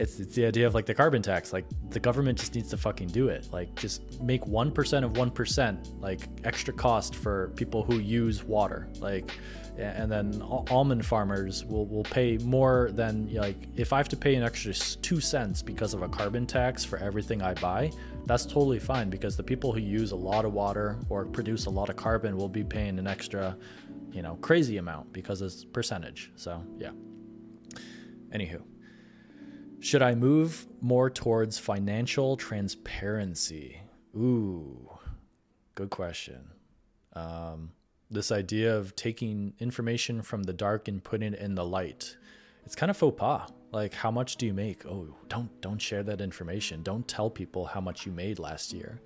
It's, 0.01 0.19
it's 0.19 0.35
the 0.35 0.47
idea 0.47 0.67
of 0.67 0.75
like 0.75 0.87
the 0.87 0.95
carbon 0.95 1.21
tax. 1.21 1.53
Like 1.53 1.67
the 1.91 2.01
government 2.01 2.39
just 2.39 2.55
needs 2.55 2.71
to 2.71 2.79
fucking 2.79 3.09
do 3.09 3.29
it. 3.29 3.47
Like 3.53 3.75
just 3.75 4.19
make 4.23 4.43
1% 4.47 5.05
of 5.05 5.13
1% 5.13 6.01
like 6.01 6.21
extra 6.43 6.73
cost 6.73 7.15
for 7.15 7.53
people 7.55 7.83
who 7.83 7.99
use 7.99 8.43
water. 8.43 8.89
Like, 8.99 9.31
and 9.77 10.11
then 10.11 10.41
almond 10.71 11.05
farmers 11.05 11.67
will, 11.67 11.85
will 11.85 12.05
pay 12.05 12.39
more 12.39 12.91
than 12.95 13.31
like 13.35 13.69
if 13.77 13.93
I 13.93 13.99
have 13.99 14.09
to 14.09 14.17
pay 14.17 14.35
an 14.37 14.43
extra 14.43 14.73
two 14.73 15.21
cents 15.21 15.61
because 15.61 15.93
of 15.93 16.01
a 16.01 16.09
carbon 16.09 16.47
tax 16.47 16.83
for 16.83 16.97
everything 16.97 17.43
I 17.43 17.53
buy, 17.53 17.93
that's 18.25 18.47
totally 18.47 18.79
fine 18.79 19.11
because 19.11 19.37
the 19.37 19.43
people 19.43 19.71
who 19.71 19.81
use 19.81 20.13
a 20.13 20.17
lot 20.17 20.47
of 20.47 20.55
water 20.55 20.99
or 21.11 21.27
produce 21.27 21.67
a 21.67 21.71
lot 21.71 21.91
of 21.91 21.97
carbon 21.97 22.39
will 22.39 22.49
be 22.49 22.65
paying 22.65 22.99
an 22.99 23.07
extra, 23.07 23.55
you 24.13 24.23
know, 24.23 24.37
crazy 24.37 24.79
amount 24.79 25.13
because 25.13 25.43
it's 25.43 25.63
percentage. 25.63 26.33
So 26.37 26.65
yeah. 26.79 26.93
Anywho, 28.33 28.63
should 29.81 30.03
I 30.03 30.15
move 30.15 30.67
more 30.81 31.11
towards 31.11 31.59
financial 31.59 32.37
transparency? 32.37 33.81
Ooh, 34.15 34.91
good 35.75 35.91
question. 35.91 36.51
Um, 37.15 37.73
this 38.11 38.31
idea 38.31 38.77
of 38.77 38.95
taking 38.95 39.55
information 39.59 40.23
from 40.23 40.43
the 40.43 40.53
dark 40.53 40.89
and 40.89 41.03
putting 41.03 41.33
it 41.33 41.41
in 41.41 41.55
the 41.55 41.65
light. 41.65 42.17
It's 42.65 42.75
kind 42.75 42.91
of 42.91 42.97
faux 42.97 43.19
pas. 43.19 43.51
Like, 43.73 43.95
how 43.95 44.11
much 44.11 44.37
do 44.37 44.47
you 44.47 44.53
make? 44.53 44.85
Oh, 44.85 45.15
don't 45.29 45.61
don't 45.61 45.81
share 45.81 46.03
that 46.03 46.21
information. 46.21 46.83
Don't 46.83 47.07
tell 47.07 47.31
people 47.31 47.65
how 47.65 47.81
much 47.81 48.05
you 48.05 48.13
made 48.13 48.39
last 48.39 48.73
year. 48.73 49.01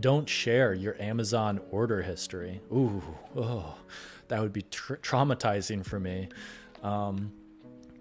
Don't 0.00 0.28
share 0.28 0.74
your 0.74 1.00
Amazon 1.00 1.60
order 1.70 2.02
history. 2.02 2.60
Ooh, 2.72 3.02
oh, 3.36 3.76
that 4.28 4.40
would 4.40 4.52
be 4.52 4.62
tra- 4.62 4.98
traumatizing 4.98 5.84
for 5.84 6.00
me. 6.00 6.28
Um, 6.82 7.32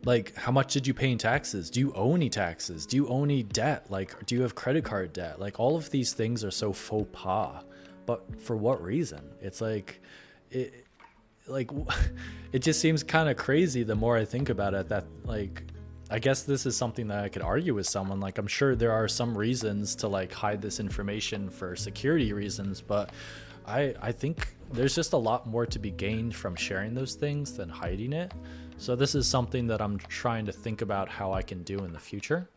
like, 0.06 0.36
how 0.36 0.51
much 0.51 0.74
did 0.74 0.86
you 0.86 0.93
pay 0.93 1.12
in 1.12 1.18
taxes? 1.18 1.70
Do 1.70 1.80
you 1.80 1.93
owe 1.93 2.14
any 2.16 2.30
taxes? 2.30 2.86
Do 2.86 2.97
you 2.97 3.08
owe 3.08 3.24
any 3.24 3.43
debt? 3.43 3.89
Like, 3.89 4.26
do 4.26 4.36
you 4.36 4.41
have 4.41 4.56
credit 4.56 4.84
card 4.84 5.14
debt? 5.14 5.39
Like, 5.39 5.60
all 5.60 5.76
of 5.76 5.89
these 5.91 6.14
things 6.14 6.43
are 6.43 6.51
so 6.51 6.74
faux 6.74 7.10
pas. 7.14 7.64
But 8.06 8.41
for 8.41 8.58
what 8.58 8.84
reason? 8.84 9.22
It's 9.41 9.62
like, 9.62 10.01
it 10.51 10.86
like 11.47 11.72
it 12.51 12.60
just 12.60 12.80
seems 12.80 13.04
kind 13.04 13.30
of 13.30 13.38
crazy 13.38 13.84
the 13.84 13.95
more 13.95 14.18
I 14.18 14.26
think 14.26 14.49
about 14.49 14.74
it 14.74 14.89
that 14.89 15.06
like 15.26 15.64
I 16.10 16.20
guess 16.20 16.43
this 16.43 16.66
is 16.66 16.78
something 16.78 17.08
that 17.08 17.24
I 17.24 17.30
could 17.30 17.41
argue 17.41 17.74
with 17.74 17.88
someone 17.88 18.20
like 18.20 18.38
I'm 18.38 18.47
sure 18.47 18.76
there 18.76 18.91
are 18.91 19.08
some 19.08 19.38
reasons 19.38 19.95
to 19.95 20.08
like 20.08 20.32
hide 20.32 20.62
this 20.62 20.80
information 20.80 21.49
for 21.49 21.76
security 21.76 22.34
reasons 22.34 22.82
but 22.82 23.12
I 23.66 23.95
I 24.01 24.12
think 24.12 24.56
there's 24.72 24.95
just 24.95 25.14
a 25.14 25.18
lot 25.18 25.47
more 25.47 25.66
to 25.66 25.80
be 25.80 25.91
gained 25.91 26.36
from 26.36 26.56
sharing 26.56 26.93
those 26.93 27.14
things 27.14 27.56
than 27.56 27.70
hiding 27.70 28.12
it. 28.12 28.32
So 28.78 28.95
this 28.95 29.15
is 29.15 29.28
something 29.28 29.67
that 29.67 29.82
I'm 29.82 29.97
trying 29.97 30.45
to 30.45 30.51
think 30.51 30.82
about 30.82 31.09
how 31.09 31.32
I 31.32 31.41
can 31.41 31.63
do 31.63 31.80
in 31.80 31.93
the 31.93 31.99
future. 31.99 32.49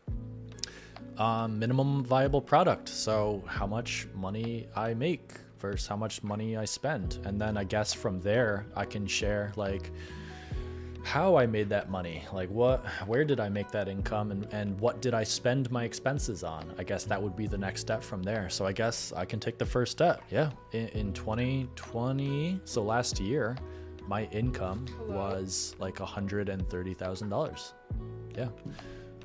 Um, 1.17 1.57
minimum 1.57 2.03
viable 2.03 2.41
product. 2.41 2.89
So 2.89 3.43
how 3.47 3.65
much 3.65 4.07
money 4.13 4.67
I 4.75 4.93
make 4.93 5.31
versus 5.59 5.87
how 5.87 5.95
much 5.95 6.23
money 6.23 6.57
I 6.57 6.65
spend. 6.65 7.19
And 7.25 7.39
then 7.39 7.57
I 7.57 7.63
guess 7.63 7.93
from 7.93 8.21
there, 8.21 8.65
I 8.75 8.85
can 8.85 9.07
share 9.07 9.51
like 9.55 9.91
how 11.03 11.37
I 11.37 11.47
made 11.47 11.69
that 11.69 11.89
money. 11.89 12.23
Like 12.33 12.49
what, 12.49 12.85
where 13.05 13.23
did 13.23 13.39
I 13.39 13.49
make 13.49 13.71
that 13.71 13.87
income 13.87 14.31
and, 14.31 14.45
and 14.51 14.79
what 14.79 15.01
did 15.01 15.13
I 15.13 15.23
spend 15.23 15.71
my 15.71 15.85
expenses 15.85 16.43
on? 16.43 16.73
I 16.77 16.83
guess 16.83 17.05
that 17.05 17.21
would 17.21 17.35
be 17.35 17.47
the 17.47 17.57
next 17.57 17.81
step 17.81 18.03
from 18.03 18.21
there. 18.21 18.49
So 18.49 18.65
I 18.65 18.73
guess 18.73 19.13
I 19.15 19.25
can 19.25 19.39
take 19.39 19.57
the 19.57 19.65
first 19.65 19.93
step. 19.93 20.21
Yeah. 20.29 20.51
In, 20.73 20.87
in 20.89 21.13
2020, 21.13 22.59
so 22.65 22.83
last 22.83 23.19
year, 23.19 23.55
my 24.07 24.25
income 24.25 24.85
was 25.07 25.75
like 25.79 25.95
$130,000. 25.95 27.73
Yeah. 28.37 28.47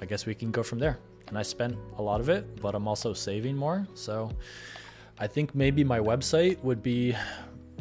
I 0.01 0.05
guess 0.05 0.27
we 0.27 0.35
can 0.35 0.51
go 0.51 0.63
from 0.63 0.79
there. 0.79 0.99
And 1.29 1.39
I 1.39 1.43
spent 1.43 1.77
a 1.97 2.03
lot 2.03 2.21
of 2.21 2.29
it, 2.29 2.61
but 2.61 2.75
I'm 2.75 2.89
also 2.89 3.13
saving 3.13 3.57
more. 3.57 3.87
So 3.95 4.31
I 5.19 5.27
think 5.27 5.55
maybe 5.55 5.85
my 5.85 6.01
website 6.01 6.63
would 6.63 6.83
be 6.83 7.15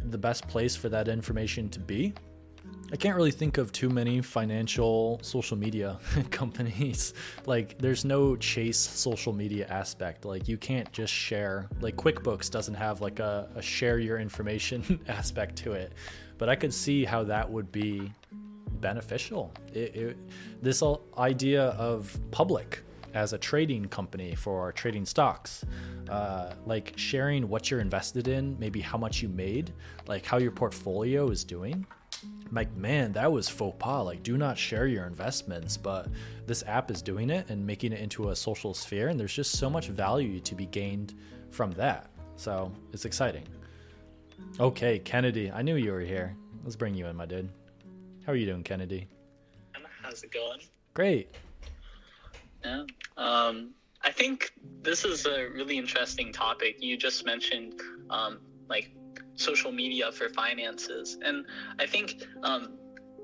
the 0.10 0.18
best 0.18 0.48
place 0.48 0.76
for 0.76 0.90
that 0.90 1.08
information 1.08 1.70
to 1.70 1.80
be. 1.80 2.14
I 2.94 2.98
can't 2.98 3.16
really 3.16 3.32
think 3.32 3.58
of 3.58 3.72
too 3.72 3.90
many 3.90 4.22
financial 4.22 5.20
social 5.24 5.58
media 5.58 5.98
companies. 6.30 7.14
Like, 7.46 7.78
there's 7.80 8.04
no 8.04 8.36
chase 8.36 8.78
social 8.78 9.32
media 9.32 9.66
aspect. 9.68 10.26
Like, 10.26 10.50
you 10.50 10.58
can't 10.58 10.92
just 10.92 11.14
share. 11.14 11.70
Like, 11.80 11.96
QuickBooks 11.96 12.52
doesn't 12.52 12.74
have 12.74 13.00
like 13.00 13.20
a, 13.20 13.50
a 13.56 13.62
share 13.62 14.00
your 14.00 14.20
information 14.20 15.00
aspect 15.08 15.56
to 15.58 15.72
it. 15.72 15.94
But 16.42 16.50
I 16.50 16.56
could 16.56 16.74
see 16.74 17.06
how 17.06 17.24
that 17.26 17.48
would 17.48 17.72
be 17.72 18.12
beneficial. 18.80 19.52
It, 19.76 19.96
it, 19.96 20.20
this 20.60 20.82
idea 21.16 21.66
of 21.66 22.20
public 22.32 22.80
as 23.14 23.34
a 23.34 23.38
trading 23.38 23.88
company 23.90 24.34
for 24.34 24.72
trading 24.72 25.06
stocks, 25.06 25.64
uh, 26.10 26.54
like 26.66 26.94
sharing 26.96 27.48
what 27.48 27.70
you're 27.70 27.80
invested 27.80 28.28
in, 28.28 28.58
maybe 28.58 28.82
how 28.82 28.98
much 28.98 29.22
you 29.22 29.30
made, 29.30 29.72
like 30.08 30.26
how 30.26 30.40
your 30.40 30.50
portfolio 30.50 31.30
is 31.30 31.44
doing. 31.44 31.86
Like, 32.52 32.76
man, 32.76 33.12
that 33.12 33.32
was 33.32 33.48
faux 33.48 33.76
pas. 33.78 34.04
Like, 34.04 34.24
do 34.24 34.36
not 34.36 34.58
share 34.58 34.88
your 34.88 35.06
investments, 35.06 35.78
but 35.78 36.08
this 36.48 36.64
app 36.66 36.90
is 36.90 37.04
doing 37.04 37.30
it 37.30 37.52
and 37.52 37.64
making 37.64 37.94
it 37.94 38.00
into 38.00 38.30
a 38.30 38.36
social 38.36 38.74
sphere, 38.74 39.10
and 39.10 39.20
there's 39.20 39.36
just 39.36 39.60
so 39.60 39.70
much 39.70 39.90
value 39.90 40.40
to 40.40 40.56
be 40.56 40.66
gained 40.66 41.14
from 41.52 41.70
that. 41.74 42.10
So 42.36 42.72
it's 42.94 43.06
exciting. 43.06 43.44
Okay, 44.60 45.00
Kennedy, 45.00 45.52
I 45.52 45.62
knew 45.62 45.76
you 45.76 45.92
were 45.92 46.02
here. 46.02 46.36
Let's 46.64 46.76
bring 46.76 46.94
you 46.94 47.08
in, 47.08 47.16
my 47.16 47.26
dude. 47.26 47.50
How 48.26 48.34
are 48.34 48.36
you 48.36 48.46
doing, 48.46 48.64
Kennedy? 48.64 49.08
How's 50.02 50.24
it 50.24 50.32
going? 50.32 50.60
Great. 50.94 51.30
Yeah. 52.64 52.84
Um, 53.18 53.72
I 54.04 54.12
think 54.12 54.52
this 54.82 55.06
is 55.06 55.26
a 55.26 55.48
really 55.50 55.78
interesting 55.78 56.34
topic. 56.34 56.78
You 56.80 56.98
just 56.98 57.26
mentioned 57.26 57.80
um, 58.10 58.40
like 58.68 58.92
social 59.36 59.72
media 59.72 60.12
for 60.12 60.30
finances, 60.30 61.18
and 61.24 61.46
I 61.80 61.86
think 61.86 62.24
um, 62.44 62.78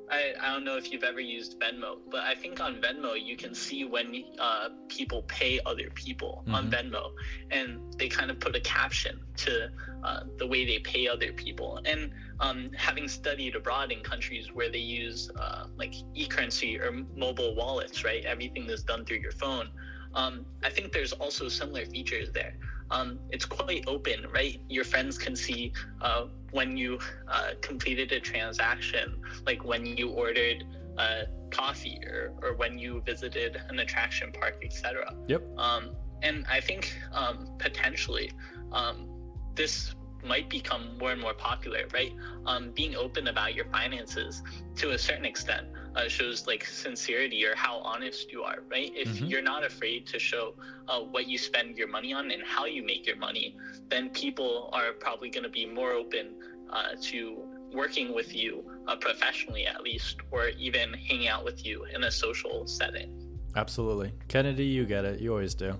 I, 0.09 0.33
I 0.41 0.53
don't 0.53 0.63
know 0.63 0.77
if 0.77 0.91
you've 0.91 1.03
ever 1.03 1.19
used 1.19 1.59
Venmo, 1.59 1.97
but 2.09 2.21
I 2.21 2.33
think 2.35 2.61
on 2.61 2.75
Venmo 2.81 3.13
you 3.21 3.35
can 3.35 3.53
see 3.53 3.83
when 3.83 4.23
uh, 4.39 4.69
people 4.87 5.23
pay 5.23 5.59
other 5.65 5.89
people 5.95 6.43
mm-hmm. 6.43 6.55
on 6.55 6.71
Venmo, 6.71 7.11
and 7.51 7.93
they 7.97 8.07
kind 8.07 8.31
of 8.31 8.39
put 8.39 8.55
a 8.55 8.61
caption 8.61 9.19
to 9.37 9.69
uh, 10.03 10.21
the 10.37 10.47
way 10.47 10.65
they 10.65 10.79
pay 10.79 11.07
other 11.07 11.33
people. 11.33 11.81
And 11.85 12.11
um, 12.39 12.71
having 12.75 13.07
studied 13.07 13.55
abroad 13.55 13.91
in 13.91 14.01
countries 14.01 14.53
where 14.53 14.71
they 14.71 14.77
use 14.79 15.29
uh, 15.39 15.65
like 15.75 15.93
e-currency 16.13 16.79
or 16.79 16.91
mobile 17.15 17.55
wallets, 17.55 18.03
right? 18.03 18.23
Everything 18.23 18.69
is 18.69 18.83
done 18.83 19.05
through 19.05 19.17
your 19.17 19.33
phone. 19.33 19.69
Um, 20.13 20.45
I 20.63 20.69
think 20.69 20.93
there's 20.93 21.13
also 21.13 21.49
similar 21.49 21.85
features 21.85 22.31
there. 22.31 22.57
Um, 22.91 23.19
it's 23.29 23.45
quite 23.45 23.85
open, 23.87 24.25
right? 24.33 24.59
Your 24.69 24.83
friends 24.83 25.17
can 25.17 25.35
see 25.35 25.73
uh, 26.01 26.25
when 26.51 26.77
you 26.77 26.99
uh, 27.27 27.51
completed 27.61 28.11
a 28.11 28.19
transaction, 28.19 29.21
like 29.45 29.63
when 29.63 29.85
you 29.85 30.09
ordered 30.09 30.63
uh, 30.97 31.23
coffee 31.51 31.99
or, 32.05 32.33
or 32.41 32.55
when 32.55 32.77
you 32.77 33.01
visited 33.05 33.61
an 33.69 33.79
attraction 33.79 34.31
park, 34.31 34.57
etc. 34.63 35.13
Yep. 35.27 35.43
Um, 35.57 35.95
and 36.23 36.45
I 36.49 36.59
think 36.61 36.95
um, 37.11 37.49
potentially 37.59 38.31
um, 38.71 39.07
this 39.55 39.93
might 40.25 40.49
become 40.49 40.97
more 40.97 41.11
and 41.11 41.21
more 41.21 41.33
popular, 41.33 41.83
right? 41.93 42.11
Um, 42.45 42.71
being 42.71 42.95
open 42.95 43.27
about 43.27 43.53
your 43.53 43.65
finances 43.65 44.41
to 44.77 44.91
a 44.91 44.97
certain 44.97 45.25
extent 45.25 45.67
uh, 45.97 46.07
shows 46.07 46.45
like 46.45 46.63
sincerity 46.65 47.43
or 47.45 47.55
how 47.55 47.77
honest 47.79 48.31
you 48.31 48.43
are, 48.43 48.59
right? 48.69 48.91
If 48.95 49.07
mm-hmm. 49.07 49.25
you're 49.25 49.41
not 49.41 49.65
afraid 49.65 50.05
to 50.07 50.19
show 50.19 50.53
uh, 50.87 50.99
what 50.99 51.27
you 51.27 51.37
spend 51.37 51.77
your 51.77 51.87
money 51.87 52.13
on 52.13 52.29
and 52.31 52.43
how 52.43 52.65
you 52.65 52.83
make 52.85 53.07
your 53.07 53.17
money, 53.17 53.57
then 53.89 54.09
people 54.09 54.69
are 54.73 54.93
probably 54.93 55.29
going 55.29 55.43
to 55.43 55.49
be 55.49 55.65
more 55.65 55.93
open 55.93 56.35
uh, 56.69 56.89
to 57.01 57.37
working 57.73 58.13
with 58.13 58.35
you 58.35 58.63
uh, 58.87 58.95
professionally, 58.95 59.65
at 59.65 59.81
least, 59.81 60.17
or 60.31 60.49
even 60.49 60.93
hanging 60.93 61.27
out 61.27 61.43
with 61.43 61.65
you 61.65 61.85
in 61.85 62.03
a 62.03 62.11
social 62.11 62.67
setting. 62.67 63.11
Absolutely. 63.55 64.13
Kennedy, 64.27 64.65
you 64.65 64.85
get 64.85 65.03
it. 65.03 65.19
You 65.19 65.31
always 65.31 65.55
do. 65.55 65.77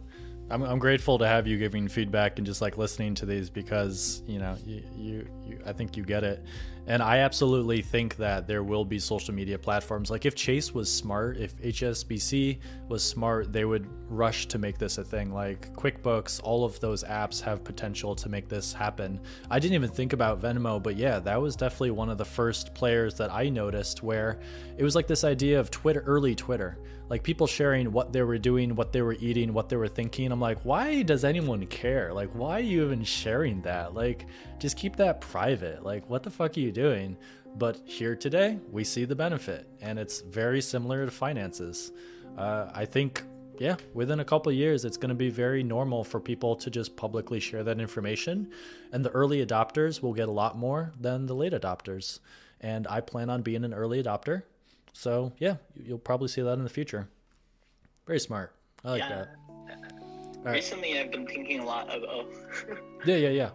I'm, 0.49 0.63
I'm 0.63 0.79
grateful 0.79 1.17
to 1.19 1.27
have 1.27 1.45
you 1.45 1.57
giving 1.57 1.87
feedback 1.87 2.39
and 2.39 2.45
just 2.45 2.61
like 2.61 2.77
listening 2.77 3.13
to 3.15 3.25
these 3.25 3.49
because 3.49 4.23
you 4.25 4.39
know 4.39 4.55
you, 4.65 4.81
you, 4.95 5.27
you 5.45 5.59
I 5.65 5.73
think 5.73 5.97
you 5.97 6.03
get 6.03 6.23
it, 6.23 6.43
and 6.87 7.03
I 7.03 7.17
absolutely 7.17 7.81
think 7.81 8.15
that 8.15 8.47
there 8.47 8.63
will 8.63 8.85
be 8.85 8.97
social 8.97 9.33
media 9.33 9.59
platforms. 9.59 10.09
Like 10.09 10.25
if 10.25 10.35
Chase 10.35 10.73
was 10.73 10.91
smart, 10.91 11.37
if 11.37 11.55
HSBC 11.57 12.59
was 12.87 13.03
smart, 13.03 13.51
they 13.51 13.65
would 13.65 13.87
rush 14.09 14.45
to 14.47 14.57
make 14.57 14.77
this 14.77 14.97
a 14.97 15.03
thing. 15.03 15.33
Like 15.33 15.73
QuickBooks, 15.73 16.41
all 16.43 16.63
of 16.63 16.79
those 16.79 17.03
apps 17.03 17.41
have 17.41 17.63
potential 17.63 18.15
to 18.15 18.29
make 18.29 18.47
this 18.47 18.71
happen. 18.71 19.19
I 19.51 19.59
didn't 19.59 19.75
even 19.75 19.89
think 19.89 20.13
about 20.13 20.41
Venmo, 20.41 20.81
but 20.81 20.95
yeah, 20.95 21.19
that 21.19 21.41
was 21.41 21.57
definitely 21.57 21.91
one 21.91 22.09
of 22.09 22.17
the 22.17 22.25
first 22.25 22.73
players 22.73 23.15
that 23.15 23.33
I 23.33 23.49
noticed 23.49 24.01
where 24.01 24.39
it 24.77 24.83
was 24.83 24.95
like 24.95 25.07
this 25.07 25.25
idea 25.25 25.59
of 25.59 25.69
Twitter, 25.69 26.03
early 26.07 26.35
Twitter 26.35 26.79
like 27.09 27.23
people 27.23 27.47
sharing 27.47 27.91
what 27.91 28.11
they 28.11 28.21
were 28.21 28.37
doing, 28.37 28.75
what 28.75 28.91
they 28.91 29.01
were 29.01 29.15
eating, 29.19 29.53
what 29.53 29.69
they 29.69 29.77
were 29.77 29.87
thinking. 29.87 30.31
I'm 30.31 30.41
like, 30.41 30.59
why 30.63 31.03
does 31.03 31.23
anyone 31.23 31.65
care? 31.67 32.13
Like, 32.13 32.29
why 32.31 32.57
are 32.57 32.63
you 32.63 32.83
even 32.83 33.03
sharing 33.03 33.61
that? 33.61 33.93
Like, 33.93 34.25
just 34.59 34.77
keep 34.77 34.95
that 34.97 35.21
private. 35.21 35.83
Like, 35.83 36.09
what 36.09 36.23
the 36.23 36.29
fuck 36.29 36.57
are 36.57 36.59
you 36.59 36.71
doing? 36.71 37.17
But 37.55 37.79
here 37.85 38.15
today, 38.15 38.59
we 38.71 38.83
see 38.83 39.05
the 39.05 39.15
benefit, 39.15 39.67
and 39.81 39.97
it's 39.97 40.21
very 40.21 40.61
similar 40.61 41.05
to 41.05 41.11
finances. 41.11 41.91
Uh, 42.37 42.69
I 42.73 42.85
think, 42.85 43.23
yeah, 43.57 43.77
within 43.93 44.19
a 44.19 44.25
couple 44.25 44.51
years, 44.51 44.85
it's 44.85 44.97
going 44.97 45.09
to 45.09 45.15
be 45.15 45.29
very 45.29 45.63
normal 45.63 46.03
for 46.03 46.19
people 46.19 46.55
to 46.57 46.69
just 46.69 46.95
publicly 46.95 47.39
share 47.39 47.63
that 47.63 47.79
information, 47.79 48.51
and 48.91 49.03
the 49.03 49.09
early 49.11 49.43
adopters 49.45 50.01
will 50.03 50.13
get 50.13 50.29
a 50.29 50.31
lot 50.31 50.57
more 50.57 50.93
than 50.99 51.25
the 51.25 51.33
late 51.33 51.53
adopters. 51.53 52.19
And 52.61 52.87
I 52.87 53.01
plan 53.01 53.29
on 53.29 53.41
being 53.41 53.63
an 53.63 53.73
early 53.73 54.03
adopter 54.03 54.43
so 54.97 55.31
yeah, 55.37 55.57
you'll 55.75 55.99
probably 55.99 56.27
see 56.27 56.41
that 56.41 56.53
in 56.53 56.63
the 56.63 56.71
future. 56.71 57.07
Very 58.07 58.19
smart. 58.19 58.55
I 58.83 58.89
like 58.89 59.01
yeah. 59.01 59.25
that. 60.43 60.43
Recently, 60.43 60.93
right. 60.95 61.05
I've 61.05 61.11
been 61.11 61.27
thinking 61.27 61.59
a 61.59 61.65
lot 61.65 61.87
of. 61.89 62.01
Oh. 62.01 62.25
yeah, 63.05 63.17
yeah, 63.17 63.29
yeah. 63.29 63.49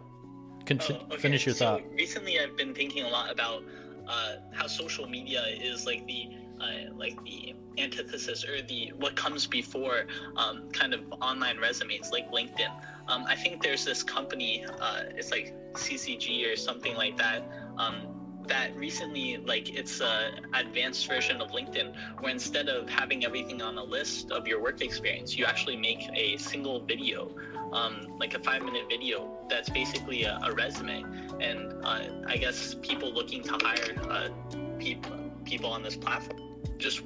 Con- 0.65 0.79
oh, 0.89 0.93
okay. 0.93 1.17
Finish 1.17 1.45
your 1.45 1.55
so 1.55 1.65
thought. 1.65 1.83
Recently, 1.91 2.39
I've 2.39 2.55
been 2.57 2.73
thinking 2.73 3.05
a 3.05 3.09
lot 3.09 3.31
about 3.31 3.63
uh, 4.07 4.35
how 4.53 4.67
social 4.67 5.07
media 5.07 5.43
is 5.61 5.85
like 5.85 6.05
the 6.07 6.29
uh, 6.61 6.93
like 6.95 7.21
the 7.23 7.53
antithesis 7.77 8.45
or 8.45 8.61
the 8.63 8.93
what 8.97 9.15
comes 9.15 9.47
before 9.47 10.05
um, 10.37 10.69
kind 10.71 10.93
of 10.93 11.01
online 11.21 11.57
resumes 11.57 12.11
like 12.11 12.31
LinkedIn. 12.31 12.71
Um, 13.07 13.25
I 13.27 13.35
think 13.35 13.61
there's 13.61 13.83
this 13.83 14.03
company, 14.03 14.65
uh, 14.79 15.03
it's 15.09 15.31
like 15.31 15.53
CCG 15.73 16.51
or 16.51 16.55
something 16.55 16.95
like 16.95 17.17
that. 17.17 17.43
Um, 17.77 18.07
that 18.47 18.75
recently 18.75 19.37
like 19.37 19.73
it's 19.73 20.01
a 20.01 20.31
advanced 20.53 21.07
version 21.07 21.39
of 21.39 21.51
linkedin 21.51 21.93
where 22.19 22.29
instead 22.29 22.67
of 22.67 22.89
having 22.89 23.23
everything 23.23 23.61
on 23.61 23.77
a 23.77 23.83
list 23.83 24.31
of 24.31 24.45
your 24.45 24.61
work 24.61 24.81
experience 24.81 25.37
you 25.37 25.45
actually 25.45 25.77
make 25.77 26.09
a 26.13 26.35
single 26.35 26.81
video 26.81 27.31
um, 27.73 28.07
like 28.19 28.33
a 28.33 28.39
five 28.39 28.63
minute 28.63 28.85
video 28.89 29.29
that's 29.49 29.69
basically 29.69 30.23
a, 30.23 30.39
a 30.43 30.53
resume 30.53 31.03
and 31.39 31.73
uh, 31.83 32.03
i 32.27 32.37
guess 32.37 32.75
people 32.81 33.11
looking 33.13 33.43
to 33.43 33.53
hire 33.61 33.95
uh, 34.09 34.29
people 34.77 35.11
people 35.43 35.69
on 35.69 35.83
this 35.83 35.95
platform 35.95 36.39
just 36.77 37.01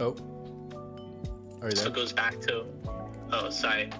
oh 0.00 0.16
are 1.62 1.68
you 1.68 1.74
there? 1.74 1.76
so 1.76 1.86
it 1.86 1.94
goes 1.94 2.12
back 2.12 2.40
to 2.40 2.64
oh 3.32 3.50
sorry 3.50 3.90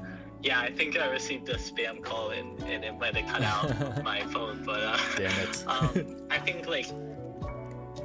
yeah, 0.45 0.61
I 0.61 0.71
think 0.71 0.99
I 0.99 1.11
received 1.11 1.49
a 1.49 1.57
spam 1.57 2.03
call 2.03 2.31
and, 2.31 2.63
and 2.65 2.85
it 2.85 2.99
might 2.99 3.17
have 3.17 3.27
cut 3.27 3.43
out 3.43 4.05
my 4.05 4.21
phone, 4.25 4.63
but 4.63 4.81
uh, 4.81 4.99
damn 5.17 5.41
it. 5.41 5.65
um, 5.67 6.17
I 6.31 6.39
think 6.39 6.69
like 6.69 6.87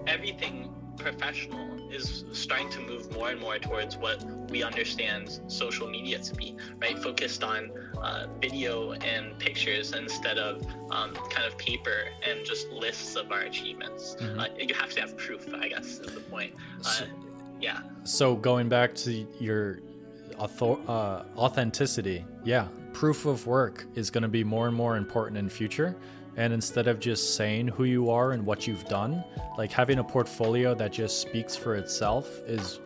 everything 0.08 0.74
professional 0.98 1.79
is 1.92 2.26
starting 2.32 2.70
to 2.72 2.80
move 2.82 3.12
more 3.14 3.30
and 3.30 3.40
more 3.40 3.58
towards 3.58 3.98
what 3.98 4.24
we 4.50 4.64
understand 4.64 5.40
social 5.48 5.90
media 5.90 6.20
to 6.20 6.36
be, 6.36 6.56
right? 6.82 6.98
Focused 6.98 7.44
on 7.44 7.72
uh, 8.02 8.28
video 8.40 8.94
and 8.94 9.38
pictures 9.40 9.94
instead 9.94 10.38
of 10.38 10.66
um, 10.92 11.14
kind 11.30 11.46
of 11.46 11.58
paper 11.58 12.06
and 12.28 12.46
just 12.46 12.70
lists 12.70 13.16
of 13.16 13.32
our 13.32 13.42
achievements. 13.42 14.16
Mm-hmm. 14.20 14.40
Uh, 14.40 14.46
you 14.58 14.74
have 14.76 14.92
to 14.92 15.02
have 15.02 15.18
proof, 15.18 15.48
I 15.54 15.70
guess, 15.70 16.00
is 16.00 16.14
the 16.14 16.22
point. 16.22 16.54
Uh, 16.86 17.06
yeah. 17.60 17.82
So 18.04 18.36
going 18.36 18.70
back 18.70 18.96
to 18.96 19.28
your 19.40 19.80
author- 20.40 20.80
uh, 20.88 21.24
authenticity. 21.38 22.26
Yeah, 22.44 22.68
proof 22.94 23.26
of 23.26 23.46
work 23.46 23.86
is 23.96 24.10
going 24.10 24.24
to 24.24 24.30
be 24.30 24.44
more 24.44 24.68
and 24.68 24.76
more 24.76 24.98
important 24.98 25.38
in 25.38 25.50
future. 25.50 25.96
And 26.40 26.54
instead 26.54 26.88
of 26.88 27.02
just 27.02 27.36
saying 27.36 27.68
who 27.68 27.84
you 27.84 28.10
are 28.10 28.32
and 28.32 28.46
what 28.46 28.66
you've 28.66 28.86
done, 28.86 29.26
like 29.58 29.74
having 29.74 30.00
a 30.00 30.04
portfolio 30.04 30.74
that 30.74 30.94
just 30.94 31.20
speaks 31.20 31.54
for 31.54 31.76
itself 31.76 32.28
is 32.48 32.80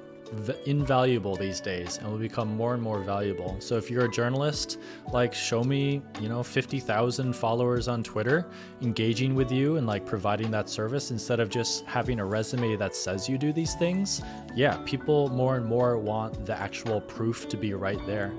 invaluable 0.65 1.35
these 1.35 1.59
days 1.59 1.97
and 1.97 2.07
will 2.11 2.17
become 2.17 2.57
more 2.57 2.73
and 2.73 2.81
more 2.81 2.99
valuable. 3.01 3.55
So 3.59 3.77
if 3.77 3.91
you're 3.91 4.05
a 4.05 4.11
journalist, 4.11 4.79
like 5.11 5.35
show 5.35 5.63
me, 5.63 6.01
you 6.19 6.29
know, 6.29 6.41
50,000 6.41 7.31
followers 7.35 7.87
on 7.87 8.01
Twitter 8.01 8.47
engaging 8.81 9.35
with 9.35 9.51
you 9.51 9.77
and 9.77 9.85
like 9.85 10.03
providing 10.03 10.49
that 10.49 10.67
service 10.67 11.11
instead 11.11 11.39
of 11.39 11.49
just 11.49 11.85
having 11.85 12.19
a 12.19 12.25
resume 12.25 12.75
that 12.77 12.95
says 12.95 13.29
you 13.29 13.37
do 13.37 13.53
these 13.53 13.75
things. 13.75 14.23
Yeah, 14.55 14.77
people 14.85 15.29
more 15.29 15.57
and 15.57 15.65
more 15.67 15.99
want 15.99 16.43
the 16.47 16.59
actual 16.59 17.01
proof 17.01 17.47
to 17.49 17.57
be 17.57 17.75
right 17.75 18.03
there. 18.07 18.33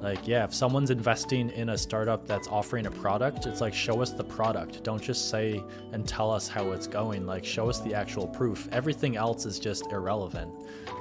Like, 0.00 0.28
yeah, 0.28 0.44
if 0.44 0.54
someone's 0.54 0.90
investing 0.90 1.50
in 1.50 1.70
a 1.70 1.78
startup 1.78 2.26
that's 2.26 2.46
offering 2.46 2.86
a 2.86 2.90
product, 2.90 3.46
it's 3.46 3.60
like, 3.60 3.74
show 3.74 4.00
us 4.00 4.12
the 4.12 4.22
product. 4.22 4.84
Don't 4.84 5.02
just 5.02 5.28
say 5.28 5.62
and 5.92 6.06
tell 6.06 6.30
us 6.30 6.46
how 6.46 6.70
it's 6.70 6.86
going. 6.86 7.26
Like, 7.26 7.44
show 7.44 7.68
us 7.68 7.80
the 7.80 7.94
actual 7.94 8.26
proof. 8.28 8.68
Everything 8.70 9.16
else 9.16 9.44
is 9.44 9.58
just 9.58 9.90
irrelevant. 9.90 10.52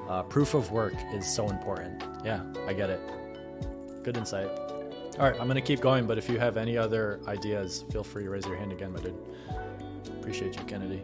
Uh, 0.10 0.24
proof 0.24 0.56
of 0.56 0.72
work 0.72 0.96
is 1.14 1.28
so 1.28 1.50
important. 1.50 2.04
Yeah, 2.26 2.42
I 2.66 2.74
get 2.74 2.90
it. 2.90 3.00
Good 4.04 4.18
insight. 4.18 4.48
All 4.48 5.24
right, 5.24 5.40
I'm 5.40 5.48
going 5.48 5.56
to 5.56 5.62
keep 5.62 5.82
going, 5.82 6.08
but 6.08 6.18
if 6.18 6.30
you 6.30 6.40
have 6.40 6.58
any 6.58 6.78
other 6.78 7.20
ideas, 7.28 7.86
feel 7.92 8.04
free 8.04 8.24
to 8.24 8.30
raise 8.30 8.46
your 8.46 8.56
hand 8.56 8.72
again, 8.72 8.94
my 8.94 9.00
dude. 9.00 9.16
Appreciate 10.20 10.56
you, 10.56 10.64
Kennedy. 10.64 11.02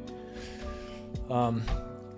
Um, 1.29 1.63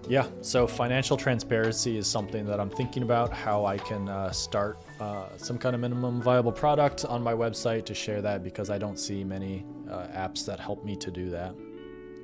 yeah, 0.08 0.28
so 0.42 0.68
financial 0.68 1.18
transparency 1.18 1.98
is 1.98 2.06
something 2.06 2.46
that 2.46 2.60
I'm 2.60 2.70
thinking 2.70 3.04
about 3.04 3.34
how 3.34 3.66
I 3.66 3.78
can 3.78 4.08
uh, 4.08 4.32
start 4.32 4.78
uh, 5.00 5.28
some 5.38 5.58
kind 5.58 5.76
of 5.76 5.82
minimum 5.82 6.22
viable 6.22 6.52
product 6.52 7.06
on 7.06 7.22
my 7.22 7.34
website 7.34 7.86
to 7.86 7.94
share 7.94 8.22
that 8.22 8.44
because 8.44 8.70
I 8.70 8.78
don't 8.78 8.98
see 8.98 9.24
many 9.24 9.66
uh, 9.90 10.08
apps 10.08 10.46
that 10.46 10.60
help 10.60 10.86
me 10.86 10.96
to 10.98 11.12
do 11.12 11.30
that. 11.32 11.54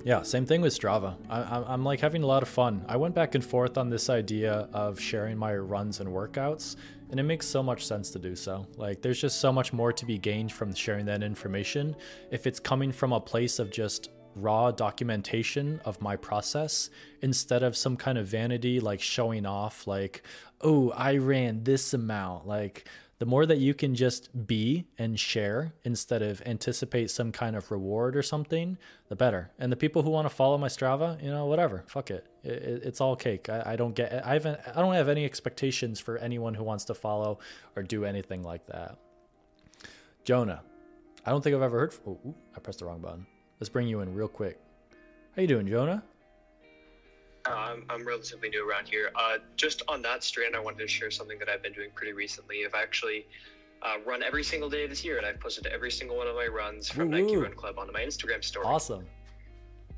Yeah, 0.04 0.24
same 0.24 0.46
thing 0.46 0.62
with 0.62 0.78
Strava. 0.78 1.16
I, 1.30 1.74
am 1.74 1.84
like 1.84 2.00
having 2.00 2.24
a 2.24 2.26
lot 2.26 2.42
of 2.42 2.50
fun. 2.50 2.84
I 2.88 2.98
went 2.98 3.14
back 3.14 3.36
and 3.36 3.46
forth 3.46 3.78
on 3.78 3.90
this 3.90 4.10
idea 4.10 4.68
of 4.74 5.00
sharing 5.00 5.38
my 5.38 5.56
runs 5.56 6.00
and 6.00 6.10
workouts, 6.10 6.76
and 7.12 7.20
it 7.20 7.24
makes 7.24 7.46
so 7.46 7.62
much 7.62 7.86
sense 7.86 8.10
to 8.12 8.20
do 8.20 8.36
so. 8.36 8.66
Like, 8.78 9.02
there's 9.02 9.22
just 9.22 9.40
so 9.40 9.52
much 9.52 9.74
more 9.74 9.94
to 9.94 10.06
be 10.06 10.18
gained 10.18 10.52
from 10.52 10.74
sharing 10.74 11.06
that 11.06 11.22
information 11.22 11.96
if 12.32 12.48
it's 12.48 12.60
coming 12.60 12.92
from 12.92 13.14
a 13.14 13.20
place 13.20 13.60
of 13.60 13.70
just 13.70 14.10
raw 14.36 14.72
documentation 14.72 15.82
of 15.86 16.02
my 16.02 16.16
process 16.16 16.90
instead 17.22 17.64
of 17.64 17.76
some 17.76 17.98
kind 17.98 18.18
of 18.18 18.26
vanity 18.26 18.80
like 18.80 19.02
showing 19.02 19.46
off 19.46 19.88
like 19.88 20.24
oh 20.64 20.92
i 20.92 21.18
ran 21.18 21.64
this 21.64 21.94
amount 21.94 22.48
like 22.48 22.88
the 23.22 23.28
more 23.28 23.46
that 23.46 23.60
you 23.60 23.76
can 23.76 23.94
just 23.94 24.48
be 24.48 24.88
and 24.98 25.20
share 25.20 25.74
instead 25.84 26.24
of 26.24 26.42
anticipate 26.44 27.12
some 27.12 27.32
kind 27.32 27.56
of 27.56 27.70
reward 27.70 28.18
or 28.18 28.24
something, 28.24 28.80
the 29.10 29.16
better. 29.16 29.52
And 29.60 29.72
the 29.72 29.76
people 29.76 30.02
who 30.02 30.10
want 30.10 30.28
to 30.28 30.34
follow 30.34 30.58
my 30.58 30.70
Strava, 30.70 31.24
you 31.24 31.30
know, 31.30 31.46
whatever, 31.46 31.84
fuck 31.86 32.10
it. 32.10 32.26
it 32.44 32.82
it's 32.84 33.00
all 33.00 33.16
cake. 33.16 33.48
I, 33.48 33.62
I, 33.64 33.76
don't 33.76 33.94
get, 33.94 34.26
I 34.26 34.34
haven't, 34.34 34.60
I 34.76 34.82
don't 34.82 34.96
have 34.96 35.08
any 35.08 35.24
expectations 35.24 36.00
for 36.00 36.18
anyone 36.18 36.56
who 36.56 36.64
wants 36.64 36.86
to 36.86 36.96
follow 36.96 37.38
or 37.76 37.84
do 37.84 38.06
anything 38.06 38.42
like 38.42 38.66
that. 38.66 38.98
Jonah, 40.24 40.64
I 41.24 41.30
don't 41.30 41.44
think 41.44 41.56
I've 41.56 41.62
ever 41.62 41.78
heard. 41.78 41.94
Oh, 42.08 42.18
I 42.56 42.60
pressed 42.60 42.80
the 42.80 42.86
wrong 42.86 43.02
button. 43.02 43.28
Let's 43.60 43.70
bring 43.70 43.88
you 43.88 44.00
in 44.00 44.16
real 44.16 44.30
quick. 44.30 44.60
How 45.36 45.44
you 45.44 45.48
doing, 45.48 45.68
Jonah? 45.68 46.04
Uh, 47.48 47.54
I'm, 47.54 47.86
I'm 47.90 48.06
relatively 48.06 48.50
new 48.50 48.70
around 48.70 48.88
here. 48.88 49.12
Uh, 49.16 49.38
just 49.56 49.82
on 49.88 50.02
that 50.04 50.24
strand, 50.24 50.56
I 50.56 50.60
wanted 50.60 50.80
to 50.80 50.88
share 50.88 51.10
something 51.10 51.40
that 51.40 51.50
I've 51.50 51.64
been 51.64 51.74
doing 51.74 51.90
pretty 51.96 52.14
recently. 52.14 52.66
I've 52.66 52.76
actually 52.76 53.26
uh, 53.82 53.96
run 54.06 54.22
every 54.22 54.44
single 54.44 54.70
day 54.70 54.86
this 54.88 55.04
year, 55.04 55.18
and 55.18 55.26
I've 55.26 55.40
posted 55.40 55.66
every 55.68 55.92
single 55.92 56.18
one 56.18 56.28
of 56.28 56.36
my 56.36 56.48
runs 56.48 56.90
from 56.90 57.10
Woo-woo. 57.10 57.24
Nike 57.24 57.38
Run 57.38 57.54
Club 57.54 57.80
onto 57.80 57.94
my 57.94 58.02
Instagram 58.02 58.44
story. 58.44 58.66
Awesome. 58.66 59.06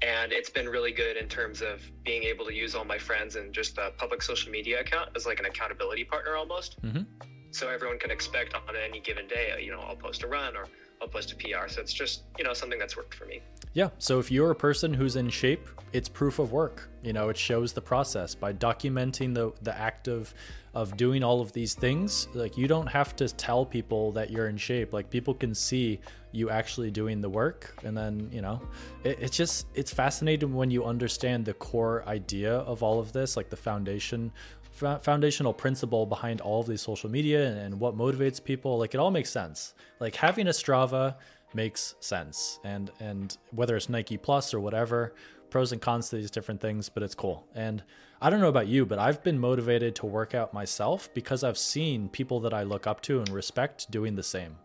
And 0.02 0.32
it's 0.32 0.50
been 0.50 0.68
really 0.68 0.92
good 0.92 1.18
in 1.18 1.28
terms 1.28 1.62
of 1.62 1.82
being 2.04 2.24
able 2.24 2.46
to 2.46 2.54
use 2.54 2.76
all 2.76 2.86
my 2.86 2.98
friends 2.98 3.36
and 3.36 3.54
just 3.54 3.78
a 3.78 3.92
public 3.98 4.22
social 4.22 4.52
media 4.52 4.82
account 4.82 5.10
as 5.16 5.26
like 5.26 5.40
an 5.40 5.46
accountability 5.46 6.04
partner 6.04 6.36
almost. 6.36 6.82
Mm-hmm. 6.82 7.04
So 7.52 7.70
everyone 7.70 8.00
can 8.00 8.10
expect 8.10 8.54
on 8.54 8.76
any 8.76 9.00
given 9.00 9.28
day, 9.28 9.54
you 9.62 9.72
know, 9.72 9.80
I'll 9.80 9.96
post 9.96 10.24
a 10.24 10.28
run 10.28 10.58
or 10.58 10.66
opposed 11.04 11.30
to 11.30 11.36
PR. 11.36 11.68
So 11.68 11.82
it's 11.82 11.94
just 11.94 12.24
you 12.38 12.44
know 12.44 12.54
something 12.54 12.80
that's 12.80 12.98
worked 12.98 13.16
for 13.16 13.26
me. 13.26 13.42
Yeah. 13.74 13.90
So 13.98 14.20
if 14.20 14.32
you're 14.32 14.52
a 14.52 14.56
person 14.56 14.94
who's 14.94 15.16
in 15.16 15.30
shape, 15.30 15.68
it's 15.94 16.08
proof 16.08 16.40
of 16.40 16.52
work. 16.52 16.90
You 17.04 17.14
know, 17.14 17.30
it 17.30 17.38
shows 17.38 17.74
the 17.74 17.82
process 17.82 18.36
by 18.36 18.54
documenting 18.54 19.34
the 19.34 19.52
the 19.62 19.78
act 19.78 20.08
of 20.08 20.34
of 20.74 20.98
doing 20.98 21.24
all 21.24 21.40
of 21.40 21.54
these 21.54 21.76
things. 21.76 22.28
Like 22.34 22.58
you 22.58 22.68
don't 22.68 22.88
have 22.88 23.16
to 23.18 23.28
tell 23.30 23.66
people 23.66 24.12
that 24.14 24.32
you're 24.32 24.48
in 24.48 24.58
shape. 24.58 24.94
Like 24.94 25.10
people 25.10 25.34
can 25.34 25.54
see 25.54 26.00
you 26.32 26.50
actually 26.50 26.90
doing 26.90 27.22
the 27.22 27.30
work, 27.30 27.76
and 27.84 27.96
then 27.96 28.30
you 28.32 28.42
know, 28.42 28.62
it, 29.04 29.20
it's 29.20 29.38
just 29.38 29.68
it's 29.76 29.94
fascinating 29.94 30.54
when 30.54 30.72
you 30.72 30.84
understand 30.84 31.46
the 31.46 31.54
core 31.54 32.04
idea 32.08 32.56
of 32.60 32.82
all 32.82 33.00
of 33.00 33.12
this, 33.12 33.38
like 33.38 33.50
the 33.50 33.58
foundation 33.58 34.32
foundational 34.74 35.54
principle 35.54 36.06
behind 36.06 36.42
all 36.42 36.60
of 36.60 36.68
these 36.68 36.82
social 36.82 37.10
media 37.10 37.48
and, 37.48 37.58
and, 37.58 37.80
what 37.80 37.96
motivates 37.96 38.44
people 38.44 38.80
like 38.80 38.96
it 38.96 39.00
all 39.00 39.12
makes 39.12 39.30
sense 39.30 39.76
like 40.00 40.16
having 40.16 40.48
a 40.48 40.50
strava 40.50 41.16
makes 41.56 41.96
sense. 42.00 42.60
And 42.64 42.92
and 43.00 43.38
whether 43.52 43.76
it's 43.76 43.90
Nike 43.90 44.18
Plus 44.18 44.54
or 44.54 44.60
whatever, 44.60 45.14
pros 45.50 45.72
and 45.72 45.82
cons 45.82 46.10
to 46.10 46.16
these 46.16 46.32
different 46.32 46.62
things, 46.62 46.90
but 46.90 47.04
it's 47.04 47.16
cool. 47.16 47.48
And 47.56 47.84
I 48.22 48.30
don't 48.30 48.40
know 48.40 48.48
about 48.48 48.68
you, 48.68 48.86
but 48.86 49.00
I've 49.00 49.24
been 49.24 49.38
motivated 49.38 49.96
to 49.98 50.06
work 50.06 50.34
out 50.34 50.54
myself 50.54 51.14
because 51.14 51.44
I've 51.44 51.58
seen 51.58 52.10
people 52.10 52.40
that 52.42 52.54
I 52.54 52.64
look 52.64 52.88
up 52.88 53.02
to 53.02 53.20
and 53.20 53.30
respect 53.30 53.92
doing 53.92 54.16
the 54.16 54.24
same. 54.24 54.56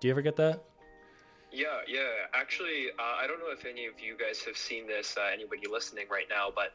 Do 0.00 0.08
you 0.08 0.12
ever 0.12 0.22
get 0.22 0.36
that? 0.36 0.62
Yeah, 1.52 1.66
yeah. 1.86 2.00
Actually, 2.32 2.86
uh, 2.98 3.22
I 3.22 3.26
don't 3.26 3.38
know 3.38 3.52
if 3.52 3.64
any 3.64 3.86
of 3.86 4.00
you 4.00 4.16
guys 4.18 4.42
have 4.42 4.56
seen 4.56 4.86
this, 4.86 5.16
uh, 5.16 5.30
anybody 5.32 5.62
listening 5.70 6.06
right 6.10 6.26
now, 6.28 6.48
but 6.54 6.72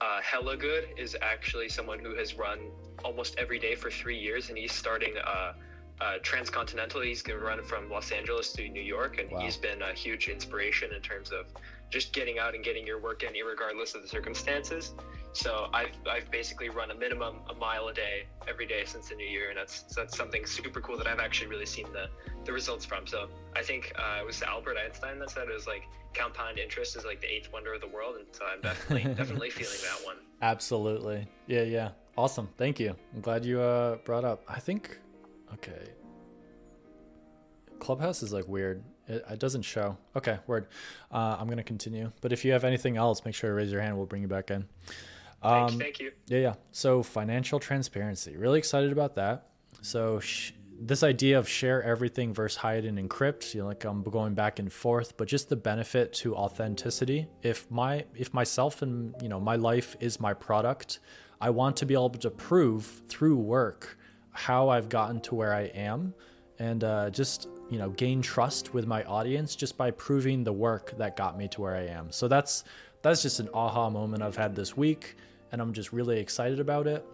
uh, 0.00 0.20
Hella 0.22 0.56
Good 0.56 0.88
is 0.96 1.16
actually 1.20 1.68
someone 1.68 1.98
who 1.98 2.14
has 2.16 2.34
run 2.34 2.58
almost 3.04 3.36
every 3.38 3.58
day 3.58 3.74
for 3.74 3.90
three 3.90 4.18
years, 4.18 4.48
and 4.48 4.58
he's 4.58 4.72
starting 4.72 5.14
uh, 5.24 5.52
uh, 6.00 6.18
transcontinental. 6.22 7.00
He's 7.00 7.22
going 7.22 7.38
to 7.38 7.44
run 7.44 7.62
from 7.64 7.90
Los 7.90 8.10
Angeles 8.10 8.52
to 8.54 8.68
New 8.68 8.82
York, 8.82 9.18
and 9.18 9.30
wow. 9.30 9.40
he's 9.40 9.56
been 9.56 9.82
a 9.82 9.92
huge 9.92 10.28
inspiration 10.28 10.92
in 10.92 11.02
terms 11.02 11.30
of 11.30 11.46
just 11.90 12.12
getting 12.12 12.38
out 12.38 12.54
and 12.54 12.64
getting 12.64 12.86
your 12.86 13.00
work 13.00 13.22
in, 13.22 13.32
regardless 13.44 13.94
of 13.94 14.02
the 14.02 14.08
circumstances. 14.08 14.92
So 15.34 15.68
I've, 15.72 15.94
I've 16.10 16.30
basically 16.30 16.68
run 16.68 16.90
a 16.90 16.94
minimum 16.94 17.36
a 17.48 17.54
mile 17.54 17.88
a 17.88 17.94
day 17.94 18.26
every 18.46 18.66
day 18.66 18.82
since 18.84 19.08
the 19.08 19.14
new 19.14 19.26
year, 19.26 19.48
and 19.48 19.58
that's 19.58 19.82
that's 19.94 20.16
something 20.16 20.44
super 20.44 20.80
cool 20.80 20.98
that 20.98 21.06
I've 21.06 21.20
actually 21.20 21.48
really 21.48 21.66
seen 21.66 21.86
the, 21.92 22.08
the 22.44 22.52
results 22.52 22.84
from. 22.84 23.06
So 23.06 23.28
I 23.56 23.62
think 23.62 23.92
uh, 23.96 24.20
it 24.20 24.26
was 24.26 24.42
Albert 24.42 24.76
Einstein 24.84 25.18
that 25.20 25.30
said 25.30 25.48
it 25.48 25.54
was 25.54 25.66
like 25.66 25.84
compound 26.14 26.58
interest 26.58 26.96
is 26.96 27.04
like 27.04 27.20
the 27.20 27.32
eighth 27.32 27.50
wonder 27.52 27.72
of 27.72 27.80
the 27.80 27.88
world, 27.88 28.16
and 28.16 28.26
so 28.32 28.44
I'm 28.44 28.60
definitely 28.60 29.14
definitely 29.14 29.50
feeling 29.50 29.78
that 29.82 30.04
one. 30.04 30.16
Absolutely, 30.42 31.26
yeah, 31.46 31.62
yeah, 31.62 31.90
awesome. 32.16 32.48
Thank 32.58 32.78
you. 32.78 32.94
I'm 33.14 33.20
glad 33.20 33.44
you 33.44 33.60
uh, 33.60 33.96
brought 34.04 34.24
up. 34.24 34.42
I 34.48 34.58
think 34.60 34.98
Okay. 35.54 35.90
Clubhouse 37.78 38.22
is 38.22 38.32
like 38.32 38.46
weird. 38.48 38.82
It, 39.08 39.24
it 39.28 39.38
doesn't 39.38 39.62
show. 39.62 39.96
Okay, 40.16 40.38
word. 40.46 40.68
Uh, 41.10 41.36
I'm 41.38 41.48
gonna 41.48 41.62
continue. 41.62 42.12
But 42.20 42.32
if 42.32 42.44
you 42.44 42.52
have 42.52 42.64
anything 42.64 42.96
else, 42.96 43.24
make 43.24 43.34
sure 43.34 43.50
to 43.50 43.54
raise 43.54 43.72
your 43.72 43.80
hand. 43.80 43.96
We'll 43.96 44.06
bring 44.06 44.22
you 44.22 44.28
back 44.28 44.50
in. 44.50 44.66
Um, 45.42 45.68
thank, 45.68 45.80
thank 45.80 46.00
you. 46.00 46.12
Yeah, 46.26 46.38
yeah. 46.38 46.54
So 46.70 47.02
financial 47.02 47.58
transparency. 47.58 48.36
Really 48.36 48.58
excited 48.58 48.92
about 48.92 49.14
that. 49.16 49.48
So 49.80 50.20
sh- 50.20 50.52
this 50.80 51.02
idea 51.02 51.38
of 51.38 51.48
share 51.48 51.82
everything 51.82 52.34
versus 52.34 52.56
hide 52.56 52.84
and 52.84 52.98
encrypt. 52.98 53.54
You 53.54 53.62
know, 53.62 53.66
like 53.66 53.84
I'm 53.84 54.02
going 54.02 54.34
back 54.34 54.58
and 54.58 54.72
forth, 54.72 55.16
but 55.16 55.28
just 55.28 55.48
the 55.48 55.56
benefit 55.56 56.12
to 56.14 56.34
authenticity. 56.34 57.28
If 57.42 57.70
my 57.70 58.04
if 58.14 58.32
myself 58.34 58.82
and 58.82 59.14
you 59.22 59.28
know 59.28 59.40
my 59.40 59.56
life 59.56 59.96
is 60.00 60.20
my 60.20 60.34
product, 60.34 61.00
I 61.40 61.50
want 61.50 61.76
to 61.78 61.86
be 61.86 61.94
able 61.94 62.10
to 62.10 62.30
prove 62.30 63.02
through 63.08 63.36
work 63.36 63.98
how 64.30 64.68
I've 64.70 64.88
gotten 64.88 65.20
to 65.22 65.34
where 65.34 65.52
I 65.52 65.64
am 65.74 66.14
and 66.58 66.84
uh, 66.84 67.10
just 67.10 67.48
you 67.70 67.78
know 67.78 67.90
gain 67.90 68.22
trust 68.22 68.74
with 68.74 68.86
my 68.86 69.02
audience 69.04 69.56
just 69.56 69.76
by 69.76 69.90
proving 69.90 70.44
the 70.44 70.52
work 70.52 70.96
that 70.98 71.16
got 71.16 71.36
me 71.36 71.48
to 71.48 71.60
where 71.60 71.74
I 71.74 71.86
am. 71.86 72.10
So 72.10 72.28
that's 72.28 72.64
that's 73.02 73.22
just 73.22 73.40
an 73.40 73.48
aha 73.52 73.90
moment 73.90 74.22
I've 74.22 74.36
had 74.36 74.54
this 74.54 74.76
week, 74.76 75.16
and 75.52 75.60
I'm 75.60 75.72
just 75.72 75.92
really 75.92 76.18
excited 76.18 76.58
about 76.58 76.86
it. 76.86 77.04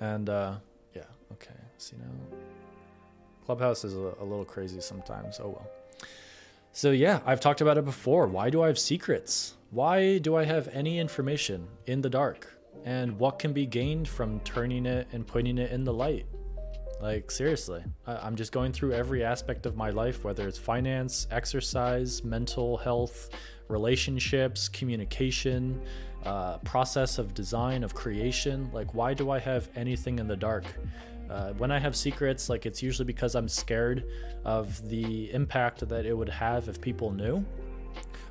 And 0.00 0.28
uh, 0.28 0.54
yeah, 0.94 1.04
okay. 1.32 1.54
See 1.78 1.96
now, 1.98 2.36
Clubhouse 3.44 3.84
is 3.84 3.94
a, 3.94 4.14
a 4.20 4.24
little 4.24 4.44
crazy 4.44 4.80
sometimes. 4.80 5.38
Oh 5.40 5.48
well. 5.50 5.70
So 6.72 6.90
yeah, 6.90 7.20
I've 7.24 7.40
talked 7.40 7.60
about 7.60 7.78
it 7.78 7.84
before. 7.84 8.26
Why 8.26 8.50
do 8.50 8.62
I 8.62 8.66
have 8.66 8.78
secrets? 8.78 9.54
Why 9.70 10.18
do 10.18 10.36
I 10.36 10.44
have 10.44 10.68
any 10.72 10.98
information 10.98 11.68
in 11.86 12.00
the 12.00 12.10
dark? 12.10 12.52
And 12.84 13.18
what 13.18 13.38
can 13.38 13.52
be 13.52 13.66
gained 13.66 14.08
from 14.08 14.40
turning 14.40 14.86
it 14.86 15.08
and 15.12 15.26
putting 15.26 15.58
it 15.58 15.70
in 15.70 15.84
the 15.84 15.92
light? 15.92 16.26
Like, 17.00 17.30
seriously, 17.30 17.82
I- 18.06 18.26
am 18.26 18.36
just 18.36 18.52
going 18.52 18.72
through 18.72 18.92
every 18.92 19.22
aspect 19.24 19.66
of 19.66 19.76
my 19.76 19.90
life, 19.90 20.24
whether 20.24 20.48
it's 20.48 20.58
finance, 20.58 21.26
exercise, 21.30 22.24
mental 22.24 22.76
health, 22.76 23.30
relationships, 23.68 24.68
communication, 24.68 25.80
uh, 26.24 26.58
process 26.58 27.18
of 27.18 27.34
design, 27.34 27.84
of 27.84 27.94
creation. 27.94 28.70
Like, 28.72 28.94
why 28.94 29.14
do 29.14 29.30
I 29.30 29.38
have 29.38 29.68
anything 29.76 30.18
in 30.18 30.26
the 30.26 30.36
dark? 30.36 30.64
Uh, 31.30 31.52
when 31.54 31.70
I 31.70 31.78
have 31.78 31.96
secrets, 31.96 32.48
like, 32.48 32.66
it's 32.66 32.82
usually 32.82 33.06
because 33.06 33.34
I'm 33.34 33.48
scared 33.48 34.04
of 34.44 34.88
the 34.88 35.32
impact 35.32 35.88
that 35.88 36.06
it 36.06 36.14
would 36.14 36.28
have 36.28 36.68
if 36.68 36.80
people 36.80 37.10
knew. 37.10 37.44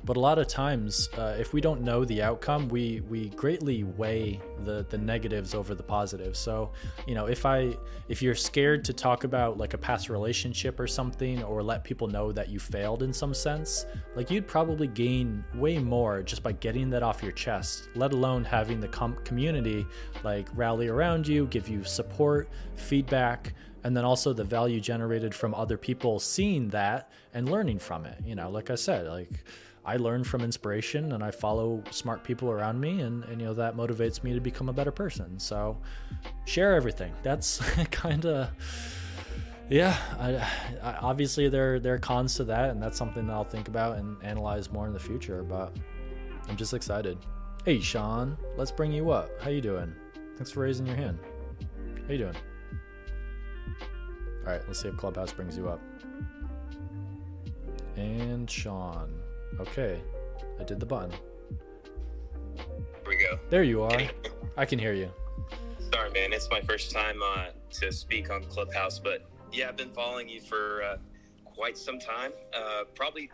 But 0.06 0.16
a 0.16 0.20
lot 0.20 0.38
of 0.38 0.46
times, 0.46 1.10
uh, 1.18 1.34
if 1.36 1.52
we 1.52 1.60
don't 1.60 1.82
know 1.82 2.04
the 2.04 2.22
outcome, 2.22 2.68
we 2.68 3.02
we 3.08 3.30
greatly 3.30 3.82
weigh 3.82 4.40
the 4.62 4.86
the 4.88 4.96
negatives 4.96 5.52
over 5.52 5.74
the 5.74 5.82
positives. 5.82 6.38
So, 6.38 6.70
you 7.08 7.16
know, 7.16 7.26
if 7.26 7.44
I 7.44 7.76
if 8.08 8.22
you're 8.22 8.36
scared 8.36 8.84
to 8.84 8.92
talk 8.92 9.24
about 9.24 9.58
like 9.58 9.74
a 9.74 9.78
past 9.78 10.08
relationship 10.08 10.78
or 10.78 10.86
something, 10.86 11.42
or 11.42 11.60
let 11.60 11.82
people 11.82 12.06
know 12.06 12.30
that 12.30 12.48
you 12.48 12.60
failed 12.60 13.02
in 13.02 13.12
some 13.12 13.34
sense, 13.34 13.84
like 14.14 14.30
you'd 14.30 14.46
probably 14.46 14.86
gain 14.86 15.44
way 15.56 15.76
more 15.78 16.22
just 16.22 16.40
by 16.40 16.52
getting 16.52 16.88
that 16.90 17.02
off 17.02 17.20
your 17.20 17.32
chest. 17.32 17.88
Let 17.96 18.12
alone 18.12 18.44
having 18.44 18.80
the 18.80 18.88
com- 18.88 19.18
community 19.24 19.84
like 20.22 20.48
rally 20.54 20.86
around 20.86 21.26
you, 21.26 21.46
give 21.46 21.68
you 21.68 21.82
support, 21.82 22.48
feedback 22.76 23.54
and 23.82 23.96
then 23.96 24.04
also 24.04 24.32
the 24.32 24.42
value 24.42 24.80
generated 24.80 25.32
from 25.32 25.54
other 25.54 25.78
people 25.78 26.18
seeing 26.18 26.68
that 26.70 27.08
and 27.34 27.48
learning 27.48 27.78
from 27.78 28.04
it 28.04 28.18
you 28.24 28.34
know 28.34 28.50
like 28.50 28.68
i 28.68 28.74
said 28.74 29.06
like 29.06 29.44
I 29.86 29.96
learn 29.98 30.24
from 30.24 30.42
inspiration 30.42 31.12
and 31.12 31.22
I 31.22 31.30
follow 31.30 31.80
smart 31.92 32.24
people 32.24 32.50
around 32.50 32.80
me 32.80 33.02
and, 33.02 33.22
and 33.26 33.40
you 33.40 33.46
know 33.46 33.54
that 33.54 33.76
motivates 33.76 34.24
me 34.24 34.34
to 34.34 34.40
become 34.40 34.68
a 34.68 34.72
better 34.72 34.90
person. 34.90 35.38
So 35.38 35.78
share 36.44 36.74
everything. 36.74 37.12
That's 37.22 37.58
kind 37.92 38.26
of 38.26 38.50
yeah, 39.70 39.96
I, 40.18 40.88
I, 40.88 40.96
obviously 41.00 41.48
there 41.48 41.78
there 41.78 41.94
are 41.94 41.98
cons 41.98 42.34
to 42.34 42.44
that 42.44 42.70
and 42.70 42.82
that's 42.82 42.98
something 42.98 43.28
that 43.28 43.32
I'll 43.32 43.44
think 43.44 43.68
about 43.68 43.98
and 43.98 44.16
analyze 44.24 44.72
more 44.72 44.88
in 44.88 44.92
the 44.92 44.98
future, 44.98 45.44
but 45.44 45.76
I'm 46.48 46.56
just 46.56 46.74
excited. 46.74 47.16
Hey 47.64 47.78
Sean, 47.80 48.36
let's 48.56 48.72
bring 48.72 48.90
you 48.92 49.10
up. 49.10 49.30
How 49.40 49.50
you 49.50 49.60
doing? 49.60 49.94
Thanks 50.36 50.50
for 50.50 50.60
raising 50.60 50.84
your 50.84 50.96
hand. 50.96 51.20
How 52.06 52.12
you 52.12 52.18
doing? 52.18 52.36
All 54.44 54.52
right, 54.52 54.62
let's 54.66 54.82
see 54.82 54.88
if 54.88 54.96
Clubhouse 54.96 55.32
brings 55.32 55.56
you 55.56 55.68
up. 55.68 55.80
And 57.96 58.50
Sean. 58.50 59.25
Okay, 59.60 60.00
I 60.60 60.64
did 60.64 60.80
the 60.80 60.86
button. 60.86 61.12
Here 62.56 62.66
we 63.06 63.16
go. 63.16 63.38
There 63.48 63.62
you 63.62 63.82
are. 63.82 64.00
I 64.56 64.64
can 64.66 64.78
hear 64.78 64.92
you. 64.92 65.10
Sorry, 65.92 66.10
man. 66.10 66.32
It's 66.32 66.50
my 66.50 66.60
first 66.60 66.90
time 66.90 67.20
uh, 67.22 67.46
to 67.70 67.92
speak 67.92 68.30
on 68.30 68.44
Clubhouse, 68.44 68.98
but 68.98 69.28
yeah, 69.52 69.68
I've 69.68 69.76
been 69.76 69.92
following 69.92 70.28
you 70.28 70.40
for 70.40 70.82
uh, 70.82 70.96
quite 71.44 71.78
some 71.78 71.98
time. 71.98 72.32
Uh, 72.54 72.84
probably, 72.94 73.30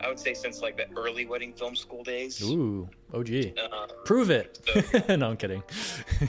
I 0.00 0.08
would 0.08 0.18
say 0.18 0.34
since 0.34 0.60
like 0.60 0.76
the 0.76 0.86
early 0.98 1.24
wedding 1.24 1.54
film 1.54 1.76
school 1.76 2.02
days. 2.02 2.42
Ooh, 2.42 2.88
OG. 3.14 3.58
Uh, 3.58 3.86
prove 4.04 4.30
it. 4.30 4.60
So, 4.66 5.16
no, 5.16 5.30
I'm 5.30 5.36
kidding. 5.36 5.62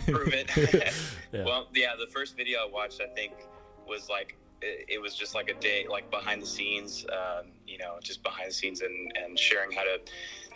prove 0.07 0.33
it. 0.33 0.49
yeah. 1.33 1.43
Well, 1.43 1.67
yeah, 1.73 1.93
the 1.99 2.11
first 2.11 2.37
video 2.37 2.59
I 2.59 2.69
watched, 2.71 3.01
I 3.01 3.13
think, 3.13 3.33
was 3.85 4.07
like 4.09 4.37
it, 4.63 5.01
was 5.01 5.15
just 5.15 5.35
like 5.35 5.49
a 5.49 5.53
day, 5.55 5.85
like 5.89 6.09
behind 6.09 6.41
the 6.41 6.45
scenes, 6.45 7.05
um, 7.11 7.47
you 7.73 7.79
know, 7.79 7.97
just 8.03 8.21
behind 8.21 8.49
the 8.49 8.53
scenes 8.53 8.81
and, 8.81 9.11
and 9.17 9.37
sharing 9.37 9.71
how 9.71 9.83
to 9.83 9.99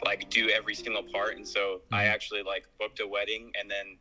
like 0.05 0.29
do 0.29 0.49
every 0.49 0.75
single 0.75 1.03
part. 1.03 1.35
And 1.35 1.47
so 1.47 1.59
mm-hmm. 1.59 1.95
I 1.95 2.03
actually 2.05 2.43
like 2.43 2.65
booked 2.79 2.99
a 2.99 3.07
wedding 3.07 3.51
and 3.59 3.69
then 3.69 3.97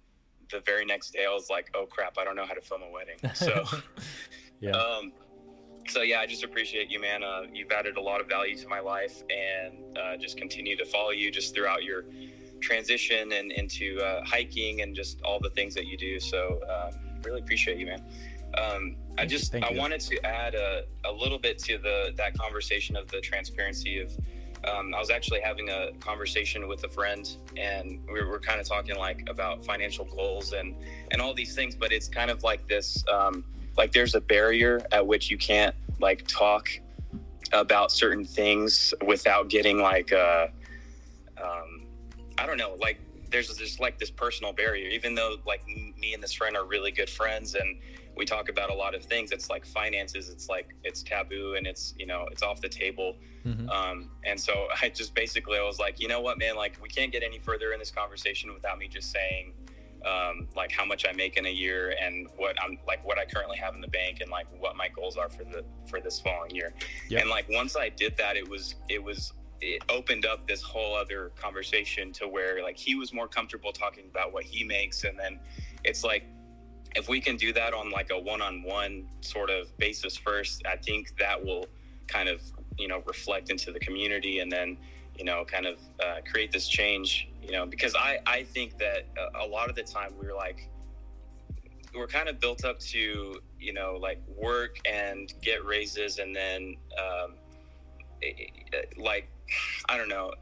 the 0.50 0.60
very 0.60 0.84
next 0.84 1.12
day 1.12 1.24
I 1.28 1.32
was 1.32 1.48
like, 1.50 1.70
oh 1.74 1.86
crap, 1.86 2.18
I 2.18 2.24
don't 2.24 2.36
know 2.36 2.46
how 2.46 2.54
to 2.54 2.60
film 2.60 2.82
a 2.82 2.90
wedding. 2.90 3.16
So, 3.34 3.64
yeah. 4.60 4.72
Um, 4.72 5.12
so 5.88 6.02
yeah, 6.02 6.20
I 6.20 6.26
just 6.26 6.44
appreciate 6.44 6.90
you, 6.90 7.00
man. 7.00 7.22
Uh, 7.22 7.42
you've 7.52 7.70
added 7.70 7.96
a 7.96 8.00
lot 8.00 8.20
of 8.20 8.28
value 8.28 8.56
to 8.56 8.68
my 8.68 8.80
life, 8.80 9.22
and 9.30 9.96
uh, 9.96 10.16
just 10.16 10.36
continue 10.36 10.76
to 10.76 10.84
follow 10.84 11.10
you 11.10 11.30
just 11.30 11.54
throughout 11.54 11.84
your 11.84 12.04
transition 12.60 13.32
and 13.32 13.52
into 13.52 14.00
uh, 14.00 14.24
hiking 14.24 14.80
and 14.82 14.96
just 14.96 15.20
all 15.22 15.38
the 15.38 15.50
things 15.50 15.74
that 15.74 15.86
you 15.86 15.96
do. 15.96 16.18
So 16.18 16.60
um, 16.68 16.98
really 17.22 17.40
appreciate 17.40 17.78
you, 17.78 17.86
man. 17.86 18.02
Um, 18.54 18.96
I 19.18 19.26
just 19.26 19.54
I 19.54 19.72
wanted 19.72 20.00
to 20.00 20.24
add 20.26 20.54
a, 20.54 20.84
a 21.04 21.12
little 21.12 21.38
bit 21.38 21.58
to 21.60 21.78
the 21.78 22.12
that 22.16 22.36
conversation 22.36 22.96
of 22.96 23.08
the 23.08 23.20
transparency 23.20 24.00
of. 24.00 24.12
Um, 24.64 24.94
I 24.94 24.98
was 24.98 25.10
actually 25.10 25.40
having 25.42 25.68
a 25.68 25.92
conversation 26.00 26.66
with 26.66 26.82
a 26.82 26.88
friend, 26.88 27.36
and 27.56 28.00
we 28.12 28.24
were, 28.24 28.40
kind 28.40 28.58
of 28.58 28.66
talking 28.66 28.96
like 28.96 29.28
about 29.28 29.64
financial 29.64 30.04
goals 30.04 30.54
and 30.54 30.74
and 31.12 31.22
all 31.22 31.34
these 31.34 31.54
things. 31.54 31.76
But 31.76 31.92
it's 31.92 32.08
kind 32.08 32.30
of 32.30 32.42
like 32.42 32.66
this, 32.66 33.04
um, 33.12 33.44
like 33.76 33.92
there's 33.92 34.16
a 34.16 34.20
barrier 34.20 34.84
at 34.90 35.06
which 35.06 35.30
you 35.30 35.38
can't 35.38 35.74
like 36.00 36.26
talk 36.26 36.68
about 37.52 37.92
certain 37.92 38.24
things 38.24 38.92
without 39.06 39.48
getting 39.48 39.78
like 39.78 40.12
uh, 40.12 40.48
um, 41.40 41.86
I 42.38 42.46
don't 42.46 42.58
know, 42.58 42.76
like 42.80 42.98
there's 43.30 43.54
just 43.56 43.80
like 43.80 43.98
this 43.98 44.10
personal 44.10 44.52
barrier. 44.52 44.88
Even 44.88 45.14
though 45.14 45.36
like 45.46 45.64
me 45.66 46.14
and 46.14 46.22
this 46.22 46.32
friend 46.32 46.56
are 46.56 46.64
really 46.64 46.90
good 46.90 47.10
friends 47.10 47.54
and 47.54 47.78
we 48.16 48.24
talk 48.24 48.48
about 48.48 48.70
a 48.70 48.74
lot 48.74 48.94
of 48.94 49.04
things, 49.04 49.30
it's 49.30 49.50
like 49.50 49.66
finances. 49.66 50.30
It's 50.30 50.48
like 50.48 50.74
it's 50.84 51.02
taboo 51.02 51.54
and 51.56 51.66
it's 51.66 51.94
you 51.98 52.06
know 52.06 52.26
it's 52.30 52.42
off 52.42 52.60
the 52.60 52.68
table. 52.68 53.16
Mm-hmm. 53.44 53.68
Um, 53.68 54.10
and 54.24 54.40
so 54.40 54.68
I 54.82 54.88
just 54.88 55.14
basically 55.14 55.58
I 55.58 55.62
was 55.62 55.78
like, 55.78 56.00
you 56.00 56.08
know 56.08 56.20
what, 56.20 56.38
man, 56.38 56.56
like 56.56 56.78
we 56.82 56.88
can't 56.88 57.12
get 57.12 57.22
any 57.22 57.38
further 57.38 57.72
in 57.72 57.78
this 57.78 57.90
conversation 57.90 58.52
without 58.54 58.78
me 58.78 58.88
just 58.88 59.12
saying. 59.12 59.52
Um, 60.04 60.46
like 60.54 60.70
how 60.70 60.84
much 60.84 61.04
I 61.08 61.12
make 61.12 61.36
in 61.36 61.46
a 61.46 61.50
year 61.50 61.96
and 62.00 62.28
what 62.36 62.54
I'm 62.62 62.78
like 62.86 63.04
what 63.04 63.18
I 63.18 63.24
currently 63.24 63.56
have 63.56 63.74
in 63.74 63.80
the 63.80 63.88
bank 63.88 64.20
and 64.20 64.30
like 64.30 64.46
what 64.60 64.76
my 64.76 64.88
goals 64.88 65.16
are 65.16 65.28
for 65.28 65.42
the 65.42 65.64
for 65.88 66.00
this 66.00 66.20
following 66.20 66.54
year. 66.54 66.74
Yep. 67.08 67.22
And 67.22 67.30
like 67.30 67.48
once 67.48 67.76
I 67.76 67.88
did 67.88 68.16
that, 68.16 68.36
it 68.36 68.48
was 68.48 68.76
it 68.88 69.02
was 69.02 69.32
it 69.60 69.82
opened 69.88 70.26
up 70.26 70.46
this 70.46 70.62
whole 70.62 70.94
other 70.94 71.32
conversation 71.34 72.12
to 72.12 72.28
where 72.28 72.62
like 72.62 72.76
he 72.76 72.94
was 72.94 73.12
more 73.12 73.26
comfortable 73.26 73.72
talking 73.72 74.04
about 74.10 74.32
what 74.32 74.44
he 74.44 74.62
makes 74.62 75.04
and 75.04 75.18
then 75.18 75.40
it's 75.82 76.04
like 76.04 76.24
if 76.96 77.08
we 77.08 77.20
can 77.20 77.36
do 77.36 77.52
that 77.52 77.72
on 77.74 77.90
like 77.90 78.10
a 78.10 78.18
one-on-one 78.18 79.06
sort 79.20 79.50
of 79.50 79.76
basis 79.78 80.16
first 80.16 80.62
i 80.66 80.76
think 80.76 81.16
that 81.18 81.42
will 81.42 81.66
kind 82.06 82.28
of 82.28 82.40
you 82.78 82.88
know 82.88 83.02
reflect 83.06 83.50
into 83.50 83.70
the 83.70 83.80
community 83.80 84.40
and 84.40 84.50
then 84.50 84.76
you 85.16 85.24
know 85.24 85.44
kind 85.44 85.66
of 85.66 85.78
uh, 86.04 86.16
create 86.30 86.50
this 86.52 86.68
change 86.68 87.28
you 87.42 87.52
know 87.52 87.66
because 87.66 87.94
i 87.94 88.18
i 88.26 88.42
think 88.42 88.76
that 88.78 89.06
a, 89.42 89.46
lot 89.46 89.68
of 89.70 89.76
the 89.76 89.82
time 89.82 90.12
we're 90.20 90.34
like 90.34 90.68
we're 91.94 92.06
kind 92.06 92.28
of 92.28 92.38
built 92.40 92.64
up 92.64 92.78
to 92.78 93.40
you 93.58 93.72
know 93.72 93.98
like 94.00 94.20
work 94.36 94.76
and 94.86 95.32
get 95.40 95.64
raises 95.64 96.18
and 96.18 96.34
then 96.34 96.76
um, 96.98 97.34
like 98.98 99.28
I 99.88 99.96
don't 99.96 100.08
know. 100.08 100.32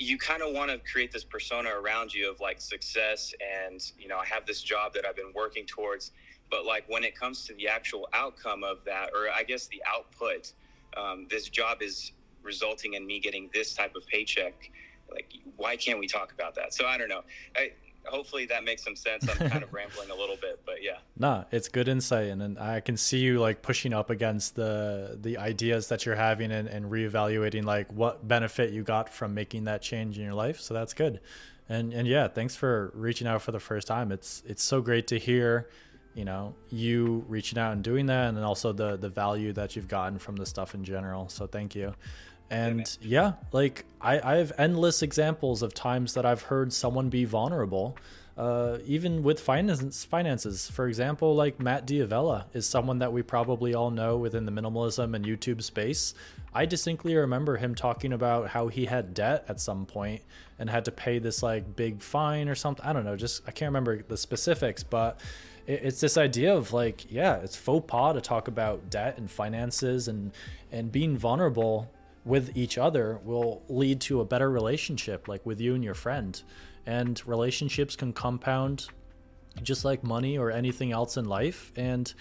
You 0.00 0.18
kind 0.18 0.42
of 0.42 0.54
want 0.54 0.72
to 0.72 0.80
create 0.90 1.12
this 1.12 1.24
persona 1.24 1.70
around 1.70 2.14
you 2.14 2.30
of 2.30 2.40
like 2.40 2.60
success 2.60 3.34
and 3.40 3.80
you 3.98 4.08
know 4.08 4.18
I 4.18 4.26
have 4.26 4.46
this 4.46 4.62
job 4.62 4.94
that 4.94 5.06
I've 5.06 5.16
been 5.16 5.32
working 5.34 5.66
towards 5.66 6.12
but 6.50 6.66
like 6.66 6.84
when 6.88 7.04
it 7.04 7.18
comes 7.18 7.46
to 7.46 7.54
the 7.54 7.68
actual 7.68 8.08
outcome 8.14 8.64
of 8.64 8.78
that 8.86 9.10
or 9.14 9.28
I 9.30 9.44
guess 9.44 9.68
the 9.68 9.82
output 9.86 10.54
um, 10.96 11.28
this 11.30 11.50
job 11.50 11.82
is 11.82 12.12
resulting 12.42 12.94
in 12.94 13.06
me 13.06 13.20
getting 13.20 13.50
this 13.54 13.74
type 13.74 13.94
of 13.96 14.06
paycheck 14.08 14.70
like 15.12 15.32
why 15.56 15.76
can't 15.76 16.00
we 16.00 16.08
talk 16.08 16.32
about 16.32 16.56
that? 16.56 16.74
So 16.74 16.86
I 16.86 16.98
don't 16.98 17.08
know. 17.08 17.22
I, 17.56 17.70
hopefully 18.04 18.46
that 18.46 18.64
makes 18.64 18.82
some 18.82 18.96
sense. 18.96 19.28
I'm 19.28 19.50
kind 19.50 19.62
of 19.62 19.72
rambling 19.72 20.10
a 20.10 20.14
little 20.14 20.36
bit, 20.36 20.60
but 20.64 20.82
yeah. 20.82 20.98
Nah, 21.18 21.44
it's 21.50 21.68
good 21.68 21.88
insight, 21.88 22.28
and, 22.28 22.42
and 22.42 22.58
I 22.58 22.80
can 22.80 22.96
see 22.96 23.18
you 23.18 23.40
like 23.40 23.62
pushing 23.62 23.92
up 23.92 24.10
against 24.10 24.56
the 24.56 25.18
the 25.20 25.36
ideas 25.38 25.88
that 25.88 26.06
you're 26.06 26.14
having 26.14 26.50
and, 26.50 26.66
and 26.66 26.86
reevaluating 26.86 27.64
like 27.64 27.92
what 27.92 28.26
benefit 28.26 28.72
you 28.72 28.82
got 28.82 29.12
from 29.12 29.34
making 29.34 29.64
that 29.64 29.82
change 29.82 30.18
in 30.18 30.24
your 30.24 30.34
life. 30.34 30.60
So 30.60 30.72
that's 30.72 30.94
good, 30.94 31.20
and 31.68 31.92
and 31.92 32.08
yeah, 32.08 32.28
thanks 32.28 32.56
for 32.56 32.90
reaching 32.94 33.26
out 33.26 33.42
for 33.42 33.52
the 33.52 33.60
first 33.60 33.86
time. 33.86 34.12
It's 34.12 34.42
it's 34.46 34.62
so 34.62 34.80
great 34.80 35.08
to 35.08 35.18
hear, 35.18 35.68
you 36.14 36.24
know, 36.24 36.54
you 36.70 37.24
reaching 37.28 37.58
out 37.58 37.72
and 37.72 37.84
doing 37.84 38.06
that, 38.06 38.28
and 38.28 38.38
also 38.38 38.72
the 38.72 38.96
the 38.96 39.10
value 39.10 39.52
that 39.52 39.76
you've 39.76 39.88
gotten 39.88 40.18
from 40.18 40.36
the 40.36 40.46
stuff 40.46 40.74
in 40.74 40.84
general. 40.84 41.28
So 41.28 41.46
thank 41.46 41.74
you. 41.74 41.94
And 42.50 42.98
yeah, 43.00 43.34
like 43.52 43.84
I, 44.00 44.34
I 44.34 44.36
have 44.38 44.52
endless 44.58 45.02
examples 45.02 45.62
of 45.62 45.72
times 45.72 46.14
that 46.14 46.26
I've 46.26 46.42
heard 46.42 46.72
someone 46.72 47.08
be 47.08 47.24
vulnerable, 47.24 47.96
uh, 48.36 48.78
even 48.84 49.22
with 49.22 49.38
finance, 49.38 50.04
finances. 50.04 50.68
For 50.68 50.88
example, 50.88 51.36
like 51.36 51.60
Matt 51.60 51.86
D'Avella 51.86 52.46
is 52.52 52.66
someone 52.66 52.98
that 52.98 53.12
we 53.12 53.22
probably 53.22 53.74
all 53.74 53.90
know 53.92 54.16
within 54.16 54.46
the 54.46 54.52
minimalism 54.52 55.14
and 55.14 55.24
YouTube 55.24 55.62
space. 55.62 56.14
I 56.52 56.66
distinctly 56.66 57.14
remember 57.14 57.56
him 57.56 57.76
talking 57.76 58.12
about 58.12 58.48
how 58.48 58.66
he 58.66 58.86
had 58.86 59.14
debt 59.14 59.44
at 59.48 59.60
some 59.60 59.86
point 59.86 60.22
and 60.58 60.68
had 60.68 60.84
to 60.86 60.90
pay 60.90 61.20
this 61.20 61.44
like 61.44 61.76
big 61.76 62.02
fine 62.02 62.48
or 62.48 62.56
something. 62.56 62.84
I 62.84 62.92
don't 62.92 63.04
know, 63.04 63.16
just 63.16 63.42
I 63.46 63.52
can't 63.52 63.68
remember 63.68 64.02
the 64.02 64.16
specifics, 64.16 64.82
but 64.82 65.20
it's 65.68 66.00
this 66.00 66.16
idea 66.16 66.52
of 66.52 66.72
like, 66.72 67.12
yeah, 67.12 67.36
it's 67.36 67.54
faux 67.54 67.84
pas 67.86 68.14
to 68.14 68.20
talk 68.20 68.48
about 68.48 68.90
debt 68.90 69.18
and 69.18 69.30
finances 69.30 70.08
and 70.08 70.32
and 70.72 70.90
being 70.90 71.16
vulnerable 71.16 71.88
with 72.24 72.56
each 72.56 72.78
other 72.78 73.20
will 73.24 73.62
lead 73.68 74.00
to 74.02 74.20
a 74.20 74.24
better 74.24 74.50
relationship, 74.50 75.28
like 75.28 75.44
with 75.46 75.60
you 75.60 75.74
and 75.74 75.82
your 75.82 75.94
friend. 75.94 76.42
And 76.86 77.20
relationships 77.26 77.96
can 77.96 78.12
compound 78.12 78.88
just 79.62 79.84
like 79.84 80.04
money 80.04 80.38
or 80.38 80.50
anything 80.50 80.92
else 80.92 81.16
in 81.16 81.24
life. 81.24 81.72
And, 81.76 82.12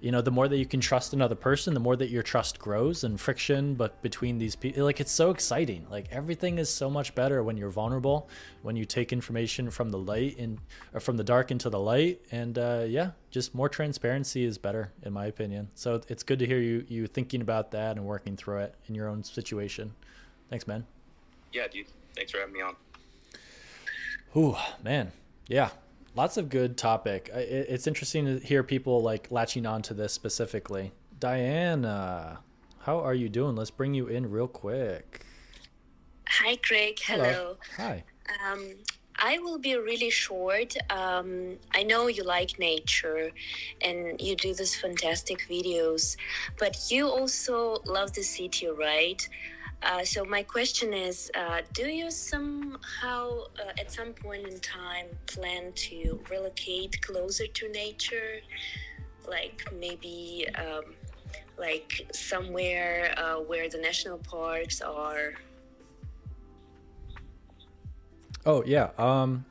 you 0.00 0.12
know, 0.12 0.20
the 0.20 0.30
more 0.30 0.46
that 0.46 0.58
you 0.58 0.66
can 0.66 0.80
trust 0.80 1.12
another 1.12 1.34
person, 1.34 1.74
the 1.74 1.80
more 1.80 1.96
that 1.96 2.08
your 2.08 2.22
trust 2.22 2.58
grows 2.58 3.02
and 3.02 3.20
friction, 3.20 3.74
but 3.74 4.00
between 4.00 4.38
these 4.38 4.54
people, 4.54 4.84
like 4.84 5.00
it's 5.00 5.10
so 5.10 5.30
exciting. 5.30 5.86
Like 5.90 6.06
everything 6.12 6.58
is 6.58 6.70
so 6.70 6.88
much 6.88 7.14
better 7.16 7.42
when 7.42 7.56
you're 7.56 7.70
vulnerable, 7.70 8.28
when 8.62 8.76
you 8.76 8.84
take 8.84 9.12
information 9.12 9.70
from 9.70 9.90
the 9.90 9.98
light 9.98 10.38
and 10.38 10.58
or 10.94 11.00
from 11.00 11.16
the 11.16 11.24
dark 11.24 11.50
into 11.50 11.68
the 11.68 11.80
light. 11.80 12.20
And 12.30 12.58
uh, 12.58 12.84
yeah, 12.86 13.10
just 13.32 13.56
more 13.56 13.68
transparency 13.68 14.44
is 14.44 14.56
better, 14.56 14.92
in 15.02 15.12
my 15.12 15.26
opinion. 15.26 15.68
So 15.74 16.00
it's 16.08 16.22
good 16.22 16.38
to 16.38 16.46
hear 16.46 16.60
you 16.60 16.84
you 16.88 17.08
thinking 17.08 17.40
about 17.40 17.72
that 17.72 17.96
and 17.96 18.06
working 18.06 18.36
through 18.36 18.58
it 18.58 18.76
in 18.86 18.94
your 18.94 19.08
own 19.08 19.24
situation. 19.24 19.92
Thanks, 20.48 20.68
man. 20.68 20.86
Yeah, 21.52 21.66
dude. 21.66 21.86
Thanks 22.14 22.30
for 22.30 22.38
having 22.38 22.54
me 22.54 22.60
on. 22.60 22.76
Ooh, 24.36 24.56
man. 24.84 25.10
Yeah, 25.48 25.70
lots 26.18 26.36
of 26.36 26.48
good 26.48 26.76
topic. 26.76 27.30
It's 27.32 27.86
interesting 27.86 28.26
to 28.26 28.38
hear 28.40 28.64
people 28.64 29.00
like 29.00 29.30
latching 29.30 29.64
on 29.66 29.82
to 29.82 29.94
this 29.94 30.12
specifically. 30.12 30.90
Diana, 31.20 32.40
how 32.80 32.98
are 32.98 33.14
you 33.14 33.28
doing? 33.28 33.54
Let's 33.54 33.70
bring 33.70 33.94
you 33.94 34.08
in 34.08 34.28
real 34.28 34.48
quick. 34.48 35.24
Hi, 36.26 36.56
Kraig. 36.56 36.98
Hello. 36.98 37.24
Hello. 37.24 37.56
Hi. 37.76 38.04
Um, 38.44 38.74
I 39.14 39.38
will 39.38 39.58
be 39.58 39.76
really 39.76 40.10
short. 40.10 40.74
Um, 40.90 41.56
I 41.72 41.84
know 41.84 42.08
you 42.08 42.24
like 42.24 42.58
nature 42.58 43.30
and 43.80 44.20
you 44.20 44.34
do 44.34 44.54
these 44.54 44.74
fantastic 44.74 45.46
videos, 45.48 46.16
but 46.58 46.76
you 46.90 47.06
also 47.08 47.80
love 47.86 48.12
the 48.12 48.22
city, 48.22 48.66
right? 48.68 49.28
Uh, 49.82 50.04
so 50.04 50.24
my 50.24 50.42
question 50.42 50.92
is, 50.92 51.30
uh, 51.36 51.60
do 51.72 51.86
you 51.86 52.10
somehow, 52.10 53.44
uh, 53.60 53.70
at 53.78 53.92
some 53.92 54.12
point 54.12 54.46
in 54.46 54.58
time, 54.60 55.06
plan 55.26 55.72
to 55.74 56.20
relocate 56.28 57.00
closer 57.00 57.46
to 57.46 57.68
nature, 57.70 58.40
like 59.28 59.72
maybe, 59.78 60.46
um, 60.56 60.82
like 61.58 62.08
somewhere 62.12 63.14
uh, 63.16 63.36
where 63.36 63.68
the 63.68 63.78
national 63.78 64.18
parks 64.18 64.80
are? 64.80 65.34
Oh 68.46 68.64
yeah, 68.64 68.90
um, 68.98 69.44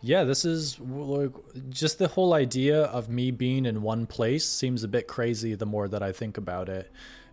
yeah. 0.00 0.24
This 0.24 0.44
is 0.44 0.80
like 0.80 1.32
just 1.68 1.98
the 1.98 2.08
whole 2.08 2.34
idea 2.34 2.84
of 2.84 3.08
me 3.08 3.30
being 3.30 3.66
in 3.66 3.82
one 3.82 4.06
place 4.06 4.48
seems 4.48 4.82
a 4.82 4.88
bit 4.88 5.06
crazy. 5.06 5.54
The 5.54 5.66
more 5.66 5.88
that 5.88 6.02
I 6.02 6.10
think 6.10 6.38
about 6.38 6.68
it 6.68 6.90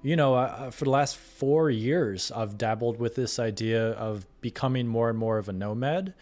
you 0.08 0.16
know, 0.16 0.36
uh, 0.36 0.72
for 0.72 0.86
the 0.86 0.90
last 0.90 1.18
four 1.18 1.70
years, 1.70 2.32
I've 2.32 2.58
dabbled 2.58 2.98
with 2.98 3.16
this 3.16 3.40
idea 3.40 3.90
of 3.92 4.26
becoming 4.40 4.88
more 4.88 5.10
and 5.10 5.20
more 5.20 5.38
of 5.38 5.50
a 5.50 5.52
nomad. 5.52 6.14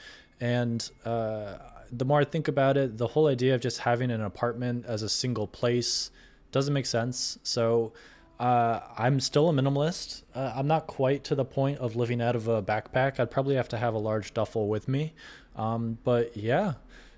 And 0.42 0.90
uh, 1.06 1.58
the 1.92 2.04
more 2.04 2.20
I 2.20 2.24
think 2.24 2.48
about 2.48 2.78
it, 2.78 2.98
the 2.98 3.06
whole 3.06 3.28
idea 3.28 3.54
of 3.54 3.62
just 3.62 3.82
having 3.82 4.10
an 4.10 4.22
apartment 4.22 4.86
as 4.88 5.04
a 5.04 5.10
single 5.10 5.46
place 5.46 6.10
doesn't 6.52 6.74
make 6.74 6.88
sense. 6.88 7.38
So 7.44 7.94
uh, 8.40 8.80
I'm 8.98 9.20
still 9.20 9.50
a 9.50 9.54
minimalist. 9.54 10.24
Uh, 10.34 10.54
I'm 10.56 10.66
not 10.66 10.88
quite 10.88 11.24
to 11.26 11.36
the 11.36 11.46
point 11.46 11.78
of 11.78 11.96
living 11.96 12.24
out 12.24 12.36
of 12.36 12.48
a 12.48 12.64
backpack. 12.64 13.20
I'd 13.20 13.30
probably 13.30 13.54
have 13.54 13.70
to 13.70 13.78
have 13.78 13.94
a 13.94 14.00
large 14.00 14.34
duffel 14.34 14.68
with 14.68 14.88
me. 14.88 15.14
Um, 15.56 16.00
but 16.04 16.36
yeah, 16.36 16.74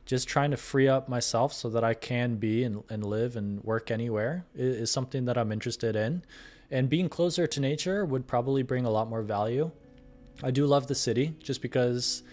just 0.06 0.28
trying 0.28 0.52
to 0.52 0.58
free 0.58 0.90
up 0.90 1.08
myself 1.08 1.54
so 1.54 1.70
that 1.70 1.86
I 1.86 1.94
can 1.94 2.36
be 2.36 2.66
and, 2.66 2.84
and 2.90 3.06
live 3.06 3.38
and 3.38 3.64
work 3.64 3.90
anywhere 3.90 4.44
is, 4.54 4.82
is 4.82 4.92
something 4.92 5.24
that 5.26 5.38
I'm 5.38 5.54
interested 5.54 5.96
in. 5.96 6.24
And 6.70 6.90
being 6.90 7.10
closer 7.10 7.48
to 7.48 7.60
nature 7.60 8.06
would 8.06 8.28
probably 8.28 8.64
bring 8.64 8.86
a 8.86 8.90
lot 8.90 9.10
more 9.10 9.22
value. 9.22 9.72
I 10.44 10.52
do 10.52 10.66
love 10.66 10.88
the 10.88 10.96
city 10.96 11.36
just 11.40 11.62
because, 11.62 12.24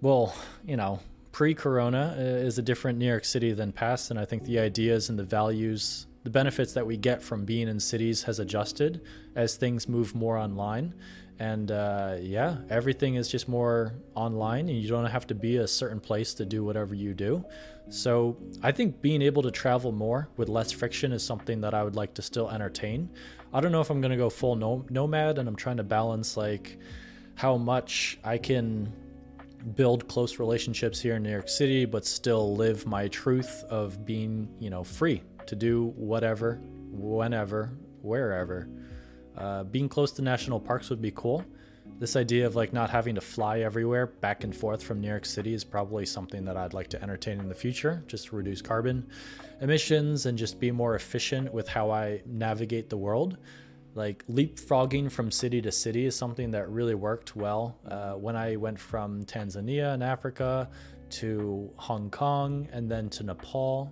well, 0.00 0.34
you 0.64 0.76
know, 0.76 1.00
pre 1.32 1.54
corona 1.54 2.14
uh, 2.16 2.22
is 2.22 2.58
a 2.58 2.62
different 2.62 2.98
New 2.98 3.06
York 3.06 3.24
City 3.24 3.52
than 3.52 3.72
past. 3.72 4.10
And 4.10 4.18
I 4.18 4.24
think 4.24 4.44
the 4.44 4.58
ideas 4.58 5.10
and 5.10 5.18
the 5.18 5.24
values, 5.24 6.06
the 6.24 6.30
benefits 6.30 6.72
that 6.72 6.86
we 6.86 6.96
get 6.96 7.22
from 7.22 7.44
being 7.44 7.68
in 7.68 7.78
cities 7.78 8.22
has 8.24 8.38
adjusted 8.38 9.02
as 9.34 9.56
things 9.56 9.88
move 9.88 10.14
more 10.14 10.38
online 10.38 10.94
and 11.38 11.70
uh, 11.70 12.16
yeah 12.20 12.56
everything 12.70 13.16
is 13.16 13.28
just 13.28 13.48
more 13.48 13.94
online 14.14 14.68
and 14.68 14.80
you 14.80 14.88
don't 14.88 15.06
have 15.06 15.26
to 15.26 15.34
be 15.34 15.58
a 15.58 15.66
certain 15.66 16.00
place 16.00 16.34
to 16.34 16.44
do 16.44 16.64
whatever 16.64 16.94
you 16.94 17.12
do 17.12 17.44
so 17.88 18.36
i 18.62 18.72
think 18.72 19.00
being 19.02 19.22
able 19.22 19.42
to 19.42 19.50
travel 19.50 19.92
more 19.92 20.28
with 20.36 20.48
less 20.48 20.72
friction 20.72 21.12
is 21.12 21.22
something 21.22 21.60
that 21.60 21.74
i 21.74 21.82
would 21.82 21.94
like 21.94 22.14
to 22.14 22.22
still 22.22 22.48
entertain 22.50 23.08
i 23.56 23.60
don't 23.60 23.72
know 23.72 23.80
if 23.80 23.90
i'm 23.90 24.00
to 24.10 24.16
go 24.16 24.30
full 24.30 24.54
nomad 24.90 25.38
and 25.38 25.48
i'm 25.48 25.56
trying 25.56 25.78
to 25.78 25.82
balance 25.98 26.36
like 26.36 26.78
how 27.34 27.56
much 27.56 28.18
i 28.22 28.36
can 28.38 28.92
build 29.74 30.06
close 30.08 30.38
relationships 30.38 31.00
here 31.00 31.16
in 31.16 31.22
new 31.22 31.30
york 31.30 31.48
city 31.48 31.84
but 31.84 32.06
still 32.06 32.54
live 32.54 32.86
my 32.86 33.08
truth 33.08 33.64
of 33.68 34.04
being 34.04 34.48
you 34.60 34.70
know 34.70 34.84
free 34.84 35.22
to 35.46 35.56
do 35.56 35.92
whatever 35.96 36.60
whenever 36.92 37.72
wherever 38.02 38.68
Uh, 39.36 39.64
being 39.64 39.88
close 39.88 40.12
to 40.12 40.22
national 40.22 40.58
parks 40.58 40.88
would 40.88 41.02
be 41.02 41.12
cool. 41.14 41.44
This 41.98 42.14
idea 42.14 42.46
of 42.46 42.54
like 42.54 42.74
not 42.74 42.90
having 42.90 43.14
to 43.14 43.22
fly 43.22 43.60
everywhere 43.60 44.06
back 44.06 44.44
and 44.44 44.54
forth 44.54 44.82
from 44.82 45.00
New 45.00 45.08
York 45.08 45.24
City 45.24 45.54
is 45.54 45.64
probably 45.64 46.04
something 46.04 46.44
that 46.44 46.54
I'd 46.54 46.74
like 46.74 46.88
to 46.88 47.02
entertain 47.02 47.40
in 47.40 47.48
the 47.48 47.54
future, 47.54 48.04
just 48.06 48.26
to 48.26 48.36
reduce 48.36 48.60
carbon 48.60 49.08
emissions 49.62 50.26
and 50.26 50.36
just 50.36 50.60
be 50.60 50.70
more 50.70 50.94
efficient 50.94 51.54
with 51.54 51.66
how 51.66 51.90
I 51.90 52.20
navigate 52.26 52.90
the 52.90 52.98
world. 52.98 53.38
Like 53.94 54.26
leapfrogging 54.26 55.10
from 55.10 55.30
city 55.30 55.62
to 55.62 55.72
city 55.72 56.04
is 56.04 56.14
something 56.14 56.50
that 56.50 56.68
really 56.68 56.94
worked 56.94 57.34
well. 57.34 57.78
Uh, 57.88 58.12
when 58.12 58.36
I 58.36 58.56
went 58.56 58.78
from 58.78 59.24
Tanzania 59.24 59.94
in 59.94 60.02
Africa 60.02 60.68
to 61.08 61.70
Hong 61.76 62.10
Kong 62.10 62.68
and 62.72 62.90
then 62.90 63.08
to 63.08 63.22
Nepal, 63.22 63.90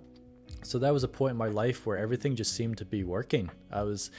so 0.65 0.79
that 0.79 0.91
was 0.91 1.03
a 1.03 1.07
point 1.07 1.31
in 1.31 1.37
my 1.37 1.47
life 1.47 1.85
where 1.85 1.97
everything 1.97 2.35
just 2.35 2.53
seemed 2.53 2.77
to 2.79 2.85
be 2.85 3.03
working. 3.03 3.49
I 3.71 3.83
was 3.83 4.11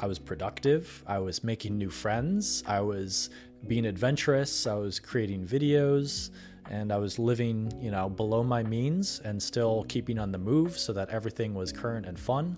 I 0.00 0.06
was 0.06 0.18
productive, 0.18 1.02
I 1.06 1.18
was 1.18 1.42
making 1.42 1.76
new 1.76 1.90
friends, 1.90 2.62
I 2.66 2.80
was 2.80 3.30
being 3.66 3.86
adventurous, 3.86 4.66
I 4.66 4.74
was 4.74 4.98
creating 4.98 5.46
videos, 5.46 6.30
and 6.70 6.92
I 6.92 6.98
was 6.98 7.18
living, 7.18 7.72
you 7.80 7.90
know, 7.90 8.08
below 8.08 8.42
my 8.42 8.62
means 8.62 9.20
and 9.24 9.42
still 9.42 9.84
keeping 9.88 10.18
on 10.18 10.32
the 10.32 10.38
move 10.38 10.78
so 10.78 10.92
that 10.92 11.10
everything 11.10 11.54
was 11.54 11.72
current 11.72 12.06
and 12.06 12.18
fun. 12.18 12.56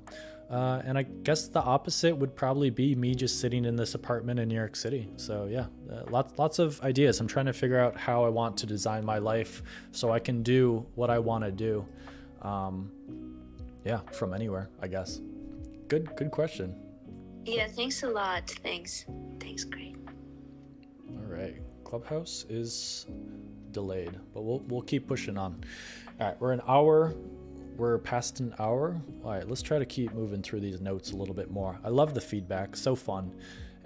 Uh, 0.50 0.82
and 0.84 0.98
I 0.98 1.02
guess 1.02 1.48
the 1.48 1.62
opposite 1.62 2.14
would 2.14 2.36
probably 2.36 2.70
be 2.70 2.94
me 2.94 3.14
just 3.14 3.40
sitting 3.40 3.64
in 3.64 3.76
this 3.76 3.94
apartment 3.94 4.38
in 4.38 4.48
New 4.48 4.54
York 4.54 4.76
City. 4.76 5.08
So 5.16 5.48
yeah, 5.50 5.66
uh, 5.90 6.02
lots 6.10 6.38
lots 6.38 6.58
of 6.58 6.80
ideas. 6.82 7.18
I'm 7.18 7.26
trying 7.26 7.46
to 7.46 7.52
figure 7.52 7.80
out 7.80 7.96
how 7.96 8.24
I 8.24 8.28
want 8.28 8.56
to 8.58 8.66
design 8.66 9.04
my 9.04 9.18
life 9.18 9.62
so 9.92 10.12
I 10.12 10.18
can 10.18 10.42
do 10.42 10.86
what 10.94 11.08
I 11.08 11.18
want 11.18 11.44
to 11.44 11.50
do. 11.50 11.86
Um, 12.42 12.92
yeah, 13.84 14.00
from 14.12 14.34
anywhere, 14.34 14.70
I 14.80 14.88
guess. 14.88 15.20
Good, 15.88 16.14
good 16.16 16.30
question. 16.30 16.74
Yeah, 17.44 17.66
thanks 17.66 18.02
a 18.02 18.08
lot. 18.08 18.48
Thanks. 18.62 19.04
Thanks, 19.38 19.64
great. 19.64 19.96
All 21.10 21.26
right. 21.26 21.56
Clubhouse 21.84 22.46
is 22.48 23.06
delayed, 23.70 24.18
but 24.32 24.42
we'll 24.42 24.60
we'll 24.68 24.82
keep 24.82 25.06
pushing 25.06 25.36
on. 25.36 25.62
All 26.18 26.28
right, 26.28 26.40
we're 26.40 26.52
an 26.52 26.62
hour. 26.66 27.14
We're 27.76 27.98
past 27.98 28.40
an 28.40 28.54
hour. 28.58 29.00
All 29.22 29.32
right, 29.32 29.48
let's 29.48 29.60
try 29.60 29.78
to 29.78 29.84
keep 29.84 30.12
moving 30.14 30.42
through 30.42 30.60
these 30.60 30.80
notes 30.80 31.12
a 31.12 31.16
little 31.16 31.34
bit 31.34 31.50
more. 31.50 31.78
I 31.84 31.88
love 31.88 32.14
the 32.14 32.20
feedback, 32.20 32.76
so 32.76 32.94
fun. 32.94 33.34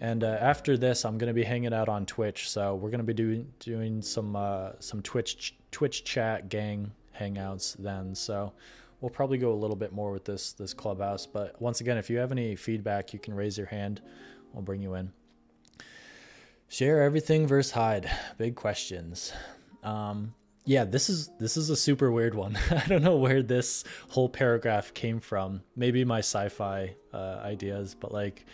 And 0.00 0.22
uh, 0.22 0.38
after 0.40 0.76
this, 0.76 1.04
I'm 1.04 1.18
gonna 1.18 1.34
be 1.34 1.42
hanging 1.42 1.74
out 1.74 1.88
on 1.88 2.06
Twitch, 2.06 2.48
so 2.48 2.76
we're 2.76 2.90
gonna 2.90 3.02
be 3.02 3.14
doing 3.14 3.50
doing 3.58 4.00
some 4.00 4.36
uh, 4.36 4.70
some 4.78 5.02
Twitch 5.02 5.56
Twitch 5.72 6.04
chat 6.04 6.48
gang 6.48 6.92
hangouts 7.18 7.76
then. 7.78 8.14
So 8.14 8.52
we'll 9.00 9.10
probably 9.10 9.38
go 9.38 9.52
a 9.52 9.54
little 9.54 9.76
bit 9.76 9.92
more 9.92 10.12
with 10.12 10.24
this 10.24 10.52
this 10.52 10.74
clubhouse. 10.74 11.26
But 11.26 11.60
once 11.60 11.80
again, 11.80 11.98
if 11.98 12.10
you 12.10 12.18
have 12.18 12.32
any 12.32 12.56
feedback, 12.56 13.12
you 13.12 13.18
can 13.18 13.34
raise 13.34 13.56
your 13.56 13.66
hand. 13.66 14.00
I'll 14.54 14.62
bring 14.62 14.82
you 14.82 14.94
in. 14.94 15.12
Share 16.68 17.02
everything 17.02 17.46
versus 17.46 17.72
hide. 17.72 18.10
Big 18.36 18.54
questions. 18.54 19.32
Um, 19.82 20.34
yeah, 20.64 20.84
this 20.84 21.08
is 21.08 21.30
this 21.38 21.56
is 21.56 21.70
a 21.70 21.76
super 21.76 22.12
weird 22.12 22.34
one. 22.34 22.58
I 22.70 22.86
don't 22.86 23.02
know 23.02 23.16
where 23.16 23.42
this 23.42 23.84
whole 24.10 24.28
paragraph 24.28 24.92
came 24.92 25.20
from. 25.20 25.62
Maybe 25.76 26.04
my 26.04 26.18
sci-fi 26.18 26.94
uh, 27.12 27.40
ideas, 27.42 27.96
but 27.98 28.12
like, 28.12 28.44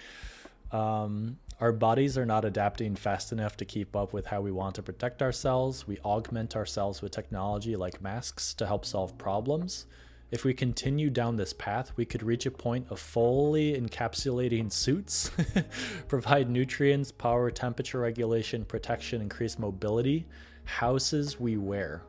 um, 0.70 1.38
our 1.60 1.72
bodies 1.72 2.16
are 2.16 2.26
not 2.26 2.44
adapting 2.44 2.94
fast 2.94 3.32
enough 3.32 3.56
to 3.56 3.64
keep 3.64 3.96
up 3.96 4.12
with 4.12 4.26
how 4.26 4.40
we 4.40 4.52
want 4.52 4.76
to 4.76 4.82
protect 4.82 5.22
ourselves. 5.22 5.88
We 5.88 5.98
augment 6.04 6.54
ourselves 6.54 7.02
with 7.02 7.10
technology 7.10 7.74
like 7.74 8.00
masks 8.00 8.54
to 8.54 8.66
help 8.66 8.84
solve 8.84 9.18
problems. 9.18 9.86
If 10.34 10.44
we 10.44 10.52
continue 10.52 11.10
down 11.10 11.36
this 11.36 11.52
path, 11.52 11.92
we 11.94 12.04
could 12.04 12.24
reach 12.24 12.44
a 12.44 12.50
point 12.50 12.88
of 12.90 12.98
fully 12.98 13.80
encapsulating 13.80 14.72
suits, 14.72 15.30
provide 16.08 16.50
nutrients, 16.50 17.12
power, 17.12 17.52
temperature 17.52 18.00
regulation, 18.00 18.64
protection, 18.64 19.22
increased 19.22 19.60
mobility, 19.60 20.26
houses 20.64 21.38
we 21.38 21.56
wear. 21.56 22.02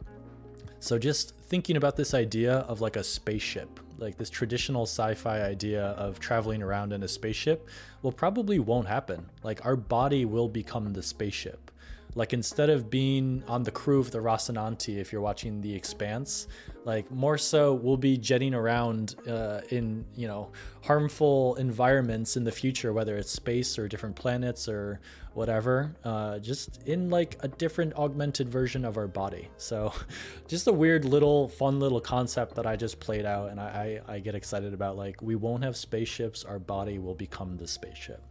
So 0.79 0.97
just 0.97 1.35
thinking 1.35 1.77
about 1.77 1.97
this 1.97 2.15
idea 2.15 2.53
of 2.61 2.81
like 2.81 2.95
a 2.95 3.03
spaceship, 3.03 3.79
like 3.99 4.17
this 4.17 4.31
traditional 4.31 4.87
sci-fi 4.87 5.41
idea 5.41 5.83
of 5.89 6.19
traveling 6.19 6.63
around 6.63 6.93
in 6.93 7.03
a 7.03 7.07
spaceship, 7.07 7.69
well 8.01 8.11
probably 8.11 8.57
won't 8.57 8.87
happen. 8.87 9.29
Like 9.43 9.63
our 9.63 9.75
body 9.75 10.25
will 10.25 10.49
become 10.49 10.93
the 10.93 11.03
spaceship. 11.03 11.69
Like 12.15 12.31
instead 12.31 12.69
of 12.69 12.89
being 12.89 13.43
on 13.47 13.63
the 13.63 13.71
crew 13.71 13.99
of 13.99 14.09
the 14.09 14.19
Rocinante, 14.19 14.97
if 14.97 15.11
you're 15.11 15.21
watching 15.21 15.59
The 15.59 15.75
Expanse, 15.75 16.47
like 16.85 17.11
more 17.11 17.37
so 17.37 17.73
we'll 17.73 17.97
be 17.97 18.17
jetting 18.17 18.53
around 18.53 19.15
uh, 19.27 19.61
in 19.69 20.05
you 20.15 20.27
know 20.27 20.51
harmful 20.81 21.55
environments 21.55 22.37
in 22.37 22.45
the 22.45 22.51
future, 22.51 22.93
whether 22.93 23.17
it's 23.17 23.31
space 23.31 23.77
or 23.77 23.89
different 23.89 24.15
planets 24.15 24.69
or 24.69 25.01
whatever, 25.33 25.93
uh, 26.05 26.39
just 26.39 26.83
in 26.83 27.09
like 27.09 27.35
a 27.41 27.49
different 27.49 27.93
augmented 27.95 28.47
version 28.47 28.85
of 28.85 28.95
our 28.95 29.07
body. 29.07 29.49
So, 29.57 29.91
just 30.47 30.67
a 30.67 30.73
weird 30.73 31.03
little 31.03 31.49
fun 31.49 31.81
little 31.81 31.99
concept 31.99 32.55
that 32.55 32.65
I 32.65 32.77
just 32.77 32.99
played 33.01 33.25
out, 33.25 33.49
and 33.51 33.59
I, 33.59 34.01
I, 34.07 34.13
I 34.15 34.19
get 34.19 34.35
excited 34.35 34.73
about. 34.73 34.95
Like 34.95 35.21
we 35.21 35.35
won't 35.35 35.63
have 35.65 35.75
spaceships, 35.75 36.45
our 36.45 36.59
body 36.59 36.97
will 36.97 37.15
become 37.15 37.57
the 37.57 37.67
spaceship. 37.67 38.23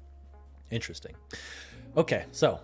Interesting. 0.71 1.15
Okay, 1.97 2.25
so 2.33 2.61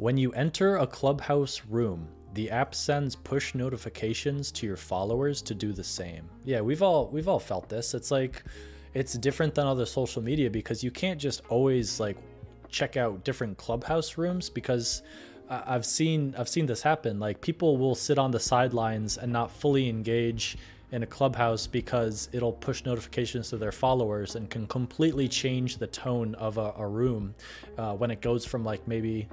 when 0.00 0.16
you 0.16 0.32
enter 0.32 0.76
a 0.76 0.86
clubhouse 0.86 1.60
room, 1.68 2.08
the 2.32 2.50
app 2.50 2.74
sends 2.74 3.14
push 3.14 3.54
notifications 3.54 4.50
to 4.50 4.66
your 4.66 4.78
followers 4.78 5.42
to 5.42 5.54
do 5.54 5.74
the 5.74 5.84
same. 5.84 6.26
Yeah, 6.42 6.62
we've 6.62 6.82
all 6.82 7.08
we've 7.08 7.28
all 7.28 7.38
felt 7.38 7.68
this. 7.68 7.92
It's 7.92 8.10
like 8.10 8.42
it's 8.94 9.12
different 9.12 9.54
than 9.54 9.66
other 9.66 9.84
social 9.84 10.22
media 10.22 10.48
because 10.48 10.82
you 10.82 10.90
can't 10.90 11.20
just 11.20 11.42
always 11.50 12.00
like 12.00 12.16
check 12.70 12.96
out 12.96 13.24
different 13.24 13.58
clubhouse 13.58 14.16
rooms 14.16 14.48
because 14.48 15.02
I've 15.50 15.84
seen 15.84 16.34
I've 16.38 16.48
seen 16.48 16.64
this 16.64 16.80
happen. 16.80 17.20
Like 17.20 17.42
people 17.42 17.76
will 17.76 17.94
sit 17.94 18.16
on 18.16 18.30
the 18.30 18.40
sidelines 18.40 19.18
and 19.18 19.30
not 19.30 19.50
fully 19.50 19.90
engage 19.90 20.56
in 20.92 21.02
a 21.02 21.06
clubhouse 21.06 21.66
because 21.66 22.30
it'll 22.32 22.54
push 22.54 22.86
notifications 22.86 23.50
to 23.50 23.58
their 23.58 23.70
followers 23.70 24.34
and 24.34 24.48
can 24.48 24.66
completely 24.66 25.28
change 25.28 25.76
the 25.76 25.86
tone 25.86 26.34
of 26.36 26.56
a, 26.56 26.72
a 26.78 26.86
room 26.86 27.34
uh, 27.76 27.92
when 27.92 28.10
it 28.10 28.22
goes 28.22 28.46
from 28.46 28.64
like 28.64 28.88
maybe 28.88 29.28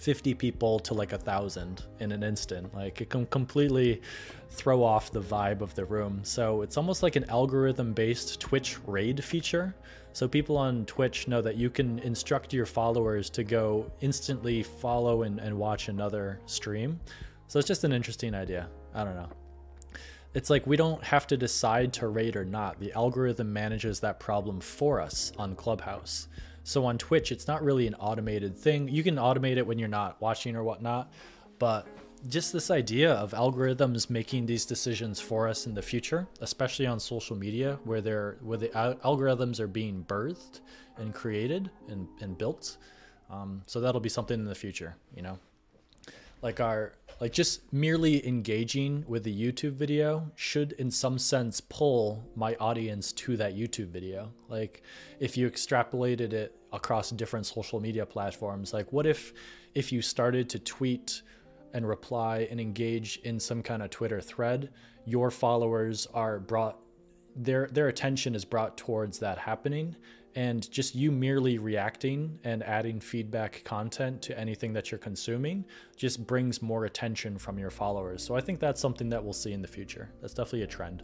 50 0.00 0.32
people 0.32 0.80
to 0.80 0.94
like 0.94 1.12
a 1.12 1.18
thousand 1.18 1.84
in 1.98 2.10
an 2.10 2.22
instant. 2.22 2.74
Like 2.74 3.02
it 3.02 3.10
can 3.10 3.26
completely 3.26 4.00
throw 4.48 4.82
off 4.82 5.12
the 5.12 5.20
vibe 5.20 5.60
of 5.60 5.74
the 5.74 5.84
room. 5.84 6.20
So 6.22 6.62
it's 6.62 6.78
almost 6.78 7.02
like 7.02 7.16
an 7.16 7.24
algorithm 7.24 7.92
based 7.92 8.40
Twitch 8.40 8.78
raid 8.86 9.22
feature. 9.22 9.74
So 10.14 10.26
people 10.26 10.56
on 10.56 10.86
Twitch 10.86 11.28
know 11.28 11.42
that 11.42 11.56
you 11.56 11.68
can 11.68 11.98
instruct 11.98 12.54
your 12.54 12.64
followers 12.64 13.28
to 13.30 13.44
go 13.44 13.92
instantly 14.00 14.62
follow 14.62 15.24
and, 15.24 15.38
and 15.38 15.56
watch 15.56 15.88
another 15.88 16.40
stream. 16.46 16.98
So 17.48 17.58
it's 17.58 17.68
just 17.68 17.84
an 17.84 17.92
interesting 17.92 18.34
idea. 18.34 18.68
I 18.94 19.04
don't 19.04 19.16
know. 19.16 19.28
It's 20.32 20.48
like 20.48 20.66
we 20.66 20.76
don't 20.78 21.02
have 21.04 21.26
to 21.26 21.36
decide 21.36 21.92
to 21.94 22.08
raid 22.08 22.36
or 22.36 22.44
not. 22.44 22.80
The 22.80 22.92
algorithm 22.94 23.52
manages 23.52 24.00
that 24.00 24.18
problem 24.18 24.60
for 24.60 24.98
us 24.98 25.32
on 25.36 25.56
Clubhouse. 25.56 26.28
So 26.64 26.84
on 26.84 26.98
Twitch, 26.98 27.32
it's 27.32 27.48
not 27.48 27.62
really 27.62 27.86
an 27.86 27.94
automated 27.94 28.56
thing. 28.56 28.88
You 28.88 29.02
can 29.02 29.16
automate 29.16 29.56
it 29.56 29.66
when 29.66 29.78
you're 29.78 29.88
not 29.88 30.20
watching 30.20 30.56
or 30.56 30.62
whatnot, 30.62 31.12
but 31.58 31.86
just 32.28 32.52
this 32.52 32.70
idea 32.70 33.12
of 33.14 33.32
algorithms 33.32 34.10
making 34.10 34.44
these 34.44 34.66
decisions 34.66 35.20
for 35.20 35.48
us 35.48 35.66
in 35.66 35.74
the 35.74 35.82
future, 35.82 36.28
especially 36.40 36.86
on 36.86 37.00
social 37.00 37.34
media, 37.34 37.78
where 37.84 38.00
they're 38.00 38.36
where 38.42 38.58
the 38.58 38.68
algorithms 38.68 39.58
are 39.58 39.66
being 39.66 40.04
birthed 40.06 40.60
and 40.98 41.14
created 41.14 41.70
and, 41.88 42.06
and 42.20 42.36
built. 42.36 42.76
Um, 43.30 43.62
so 43.66 43.80
that'll 43.80 44.00
be 44.00 44.08
something 44.10 44.38
in 44.38 44.46
the 44.46 44.54
future, 44.54 44.96
you 45.14 45.22
know 45.22 45.38
like 46.42 46.60
our 46.60 46.92
like 47.20 47.32
just 47.32 47.70
merely 47.72 48.26
engaging 48.26 49.04
with 49.06 49.26
a 49.26 49.30
YouTube 49.30 49.74
video 49.74 50.30
should 50.36 50.72
in 50.72 50.90
some 50.90 51.18
sense 51.18 51.60
pull 51.60 52.24
my 52.34 52.54
audience 52.54 53.12
to 53.12 53.36
that 53.36 53.54
YouTube 53.54 53.88
video. 53.88 54.32
Like 54.48 54.82
if 55.20 55.36
you 55.36 55.48
extrapolated 55.48 56.32
it 56.32 56.56
across 56.72 57.10
different 57.10 57.44
social 57.44 57.78
media 57.78 58.06
platforms, 58.06 58.72
like 58.72 58.90
what 58.92 59.06
if 59.06 59.34
if 59.74 59.92
you 59.92 60.00
started 60.00 60.48
to 60.48 60.58
tweet 60.58 61.22
and 61.74 61.86
reply 61.86 62.48
and 62.50 62.58
engage 62.58 63.18
in 63.18 63.38
some 63.38 63.62
kind 63.62 63.82
of 63.82 63.90
Twitter 63.90 64.20
thread, 64.20 64.70
your 65.04 65.30
followers 65.30 66.08
are 66.14 66.40
brought 66.40 66.78
their 67.36 67.68
their 67.68 67.88
attention 67.88 68.34
is 68.34 68.44
brought 68.44 68.76
towards 68.76 69.18
that 69.18 69.38
happening 69.38 69.94
and 70.34 70.70
just 70.70 70.94
you 70.94 71.10
merely 71.10 71.58
reacting 71.58 72.38
and 72.44 72.62
adding 72.62 73.00
feedback 73.00 73.62
content 73.64 74.22
to 74.22 74.38
anything 74.38 74.72
that 74.72 74.90
you're 74.90 74.98
consuming 74.98 75.64
just 75.96 76.26
brings 76.26 76.62
more 76.62 76.84
attention 76.84 77.38
from 77.38 77.58
your 77.58 77.70
followers. 77.70 78.22
So 78.22 78.34
I 78.36 78.40
think 78.40 78.60
that's 78.60 78.80
something 78.80 79.08
that 79.10 79.22
we'll 79.22 79.32
see 79.32 79.52
in 79.52 79.62
the 79.62 79.68
future. 79.68 80.10
That's 80.20 80.34
definitely 80.34 80.62
a 80.62 80.68
trend. 80.68 81.02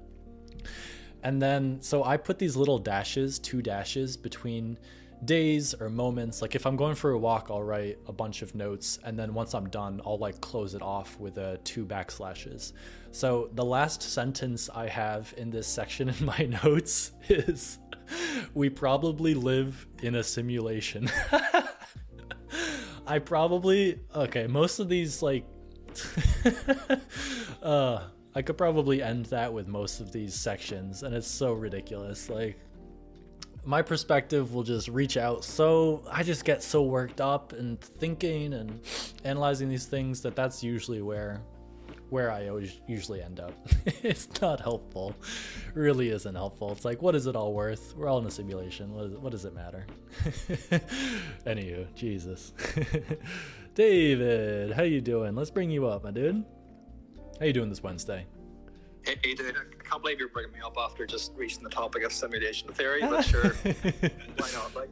And 1.22 1.42
then, 1.42 1.80
so 1.80 2.04
I 2.04 2.16
put 2.16 2.38
these 2.38 2.56
little 2.56 2.78
dashes, 2.78 3.38
two 3.38 3.62
dashes 3.62 4.16
between 4.16 4.78
days 5.24 5.74
or 5.74 5.88
moments. 5.88 6.42
Like 6.42 6.54
if 6.54 6.66
I'm 6.66 6.76
going 6.76 6.94
for 6.94 7.12
a 7.12 7.18
walk, 7.18 7.48
I'll 7.50 7.62
write 7.62 7.98
a 8.06 8.12
bunch 8.12 8.42
of 8.42 8.54
notes. 8.54 8.98
And 9.02 9.18
then 9.18 9.34
once 9.34 9.54
I'm 9.54 9.68
done, 9.68 10.00
I'll 10.04 10.18
like 10.18 10.40
close 10.40 10.74
it 10.74 10.82
off 10.82 11.18
with 11.18 11.38
a 11.38 11.54
uh, 11.54 11.56
two 11.64 11.84
backslashes. 11.84 12.72
So 13.12 13.50
the 13.54 13.64
last 13.64 14.02
sentence 14.02 14.68
I 14.74 14.88
have 14.88 15.32
in 15.36 15.50
this 15.50 15.66
section 15.66 16.08
in 16.20 16.24
my 16.24 16.48
notes 16.62 17.12
is 17.28 17.78
we 18.54 18.70
probably 18.70 19.34
live 19.34 19.86
in 20.02 20.16
a 20.16 20.22
simulation. 20.22 21.10
I 23.06 23.18
probably 23.20 24.00
okay, 24.14 24.46
most 24.46 24.78
of 24.78 24.88
these 24.88 25.22
like 25.22 25.44
uh 27.62 28.04
I 28.34 28.42
could 28.42 28.58
probably 28.58 29.02
end 29.02 29.26
that 29.26 29.52
with 29.52 29.66
most 29.66 30.00
of 30.00 30.12
these 30.12 30.34
sections 30.34 31.02
and 31.02 31.14
it's 31.14 31.28
so 31.28 31.52
ridiculous. 31.52 32.28
Like 32.28 32.58
my 33.64 33.82
perspective 33.82 34.54
will 34.54 34.62
just 34.62 34.88
reach 34.88 35.16
out 35.16 35.44
so 35.44 36.02
I 36.10 36.22
just 36.22 36.44
get 36.44 36.62
so 36.62 36.82
worked 36.82 37.20
up 37.20 37.52
and 37.52 37.80
thinking 37.80 38.54
and 38.54 38.80
analyzing 39.24 39.68
these 39.68 39.86
things 39.86 40.20
that 40.22 40.36
that's 40.36 40.62
usually 40.62 41.02
where 41.02 41.42
where 42.10 42.30
I 42.30 42.48
always 42.48 42.80
usually 42.86 43.22
end 43.22 43.40
up. 43.40 43.52
it's 44.02 44.28
not 44.40 44.60
helpful. 44.60 45.14
It 45.68 45.78
really 45.78 46.10
isn't 46.10 46.34
helpful. 46.34 46.72
It's 46.72 46.84
like, 46.84 47.02
what 47.02 47.14
is 47.14 47.26
it 47.26 47.36
all 47.36 47.52
worth? 47.52 47.94
We're 47.96 48.08
all 48.08 48.18
in 48.18 48.26
a 48.26 48.30
simulation. 48.30 48.92
What, 48.94 49.06
is, 49.06 49.12
what 49.14 49.32
does 49.32 49.44
it 49.44 49.54
matter? 49.54 49.86
Anywho, 51.46 51.92
Jesus. 51.94 52.52
David, 53.74 54.72
how 54.72 54.82
you 54.82 55.00
doing? 55.00 55.34
Let's 55.34 55.50
bring 55.50 55.70
you 55.70 55.86
up, 55.86 56.04
my 56.04 56.10
dude. 56.10 56.44
How 57.38 57.46
you 57.46 57.52
doing 57.52 57.68
this 57.68 57.82
Wednesday? 57.82 58.26
Hey, 59.04 59.16
dude, 59.22 59.40
I 59.40 59.84
can't 59.88 60.02
believe 60.02 60.18
you're 60.18 60.28
bringing 60.28 60.52
me 60.52 60.60
up 60.64 60.76
after 60.78 61.06
just 61.06 61.32
reaching 61.36 61.62
the 61.62 61.70
topic 61.70 62.02
of 62.02 62.12
simulation 62.12 62.72
theory, 62.72 63.02
but 63.02 63.22
sure, 63.22 63.54
why 63.54 64.50
not? 64.52 64.74
Like, 64.74 64.88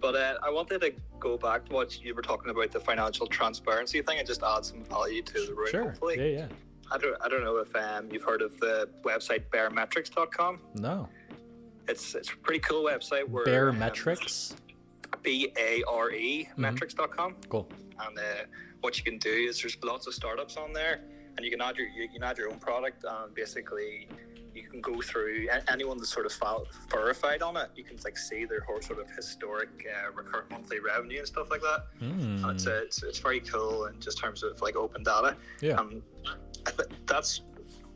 but 0.00 0.14
uh, 0.14 0.34
I 0.42 0.50
wanted 0.50 0.80
to 0.82 0.92
go 1.18 1.36
back 1.36 1.66
to 1.66 1.72
what 1.72 2.00
you 2.02 2.14
were 2.14 2.22
talking 2.22 2.50
about 2.50 2.70
the 2.70 2.80
financial 2.80 3.26
transparency 3.26 4.00
thing 4.02 4.18
and 4.18 4.26
just 4.26 4.42
add 4.42 4.64
some 4.64 4.84
value 4.84 5.22
to 5.22 5.46
the 5.46 5.54
room. 5.54 5.68
Sure. 5.70 5.84
Hopefully. 5.84 6.16
Yeah, 6.18 6.38
yeah. 6.40 6.46
I 6.90 6.98
don't, 6.98 7.16
I 7.22 7.28
don't 7.28 7.42
know 7.44 7.56
if 7.58 7.74
um, 7.76 8.08
you've 8.10 8.22
heard 8.22 8.40
of 8.42 8.58
the 8.60 8.88
website 9.04 9.42
baremetrics.com. 9.50 10.60
No. 10.74 11.08
It's 11.88 12.14
it's 12.14 12.30
a 12.32 12.36
pretty 12.36 12.60
cool 12.60 12.84
website 12.84 13.28
where 13.28 13.70
um, 13.70 13.78
metrics. 13.78 14.54
B 15.22 15.52
A 15.56 15.82
R 15.88 16.10
E 16.12 16.46
Mm-hmm. 16.50 16.60
metrics.com. 16.62 17.36
Cool. 17.48 17.68
And 18.06 18.18
uh, 18.18 18.22
what 18.82 18.96
you 18.98 19.04
can 19.04 19.18
do 19.18 19.30
is 19.30 19.60
there's 19.60 19.76
lots 19.82 20.06
of 20.06 20.14
startups 20.14 20.56
on 20.56 20.72
there, 20.72 21.00
and 21.36 21.44
you 21.44 21.50
can 21.50 21.60
add 21.60 21.76
your 21.76 21.88
you 21.88 22.08
can 22.08 22.22
add 22.22 22.38
your 22.38 22.50
own 22.50 22.58
product, 22.58 23.04
and 23.08 23.34
basically 23.34 24.08
you 24.62 24.68
can 24.68 24.80
go 24.80 25.00
through 25.00 25.48
anyone 25.68 25.98
that's 25.98 26.12
sort 26.12 26.26
of 26.26 26.32
verified 26.90 27.42
on 27.42 27.56
it. 27.56 27.70
You 27.76 27.84
can 27.84 27.96
like 28.04 28.18
see 28.18 28.44
their 28.44 28.60
whole 28.60 28.80
sort 28.80 29.00
of 29.00 29.10
historic 29.10 29.86
uh, 29.86 30.12
recurrent 30.12 30.50
monthly 30.50 30.80
revenue 30.80 31.18
and 31.18 31.26
stuff 31.26 31.50
like 31.50 31.60
that. 31.62 31.86
Hmm. 31.98 32.44
And 32.44 32.50
it's, 32.50 32.66
uh, 32.66 32.80
it's 32.84 33.02
it's 33.02 33.18
very 33.18 33.40
cool 33.40 33.86
in 33.86 34.00
just 34.00 34.18
terms 34.18 34.42
of 34.42 34.60
like 34.60 34.76
open 34.76 35.02
data. 35.02 35.36
Yeah. 35.60 35.74
Um, 35.74 36.02
I 36.66 36.70
th- 36.70 36.90
that's 37.06 37.42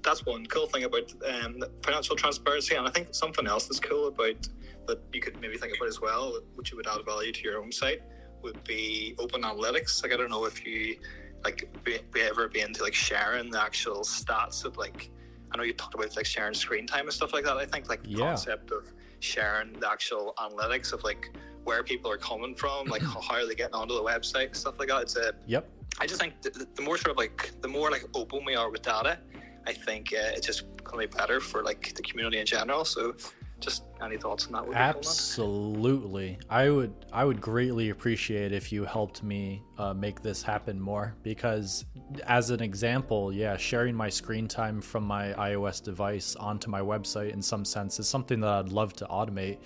that's 0.03 0.27
one 0.27 0.47
cool 0.47 0.67
thing 0.67 0.85
about 0.85 1.13
um, 1.29 1.63
financial 1.83 2.17
transparency, 2.17 2.75
and 2.75 2.87
I 2.87 2.91
think 2.91 3.15
something 3.15 3.47
else 3.47 3.67
that's 3.67 3.81
cool 3.81 4.09
about 4.09 4.49
that 4.87 5.01
you 5.13 5.21
could 5.21 5.41
maybe 5.41 5.57
think 5.57 5.77
about 5.77 5.89
as 5.89 6.01
well, 6.01 6.41
which 6.57 6.73
you 6.73 6.77
would 6.77 6.89
add 6.89 7.05
value 7.05 7.33
to 7.33 7.43
your 7.43 7.63
own 7.63 7.71
site, 7.71 8.03
would 8.43 8.63
be 8.65 9.15
open 9.19 9.43
analytics. 9.43 10.03
Like 10.03 10.13
I 10.13 10.17
don't 10.17 10.31
know 10.31 10.45
if 10.45 10.67
you 10.67 10.97
like 11.45 11.69
be, 11.85 11.99
be 12.13 12.21
ever 12.23 12.49
be 12.49 12.61
into 12.61 12.83
like 12.83 12.95
sharing 12.95 13.51
the 13.51 13.61
actual 13.61 14.01
stats 14.01 14.65
of 14.65 14.77
like 14.77 15.11
I 15.53 15.59
know 15.59 15.65
you 15.65 15.74
talked 15.74 15.95
about 15.95 16.15
like 16.16 16.27
sharing 16.27 16.55
screen 16.55 16.87
time 16.87 17.03
and 17.03 17.12
stuff 17.12 17.33
like 17.33 17.45
that. 17.45 17.57
I 17.57 17.66
think 17.66 17.89
like 17.89 18.03
the 18.03 18.11
Yeah. 18.11 18.27
concept 18.29 18.70
of 18.70 18.93
sharing 19.20 19.73
the 19.74 19.91
actual 19.91 20.35
analytics 20.39 20.93
of 20.93 21.05
like 21.05 21.31
where 21.65 21.83
people 21.83 22.11
are 22.11 22.16
coming 22.16 22.55
from, 22.55 22.87
like 22.89 23.03
how 23.29 23.35
are 23.35 23.47
they 23.47 23.55
getting 23.55 23.74
onto 23.74 23.95
the 23.95 24.03
website, 24.03 24.47
and 24.47 24.57
stuff 24.57 24.79
like 24.79 24.89
that. 24.89 25.03
It's 25.03 25.16
a 25.16 25.33
Yep. 25.47 25.69
I 26.01 26.07
just 26.07 26.20
think 26.20 26.41
the, 26.41 26.66
the 26.74 26.83
more 26.83 26.97
sort 26.97 27.11
of 27.12 27.16
like 27.19 27.53
the 27.61 27.69
more 27.69 27.91
like 27.91 28.05
open 28.15 28.45
we 28.47 28.55
are 28.57 28.70
with 28.70 28.83
data, 28.83 29.19
I 29.66 29.73
think 29.73 30.12
uh, 30.12 30.33
it's 30.37 30.47
just 30.47 30.65
gonna 30.85 31.07
be 31.07 31.07
better 31.07 31.39
for 31.39 31.62
like 31.62 31.93
the 31.95 32.03
community 32.03 32.39
in 32.39 32.47
general. 32.47 32.85
So, 32.85 33.15
just 33.63 33.85
any 34.03 34.19
thoughts 34.19 34.47
on 34.47 34.53
that? 34.53 34.67
Would. 34.67 34.77
Absolutely. 34.77 36.39
I 36.51 36.69
would 36.69 36.93
I 37.13 37.25
would 37.25 37.41
greatly 37.41 37.91
appreciate 37.91 38.53
if 38.53 38.73
you 38.73 38.85
helped 38.85 39.23
me 39.23 39.63
uh, 39.79 39.95
make 39.95 40.23
this 40.23 40.43
happen 40.43 40.81
more 40.81 41.15
because 41.23 41.85
as 42.27 42.51
an 42.51 42.61
example, 42.61 43.33
yeah, 43.33 43.57
sharing 43.57 43.95
my 43.95 44.09
screen 44.09 44.49
time 44.49 44.81
from 44.81 45.05
my 45.05 45.33
iOS 45.35 45.83
device 45.83 46.37
onto 46.37 46.71
my 46.71 46.81
website 46.81 47.33
in 47.33 47.41
some 47.41 47.65
sense 47.65 47.99
is 47.99 48.09
something 48.09 48.41
that 48.41 48.51
I'd 48.51 48.69
love 48.69 48.93
to 48.95 49.07
automate. 49.07 49.59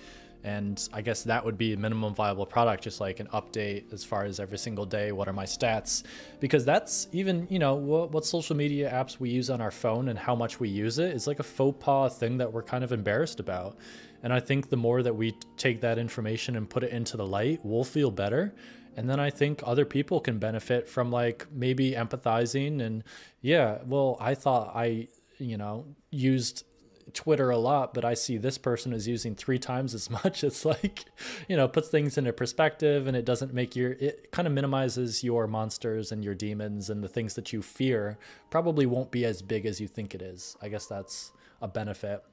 And 0.47 0.87
I 0.93 1.01
guess 1.01 1.23
that 1.23 1.43
would 1.43 1.57
be 1.57 1.73
a 1.73 1.77
minimum 1.77 2.15
viable 2.15 2.45
product, 2.45 2.81
just 2.81 3.01
like 3.01 3.19
an 3.19 3.27
update 3.33 3.91
as 3.91 4.05
far 4.05 4.23
as 4.23 4.39
every 4.39 4.57
single 4.57 4.85
day, 4.85 5.11
what 5.11 5.27
are 5.27 5.33
my 5.33 5.43
stats? 5.43 6.03
Because 6.39 6.63
that's 6.63 7.09
even, 7.11 7.47
you 7.49 7.59
know, 7.59 7.75
what, 7.75 8.11
what 8.11 8.25
social 8.25 8.55
media 8.55 8.89
apps 8.89 9.19
we 9.19 9.29
use 9.29 9.49
on 9.49 9.59
our 9.59 9.71
phone 9.71 10.07
and 10.07 10.17
how 10.17 10.35
much 10.35 10.57
we 10.57 10.69
use 10.69 10.99
it 10.99 11.13
is 11.13 11.27
like 11.27 11.39
a 11.39 11.43
faux 11.43 11.83
pas 11.83 12.17
thing 12.17 12.37
that 12.37 12.53
we're 12.53 12.63
kind 12.63 12.85
of 12.85 12.93
embarrassed 12.93 13.41
about. 13.41 13.77
And 14.23 14.31
I 14.31 14.39
think 14.39 14.69
the 14.69 14.77
more 14.77 15.03
that 15.03 15.13
we 15.13 15.35
take 15.57 15.81
that 15.81 15.97
information 15.97 16.55
and 16.55 16.69
put 16.69 16.81
it 16.81 16.91
into 16.91 17.17
the 17.17 17.27
light, 17.27 17.59
we'll 17.63 17.83
feel 17.83 18.09
better. 18.09 18.55
And 18.95 19.09
then 19.09 19.19
I 19.19 19.29
think 19.29 19.61
other 19.65 19.83
people 19.83 20.21
can 20.21 20.39
benefit 20.39 20.87
from 20.87 21.11
like 21.11 21.45
maybe 21.51 21.91
empathizing 21.91 22.81
and 22.81 23.03
yeah, 23.41 23.79
well, 23.85 24.15
I 24.21 24.33
thought 24.33 24.71
I, 24.73 25.09
you 25.39 25.57
know, 25.57 25.85
used 26.09 26.63
Twitter 27.13 27.49
a 27.49 27.57
lot, 27.57 27.93
but 27.93 28.03
I 28.03 28.13
see 28.13 28.37
this 28.37 28.57
person 28.57 28.93
is 28.93 29.07
using 29.07 29.35
three 29.35 29.59
times 29.59 29.93
as 29.93 30.09
much. 30.23 30.43
It's 30.43 30.65
like, 30.65 31.05
you 31.47 31.55
know, 31.55 31.67
puts 31.67 31.89
things 31.89 32.17
into 32.17 32.33
perspective 32.33 33.07
and 33.07 33.15
it 33.15 33.25
doesn't 33.25 33.53
make 33.53 33.75
your, 33.75 33.91
it 33.93 34.31
kind 34.31 34.47
of 34.47 34.53
minimizes 34.53 35.23
your 35.23 35.47
monsters 35.47 36.11
and 36.11 36.23
your 36.23 36.35
demons 36.35 36.89
and 36.89 37.03
the 37.03 37.07
things 37.07 37.33
that 37.35 37.53
you 37.53 37.61
fear 37.61 38.17
probably 38.49 38.85
won't 38.85 39.11
be 39.11 39.25
as 39.25 39.41
big 39.41 39.65
as 39.65 39.79
you 39.79 39.87
think 39.87 40.13
it 40.15 40.21
is. 40.21 40.57
I 40.61 40.69
guess 40.69 40.87
that's 40.87 41.31
a 41.61 41.67
benefit. 41.67 42.23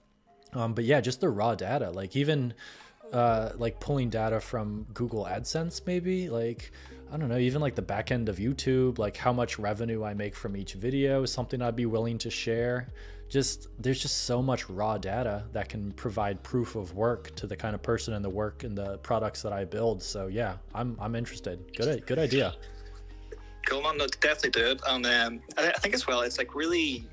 Um, 0.53 0.75
but 0.75 0.85
yeah, 0.85 1.01
just 1.01 1.21
the 1.21 1.29
raw 1.29 1.55
data, 1.55 1.91
like 1.91 2.15
even 2.17 2.55
uh, 3.13 3.51
like 3.57 3.81
pulling 3.81 4.09
data 4.09 4.41
from 4.41 4.87
Google 4.95 5.25
AdSense, 5.25 5.83
maybe 5.87 6.29
like 6.29 6.73
I 7.13 7.17
don't 7.17 7.29
know, 7.29 7.39
even 7.39 7.61
like 7.61 7.75
the 7.75 7.83
back 7.83 8.11
end 8.11 8.29
of 8.29 8.39
YouTube, 8.39 8.99
like 8.99 9.17
how 9.17 9.33
much 9.33 9.59
revenue 9.59 10.03
I 10.03 10.15
make 10.15 10.35
from 10.35 10.57
each 10.57 10.75
video 10.75 11.23
is 11.23 11.33
something 11.33 11.63
I'd 11.63 11.77
be 11.77 11.87
willing 11.87 12.19
to 12.19 12.31
share. 12.31 12.89
Just 13.29 13.69
there's 13.79 14.01
just 14.01 14.25
so 14.25 14.41
much 14.43 14.69
raw 14.69 14.97
data 14.99 15.45
that 15.53 15.69
can 15.69 15.93
provide 15.93 16.43
proof 16.43 16.77
of 16.77 16.95
work 16.95 17.35
to 17.37 17.47
the 17.47 17.57
kind 17.57 17.75
of 17.75 17.83
person 17.83 18.15
and 18.15 18.25
the 18.25 18.31
work 18.31 18.65
and 18.65 18.77
the 18.77 18.99
products 18.99 19.43
that 19.43 19.53
I 19.53 19.65
build. 19.65 20.03
So 20.03 20.29
yeah, 20.29 20.57
I'm 20.75 20.97
I'm 21.01 21.15
interested. 21.15 21.77
Good 21.77 22.07
good 22.07 22.19
idea. 22.19 22.55
Cool, 23.67 23.83
man. 23.83 23.97
No, 23.97 24.07
definitely 24.07 24.51
do 24.51 24.67
it. 24.73 24.83
And 24.87 25.07
um, 25.07 25.41
I, 25.57 25.71
I 25.71 25.79
think 25.79 25.95
as 25.95 26.07
well, 26.07 26.21
it's 26.21 26.39
like 26.39 26.55
really. 26.55 27.09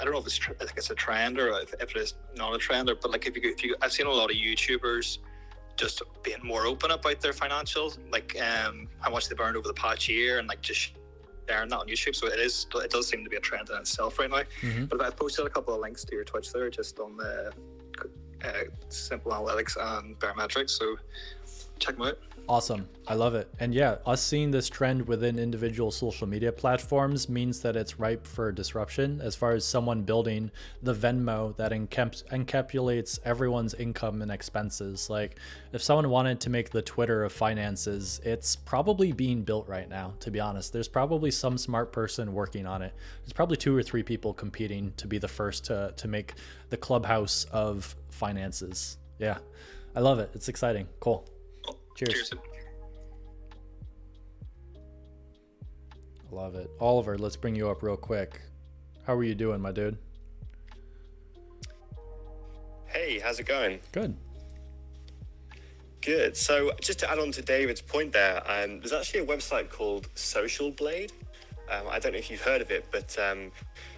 I 0.00 0.04
don't 0.04 0.12
know 0.12 0.20
if 0.20 0.26
it's 0.26 0.40
I 0.48 0.64
think 0.64 0.78
it's 0.78 0.90
a 0.90 0.94
trend 0.94 1.38
or 1.38 1.48
if, 1.60 1.74
if 1.80 1.90
it 1.90 1.96
is 1.96 2.14
not 2.36 2.54
a 2.54 2.58
trend, 2.58 2.88
or, 2.88 2.94
but 2.94 3.10
like 3.10 3.26
if 3.26 3.36
you 3.36 3.42
if 3.44 3.62
you 3.62 3.76
I've 3.82 3.92
seen 3.92 4.06
a 4.06 4.10
lot 4.10 4.30
of 4.30 4.36
YouTubers 4.36 5.18
just 5.76 6.02
being 6.22 6.38
more 6.44 6.66
open 6.66 6.90
about 6.90 7.20
their 7.20 7.32
financials, 7.32 7.98
like 8.10 8.36
um, 8.40 8.88
how 9.00 9.10
much 9.10 9.28
they 9.28 9.34
burned 9.34 9.56
over 9.56 9.66
the 9.66 9.74
past 9.74 10.08
year, 10.08 10.38
and 10.38 10.48
like 10.48 10.60
just 10.60 10.92
sharing 11.50 11.68
that 11.70 11.78
on 11.78 11.86
YouTube. 11.88 12.14
So 12.14 12.26
it 12.28 12.38
is 12.38 12.66
it 12.74 12.90
does 12.90 13.08
seem 13.08 13.24
to 13.24 13.30
be 13.30 13.36
a 13.36 13.40
trend 13.40 13.68
in 13.70 13.76
itself 13.76 14.18
right 14.18 14.30
now. 14.30 14.42
Mhm. 14.62 14.88
But 14.88 15.00
I've 15.02 15.16
posted 15.16 15.46
a 15.46 15.50
couple 15.50 15.74
of 15.74 15.80
links 15.80 16.04
to 16.04 16.14
your 16.14 16.24
Twitch 16.24 16.52
there, 16.52 16.70
just 16.70 16.98
on 17.00 17.16
the 17.16 17.52
uh, 18.44 18.52
simple 18.88 19.32
analytics 19.32 19.76
and 19.76 20.18
Baremetrics. 20.18 20.70
So 20.70 20.96
check 21.80 21.96
them 21.96 22.06
out. 22.06 22.18
Awesome. 22.48 22.88
I 23.06 23.14
love 23.14 23.36
it. 23.36 23.48
And 23.60 23.72
yeah, 23.72 23.98
us 24.06 24.20
seeing 24.20 24.50
this 24.50 24.68
trend 24.68 25.06
within 25.06 25.38
individual 25.38 25.92
social 25.92 26.26
media 26.26 26.50
platforms 26.50 27.28
means 27.28 27.60
that 27.60 27.76
it's 27.76 28.00
ripe 28.00 28.26
for 28.26 28.50
disruption 28.50 29.20
as 29.22 29.36
far 29.36 29.52
as 29.52 29.64
someone 29.64 30.02
building 30.02 30.50
the 30.82 30.92
Venmo 30.92 31.56
that 31.58 31.70
encap- 31.70 32.24
encapsulates 32.30 33.20
everyone's 33.24 33.74
income 33.74 34.20
and 34.20 34.32
expenses. 34.32 35.08
Like, 35.08 35.38
if 35.72 35.80
someone 35.80 36.10
wanted 36.10 36.40
to 36.40 36.50
make 36.50 36.70
the 36.70 36.82
Twitter 36.82 37.22
of 37.22 37.32
finances, 37.32 38.20
it's 38.24 38.56
probably 38.56 39.12
being 39.12 39.42
built 39.42 39.68
right 39.68 39.88
now, 39.88 40.14
to 40.18 40.32
be 40.32 40.40
honest. 40.40 40.72
There's 40.72 40.88
probably 40.88 41.30
some 41.30 41.56
smart 41.56 41.92
person 41.92 42.32
working 42.32 42.66
on 42.66 42.82
it. 42.82 42.92
There's 43.22 43.32
probably 43.32 43.58
two 43.58 43.76
or 43.76 43.82
three 43.84 44.02
people 44.02 44.34
competing 44.34 44.92
to 44.96 45.06
be 45.06 45.18
the 45.18 45.28
first 45.28 45.66
to, 45.66 45.94
to 45.96 46.08
make 46.08 46.34
the 46.68 46.76
clubhouse 46.76 47.46
of 47.52 47.94
finances. 48.08 48.98
Yeah. 49.20 49.38
I 49.94 50.00
love 50.00 50.18
it. 50.18 50.30
It's 50.34 50.48
exciting. 50.48 50.88
Cool. 50.98 51.28
Cheers. 52.00 52.32
I 56.30 56.34
love 56.34 56.54
it. 56.54 56.70
Oliver, 56.80 57.18
let's 57.18 57.36
bring 57.36 57.54
you 57.54 57.68
up 57.68 57.82
real 57.82 57.96
quick. 57.96 58.40
How 59.06 59.14
are 59.14 59.24
you 59.24 59.34
doing, 59.34 59.60
my 59.60 59.70
dude? 59.70 59.98
Hey, 62.86 63.18
how's 63.18 63.38
it 63.38 63.46
going? 63.46 63.80
Good. 63.92 64.16
Good. 66.00 66.38
So, 66.38 66.72
just 66.80 67.00
to 67.00 67.10
add 67.10 67.18
on 67.18 67.32
to 67.32 67.42
David's 67.42 67.82
point 67.82 68.12
there, 68.14 68.42
um, 68.50 68.80
there's 68.80 68.94
actually 68.94 69.20
a 69.20 69.26
website 69.26 69.68
called 69.68 70.08
Social 70.14 70.70
Blade. 70.70 71.12
Um, 71.70 71.86
I 71.88 71.98
don't 71.98 72.12
know 72.12 72.18
if 72.18 72.30
you've 72.30 72.40
heard 72.40 72.62
of 72.62 72.70
it, 72.70 72.86
but 72.90 73.14
um, 73.18 73.52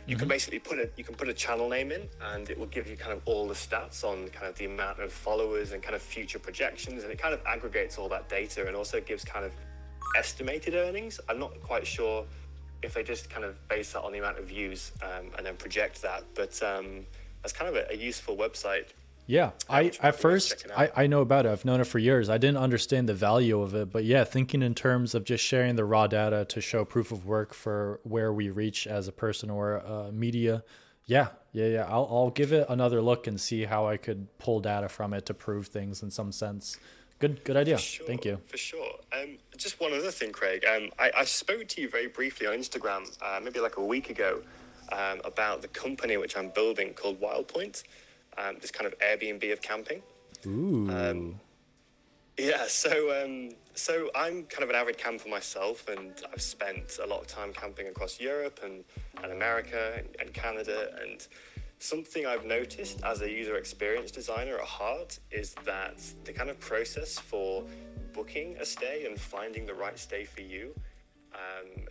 you 0.06 0.16
can 0.16 0.28
basically 0.28 0.58
put 0.58 0.78
a 0.78 0.88
you 0.96 1.04
can 1.04 1.14
put 1.14 1.28
a 1.28 1.32
channel 1.32 1.68
name 1.68 1.92
in, 1.92 2.08
and 2.32 2.50
it 2.50 2.58
will 2.58 2.66
give 2.66 2.88
you 2.88 2.96
kind 2.96 3.12
of 3.12 3.20
all 3.24 3.46
the 3.46 3.54
stats 3.54 4.04
on 4.04 4.28
kind 4.28 4.46
of 4.46 4.56
the 4.56 4.66
amount 4.66 5.00
of 5.00 5.12
followers 5.12 5.72
and 5.72 5.82
kind 5.82 5.94
of 5.94 6.02
future 6.02 6.38
projections, 6.38 7.02
and 7.04 7.12
it 7.12 7.18
kind 7.18 7.34
of 7.34 7.40
aggregates 7.46 7.98
all 7.98 8.08
that 8.08 8.28
data 8.28 8.66
and 8.66 8.76
also 8.76 9.00
gives 9.00 9.24
kind 9.24 9.44
of 9.44 9.52
estimated 10.16 10.74
earnings. 10.74 11.20
I'm 11.28 11.38
not 11.38 11.60
quite 11.62 11.86
sure 11.86 12.24
if 12.82 12.94
they 12.94 13.02
just 13.04 13.30
kind 13.30 13.44
of 13.44 13.56
base 13.68 13.92
that 13.92 14.02
on 14.02 14.12
the 14.12 14.18
amount 14.18 14.38
of 14.38 14.46
views 14.46 14.90
um, 15.02 15.30
and 15.36 15.46
then 15.46 15.56
project 15.56 16.02
that, 16.02 16.24
but 16.34 16.60
um, 16.62 17.06
that's 17.42 17.52
kind 17.52 17.68
of 17.68 17.76
a, 17.76 17.92
a 17.92 17.96
useful 17.96 18.36
website 18.36 18.86
Yeah, 19.26 19.52
I 19.68 19.92
at 20.00 20.16
first 20.16 20.66
I, 20.76 20.90
I 20.96 21.06
know 21.06 21.20
about 21.20 21.46
it. 21.46 21.50
I've 21.50 21.64
known 21.64 21.80
it 21.80 21.86
for 21.86 21.98
years. 21.98 22.28
I 22.28 22.38
didn't 22.38 22.56
understand 22.56 23.08
the 23.08 23.14
value 23.14 23.60
of 23.60 23.74
it, 23.74 23.90
but 23.90 24.04
yeah, 24.04 24.24
thinking 24.24 24.62
in 24.62 24.74
terms 24.74 25.14
of 25.14 25.24
just 25.24 25.44
sharing 25.44 25.76
the 25.76 25.84
raw 25.84 26.06
data 26.06 26.44
to 26.48 26.60
show 26.60 26.84
proof 26.84 27.12
of 27.12 27.24
work 27.24 27.54
for 27.54 28.00
where 28.02 28.32
we 28.32 28.50
reach 28.50 28.86
as 28.86 29.06
a 29.06 29.12
person 29.12 29.48
or 29.48 29.76
a 29.76 30.10
media. 30.10 30.64
Yeah, 31.06 31.28
yeah, 31.52 31.66
yeah. 31.66 31.84
I'll 31.88 32.08
I'll 32.10 32.30
give 32.30 32.52
it 32.52 32.66
another 32.68 33.00
look 33.00 33.26
and 33.26 33.40
see 33.40 33.64
how 33.64 33.86
I 33.86 33.96
could 33.96 34.26
pull 34.38 34.60
data 34.60 34.88
from 34.88 35.14
it 35.14 35.26
to 35.26 35.34
prove 35.34 35.68
things 35.68 36.02
in 36.02 36.10
some 36.10 36.32
sense. 36.32 36.78
Good, 37.20 37.44
good 37.44 37.56
idea. 37.56 37.78
Sure, 37.78 38.04
Thank 38.04 38.24
you. 38.24 38.40
For 38.46 38.56
sure. 38.56 38.96
Um, 39.12 39.38
just 39.56 39.80
one 39.80 39.92
other 39.92 40.10
thing, 40.10 40.32
Kraig. 40.32 40.64
Um, 40.64 40.90
I, 40.98 41.12
I 41.18 41.24
spoke 41.24 41.68
to 41.68 41.80
you 41.80 41.88
very 41.88 42.08
briefly 42.08 42.48
on 42.48 42.54
Instagram, 42.54 43.16
uh, 43.22 43.38
maybe 43.40 43.60
like 43.60 43.76
a 43.76 43.84
week 43.84 44.10
ago, 44.10 44.42
um, 44.90 45.20
about 45.24 45.62
the 45.62 45.68
company 45.68 46.16
which 46.16 46.36
I'm 46.36 46.48
building 46.48 46.94
called 46.94 47.20
WildPoint 47.20 47.84
um, 48.38 48.56
this 48.60 48.70
kind 48.70 48.86
of 48.86 48.98
Airbnb 48.98 49.52
of 49.52 49.62
camping. 49.62 50.02
Ooh. 50.46 50.90
Um, 50.90 51.40
yeah, 52.38 52.64
so 52.66 53.22
um, 53.22 53.50
so 53.74 54.10
I'm 54.14 54.44
kind 54.44 54.64
of 54.64 54.70
an 54.70 54.76
avid 54.76 54.98
camper 54.98 55.28
myself, 55.28 55.88
and 55.88 56.12
I've 56.32 56.42
spent 56.42 56.98
a 57.02 57.06
lot 57.06 57.20
of 57.20 57.26
time 57.26 57.52
camping 57.52 57.88
across 57.88 58.20
Europe 58.20 58.60
and, 58.62 58.84
and 59.22 59.32
America 59.32 59.94
and, 59.96 60.08
and 60.18 60.32
Canada. 60.32 60.96
And 61.02 61.26
something 61.78 62.26
I've 62.26 62.44
noticed 62.44 63.02
as 63.04 63.22
a 63.22 63.30
user 63.30 63.56
experience 63.56 64.10
designer 64.10 64.58
at 64.58 64.64
heart 64.64 65.18
is 65.30 65.54
that 65.64 66.02
the 66.24 66.32
kind 66.32 66.48
of 66.48 66.58
process 66.58 67.18
for 67.18 67.64
booking 68.12 68.56
a 68.60 68.64
stay 68.64 69.06
and 69.06 69.18
finding 69.18 69.66
the 69.66 69.74
right 69.74 69.98
stay 69.98 70.24
for 70.24 70.42
you 70.42 70.74
um, 71.34 71.84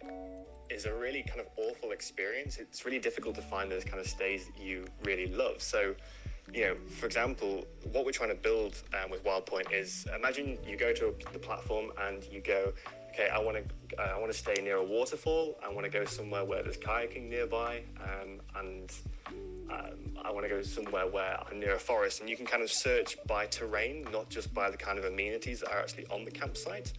is 0.69 0.85
a 0.85 0.93
really 0.93 1.23
kind 1.23 1.39
of 1.39 1.47
awful 1.57 1.91
experience. 1.91 2.57
It's 2.57 2.85
really 2.85 2.99
difficult 2.99 3.35
to 3.35 3.41
find 3.41 3.71
those 3.71 3.83
kind 3.83 3.99
of 3.99 4.07
stays 4.07 4.47
that 4.47 4.63
you 4.63 4.85
really 5.03 5.27
love. 5.27 5.61
So 5.61 5.95
you 6.53 6.65
know, 6.65 6.75
for 6.99 7.05
example, 7.05 7.65
what 7.91 8.05
we're 8.05 8.11
trying 8.11 8.29
to 8.29 8.35
build 8.35 8.81
um, 8.93 9.09
with 9.09 9.23
WildPoint 9.23 9.71
is 9.71 10.05
imagine 10.15 10.57
you 10.67 10.77
go 10.77 10.93
to 10.93 11.15
the 11.31 11.39
platform 11.39 11.91
and 12.01 12.23
you 12.31 12.41
go, 12.41 12.73
okay, 13.13 13.29
I 13.29 13.39
want 13.39 13.57
to 13.57 13.99
uh, 13.99 14.13
I 14.15 14.19
want 14.19 14.31
to 14.31 14.37
stay 14.37 14.55
near 14.61 14.77
a 14.77 14.83
waterfall. 14.83 15.57
I 15.63 15.69
want 15.69 15.85
to 15.85 15.91
go 15.91 16.05
somewhere 16.05 16.43
where 16.45 16.63
there's 16.63 16.77
kayaking 16.77 17.29
nearby, 17.29 17.83
um, 18.01 18.41
and 18.55 18.93
um, 19.69 20.17
I 20.23 20.31
want 20.31 20.45
to 20.45 20.49
go 20.49 20.61
somewhere 20.61 21.07
where 21.07 21.37
I'm 21.49 21.59
near 21.59 21.75
a 21.75 21.79
forest. 21.79 22.21
And 22.21 22.29
you 22.29 22.37
can 22.37 22.45
kind 22.45 22.63
of 22.63 22.71
search 22.71 23.17
by 23.27 23.45
terrain, 23.47 24.07
not 24.11 24.29
just 24.29 24.53
by 24.53 24.69
the 24.69 24.77
kind 24.77 24.97
of 24.97 25.05
amenities 25.05 25.61
that 25.61 25.71
are 25.71 25.79
actually 25.79 26.05
on 26.07 26.25
the 26.25 26.31
campsite. 26.31 26.93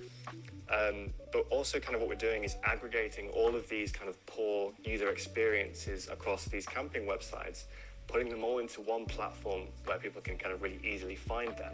Um, 0.70 1.12
but 1.32 1.46
also, 1.50 1.78
kind 1.80 1.94
of 1.94 2.00
what 2.00 2.08
we're 2.08 2.14
doing 2.14 2.44
is 2.44 2.56
aggregating 2.64 3.28
all 3.30 3.54
of 3.54 3.68
these 3.68 3.92
kind 3.92 4.08
of 4.08 4.24
poor 4.26 4.72
user 4.84 5.10
experiences 5.10 6.08
across 6.10 6.46
these 6.46 6.64
camping 6.64 7.02
websites 7.02 7.64
putting 8.12 8.28
them 8.28 8.44
all 8.44 8.58
into 8.58 8.82
one 8.82 9.06
platform 9.06 9.62
where 9.86 9.98
people 9.98 10.20
can 10.20 10.36
kind 10.36 10.54
of 10.54 10.60
really 10.60 10.78
easily 10.84 11.16
find 11.16 11.56
them. 11.56 11.72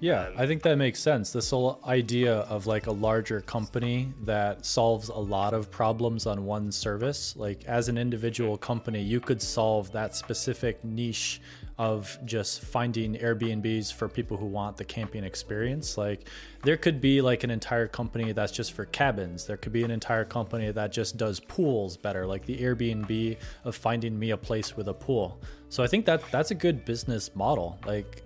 Yeah, 0.00 0.30
I 0.36 0.46
think 0.46 0.62
that 0.62 0.76
makes 0.76 1.00
sense. 1.00 1.32
This 1.32 1.50
whole 1.50 1.80
idea 1.84 2.34
of 2.42 2.66
like 2.66 2.86
a 2.86 2.92
larger 2.92 3.40
company 3.40 4.12
that 4.24 4.64
solves 4.64 5.08
a 5.08 5.18
lot 5.18 5.54
of 5.54 5.72
problems 5.72 6.26
on 6.26 6.44
one 6.44 6.70
service. 6.70 7.34
Like, 7.36 7.64
as 7.64 7.88
an 7.88 7.98
individual 7.98 8.56
company, 8.56 9.02
you 9.02 9.18
could 9.18 9.42
solve 9.42 9.90
that 9.92 10.14
specific 10.14 10.84
niche 10.84 11.40
of 11.78 12.18
just 12.24 12.62
finding 12.62 13.14
Airbnbs 13.14 13.92
for 13.92 14.08
people 14.08 14.36
who 14.36 14.46
want 14.46 14.76
the 14.76 14.84
camping 14.84 15.22
experience. 15.22 15.96
Like 15.96 16.28
there 16.64 16.76
could 16.76 17.00
be 17.00 17.20
like 17.20 17.44
an 17.44 17.50
entire 17.50 17.86
company 17.86 18.32
that's 18.32 18.50
just 18.50 18.72
for 18.72 18.84
cabins. 18.86 19.46
There 19.46 19.56
could 19.56 19.72
be 19.72 19.84
an 19.84 19.92
entire 19.92 20.24
company 20.24 20.72
that 20.72 20.90
just 20.90 21.16
does 21.16 21.38
pools 21.38 21.96
better, 21.96 22.26
like 22.26 22.44
the 22.44 22.58
Airbnb 22.58 23.36
of 23.64 23.76
finding 23.76 24.18
me 24.18 24.30
a 24.30 24.36
place 24.36 24.76
with 24.76 24.88
a 24.88 24.94
pool. 24.94 25.40
So 25.68 25.84
I 25.84 25.86
think 25.86 26.04
that 26.06 26.20
that's 26.32 26.50
a 26.50 26.56
good 26.56 26.84
business 26.84 27.30
model. 27.36 27.78
Like 27.86 28.24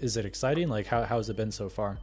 is 0.00 0.16
it 0.16 0.24
exciting? 0.24 0.68
Like 0.68 0.86
how 0.86 1.04
has 1.04 1.28
it 1.28 1.36
been 1.36 1.52
so 1.52 1.68
far? 1.68 1.98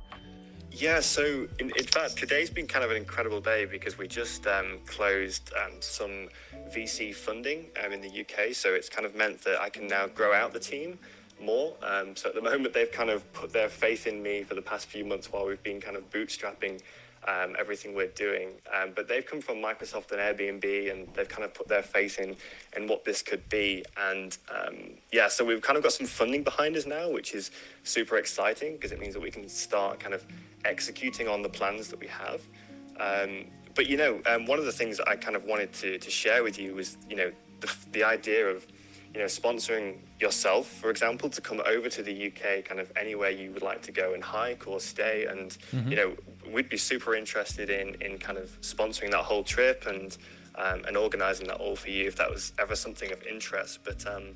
Yeah, 0.71 0.99
so 0.99 1.47
in, 1.59 1.71
in, 1.75 1.85
fact, 1.85 2.17
today's 2.17 2.51
been 2.51 2.67
kind 2.67 2.85
of 2.85 2.91
an 2.91 2.97
incredible 2.97 3.41
day 3.41 3.65
because 3.65 3.97
we 3.97 4.07
just 4.07 4.45
um, 4.45 4.79
closed 4.85 5.51
um, 5.55 5.71
some 5.79 6.29
VC 6.69 7.15
funding 7.15 7.65
um, 7.83 7.93
in 7.93 8.01
the 8.01 8.09
UK. 8.09 8.53
So 8.53 8.73
it's 8.75 8.89
kind 8.89 9.05
of 9.05 9.15
meant 9.15 9.43
that 9.43 9.59
I 9.59 9.69
can 9.69 9.87
now 9.87 10.05
grow 10.07 10.33
out 10.33 10.53
the 10.53 10.59
team 10.59 10.99
more. 11.41 11.73
Um, 11.81 12.15
so 12.15 12.29
at 12.29 12.35
the 12.35 12.41
moment, 12.51 12.73
they've 12.73 12.91
kind 12.91 13.09
of 13.09 13.31
put 13.33 13.51
their 13.51 13.69
faith 13.69 14.05
in 14.05 14.21
me 14.21 14.43
for 14.43 14.53
the 14.53 14.61
past 14.61 14.87
few 14.87 15.03
months 15.03 15.31
while 15.31 15.47
we've 15.47 15.63
been 15.63 15.81
kind 15.81 15.95
of 15.97 16.09
bootstrapping 16.11 16.81
um, 17.27 17.55
everything 17.59 17.93
we're 17.93 18.07
doing. 18.07 18.49
Um, 18.73 18.91
but 18.95 19.07
they've 19.07 19.25
come 19.25 19.41
from 19.41 19.57
Microsoft 19.57 20.11
and 20.11 20.19
Airbnb, 20.19 20.91
and 20.91 21.13
they've 21.13 21.27
kind 21.27 21.43
of 21.43 21.53
put 21.53 21.67
their 21.67 21.83
faith 21.83 22.19
in 22.19 22.35
in 22.75 22.87
what 22.87 23.03
this 23.03 23.21
could 23.21 23.47
be. 23.49 23.83
And 23.97 24.37
um, 24.49 24.75
yeah, 25.11 25.27
so 25.27 25.45
we've 25.45 25.61
kind 25.61 25.77
of 25.77 25.83
got 25.83 25.93
some 25.93 26.07
funding 26.07 26.43
behind 26.43 26.75
us 26.75 26.85
now, 26.85 27.11
which 27.11 27.33
is 27.33 27.51
super 27.83 28.17
exciting 28.17 28.73
because 28.73 28.91
it 28.91 28.99
means 28.99 29.13
that 29.13 29.21
we 29.21 29.31
can 29.31 29.47
start 29.47 29.99
kind 29.99 30.13
of 30.13 30.25
executing 30.65 31.27
on 31.27 31.41
the 31.41 31.49
plans 31.49 31.89
that 31.89 31.99
we 31.99 32.07
have. 32.07 32.41
Um, 32.99 33.45
but 33.75 33.87
you 33.87 33.97
know, 33.97 34.21
um, 34.25 34.45
one 34.45 34.57
of 34.57 34.65
the 34.65 34.71
things 34.71 34.97
that 34.97 35.07
I 35.07 35.15
kind 35.15 35.35
of 35.35 35.45
wanted 35.45 35.71
to, 35.73 35.99
to 35.99 36.09
share 36.09 36.43
with 36.43 36.57
you 36.57 36.73
was, 36.75 36.97
you 37.09 37.15
know, 37.15 37.31
the, 37.59 37.75
the 37.91 38.03
idea 38.03 38.47
of, 38.47 38.65
you 39.18 39.23
know, 39.23 39.30
sponsoring 39.30 39.95
yourself, 40.19 40.68
for 40.68 40.91
example, 40.91 41.27
to 41.27 41.41
come 41.41 41.60
over 41.65 41.89
to 41.89 42.03
the 42.03 42.27
UK, 42.27 42.64
kind 42.64 42.80
of 42.80 42.91
anywhere 42.95 43.31
you 43.31 43.52
would 43.52 43.64
like 43.64 43.81
to 43.81 43.91
go 43.91 44.14
and 44.14 44.23
hike 44.23 44.68
or 44.68 44.80
stay, 44.80 45.26
and 45.26 45.57
mm-hmm. 45.72 45.89
you 45.89 45.95
know, 45.95 46.14
we'd 46.53 46.69
be 46.69 46.77
super 46.77 47.15
interested 47.15 47.72
in 47.72 47.95
in 47.99 48.19
kind 48.19 48.38
of 48.38 48.49
sponsoring 48.61 49.10
that 49.10 49.23
whole 49.23 49.44
trip 49.44 49.88
and 49.88 50.19
um, 50.53 50.84
and 50.85 50.95
organising 50.95 51.48
that 51.48 51.57
all 51.57 51.76
for 51.76 51.89
you 51.89 52.06
if 52.06 52.15
that 52.18 52.30
was 52.30 52.53
ever 52.60 52.76
something 52.76 53.11
of 53.11 53.23
interest. 53.23 53.80
But 53.84 54.06
um, 54.06 54.35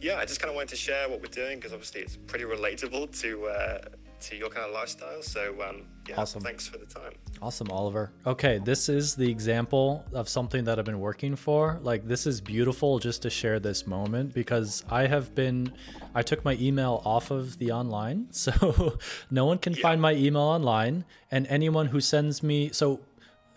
yeah, 0.00 0.18
I 0.18 0.26
just 0.26 0.38
kind 0.38 0.48
of 0.48 0.54
wanted 0.54 0.68
to 0.68 0.76
share 0.76 1.08
what 1.08 1.20
we're 1.20 1.26
doing 1.26 1.56
because 1.58 1.72
obviously 1.72 2.02
it's 2.02 2.16
pretty 2.16 2.44
relatable 2.44 3.20
to. 3.20 3.46
Uh, 3.48 3.78
to 4.24 4.36
your 4.36 4.48
kind 4.48 4.66
of 4.66 4.72
lifestyle. 4.72 5.22
So, 5.22 5.54
um, 5.68 5.82
yeah, 6.08 6.20
awesome. 6.20 6.40
thanks 6.40 6.66
for 6.66 6.78
the 6.78 6.86
time. 6.86 7.12
Awesome, 7.42 7.70
Oliver. 7.70 8.10
Okay, 8.26 8.58
this 8.58 8.88
is 8.88 9.14
the 9.14 9.30
example 9.30 10.04
of 10.12 10.28
something 10.28 10.64
that 10.64 10.78
I've 10.78 10.84
been 10.84 11.00
working 11.00 11.36
for. 11.36 11.78
Like, 11.82 12.06
this 12.06 12.26
is 12.26 12.40
beautiful 12.40 12.98
just 12.98 13.22
to 13.22 13.30
share 13.30 13.60
this 13.60 13.86
moment 13.86 14.32
because 14.32 14.84
I 14.90 15.06
have 15.06 15.34
been, 15.34 15.72
I 16.14 16.22
took 16.22 16.44
my 16.44 16.54
email 16.54 17.02
off 17.04 17.30
of 17.30 17.58
the 17.58 17.72
online. 17.72 18.28
So, 18.44 18.98
no 19.30 19.46
one 19.46 19.56
can 19.56 19.72
yeah. 19.72 19.80
find 19.80 20.02
my 20.02 20.12
email 20.12 20.42
online. 20.42 21.06
And 21.30 21.46
anyone 21.46 21.86
who 21.86 22.00
sends 22.00 22.42
me, 22.42 22.68
so 22.72 23.00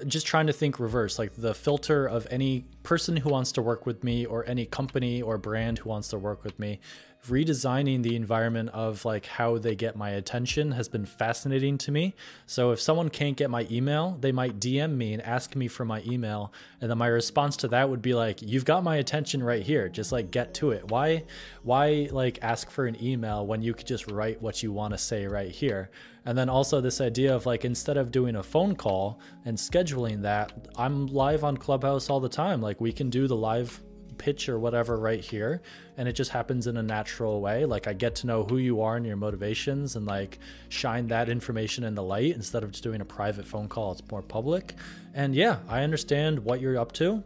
just 0.05 0.25
trying 0.27 0.47
to 0.47 0.53
think 0.53 0.79
reverse 0.79 1.17
like 1.17 1.33
the 1.35 1.53
filter 1.53 2.05
of 2.05 2.27
any 2.29 2.65
person 2.83 3.17
who 3.17 3.29
wants 3.29 3.51
to 3.53 3.61
work 3.61 3.85
with 3.85 4.03
me 4.03 4.25
or 4.25 4.47
any 4.47 4.65
company 4.65 5.21
or 5.21 5.37
brand 5.37 5.79
who 5.79 5.89
wants 5.89 6.09
to 6.09 6.17
work 6.17 6.43
with 6.43 6.57
me 6.59 6.79
redesigning 7.25 8.03
the 8.03 8.15
environment 8.15 8.69
of 8.69 9.03
like 9.05 9.25
how 9.25 9.57
they 9.57 9.75
get 9.75 9.95
my 9.95 10.11
attention 10.11 10.71
has 10.71 10.87
been 10.87 11.05
fascinating 11.05 11.77
to 11.77 11.91
me. 11.91 12.15
So 12.45 12.71
if 12.71 12.79
someone 12.79 13.09
can't 13.09 13.35
get 13.35 13.49
my 13.49 13.67
email, 13.69 14.17
they 14.21 14.31
might 14.31 14.59
DM 14.59 14.95
me 14.95 15.13
and 15.13 15.21
ask 15.21 15.55
me 15.55 15.67
for 15.67 15.85
my 15.85 16.01
email, 16.07 16.53
and 16.79 16.89
then 16.89 16.97
my 16.97 17.07
response 17.07 17.57
to 17.57 17.67
that 17.69 17.89
would 17.89 18.01
be 18.01 18.13
like, 18.13 18.41
"You've 18.41 18.65
got 18.65 18.83
my 18.83 18.97
attention 18.97 19.43
right 19.43 19.63
here. 19.63 19.89
Just 19.89 20.11
like 20.11 20.31
get 20.31 20.53
to 20.55 20.71
it. 20.71 20.89
Why 20.89 21.23
why 21.63 22.07
like 22.11 22.39
ask 22.41 22.69
for 22.69 22.85
an 22.85 23.01
email 23.03 23.45
when 23.45 23.61
you 23.61 23.73
could 23.73 23.87
just 23.87 24.09
write 24.09 24.41
what 24.41 24.63
you 24.63 24.71
want 24.71 24.93
to 24.93 24.97
say 24.97 25.27
right 25.27 25.51
here?" 25.51 25.89
And 26.25 26.37
then 26.37 26.49
also 26.49 26.81
this 26.81 26.99
idea 26.99 27.33
of 27.33 27.45
like 27.45 27.63
instead 27.63 27.97
of 27.97 28.11
doing 28.11 28.35
a 28.35 28.43
phone 28.43 28.75
call 28.75 29.19
and 29.45 29.57
scheduling 29.57 30.21
that, 30.23 30.51
I'm 30.75 31.07
live 31.07 31.43
on 31.43 31.55
Clubhouse 31.57 32.09
all 32.09 32.19
the 32.19 32.29
time. 32.29 32.61
Like 32.61 32.81
we 32.81 32.91
can 32.91 33.09
do 33.09 33.27
the 33.27 33.35
live 33.35 33.81
pitch 34.17 34.49
or 34.49 34.59
whatever 34.59 34.97
right 34.97 35.23
here 35.23 35.61
and 35.97 36.07
it 36.07 36.13
just 36.13 36.31
happens 36.31 36.67
in 36.67 36.77
a 36.77 36.83
natural 36.83 37.41
way. 37.41 37.65
Like 37.65 37.87
i 37.87 37.93
get 37.93 38.15
to 38.15 38.27
know 38.27 38.43
who 38.43 38.57
you 38.57 38.81
are 38.81 38.95
and 38.95 39.05
your 39.05 39.17
motivations 39.17 39.95
and 39.95 40.05
like 40.05 40.39
shine 40.69 41.07
that 41.07 41.29
information 41.29 41.83
in 41.83 41.95
the 41.95 42.03
light 42.03 42.35
instead 42.35 42.63
of 42.63 42.71
just 42.71 42.83
doing 42.83 43.01
a 43.01 43.05
private 43.05 43.45
phone 43.45 43.67
call. 43.67 43.91
It's 43.93 44.03
more 44.11 44.21
public. 44.21 44.73
And 45.13 45.33
yeah 45.35 45.59
i 45.67 45.83
understand 45.83 46.39
what 46.39 46.61
you're 46.61 46.77
up 46.77 46.91
to 46.93 47.23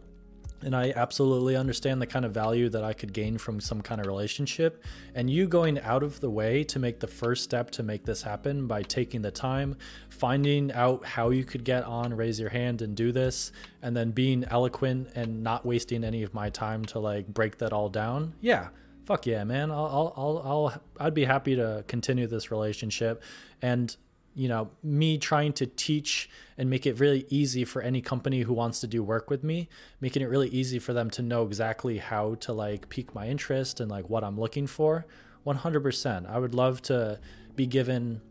and 0.64 0.76
I 0.76 0.92
absolutely 0.94 1.56
understand 1.56 2.00
the 2.00 2.06
kind 2.06 2.24
of 2.24 2.32
value 2.32 2.68
that 2.68 2.84
I 2.84 2.92
could 2.92 3.12
gain 3.12 3.36
from 3.36 3.60
some 3.60 3.82
kind 3.82 4.00
of 4.00 4.06
relationship. 4.06 4.84
And 5.14 5.28
you 5.28 5.48
going 5.48 5.80
out 5.80 6.02
of 6.02 6.20
the 6.20 6.30
way 6.30 6.62
to 6.64 6.78
make 6.78 7.00
the 7.00 7.06
first 7.06 7.42
step 7.42 7.70
to 7.72 7.82
make 7.82 8.04
this 8.04 8.22
happen 8.22 8.66
by 8.66 8.82
taking 8.82 9.22
the 9.22 9.30
time, 9.30 9.76
finding 10.22 10.70
out 10.70 11.04
how 11.04 11.30
you 11.30 11.42
could 11.42 11.64
get 11.64 11.82
on, 11.82 12.14
raise 12.14 12.38
your 12.38 12.48
hand 12.48 12.80
and 12.80 12.94
do 12.94 13.10
this, 13.10 13.50
and 13.82 13.96
then 13.96 14.12
being 14.12 14.44
eloquent 14.44 15.08
and 15.16 15.42
not 15.42 15.66
wasting 15.66 16.04
any 16.04 16.22
of 16.22 16.32
my 16.32 16.48
time 16.48 16.84
to 16.84 17.00
like 17.00 17.26
break 17.26 17.58
that 17.58 17.72
all 17.72 17.88
down. 17.88 18.32
Yeah. 18.40 18.68
Fuck 19.04 19.26
yeah, 19.26 19.42
man. 19.42 19.72
I'll, 19.72 20.14
I'll, 20.16 20.42
I'll, 20.44 20.82
I'd 21.00 21.12
be 21.12 21.24
happy 21.24 21.56
to 21.56 21.84
continue 21.88 22.28
this 22.28 22.52
relationship. 22.52 23.20
And 23.62 23.96
you 24.34 24.46
know 24.48 24.70
me 24.84 25.18
trying 25.18 25.52
to 25.54 25.66
teach 25.66 26.30
and 26.56 26.70
make 26.70 26.86
it 26.86 27.00
really 27.00 27.26
easy 27.28 27.64
for 27.64 27.82
any 27.82 28.00
company 28.00 28.42
who 28.42 28.54
wants 28.54 28.80
to 28.80 28.86
do 28.86 29.02
work 29.02 29.28
with 29.28 29.44
me 29.44 29.68
making 30.00 30.22
it 30.22 30.30
really 30.30 30.48
easy 30.48 30.78
for 30.78 30.94
them 30.94 31.10
to 31.10 31.20
know 31.20 31.44
exactly 31.44 31.98
how 31.98 32.34
to 32.36 32.50
like 32.50 32.88
pique 32.88 33.14
my 33.14 33.28
interest 33.28 33.78
and 33.78 33.90
like 33.90 34.08
what 34.08 34.24
i'm 34.24 34.40
looking 34.40 34.66
for 34.66 35.04
100% 35.46 36.30
i 36.30 36.38
would 36.38 36.54
love 36.54 36.80
to 36.80 37.20
be 37.56 37.66
given 37.66 38.22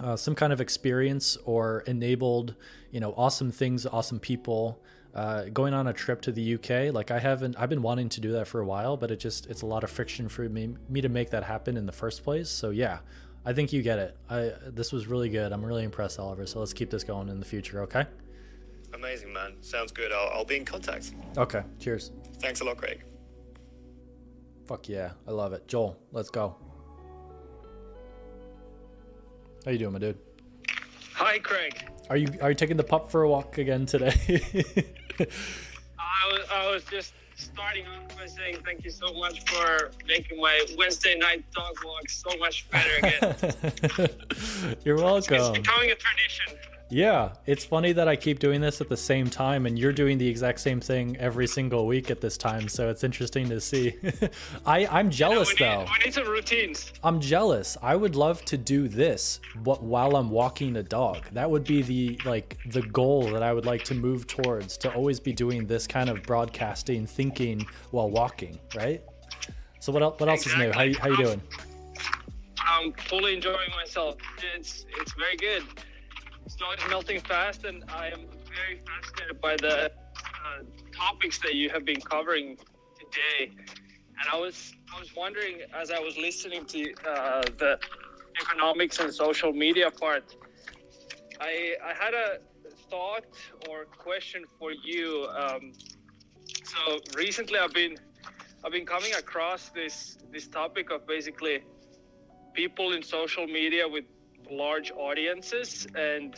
uh, 0.00 0.16
some 0.16 0.34
kind 0.34 0.52
of 0.52 0.60
experience 0.60 1.36
or 1.44 1.80
enabled 1.86 2.54
you 2.90 3.00
know 3.00 3.14
awesome 3.16 3.50
things 3.50 3.86
awesome 3.86 4.20
people 4.20 4.80
uh, 5.16 5.44
going 5.46 5.72
on 5.72 5.86
a 5.86 5.94
trip 5.94 6.20
to 6.20 6.30
the 6.30 6.54
UK. 6.56 6.94
Like 6.94 7.10
I 7.10 7.18
haven't, 7.18 7.56
I've 7.58 7.70
been 7.70 7.80
wanting 7.80 8.10
to 8.10 8.20
do 8.20 8.32
that 8.32 8.46
for 8.46 8.60
a 8.60 8.66
while, 8.66 8.98
but 8.98 9.10
it 9.10 9.18
just 9.18 9.46
it's 9.46 9.62
a 9.62 9.66
lot 9.66 9.82
of 9.82 9.90
friction 9.90 10.28
for 10.28 10.46
me 10.46 10.74
me 10.90 11.00
to 11.00 11.08
make 11.08 11.30
that 11.30 11.42
happen 11.42 11.78
in 11.78 11.86
the 11.86 11.92
first 11.92 12.22
place. 12.22 12.50
So 12.50 12.68
yeah, 12.68 12.98
I 13.44 13.54
think 13.54 13.72
you 13.72 13.80
get 13.82 13.98
it. 13.98 14.16
I 14.28 14.52
this 14.66 14.92
was 14.92 15.06
really 15.06 15.30
good. 15.30 15.52
I'm 15.52 15.64
really 15.64 15.84
impressed, 15.84 16.18
Oliver. 16.18 16.44
So 16.46 16.60
let's 16.60 16.74
keep 16.74 16.90
this 16.90 17.02
going 17.02 17.30
in 17.30 17.40
the 17.40 17.46
future. 17.46 17.80
Okay. 17.82 18.04
Amazing, 18.92 19.32
man. 19.32 19.54
Sounds 19.62 19.90
good. 19.90 20.12
I'll, 20.12 20.30
I'll 20.34 20.44
be 20.44 20.56
in 20.56 20.66
contact. 20.66 21.14
Okay. 21.38 21.62
Cheers. 21.80 22.12
Thanks 22.38 22.60
a 22.60 22.64
lot, 22.64 22.76
Kraig. 22.76 23.02
Fuck 24.66 24.88
yeah, 24.88 25.12
I 25.26 25.30
love 25.30 25.54
it. 25.54 25.66
Joel, 25.66 25.96
let's 26.12 26.28
go. 26.28 26.56
How 29.66 29.72
you 29.72 29.78
doing, 29.78 29.94
my 29.94 29.98
dude? 29.98 30.16
Hi, 31.14 31.40
Kraig. 31.40 31.90
Are 32.08 32.16
you 32.16 32.28
are 32.40 32.50
you 32.50 32.54
taking 32.54 32.76
the 32.76 32.84
pup 32.84 33.10
for 33.10 33.22
a 33.22 33.28
walk 33.28 33.58
again 33.58 33.84
today? 33.84 34.14
I 35.18 36.30
was 36.30 36.48
I 36.52 36.70
was 36.70 36.84
just 36.84 37.14
starting 37.34 37.84
off 37.88 38.16
by 38.16 38.26
saying 38.26 38.58
thank 38.64 38.84
you 38.84 38.92
so 38.92 39.12
much 39.14 39.42
for 39.50 39.90
making 40.06 40.40
my 40.40 40.64
Wednesday 40.78 41.18
night 41.18 41.44
dog 41.52 41.74
walk 41.84 42.08
so 42.08 42.38
much 42.38 42.70
better 42.70 42.90
again. 43.02 44.76
You're 44.84 44.98
welcome. 44.98 45.34
It's 45.34 45.48
becoming 45.48 45.90
a 45.90 45.96
tradition. 45.96 46.54
Yeah, 46.88 47.32
it's 47.46 47.64
funny 47.64 47.92
that 47.92 48.06
I 48.06 48.14
keep 48.14 48.38
doing 48.38 48.60
this 48.60 48.80
at 48.80 48.88
the 48.88 48.96
same 48.96 49.28
time, 49.28 49.66
and 49.66 49.76
you're 49.76 49.92
doing 49.92 50.18
the 50.18 50.28
exact 50.28 50.60
same 50.60 50.80
thing 50.80 51.16
every 51.16 51.48
single 51.48 51.84
week 51.84 52.12
at 52.12 52.20
this 52.20 52.38
time. 52.38 52.68
So 52.68 52.88
it's 52.88 53.02
interesting 53.02 53.48
to 53.48 53.60
see. 53.60 53.96
I 54.66 54.86
I'm 54.86 55.10
jealous 55.10 55.58
you 55.58 55.66
know, 55.66 55.78
though. 55.78 55.78
we 55.78 55.84
Need, 55.84 55.90
we 55.98 56.04
need 56.04 56.14
some 56.14 56.28
routines. 56.28 56.92
I'm 57.02 57.20
jealous. 57.20 57.76
I 57.82 57.96
would 57.96 58.14
love 58.14 58.44
to 58.44 58.56
do 58.56 58.86
this, 58.86 59.40
but 59.56 59.82
while 59.82 60.14
I'm 60.14 60.30
walking 60.30 60.76
a 60.76 60.82
dog, 60.82 61.24
that 61.32 61.50
would 61.50 61.64
be 61.64 61.82
the 61.82 62.20
like 62.24 62.56
the 62.66 62.82
goal 62.82 63.30
that 63.30 63.42
I 63.42 63.52
would 63.52 63.66
like 63.66 63.82
to 63.84 63.94
move 63.94 64.28
towards. 64.28 64.76
To 64.78 64.94
always 64.94 65.18
be 65.18 65.32
doing 65.32 65.66
this 65.66 65.88
kind 65.88 66.08
of 66.08 66.22
broadcasting, 66.22 67.04
thinking 67.04 67.66
while 67.90 68.10
walking, 68.10 68.60
right? 68.76 69.02
So 69.80 69.90
what 69.90 70.02
else? 70.02 70.20
What 70.20 70.28
else 70.28 70.46
is 70.46 70.56
new? 70.56 70.70
How 70.70 70.86
how 71.00 71.08
you 71.08 71.16
doing? 71.16 71.42
I'm 72.58 72.92
fully 72.92 73.34
enjoying 73.34 73.70
myself. 73.74 74.16
It's 74.54 74.86
it's 75.00 75.12
very 75.14 75.36
good. 75.36 75.64
Is 76.46 76.56
melting 76.88 77.20
fast, 77.22 77.64
and 77.64 77.82
I 77.88 78.06
am 78.06 78.20
very 78.54 78.80
fascinated 78.86 79.40
by 79.40 79.56
the 79.56 79.90
uh, 79.90 80.62
topics 80.92 81.38
that 81.40 81.56
you 81.56 81.68
have 81.70 81.84
been 81.84 82.00
covering 82.00 82.56
today. 82.96 83.50
And 84.18 84.26
I 84.32 84.38
was 84.38 84.72
I 84.94 85.00
was 85.00 85.14
wondering 85.16 85.62
as 85.74 85.90
I 85.90 85.98
was 85.98 86.16
listening 86.16 86.64
to 86.66 86.94
uh, 87.04 87.42
the 87.58 87.80
economics 88.40 89.00
and 89.00 89.12
social 89.12 89.52
media 89.52 89.90
part, 89.90 90.36
I 91.40 91.74
I 91.84 91.92
had 92.04 92.14
a 92.14 92.38
thought 92.90 93.26
or 93.68 93.86
question 93.98 94.44
for 94.56 94.70
you. 94.70 95.26
Um, 95.36 95.72
so 96.62 97.00
recently, 97.16 97.58
I've 97.58 97.74
been 97.74 97.96
I've 98.64 98.72
been 98.72 98.86
coming 98.86 99.14
across 99.14 99.70
this 99.70 100.16
this 100.30 100.46
topic 100.46 100.92
of 100.92 101.08
basically 101.08 101.64
people 102.54 102.92
in 102.92 103.02
social 103.02 103.48
media 103.48 103.88
with 103.88 104.04
large 104.50 104.92
audiences 104.92 105.86
and 105.94 106.36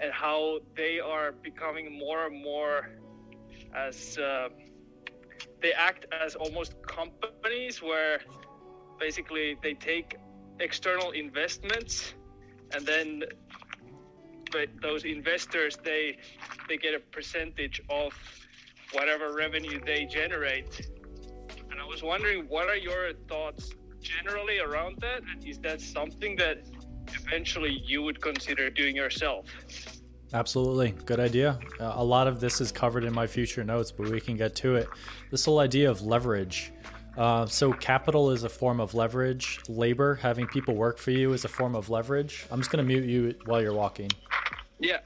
and 0.00 0.12
how 0.12 0.58
they 0.76 1.00
are 1.00 1.32
becoming 1.32 1.98
more 1.98 2.26
and 2.26 2.42
more 2.42 2.90
as 3.74 4.18
uh, 4.18 4.48
they 5.62 5.72
act 5.72 6.06
as 6.12 6.34
almost 6.34 6.74
companies 6.86 7.82
where 7.82 8.20
basically 8.98 9.56
they 9.62 9.74
take 9.74 10.16
external 10.60 11.10
investments 11.12 12.14
and 12.72 12.86
then 12.86 13.22
those 14.80 15.04
investors 15.04 15.76
they 15.84 16.16
they 16.68 16.76
get 16.76 16.94
a 16.94 17.00
percentage 17.00 17.80
of 17.90 18.12
whatever 18.92 19.34
revenue 19.34 19.78
they 19.84 20.06
generate. 20.06 20.88
And 21.70 21.80
i 21.80 21.84
was 21.84 22.02
wondering 22.02 22.46
what 22.48 22.68
are 22.68 22.76
your 22.76 23.12
thoughts 23.28 23.70
generally 24.00 24.58
around 24.60 24.98
that? 25.00 25.20
And 25.30 25.46
is 25.46 25.58
that 25.60 25.80
something 25.80 26.36
that 26.36 26.58
eventually 27.14 27.82
you 27.84 28.02
would 28.02 28.20
consider 28.20 28.70
doing 28.70 28.96
yourself. 28.96 29.46
Absolutely. 30.32 30.94
Good 31.04 31.20
idea. 31.20 31.58
Uh, 31.78 31.92
a 31.96 32.04
lot 32.04 32.26
of 32.26 32.40
this 32.40 32.60
is 32.60 32.72
covered 32.72 33.04
in 33.04 33.14
my 33.14 33.26
future 33.26 33.64
notes, 33.64 33.92
but 33.92 34.08
we 34.08 34.20
can 34.20 34.36
get 34.36 34.54
to 34.56 34.74
it. 34.76 34.88
This 35.30 35.44
whole 35.44 35.60
idea 35.60 35.90
of 35.90 36.02
leverage. 36.02 36.72
Uh, 37.16 37.46
so, 37.46 37.72
capital 37.72 38.30
is 38.30 38.44
a 38.44 38.48
form 38.48 38.78
of 38.78 38.94
leverage. 38.94 39.60
Labor, 39.68 40.16
having 40.16 40.46
people 40.46 40.74
work 40.74 40.98
for 40.98 41.12
you, 41.12 41.32
is 41.32 41.44
a 41.44 41.48
form 41.48 41.74
of 41.74 41.88
leverage. 41.88 42.44
I'm 42.50 42.60
just 42.60 42.70
going 42.70 42.84
to 42.84 42.86
mute 42.86 43.08
you 43.08 43.34
while 43.46 43.62
you're 43.62 43.72
walking. 43.72 44.10
Yeah. 44.78 44.98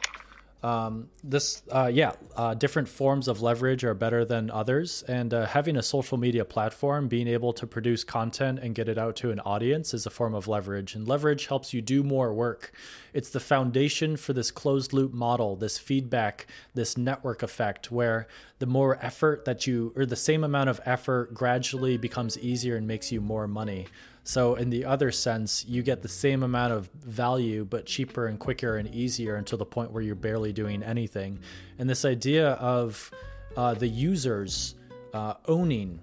Um, 0.62 1.08
this, 1.24 1.62
uh, 1.70 1.90
yeah, 1.92 2.12
uh, 2.36 2.54
different 2.54 2.88
forms 2.88 3.28
of 3.28 3.40
leverage 3.40 3.82
are 3.82 3.94
better 3.94 4.24
than 4.24 4.50
others. 4.50 5.02
And 5.08 5.32
uh, 5.32 5.46
having 5.46 5.76
a 5.76 5.82
social 5.82 6.18
media 6.18 6.44
platform, 6.44 7.08
being 7.08 7.28
able 7.28 7.52
to 7.54 7.66
produce 7.66 8.04
content 8.04 8.58
and 8.62 8.74
get 8.74 8.88
it 8.88 8.98
out 8.98 9.16
to 9.16 9.30
an 9.30 9.40
audience 9.40 9.94
is 9.94 10.04
a 10.04 10.10
form 10.10 10.34
of 10.34 10.48
leverage. 10.48 10.94
And 10.94 11.08
leverage 11.08 11.46
helps 11.46 11.72
you 11.72 11.80
do 11.80 12.02
more 12.02 12.34
work. 12.34 12.72
It's 13.14 13.30
the 13.30 13.40
foundation 13.40 14.16
for 14.16 14.32
this 14.32 14.50
closed 14.50 14.92
loop 14.92 15.12
model, 15.12 15.56
this 15.56 15.78
feedback, 15.78 16.46
this 16.74 16.96
network 16.96 17.42
effect, 17.42 17.90
where 17.90 18.28
the 18.58 18.66
more 18.66 18.98
effort 19.02 19.46
that 19.46 19.66
you, 19.66 19.92
or 19.96 20.04
the 20.04 20.16
same 20.16 20.44
amount 20.44 20.68
of 20.68 20.80
effort 20.84 21.32
gradually 21.32 21.96
becomes 21.96 22.38
easier 22.38 22.76
and 22.76 22.86
makes 22.86 23.10
you 23.10 23.20
more 23.20 23.48
money. 23.48 23.86
So, 24.22 24.54
in 24.54 24.70
the 24.70 24.84
other 24.84 25.10
sense, 25.10 25.64
you 25.66 25.82
get 25.82 26.02
the 26.02 26.08
same 26.08 26.42
amount 26.42 26.72
of 26.72 26.90
value, 26.94 27.64
but 27.64 27.86
cheaper 27.86 28.26
and 28.26 28.38
quicker 28.38 28.76
and 28.76 28.94
easier 28.94 29.36
until 29.36 29.58
the 29.58 29.64
point 29.64 29.90
where 29.92 30.02
you're 30.02 30.14
barely 30.14 30.52
doing 30.52 30.82
anything. 30.82 31.40
And 31.78 31.88
this 31.88 32.04
idea 32.04 32.50
of 32.52 33.10
uh, 33.56 33.74
the 33.74 33.88
users 33.88 34.74
uh, 35.14 35.34
owning 35.46 36.00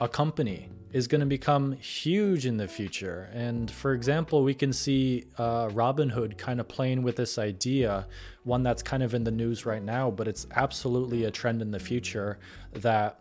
a 0.00 0.08
company 0.08 0.68
is 0.92 1.06
going 1.06 1.20
to 1.20 1.26
become 1.26 1.72
huge 1.72 2.46
in 2.46 2.56
the 2.56 2.66
future. 2.66 3.28
And 3.32 3.70
for 3.70 3.92
example, 3.92 4.42
we 4.42 4.54
can 4.54 4.72
see 4.72 5.26
uh, 5.36 5.68
Robinhood 5.68 6.38
kind 6.38 6.60
of 6.60 6.68
playing 6.68 7.02
with 7.02 7.16
this 7.16 7.38
idea, 7.38 8.06
one 8.44 8.62
that's 8.62 8.82
kind 8.82 9.02
of 9.02 9.14
in 9.14 9.22
the 9.24 9.30
news 9.30 9.66
right 9.66 9.82
now, 9.82 10.10
but 10.10 10.26
it's 10.26 10.46
absolutely 10.56 11.24
a 11.24 11.30
trend 11.30 11.60
in 11.60 11.70
the 11.70 11.78
future 11.78 12.38
that 12.72 13.20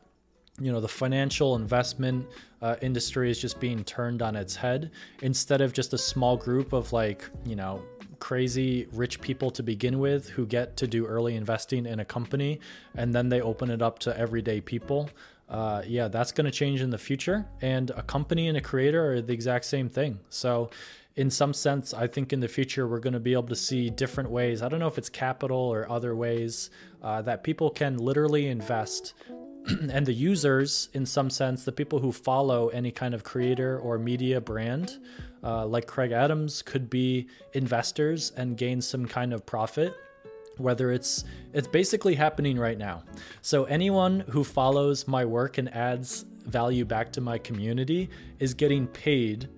you 0.59 0.71
know 0.71 0.81
the 0.81 0.87
financial 0.87 1.55
investment 1.55 2.27
uh, 2.61 2.75
industry 2.81 3.29
is 3.29 3.39
just 3.39 3.59
being 3.59 3.83
turned 3.83 4.21
on 4.21 4.35
its 4.35 4.55
head 4.55 4.91
instead 5.21 5.61
of 5.61 5.71
just 5.71 5.93
a 5.93 5.97
small 5.97 6.35
group 6.35 6.73
of 6.73 6.91
like 6.93 7.29
you 7.45 7.55
know 7.55 7.81
crazy 8.19 8.87
rich 8.91 9.21
people 9.21 9.51
to 9.51 9.61
begin 9.61 9.99
with 9.99 10.27
who 10.29 10.45
get 10.45 10.75
to 10.75 10.87
do 10.87 11.05
early 11.05 11.35
investing 11.35 11.85
in 11.85 11.99
a 11.99 12.05
company 12.05 12.59
and 12.95 13.13
then 13.13 13.29
they 13.29 13.41
open 13.41 13.69
it 13.69 13.81
up 13.81 13.99
to 13.99 14.17
everyday 14.17 14.59
people. 14.59 15.09
Uh, 15.49 15.81
yeah 15.87 16.09
that's 16.09 16.33
going 16.33 16.43
to 16.43 16.51
change 16.51 16.81
in 16.81 16.89
the 16.89 16.97
future 16.97 17.47
and 17.61 17.91
a 17.91 18.03
company 18.03 18.49
and 18.49 18.57
a 18.57 18.61
creator 18.61 19.13
are 19.13 19.21
the 19.21 19.31
exact 19.31 19.63
same 19.63 19.87
thing. 19.87 20.19
So 20.29 20.69
in 21.15 21.31
some 21.31 21.53
sense 21.53 21.93
i 21.93 22.05
think 22.05 22.31
in 22.31 22.39
the 22.39 22.47
future 22.47 22.87
we're 22.87 22.99
going 22.99 23.13
to 23.13 23.19
be 23.19 23.33
able 23.33 23.47
to 23.47 23.55
see 23.55 23.89
different 23.89 24.29
ways 24.29 24.61
i 24.61 24.69
don't 24.69 24.79
know 24.79 24.87
if 24.87 24.97
it's 24.97 25.09
capital 25.09 25.57
or 25.57 25.89
other 25.89 26.15
ways 26.15 26.69
uh, 27.01 27.21
that 27.23 27.43
people 27.43 27.69
can 27.69 27.97
literally 27.97 28.47
invest 28.47 29.13
and 29.91 30.05
the 30.05 30.13
users, 30.13 30.89
in 30.93 31.05
some 31.05 31.29
sense, 31.29 31.65
the 31.65 31.71
people 31.71 31.99
who 31.99 32.11
follow 32.11 32.69
any 32.69 32.91
kind 32.91 33.13
of 33.13 33.23
creator 33.23 33.79
or 33.79 33.97
media 33.97 34.39
brand, 34.39 34.97
uh, 35.43 35.65
like 35.65 35.87
Kraig 35.87 36.11
Adams, 36.11 36.61
could 36.61 36.89
be 36.89 37.27
investors 37.53 38.31
and 38.37 38.57
gain 38.57 38.81
some 38.81 39.05
kind 39.05 39.33
of 39.33 39.45
profit. 39.45 39.95
Whether 40.57 40.91
it's 40.91 41.23
it's 41.53 41.67
basically 41.67 42.15
happening 42.15 42.57
right 42.57 42.79
now. 42.79 43.03
So 43.43 43.65
anyone 43.65 44.21
who 44.21 44.43
follows 44.43 45.07
my 45.07 45.23
work 45.23 45.59
and 45.59 45.71
adds 45.71 46.25
value 46.45 46.83
back 46.83 47.11
to 47.11 47.21
my 47.21 47.37
community 47.37 48.09
is 48.39 48.55
getting 48.55 48.87
paid 48.87 49.49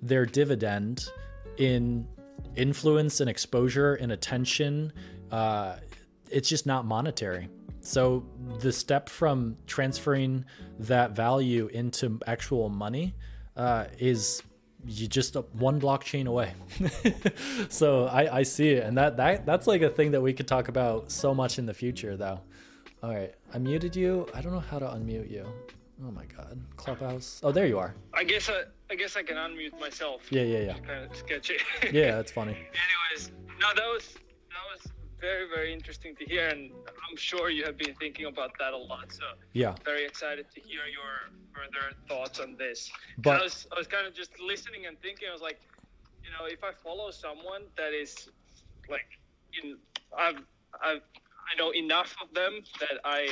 their 0.00 0.24
dividend 0.24 1.06
in 1.58 2.06
influence 2.56 3.20
and 3.20 3.28
exposure 3.28 3.96
and 3.96 4.10
attention. 4.12 4.90
Uh, 5.30 5.76
it's 6.30 6.48
just 6.48 6.64
not 6.64 6.86
monetary. 6.86 7.48
So 7.88 8.22
the 8.58 8.70
step 8.70 9.08
from 9.08 9.56
transferring 9.66 10.44
that 10.80 11.12
value 11.12 11.68
into 11.68 12.20
actual 12.26 12.68
money 12.68 13.14
uh, 13.56 13.86
is 13.98 14.42
you 14.86 15.08
just 15.08 15.34
one 15.54 15.80
blockchain 15.80 16.26
away. 16.26 16.52
so 17.70 18.04
I, 18.04 18.40
I 18.40 18.42
see 18.42 18.72
it, 18.72 18.84
and 18.84 18.98
that 18.98 19.16
that 19.16 19.46
that's 19.46 19.66
like 19.66 19.80
a 19.80 19.88
thing 19.88 20.10
that 20.10 20.20
we 20.20 20.34
could 20.34 20.46
talk 20.46 20.68
about 20.68 21.10
so 21.10 21.34
much 21.34 21.58
in 21.58 21.64
the 21.64 21.72
future, 21.72 22.14
though. 22.14 22.40
All 23.02 23.14
right, 23.14 23.34
I 23.54 23.58
muted 23.58 23.96
you. 23.96 24.28
I 24.34 24.42
don't 24.42 24.52
know 24.52 24.60
how 24.60 24.78
to 24.78 24.86
unmute 24.86 25.30
you. 25.30 25.46
Oh 26.06 26.10
my 26.10 26.26
god, 26.36 26.60
Clubhouse. 26.76 27.40
Oh, 27.42 27.52
there 27.52 27.66
you 27.66 27.78
are. 27.78 27.94
I 28.12 28.22
guess 28.22 28.50
I, 28.50 28.64
I 28.90 28.96
guess 28.96 29.16
I 29.16 29.22
can 29.22 29.36
unmute 29.36 29.80
myself. 29.80 30.30
Yeah, 30.30 30.42
yeah, 30.42 30.58
yeah. 30.58 30.78
Kind 30.86 31.10
of 31.10 31.16
sketchy. 31.16 31.56
yeah, 31.90 32.16
that's 32.16 32.32
funny. 32.32 32.52
Anyways, 32.52 33.32
no, 33.58 33.68
that 33.74 33.86
was 33.86 34.14
very 35.20 35.48
very 35.48 35.72
interesting 35.72 36.14
to 36.16 36.24
hear, 36.24 36.48
and 36.48 36.70
I'm 36.86 37.16
sure 37.16 37.50
you 37.50 37.64
have 37.64 37.76
been 37.76 37.94
thinking 37.94 38.26
about 38.26 38.52
that 38.58 38.72
a 38.72 38.76
lot. 38.76 39.12
So 39.12 39.24
yeah, 39.52 39.74
very 39.84 40.04
excited 40.04 40.46
to 40.54 40.60
hear 40.60 40.80
your 40.90 41.32
further 41.52 41.94
thoughts 42.08 42.40
on 42.40 42.56
this. 42.56 42.90
But 43.18 43.40
I 43.40 43.42
was 43.44 43.66
I 43.74 43.78
was 43.78 43.86
kind 43.86 44.06
of 44.06 44.14
just 44.14 44.32
listening 44.40 44.86
and 44.86 44.98
thinking. 45.00 45.28
I 45.28 45.32
was 45.32 45.42
like, 45.42 45.60
you 46.24 46.30
know, 46.30 46.46
if 46.46 46.62
I 46.64 46.72
follow 46.72 47.10
someone 47.10 47.62
that 47.76 47.92
is 47.92 48.28
like 48.88 49.08
in 49.62 49.76
I've 50.16 50.42
I've 50.82 51.02
I 51.50 51.56
know 51.56 51.70
enough 51.70 52.14
of 52.22 52.34
them 52.34 52.60
that 52.80 53.00
I 53.04 53.28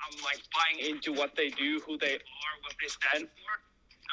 I'm 0.00 0.16
like 0.22 0.42
buying 0.52 0.90
into 0.90 1.12
what 1.12 1.34
they 1.36 1.48
do, 1.48 1.80
who 1.86 1.96
they 1.98 2.14
are, 2.14 2.54
what 2.62 2.74
they 2.80 2.88
stand 2.88 3.28
for. 3.28 3.52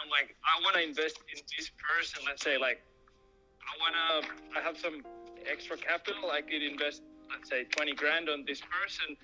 I'm 0.01 0.09
like, 0.09 0.35
I 0.41 0.61
want 0.63 0.75
to 0.75 0.83
invest 0.83 1.19
in 1.33 1.41
this 1.55 1.69
person. 1.77 2.23
Let's 2.25 2.43
say 2.43 2.57
like, 2.57 2.81
I 3.61 3.73
want 3.79 3.93
to, 3.93 4.59
I 4.59 4.63
have 4.63 4.77
some 4.77 5.03
extra 5.49 5.77
capital. 5.77 6.31
I 6.31 6.41
could 6.41 6.63
invest, 6.63 7.01
let's 7.31 7.49
say, 7.49 7.65
20 7.65 7.95
grand 7.95 8.29
on 8.29 8.45
this 8.47 8.61
person, 8.61 9.15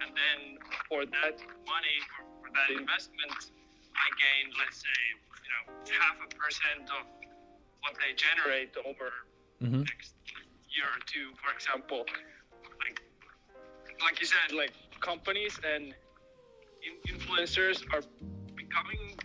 and 0.00 0.10
then 0.10 0.58
for 0.88 1.04
that 1.04 1.36
money, 1.66 1.96
for, 2.14 2.24
for 2.42 2.50
that 2.54 2.70
investment, 2.70 3.52
I 3.94 4.06
gain, 4.14 4.52
let's 4.58 4.78
say, 4.78 4.98
you 5.42 5.50
know, 5.50 5.98
half 6.00 6.16
a 6.22 6.28
percent 6.34 6.90
of 6.90 7.06
what 7.82 7.94
they 7.98 8.14
generate 8.14 8.74
over 8.86 9.10
mm-hmm. 9.62 9.82
next 9.82 10.14
year 10.70 10.86
or 10.86 11.00
two, 11.06 11.34
for 11.42 11.52
example. 11.54 12.04
Like, 12.84 13.00
like 14.02 14.20
you 14.20 14.26
said, 14.26 14.54
like 14.54 14.72
companies 15.00 15.58
and 15.64 15.94
influencers 17.08 17.82
are 17.92 18.02
becoming 18.54 19.16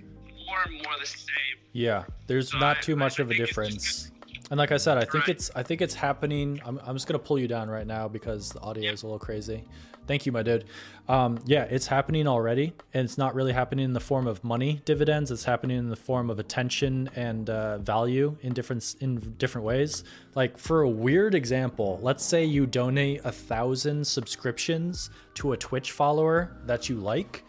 more 0.45 0.61
and 0.65 0.75
more 0.83 0.93
the 0.99 1.05
same. 1.05 1.57
Yeah, 1.71 2.03
there's 2.27 2.51
so 2.51 2.59
not 2.59 2.81
too 2.81 2.93
I, 2.93 2.95
much 2.95 3.19
I 3.19 3.23
of 3.23 3.31
a 3.31 3.35
difference. 3.35 4.11
And 4.51 4.57
like 4.57 4.71
I 4.71 4.77
said, 4.77 4.97
I 4.97 5.05
think 5.05 5.27
right. 5.27 5.29
it's 5.29 5.51
I 5.55 5.63
think 5.63 5.81
it's 5.81 5.93
happening. 5.93 6.61
I'm, 6.65 6.79
I'm 6.85 6.95
just 6.95 7.07
gonna 7.07 7.19
pull 7.19 7.39
you 7.39 7.47
down 7.47 7.69
right 7.69 7.87
now 7.87 8.07
because 8.07 8.49
the 8.49 8.59
audio 8.59 8.83
yep. 8.83 8.93
is 8.93 9.03
a 9.03 9.05
little 9.05 9.19
crazy. 9.19 9.63
Thank 10.05 10.25
you, 10.25 10.33
my 10.33 10.43
dude. 10.43 10.65
Um, 11.07 11.39
yeah, 11.45 11.63
it's 11.63 11.87
happening 11.87 12.27
already, 12.27 12.73
and 12.93 13.05
it's 13.05 13.17
not 13.17 13.35
really 13.35 13.53
happening 13.53 13.85
in 13.85 13.93
the 13.93 14.01
form 14.01 14.27
of 14.27 14.43
money 14.43 14.81
dividends. 14.83 15.31
It's 15.31 15.45
happening 15.45 15.77
in 15.77 15.89
the 15.89 15.95
form 15.95 16.29
of 16.29 16.39
attention 16.39 17.09
and 17.15 17.49
uh, 17.49 17.77
value 17.77 18.35
in 18.41 18.53
different 18.53 18.95
in 18.99 19.17
different 19.37 19.65
ways. 19.65 20.03
Like 20.35 20.57
for 20.57 20.81
a 20.81 20.89
weird 20.89 21.35
example, 21.35 21.99
let's 22.01 22.23
say 22.23 22.43
you 22.43 22.65
donate 22.65 23.21
a 23.23 23.31
thousand 23.31 24.05
subscriptions 24.05 25.09
to 25.35 25.53
a 25.53 25.57
Twitch 25.57 25.93
follower 25.93 26.51
that 26.65 26.89
you 26.89 26.97
like. 26.97 27.43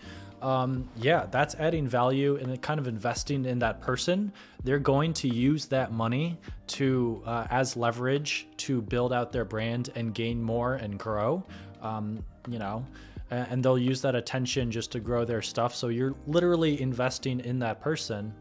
Um, 0.44 0.88
yeah, 0.96 1.26
that's 1.30 1.54
adding 1.54 1.88
value 1.88 2.36
and 2.36 2.60
kind 2.60 2.78
of 2.78 2.86
investing 2.86 3.46
in 3.46 3.58
that 3.60 3.80
person. 3.80 4.30
They're 4.62 4.78
going 4.78 5.14
to 5.14 5.28
use 5.28 5.66
that 5.66 5.90
money 5.90 6.38
to 6.66 7.22
uh, 7.24 7.46
as 7.50 7.76
leverage 7.76 8.46
to 8.58 8.82
build 8.82 9.12
out 9.12 9.32
their 9.32 9.46
brand 9.46 9.90
and 9.94 10.14
gain 10.14 10.42
more 10.42 10.74
and 10.74 10.98
grow 10.98 11.44
um, 11.84 12.24
you 12.48 12.58
know, 12.58 12.84
and 13.30 13.62
they'll 13.64 13.78
use 13.78 14.00
that 14.02 14.14
attention 14.14 14.70
just 14.70 14.90
to 14.92 15.00
grow 15.00 15.24
their 15.24 15.42
stuff. 15.42 15.74
So 15.74 15.88
you're 15.88 16.14
literally 16.26 16.80
investing 16.80 17.40
in 17.40 17.58
that 17.60 17.80
person. 17.80 18.32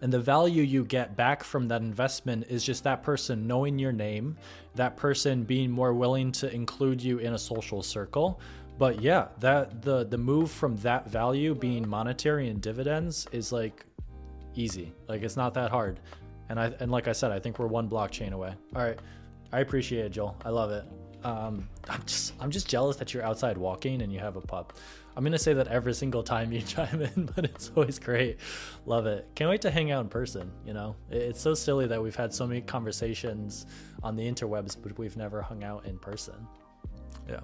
And 0.00 0.12
the 0.12 0.20
value 0.20 0.62
you 0.62 0.84
get 0.84 1.16
back 1.16 1.44
from 1.44 1.68
that 1.68 1.82
investment 1.82 2.46
is 2.48 2.64
just 2.64 2.84
that 2.84 3.02
person 3.02 3.46
knowing 3.46 3.78
your 3.78 3.92
name, 3.92 4.36
that 4.74 4.96
person 4.96 5.44
being 5.44 5.70
more 5.70 5.92
willing 5.92 6.32
to 6.32 6.52
include 6.52 7.02
you 7.02 7.18
in 7.18 7.34
a 7.34 7.38
social 7.38 7.82
circle. 7.82 8.40
But 8.78 9.00
yeah, 9.00 9.28
that 9.40 9.82
the 9.82 10.04
the 10.04 10.18
move 10.18 10.50
from 10.50 10.76
that 10.78 11.08
value 11.08 11.54
being 11.54 11.88
monetary 11.88 12.48
and 12.48 12.60
dividends 12.60 13.26
is 13.32 13.52
like 13.52 13.84
easy. 14.54 14.92
Like 15.08 15.22
it's 15.22 15.36
not 15.36 15.54
that 15.54 15.70
hard. 15.70 16.00
And 16.48 16.60
I 16.60 16.72
and 16.80 16.90
like 16.90 17.08
I 17.08 17.12
said, 17.12 17.32
I 17.32 17.38
think 17.38 17.58
we're 17.58 17.66
one 17.66 17.88
blockchain 17.88 18.32
away. 18.32 18.54
All 18.74 18.82
right. 18.82 18.98
I 19.52 19.60
appreciate 19.60 20.04
it, 20.04 20.10
Joel. 20.10 20.36
I 20.44 20.50
love 20.50 20.70
it. 20.70 20.84
Um, 21.24 21.68
I'm 21.88 22.02
just 22.04 22.34
I'm 22.38 22.50
just 22.50 22.68
jealous 22.68 22.96
that 22.96 23.14
you're 23.14 23.22
outside 23.24 23.56
walking 23.56 24.02
and 24.02 24.12
you 24.12 24.18
have 24.18 24.36
a 24.36 24.40
pup. 24.42 24.74
I'm 25.16 25.24
gonna 25.24 25.38
say 25.38 25.54
that 25.54 25.68
every 25.68 25.94
single 25.94 26.22
time 26.22 26.52
you 26.52 26.60
chime 26.66 27.00
in, 27.00 27.30
but 27.34 27.46
it's 27.46 27.70
always 27.74 27.98
great. 27.98 28.38
Love 28.84 29.06
it. 29.06 29.26
Can't 29.34 29.48
wait 29.48 29.62
to 29.62 29.70
hang 29.70 29.90
out 29.90 30.02
in 30.02 30.10
person. 30.10 30.52
You 30.66 30.74
know, 30.74 30.96
it's 31.10 31.40
so 31.40 31.54
silly 31.54 31.86
that 31.86 32.02
we've 32.02 32.14
had 32.14 32.34
so 32.34 32.46
many 32.46 32.60
conversations 32.60 33.64
on 34.02 34.16
the 34.16 34.30
interwebs, 34.30 34.76
but 34.80 34.98
we've 34.98 35.16
never 35.16 35.40
hung 35.40 35.64
out 35.64 35.86
in 35.86 35.98
person. 35.98 36.46
Yeah 37.26 37.40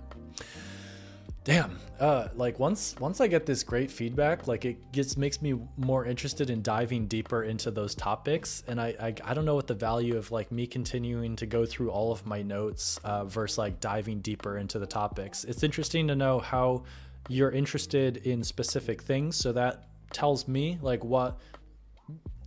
damn. 1.45 1.79
Uh 1.99 2.29
like 2.35 2.59
once 2.59 2.95
once 2.99 3.21
i 3.21 3.27
get 3.27 3.47
this 3.47 3.63
great 3.63 3.91
feedback 3.91 4.47
like 4.49 4.65
it 4.65 4.93
gets 4.93 5.17
makes 5.17 5.41
me 5.41 5.55
more 5.77 6.05
interested 6.05 6.51
in 6.51 6.63
diving 6.63 7.07
deeper 7.07 7.45
into 7.45 7.71
those 7.71 7.95
topics. 7.95 8.63
And 8.67 8.81
i 8.81 8.95
i, 9.01 9.15
I 9.25 9.35
don't 9.35 9.45
know 9.45 9.55
what 9.55 9.67
the 9.67 9.75
value 9.75 10.17
of 10.17 10.31
like 10.31 10.51
me 10.53 10.67
continuing 10.67 11.37
to 11.37 11.47
go 11.47 11.65
through 11.67 11.91
all 11.91 12.13
of 12.13 12.27
my 12.27 12.43
notes 12.43 12.99
uh 13.05 13.25
versus 13.25 13.59
like 13.59 13.81
diving 13.81 14.21
deeper 14.21 14.59
into 14.59 14.79
the 14.79 14.87
topics. 14.87 15.45
It's 15.45 15.63
interesting 15.63 16.09
to 16.09 16.17
know 16.17 16.39
how 16.41 16.85
you're 17.29 17.51
interested 17.53 18.19
in 18.19 18.43
specific 18.43 19.03
things. 19.03 19.37
So 19.37 19.53
that 19.53 19.85
tells 20.13 20.49
me 20.49 20.79
like 20.83 21.05
what 21.05 21.39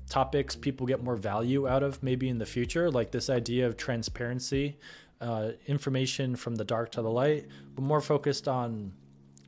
topics 0.10 0.56
people 0.56 0.86
get 0.86 1.04
more 1.04 1.16
value 1.16 1.68
out 1.68 1.82
of 1.82 2.02
maybe 2.04 2.30
in 2.30 2.38
the 2.38 2.46
future. 2.46 2.92
Like 2.92 3.12
this 3.12 3.30
idea 3.30 3.68
of 3.68 3.78
transparency 3.78 4.78
uh, 5.22 5.52
information 5.68 6.36
from 6.36 6.56
the 6.56 6.64
dark 6.64 6.92
to 6.92 7.02
the 7.02 7.10
light, 7.10 7.48
but 7.76 7.84
more 7.84 8.02
focused 8.02 8.48
on 8.48 8.94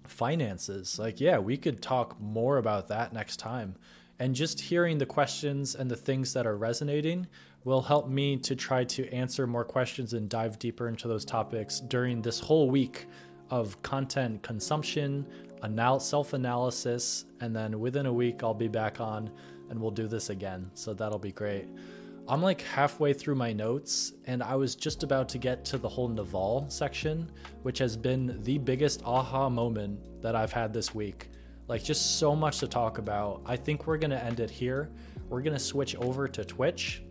finances. 0.06 0.98
Like, 0.98 1.20
yeah, 1.20 1.38
we 1.38 1.58
could 1.58 1.82
talk 1.82 2.20
more 2.20 2.58
about 2.58 2.88
that 2.88 3.14
next 3.14 3.38
time. 3.38 3.76
And 4.20 4.34
just 4.34 4.60
hearing 4.60 4.98
the 4.98 5.06
questions 5.06 5.76
and 5.76 5.92
the 5.92 5.96
things 5.96 6.34
that 6.34 6.48
are 6.48 6.58
resonating 6.58 7.28
will 7.64 7.82
help 7.82 8.08
me 8.08 8.38
to 8.38 8.56
try 8.56 8.84
to 8.86 9.08
answer 9.14 9.46
more 9.46 9.66
questions 9.66 10.14
and 10.14 10.30
dive 10.30 10.58
deeper 10.58 10.88
into 10.88 11.08
those 11.08 11.26
topics 11.26 11.82
during 11.82 12.22
this 12.22 12.40
whole 12.40 12.70
week 12.70 13.06
of 13.50 13.82
content 13.82 14.42
consumption, 14.42 15.26
anal- 15.64 16.00
self 16.00 16.34
analysis, 16.34 17.26
and 17.42 17.56
then 17.56 17.80
within 17.80 18.06
a 18.06 18.14
week, 18.14 18.42
I'll 18.44 18.54
be 18.54 18.68
back 18.68 19.00
on 19.00 19.30
and 19.70 19.80
we'll 19.80 19.92
do 19.92 20.08
this 20.08 20.30
again. 20.30 20.72
So 20.74 20.94
that'll 20.94 21.20
be 21.20 21.32
great. 21.32 21.68
I'm 22.30 22.42
like 22.42 22.62
halfway 22.62 23.14
through 23.14 23.36
my 23.36 23.54
notes, 23.54 24.12
and 24.26 24.44
I 24.44 24.56
was 24.56 24.76
just 24.76 25.04
about 25.04 25.30
to 25.30 25.38
get 25.38 25.64
to 25.66 25.78
the 25.78 25.88
whole 25.88 26.10
Naval 26.10 26.66
section, 26.70 27.32
which 27.62 27.78
has 27.80 27.96
been 27.96 28.44
the 28.44 28.58
biggest 28.58 29.02
aha 29.06 29.48
moment 29.48 30.22
that 30.22 30.36
I've 30.36 30.52
had 30.52 30.74
this 30.74 30.94
week. 30.94 31.30
Like, 31.70 31.86
just 31.86 32.20
so 32.20 32.36
much 32.36 32.60
to 32.60 32.68
talk 32.68 32.98
about. 32.98 33.44
I 33.46 33.56
think 33.56 33.88
we're 33.88 33.98
gonna 33.98 34.18
end 34.18 34.42
it 34.42 34.50
here. 34.50 34.92
We're 35.30 35.42
gonna 35.42 35.58
switch 35.58 35.96
over 35.96 36.28
to 36.28 36.44
Twitch. 36.44 37.02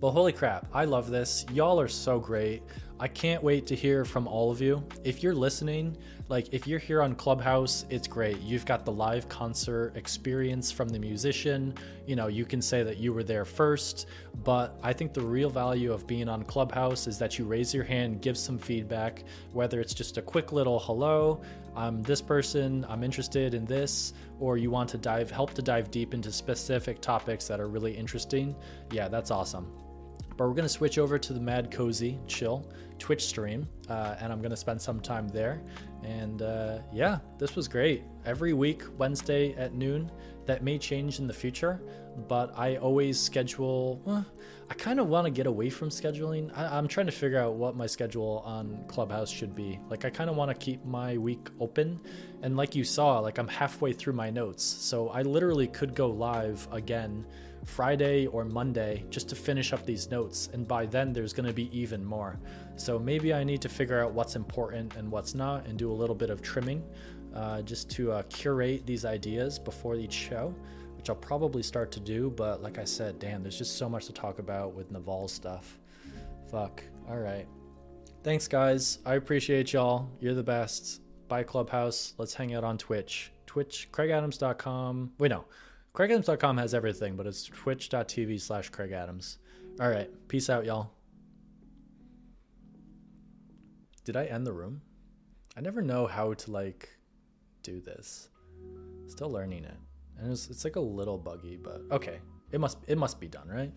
But 0.00 0.12
holy 0.12 0.32
crap, 0.32 0.66
I 0.72 0.84
love 0.84 1.10
this. 1.10 1.44
Y'all 1.52 1.80
are 1.80 1.88
so 1.88 2.20
great. 2.20 2.62
I 3.02 3.08
can't 3.08 3.42
wait 3.42 3.66
to 3.68 3.74
hear 3.74 4.04
from 4.04 4.28
all 4.28 4.50
of 4.50 4.60
you. 4.60 4.86
If 5.04 5.22
you're 5.22 5.34
listening, 5.34 5.96
like 6.28 6.52
if 6.52 6.66
you're 6.66 6.78
here 6.78 7.00
on 7.00 7.14
Clubhouse, 7.14 7.86
it's 7.88 8.06
great. 8.06 8.38
You've 8.40 8.66
got 8.66 8.84
the 8.84 8.92
live 8.92 9.26
concert 9.26 9.96
experience 9.96 10.70
from 10.70 10.90
the 10.90 10.98
musician. 10.98 11.72
You 12.06 12.14
know, 12.14 12.26
you 12.26 12.44
can 12.44 12.60
say 12.60 12.82
that 12.82 12.98
you 12.98 13.14
were 13.14 13.22
there 13.22 13.46
first, 13.46 14.06
but 14.44 14.78
I 14.82 14.92
think 14.92 15.14
the 15.14 15.22
real 15.22 15.48
value 15.48 15.94
of 15.94 16.06
being 16.06 16.28
on 16.28 16.42
Clubhouse 16.42 17.06
is 17.06 17.18
that 17.20 17.38
you 17.38 17.46
raise 17.46 17.72
your 17.72 17.84
hand, 17.84 18.20
give 18.20 18.36
some 18.36 18.58
feedback, 18.58 19.24
whether 19.54 19.80
it's 19.80 19.94
just 19.94 20.18
a 20.18 20.22
quick 20.22 20.52
little 20.52 20.78
hello, 20.78 21.40
I'm 21.74 22.02
this 22.02 22.20
person, 22.20 22.84
I'm 22.86 23.02
interested 23.02 23.54
in 23.54 23.64
this, 23.64 24.12
or 24.40 24.58
you 24.58 24.70
want 24.70 24.90
to 24.90 24.98
dive 24.98 25.30
help 25.30 25.54
to 25.54 25.62
dive 25.62 25.90
deep 25.90 26.12
into 26.12 26.30
specific 26.30 27.00
topics 27.00 27.48
that 27.48 27.60
are 27.60 27.68
really 27.68 27.96
interesting. 27.96 28.54
Yeah, 28.92 29.08
that's 29.08 29.30
awesome 29.30 29.72
but 30.40 30.48
we're 30.48 30.54
going 30.54 30.62
to 30.62 30.70
switch 30.70 30.96
over 30.96 31.18
to 31.18 31.34
the 31.34 31.40
Mad 31.40 31.70
Cozy 31.70 32.18
Chill 32.26 32.64
Twitch 33.00 33.24
stream, 33.24 33.66
uh, 33.88 34.14
and 34.20 34.32
I'm 34.32 34.38
going 34.40 34.50
to 34.50 34.56
spend 34.56 34.80
some 34.80 35.00
time 35.00 35.26
there. 35.28 35.60
And 36.04 36.42
uh, 36.42 36.78
yeah, 36.92 37.18
this 37.38 37.56
was 37.56 37.66
great. 37.66 38.04
Every 38.24 38.52
week, 38.52 38.82
Wednesday 38.98 39.54
at 39.54 39.74
noon. 39.74 40.10
That 40.46 40.64
may 40.64 40.78
change 40.78 41.20
in 41.20 41.28
the 41.28 41.34
future, 41.34 41.80
but 42.26 42.52
I 42.58 42.76
always 42.76 43.20
schedule. 43.20 44.00
Well, 44.04 44.26
I 44.68 44.74
kind 44.74 44.98
of 44.98 45.06
want 45.06 45.26
to 45.26 45.30
get 45.30 45.46
away 45.46 45.70
from 45.70 45.90
scheduling. 45.90 46.50
I, 46.56 46.76
am 46.76 46.88
trying 46.88 47.06
to 47.06 47.12
figure 47.12 47.38
out 47.38 47.54
what 47.54 47.76
my 47.76 47.86
schedule 47.86 48.42
on 48.44 48.84
Clubhouse 48.88 49.30
should 49.30 49.54
be. 49.54 49.78
Like, 49.88 50.04
I 50.04 50.10
kind 50.10 50.28
of 50.28 50.34
want 50.34 50.50
to 50.50 50.54
keep 50.56 50.84
my 50.84 51.18
week 51.18 51.48
open. 51.60 52.00
And 52.42 52.56
like 52.56 52.74
you 52.74 52.82
saw, 52.82 53.20
like 53.20 53.38
I'm 53.38 53.46
halfway 53.46 53.92
through 53.92 54.14
my 54.14 54.30
notes, 54.30 54.64
so 54.64 55.10
I 55.10 55.22
literally 55.22 55.68
could 55.68 55.94
go 55.94 56.08
live 56.08 56.66
again 56.72 57.26
Friday 57.64 58.26
or 58.26 58.44
Monday 58.44 59.04
just 59.10 59.28
to 59.28 59.36
finish 59.36 59.72
up 59.72 59.84
these 59.86 60.10
notes. 60.10 60.48
And 60.52 60.66
by 60.66 60.86
then, 60.86 61.12
there's 61.12 61.32
going 61.32 61.46
to 61.46 61.52
be 61.52 61.70
even 61.78 62.04
more. 62.04 62.38
So 62.80 62.98
maybe 62.98 63.34
I 63.34 63.44
need 63.44 63.60
to 63.60 63.68
figure 63.68 64.02
out 64.02 64.14
what's 64.14 64.36
important 64.36 64.96
and 64.96 65.10
what's 65.10 65.34
not 65.34 65.66
and 65.66 65.78
do 65.78 65.92
a 65.92 65.92
little 65.92 66.14
bit 66.14 66.30
of 66.30 66.40
trimming 66.40 66.82
uh, 67.34 67.60
just 67.60 67.90
to 67.90 68.10
uh, 68.10 68.22
curate 68.30 68.86
these 68.86 69.04
ideas 69.04 69.58
before 69.58 69.96
each 69.96 70.14
show, 70.14 70.54
which 70.96 71.10
I'll 71.10 71.16
probably 71.16 71.62
start 71.62 71.92
to 71.92 72.00
do. 72.00 72.30
But 72.30 72.62
like 72.62 72.78
I 72.78 72.84
said, 72.84 73.18
damn, 73.18 73.42
there's 73.42 73.58
just 73.58 73.76
so 73.76 73.86
much 73.86 74.06
to 74.06 74.14
talk 74.14 74.38
about 74.38 74.72
with 74.72 74.90
Naval 74.90 75.28
stuff. 75.28 75.78
Fuck. 76.50 76.82
All 77.06 77.18
right. 77.18 77.46
Thanks, 78.24 78.48
guys. 78.48 79.00
I 79.04 79.16
appreciate 79.16 79.74
y'all. 79.74 80.08
You're 80.18 80.34
the 80.34 80.42
best. 80.42 81.02
Bye, 81.28 81.42
Clubhouse. 81.42 82.14
Let's 82.16 82.32
hang 82.32 82.54
out 82.54 82.64
on 82.64 82.78
Twitch. 82.78 83.30
Twitch, 83.44 83.90
kraigadams.com. 83.92 85.12
Wait, 85.18 85.28
no. 85.28 85.44
KraigAdams.com 85.94 86.56
has 86.56 86.72
everything, 86.72 87.14
but 87.14 87.26
it's 87.26 87.44
twitch.tv 87.44 88.40
slash 88.40 88.70
Kraig 88.70 88.92
Adams. 88.92 89.36
All 89.78 89.90
right. 89.90 90.08
Peace 90.28 90.48
out, 90.48 90.64
y'all. 90.64 90.92
Did 94.10 94.16
I 94.16 94.24
end 94.24 94.44
the 94.44 94.52
room? 94.52 94.80
I 95.56 95.60
never 95.60 95.80
know 95.80 96.04
how 96.04 96.34
to 96.34 96.50
like 96.50 96.88
do 97.62 97.80
this. 97.80 98.28
Still 99.06 99.30
learning 99.30 99.62
it. 99.62 99.76
And 100.18 100.32
it's, 100.32 100.50
it's 100.50 100.64
like 100.64 100.74
a 100.74 100.80
little 100.80 101.16
buggy, 101.16 101.56
but 101.56 101.82
okay. 101.92 102.18
It 102.50 102.58
must 102.58 102.78
it 102.88 102.98
must 102.98 103.20
be 103.20 103.28
done, 103.28 103.46
right? 103.46 103.72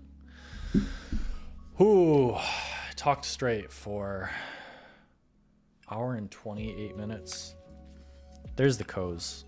Ooh, 1.80 2.36
talked 2.96 3.26
straight 3.26 3.72
for 3.72 4.32
Hour 5.92 6.16
and 6.16 6.32
28 6.32 6.98
minutes. 6.98 7.54
There's 8.56 8.80
the 8.80 8.86
co's. 8.86 9.46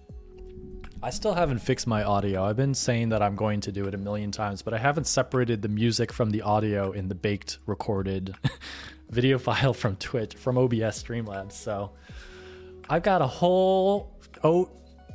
I 1.01 1.09
still 1.09 1.33
haven't 1.33 1.59
fixed 1.59 1.87
my 1.87 2.03
audio. 2.03 2.43
I've 2.45 2.57
been 2.57 2.75
saying 2.75 3.09
that 3.09 3.23
I'm 3.23 3.35
going 3.35 3.59
to 3.61 3.71
do 3.71 3.85
it 3.87 3.95
a 3.95 3.97
million 3.97 4.29
times, 4.29 4.61
but 4.61 4.75
I 4.75 4.77
haven't 4.77 5.07
separated 5.07 5.63
the 5.63 5.67
music 5.67 6.13
from 6.13 6.29
the 6.29 6.43
audio 6.43 6.91
in 6.91 7.07
the 7.07 7.15
baked 7.15 7.57
recorded 7.65 8.35
video 9.09 9.37
file 9.47 9.73
from 9.73 9.95
Twitch 9.97 10.35
from 10.35 10.57
OBS 10.57 11.03
Streamlabs. 11.03 11.53
So 11.53 11.91
I've 12.89 13.03
got 13.03 13.21
a 13.21 13.27
whole 13.27 14.11
oat 14.43 14.71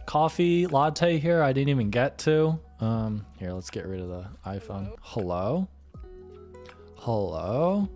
coffee 0.07 0.67
latte 0.67 1.19
here 1.19 1.43
I 1.43 1.53
didn't 1.53 1.69
even 1.69 1.91
get 1.91 2.19
to. 2.19 2.59
Um, 2.81 3.27
here, 3.39 3.53
let's 3.53 3.71
get 3.71 3.87
rid 3.87 4.01
of 4.01 4.09
the 4.09 4.27
iPhone. 4.47 4.93
Hello? 5.03 5.69
Hello? 6.97 7.89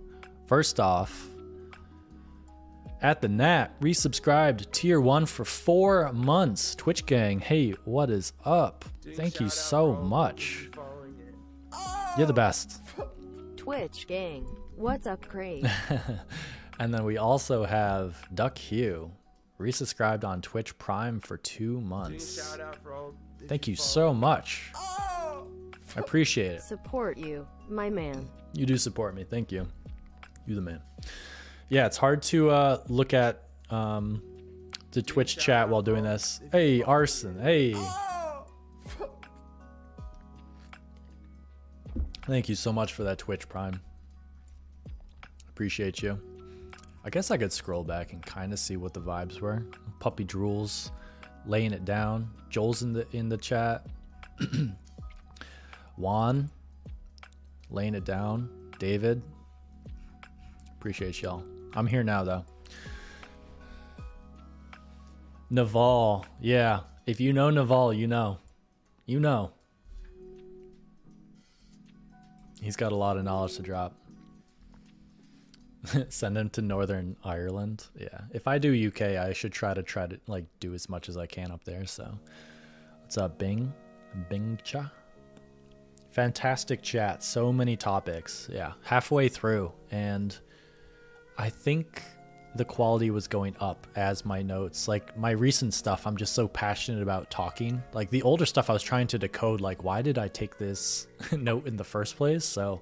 First 0.46 0.78
off, 0.78 1.28
at 3.00 3.20
the 3.20 3.28
Nat, 3.28 3.78
resubscribed 3.80 4.70
tier 4.70 5.00
one 5.00 5.26
for 5.26 5.44
four 5.44 6.12
months. 6.12 6.74
Twitch 6.74 7.04
gang, 7.04 7.38
hey, 7.38 7.72
what 7.84 8.10
is 8.10 8.32
up? 8.44 8.84
Thank 9.14 9.40
you 9.40 9.48
so 9.48 9.94
much. 9.94 10.70
You're 12.16 12.26
the 12.26 12.32
best. 12.32 12.80
Twitch 13.56 14.06
gang, 14.06 14.46
what's 14.76 15.06
up, 15.06 15.26
Kraig? 15.28 15.68
and 16.78 16.92
then 16.92 17.04
we 17.04 17.18
also 17.18 17.64
have 17.64 18.16
Duck 18.34 18.56
Hugh, 18.58 19.10
resubscribed 19.58 20.24
on 20.24 20.42
Twitch 20.42 20.76
Prime 20.78 21.20
for 21.20 21.36
two 21.36 21.80
months. 21.80 22.56
Thank 23.46 23.68
you 23.68 23.76
so 23.76 24.14
much. 24.14 24.72
I 24.74 26.00
appreciate 26.00 26.52
it. 26.52 26.62
Support 26.62 27.18
you, 27.18 27.46
my 27.68 27.90
man. 27.90 28.28
You 28.52 28.66
do 28.66 28.76
support 28.76 29.14
me. 29.14 29.24
Thank 29.24 29.52
you. 29.52 29.66
You 30.46 30.54
the 30.54 30.60
man 30.60 30.80
yeah, 31.68 31.86
it's 31.86 31.96
hard 31.96 32.22
to 32.22 32.50
uh, 32.50 32.82
look 32.88 33.14
at 33.14 33.42
um, 33.70 34.22
the 34.92 35.02
Twitch 35.02 35.36
chat 35.36 35.68
while 35.68 35.82
doing 35.82 36.04
this. 36.04 36.40
Hey, 36.52 36.82
Arson. 36.82 37.38
Hey. 37.40 37.74
Thank 42.22 42.48
you 42.48 42.54
so 42.54 42.72
much 42.72 42.94
for 42.94 43.02
that 43.04 43.18
Twitch 43.18 43.48
Prime. 43.48 43.80
Appreciate 45.54 46.02
you. 46.02 46.20
I 47.04 47.10
guess 47.10 47.30
I 47.30 47.36
could 47.36 47.52
scroll 47.52 47.84
back 47.84 48.12
and 48.12 48.20
kind 48.26 48.52
of 48.52 48.58
see 48.58 48.76
what 48.76 48.92
the 48.92 49.00
vibes 49.00 49.40
were. 49.40 49.62
Puppy 50.00 50.24
drools, 50.24 50.90
laying 51.46 51.72
it 51.72 51.84
down. 51.84 52.28
Joel's 52.50 52.82
in 52.82 52.92
the 52.92 53.06
in 53.12 53.28
the 53.28 53.36
chat. 53.36 53.86
Juan, 55.96 56.50
laying 57.70 57.94
it 57.94 58.04
down. 58.04 58.50
David, 58.80 59.22
appreciate 60.76 61.22
y'all. 61.22 61.44
I'm 61.76 61.86
here 61.86 62.02
now, 62.02 62.24
though. 62.24 62.44
Naval. 65.50 66.26
Yeah. 66.40 66.80
If 67.06 67.20
you 67.20 67.32
know 67.32 67.50
Naval, 67.50 67.92
you 67.92 68.08
know. 68.08 68.38
You 69.06 69.20
know. 69.20 69.52
He's 72.60 72.74
got 72.74 72.90
a 72.90 72.96
lot 72.96 73.18
of 73.18 73.24
knowledge 73.24 73.54
to 73.54 73.62
drop. 73.62 73.94
Send 76.08 76.36
him 76.36 76.50
to 76.50 76.62
Northern 76.62 77.16
Ireland. 77.24 77.86
Yeah. 77.98 78.20
If 78.32 78.46
I 78.46 78.58
do 78.58 78.88
UK, 78.88 79.02
I 79.02 79.32
should 79.32 79.52
try 79.52 79.74
to 79.74 79.82
try 79.82 80.06
to 80.06 80.18
like 80.26 80.44
do 80.60 80.74
as 80.74 80.88
much 80.88 81.08
as 81.08 81.16
I 81.16 81.26
can 81.26 81.50
up 81.50 81.64
there. 81.64 81.86
So, 81.86 82.18
what's 83.02 83.18
up, 83.18 83.38
Bing? 83.38 83.72
Bing 84.28 84.58
cha. 84.62 84.90
Fantastic 86.10 86.82
chat. 86.82 87.22
So 87.22 87.52
many 87.52 87.76
topics. 87.76 88.48
Yeah. 88.52 88.72
Halfway 88.82 89.28
through, 89.28 89.72
and 89.90 90.36
I 91.36 91.50
think 91.50 92.02
the 92.56 92.64
quality 92.64 93.10
was 93.10 93.26
going 93.26 93.56
up 93.58 93.86
as 93.96 94.24
my 94.24 94.40
notes 94.40 94.86
like 94.86 95.16
my 95.18 95.32
recent 95.32 95.74
stuff 95.74 96.06
i'm 96.06 96.16
just 96.16 96.34
so 96.34 96.46
passionate 96.46 97.02
about 97.02 97.28
talking 97.30 97.82
like 97.92 98.10
the 98.10 98.22
older 98.22 98.46
stuff 98.46 98.70
i 98.70 98.72
was 98.72 98.82
trying 98.82 99.06
to 99.06 99.18
decode 99.18 99.60
like 99.60 99.82
why 99.82 100.00
did 100.00 100.18
i 100.18 100.28
take 100.28 100.56
this 100.56 101.08
note 101.32 101.66
in 101.66 101.76
the 101.76 101.84
first 101.84 102.16
place 102.16 102.44
so 102.44 102.80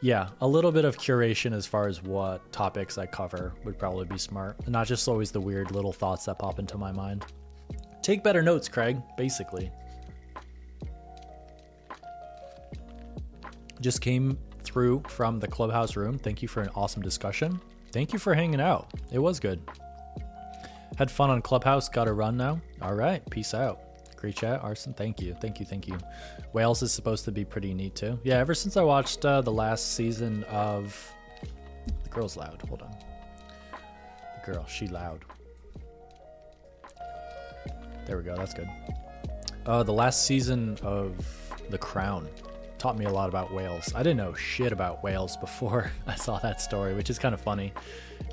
yeah 0.00 0.28
a 0.40 0.46
little 0.46 0.72
bit 0.72 0.84
of 0.84 0.96
curation 0.96 1.52
as 1.52 1.66
far 1.66 1.88
as 1.88 2.02
what 2.02 2.52
topics 2.52 2.98
i 2.98 3.06
cover 3.06 3.54
would 3.64 3.78
probably 3.78 4.04
be 4.04 4.18
smart 4.18 4.56
not 4.68 4.86
just 4.86 5.08
always 5.08 5.30
the 5.30 5.40
weird 5.40 5.70
little 5.70 5.92
thoughts 5.92 6.26
that 6.26 6.38
pop 6.38 6.58
into 6.58 6.76
my 6.76 6.92
mind 6.92 7.24
take 8.02 8.22
better 8.22 8.42
notes 8.42 8.68
kraig 8.68 9.00
basically 9.16 9.70
just 13.80 14.00
came 14.00 14.38
through 14.62 15.02
from 15.08 15.38
the 15.38 15.46
clubhouse 15.46 15.96
room. 15.96 16.18
Thank 16.18 16.42
you 16.42 16.48
for 16.48 16.60
an 16.60 16.70
awesome 16.74 17.02
discussion. 17.02 17.60
Thank 17.92 18.12
you 18.12 18.18
for 18.18 18.34
hanging 18.34 18.60
out. 18.60 18.90
It 19.12 19.18
was 19.18 19.40
good. 19.40 19.62
Had 20.98 21.10
fun 21.10 21.30
on 21.30 21.42
Clubhouse. 21.42 21.88
Got 21.88 22.04
to 22.04 22.12
run 22.12 22.36
now. 22.36 22.60
All 22.82 22.94
right. 22.94 23.28
Peace 23.30 23.54
out. 23.54 23.80
Great 24.16 24.34
chat, 24.36 24.62
Arson. 24.62 24.94
Thank 24.94 25.20
you. 25.20 25.34
Thank 25.40 25.60
you. 25.60 25.66
Thank 25.66 25.86
you. 25.86 25.98
Wales 26.52 26.82
is 26.82 26.92
supposed 26.92 27.24
to 27.26 27.32
be 27.32 27.44
pretty 27.44 27.74
neat 27.74 27.94
too. 27.94 28.18
Yeah, 28.24 28.38
ever 28.38 28.54
since 28.54 28.76
I 28.76 28.82
watched 28.82 29.24
uh, 29.24 29.42
the 29.42 29.52
last 29.52 29.94
season 29.94 30.44
of 30.44 31.12
The 32.02 32.08
Girl's 32.08 32.36
Loud. 32.36 32.62
Hold 32.68 32.82
on. 32.82 32.96
The 34.36 34.52
girl, 34.52 34.66
she 34.66 34.88
loud. 34.88 35.24
There 38.06 38.16
we 38.16 38.22
go. 38.22 38.36
That's 38.36 38.54
good. 38.54 38.68
Uh, 39.66 39.82
the 39.82 39.92
last 39.92 40.24
season 40.24 40.78
of 40.82 41.14
The 41.70 41.78
Crown 41.78 42.28
taught 42.78 42.96
me 42.96 43.04
a 43.04 43.10
lot 43.10 43.28
about 43.28 43.52
Wales. 43.52 43.92
I 43.94 44.02
didn't 44.02 44.18
know 44.18 44.32
shit 44.34 44.72
about 44.72 45.02
Wales 45.02 45.36
before 45.40 45.90
I 46.06 46.14
saw 46.14 46.38
that 46.38 46.60
story, 46.60 46.94
which 46.94 47.10
is 47.10 47.18
kind 47.18 47.34
of 47.34 47.40
funny. 47.40 47.72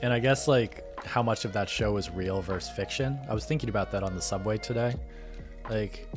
And 0.01 0.13
I 0.13 0.19
guess 0.19 0.47
like 0.47 0.83
how 1.05 1.23
much 1.23 1.43
of 1.43 1.53
that 1.53 1.67
show 1.67 1.97
is 1.97 2.09
real 2.09 2.41
versus 2.41 2.69
fiction. 2.69 3.19
I 3.29 3.33
was 3.33 3.45
thinking 3.45 3.69
about 3.69 3.91
that 3.91 4.03
on 4.03 4.15
the 4.15 4.21
subway 4.21 4.57
today. 4.57 4.95
Like 5.69 6.07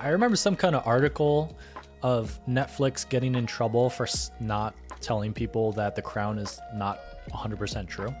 I 0.00 0.08
remember 0.08 0.36
some 0.36 0.56
kind 0.56 0.74
of 0.74 0.86
article 0.86 1.56
of 2.02 2.38
Netflix 2.46 3.08
getting 3.08 3.34
in 3.34 3.46
trouble 3.46 3.88
for 3.88 4.06
not 4.40 4.74
telling 5.00 5.32
people 5.32 5.72
that 5.72 5.96
The 5.96 6.02
Crown 6.02 6.38
is 6.38 6.60
not 6.74 7.00
100% 7.30 7.88
true. 7.88 8.14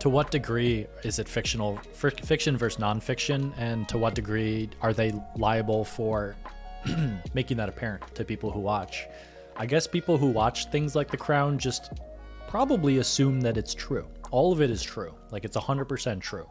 To 0.00 0.08
what 0.08 0.30
degree 0.30 0.86
is 1.02 1.18
it 1.18 1.28
fictional, 1.28 1.76
fiction 1.94 2.56
versus 2.56 2.80
nonfiction, 2.80 3.52
and 3.56 3.88
to 3.88 3.98
what 3.98 4.14
degree 4.14 4.70
are 4.80 4.92
they 4.92 5.12
liable 5.36 5.84
for 5.84 6.36
making 7.34 7.56
that 7.56 7.68
apparent 7.68 8.14
to 8.14 8.24
people 8.24 8.50
who 8.50 8.60
watch. 8.60 9.06
I 9.56 9.66
guess 9.66 9.86
people 9.86 10.16
who 10.16 10.28
watch 10.28 10.66
things 10.66 10.94
like 10.94 11.10
The 11.10 11.16
Crown 11.16 11.58
just 11.58 11.92
probably 12.46 12.98
assume 12.98 13.40
that 13.40 13.56
it's 13.56 13.74
true. 13.74 14.06
All 14.30 14.52
of 14.52 14.60
it 14.60 14.70
is 14.70 14.82
true. 14.82 15.14
Like 15.30 15.44
it's 15.44 15.56
100% 15.56 16.20
true. 16.20 16.46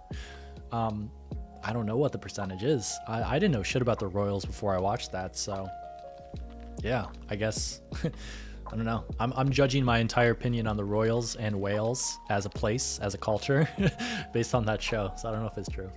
Um, 0.72 1.10
I 1.68 1.74
don't 1.74 1.86
know 1.86 1.98
what 1.98 2.14
the 2.14 2.18
percentage 2.18 2.64
is. 2.64 2.98
I, 3.10 3.22
I 3.24 3.40
didn't 3.40 3.52
know 3.52 3.62
shit 3.62 3.82
about 3.82 4.00
the 4.00 4.08
Royals 4.08 4.46
before 4.46 4.74
I 4.74 4.80
watched 4.80 5.12
that. 5.12 5.36
So, 5.36 5.70
yeah, 6.82 7.08
I 7.30 7.36
guess. 7.36 7.82
I 8.04 8.76
don't 8.76 8.86
know. 8.86 9.04
I'm, 9.20 9.34
I'm 9.36 9.50
judging 9.50 9.84
my 9.84 10.00
entire 10.00 10.32
opinion 10.32 10.66
on 10.66 10.78
the 10.78 10.86
Royals 10.86 11.36
and 11.36 11.60
Wales 11.60 12.20
as 12.30 12.46
a 12.46 12.50
place, 12.50 13.00
as 13.02 13.16
a 13.16 13.18
culture, 13.18 13.68
based 14.34 14.56
on 14.56 14.66
that 14.66 14.82
show. 14.82 15.12
So 15.18 15.28
I 15.28 15.34
don't 15.34 15.42
know 15.42 15.48
if 15.48 15.58
it's 15.58 15.68
true. 15.68 15.92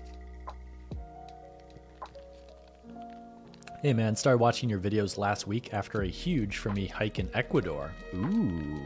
Hey 3.81 3.93
man, 3.93 4.17
started 4.17 4.39
watching 4.39 4.69
your 4.69 4.81
videos 4.81 5.19
last 5.19 5.47
week 5.47 5.73
after 5.73 6.03
a 6.03 6.09
huge 6.09 6.57
for 6.57 6.71
me 6.71 6.87
hike 6.87 7.21
in 7.21 7.31
Ecuador. 7.33 7.93
Ooh. 8.15 8.83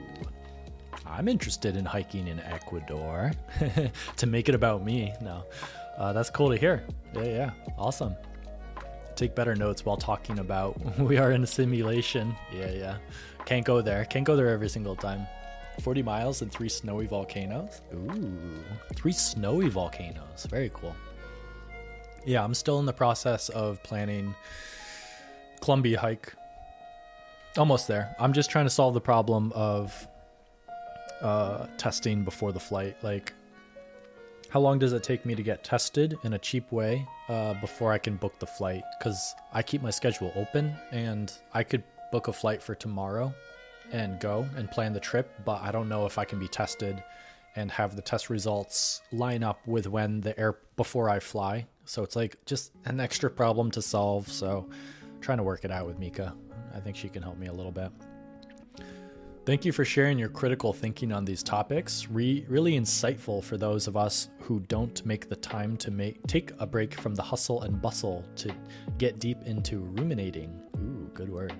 I'm 1.07 1.29
interested 1.29 1.77
in 1.77 1.85
hiking 1.85 2.29
in 2.29 2.41
Ecuador. 2.41 3.33
to 4.17 4.27
make 4.27 4.49
it 4.49 4.55
about 4.55 4.85
me. 4.85 5.15
No. 5.23 5.45
Uh, 5.97 6.13
that's 6.13 6.31
cool 6.31 6.51
to 6.51 6.57
hear. 6.57 6.85
Yeah, 7.15 7.25
yeah. 7.25 7.51
Awesome. 7.79 8.15
Take 9.17 9.35
better 9.35 9.55
notes 9.55 9.85
while 9.85 9.97
talking 9.97 10.41
about 10.41 10.99
we 10.99 11.19
are 11.19 11.33
in 11.33 11.43
a 11.45 11.47
simulation. 11.47 12.35
Yeah, 12.53 12.71
yeah. 12.71 12.97
Can't 13.45 13.65
go 13.65 13.81
there. 13.81 14.05
Can't 14.07 14.25
go 14.25 14.37
there 14.37 14.49
every 14.49 14.69
single 14.69 14.97
time. 14.97 15.27
40 15.81 16.03
miles 16.03 16.43
and 16.43 16.53
three 16.53 16.69
snowy 16.69 17.07
volcanoes. 17.07 17.81
Ooh. 17.93 18.39
Three 18.95 19.13
snowy 19.13 19.69
volcanoes. 19.69 20.47
Very 20.49 20.71
cool. 20.75 20.95
Yeah, 22.25 22.43
I'm 22.45 22.55
still 22.55 22.79
in 22.79 22.87
the 22.87 22.93
process 22.93 23.49
of 23.51 23.83
planning 23.83 24.35
Colombia 25.61 25.99
hike. 25.99 26.33
Almost 27.57 27.87
there. 27.87 28.15
I'm 28.19 28.33
just 28.33 28.51
trying 28.51 28.67
to 28.67 28.71
solve 28.71 28.95
the 28.95 29.01
problem 29.01 29.53
of 29.55 30.09
uh, 31.21 31.67
testing 31.77 32.25
before 32.25 32.53
the 32.53 32.61
flight. 32.61 32.97
Like, 33.03 33.33
how 34.55 34.61
long 34.61 34.79
does 34.79 34.93
it 34.93 35.03
take 35.03 35.27
me 35.27 35.35
to 35.35 35.43
get 35.43 35.65
tested 35.65 36.17
in 36.23 36.35
a 36.35 36.39
cheap 36.39 36.71
way 36.71 37.05
uh, 37.29 37.55
before 37.55 37.91
I 37.93 37.99
can 37.99 38.15
book 38.15 38.39
the 38.39 38.47
flight? 38.47 38.85
Because 38.97 39.35
I 39.53 39.65
keep 39.65 39.83
my 39.83 39.91
schedule 39.91 40.31
open 40.37 40.77
and 40.93 41.33
I 41.53 41.65
could 41.65 41.83
book 42.13 42.29
a 42.29 42.33
flight 42.33 42.63
for 42.63 42.77
tomorrow 42.77 43.35
and 43.91 44.21
go 44.21 44.47
and 44.57 44.71
plan 44.71 44.93
the 44.93 45.01
trip, 45.01 45.29
but 45.45 45.61
I 45.61 45.73
don't 45.73 45.89
know 45.89 46.07
if 46.07 46.19
I 46.19 46.25
can 46.25 46.39
be 46.39 46.47
tested 46.47 47.03
and 47.57 47.69
have 47.73 47.97
the 47.97 48.03
test 48.03 48.31
results 48.31 49.03
line 49.11 49.43
up 49.43 49.59
with 49.67 49.89
when 49.89 50.21
the 50.21 50.39
air 50.39 50.59
before 50.77 51.11
I 51.11 51.19
fly. 51.19 51.67
So 51.85 52.05
it's 52.05 52.15
like 52.15 52.37
just 52.47 52.71
an 52.85 53.01
extra 53.01 53.31
problem 53.31 53.73
to 53.73 53.83
solve. 53.83 54.31
So 54.31 54.71
trying 55.21 55.39
to 55.39 55.45
work 55.45 55.65
it 55.65 55.73
out 55.73 55.89
with 55.89 55.99
Mika. 55.99 56.33
I 56.73 56.79
think 56.79 56.95
she 56.95 57.09
can 57.09 57.25
help 57.25 57.39
me 57.39 57.49
a 57.49 57.53
little 57.53 57.73
bit. 57.73 57.91
Thank 59.47 59.67
you 59.67 59.73
for 59.73 59.85
sharing 59.85 60.19
your 60.19 60.31
critical 60.31 60.73
thinking 60.73 61.13
on 61.13 61.27
these 61.27 61.43
topics. 61.43 62.09
Re- 62.09 62.47
really 62.49 62.81
insightful 62.81 63.45
for 63.45 63.59
those 63.59 63.87
of 63.87 63.95
us 63.95 64.31
who 64.41 64.61
don't 64.61 65.05
make 65.05 65.29
the 65.29 65.37
time 65.37 65.77
to 65.79 65.91
make 65.91 66.27
take 66.27 66.53
a 66.61 66.67
break 66.67 66.95
from 66.95 67.15
the 67.15 67.23
hustle 67.23 67.61
and 67.61 67.81
bustle 67.83 68.25
to 68.37 68.55
get 68.97 69.19
deep 69.19 69.37
into 69.45 69.81
ruminating. 69.81 70.63
Ooh, 70.79 71.11
good 71.13 71.29
word 71.29 71.53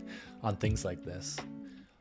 on 0.43 0.57
things 0.57 0.87
like 0.87 1.05
this. 1.05 1.37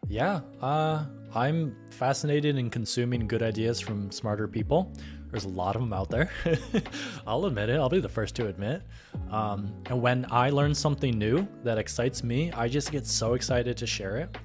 Yeah, 0.08 0.40
uh, 0.62 1.04
I'm 1.36 1.76
fascinated 1.90 2.58
in 2.58 2.70
consuming 2.70 3.28
good 3.28 3.44
ideas 3.44 3.82
from 3.82 4.10
smarter 4.10 4.48
people. 4.48 4.94
There's 5.32 5.46
a 5.46 5.50
lot 5.50 5.76
of 5.76 5.82
them 5.82 5.92
out 5.92 6.10
there. 6.10 6.32
I'll 7.28 7.46
admit 7.46 7.70
it. 7.70 7.76
I'll 7.76 7.90
be 7.90 8.00
the 8.00 8.08
first 8.08 8.36
to 8.36 8.48
admit. 8.48 8.84
Um, 9.30 9.74
and 9.88 10.02
when 10.02 10.28
I 10.32 10.50
learn 10.50 10.74
something 10.74 11.18
new 11.18 11.46
that 11.66 11.78
excites 11.78 12.24
me, 12.24 12.54
I 12.54 12.70
just 12.70 12.90
get 12.90 13.06
so 13.06 13.34
excited 13.34 13.76
to 13.76 13.86
share 13.86 14.16
it. 14.16 14.38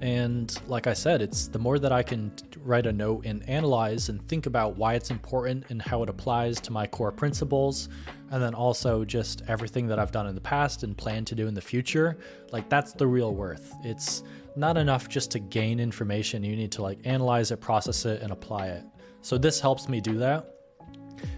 And 0.00 0.56
like 0.66 0.86
I 0.86 0.92
said, 0.92 1.22
it's 1.22 1.48
the 1.48 1.58
more 1.58 1.78
that 1.78 1.92
I 1.92 2.02
can 2.02 2.32
write 2.62 2.86
a 2.86 2.92
note 2.92 3.24
and 3.26 3.48
analyze 3.48 4.08
and 4.08 4.26
think 4.28 4.46
about 4.46 4.76
why 4.76 4.94
it's 4.94 5.10
important 5.10 5.64
and 5.70 5.80
how 5.80 6.02
it 6.02 6.08
applies 6.08 6.60
to 6.60 6.72
my 6.72 6.86
core 6.86 7.12
principles, 7.12 7.88
and 8.30 8.42
then 8.42 8.54
also 8.54 9.04
just 9.04 9.42
everything 9.48 9.86
that 9.88 9.98
I've 9.98 10.12
done 10.12 10.26
in 10.26 10.34
the 10.34 10.40
past 10.40 10.82
and 10.82 10.96
plan 10.96 11.24
to 11.26 11.34
do 11.34 11.46
in 11.46 11.54
the 11.54 11.60
future. 11.60 12.18
Like 12.52 12.68
that's 12.68 12.92
the 12.92 13.06
real 13.06 13.34
worth. 13.34 13.74
It's 13.82 14.22
not 14.56 14.76
enough 14.76 15.08
just 15.08 15.30
to 15.32 15.38
gain 15.38 15.80
information. 15.80 16.44
You 16.44 16.56
need 16.56 16.72
to 16.72 16.82
like 16.82 16.98
analyze 17.04 17.50
it, 17.50 17.60
process 17.60 18.04
it, 18.04 18.22
and 18.22 18.30
apply 18.30 18.68
it. 18.68 18.84
So 19.20 19.38
this 19.38 19.60
helps 19.60 19.88
me 19.88 20.00
do 20.00 20.18
that. 20.18 20.50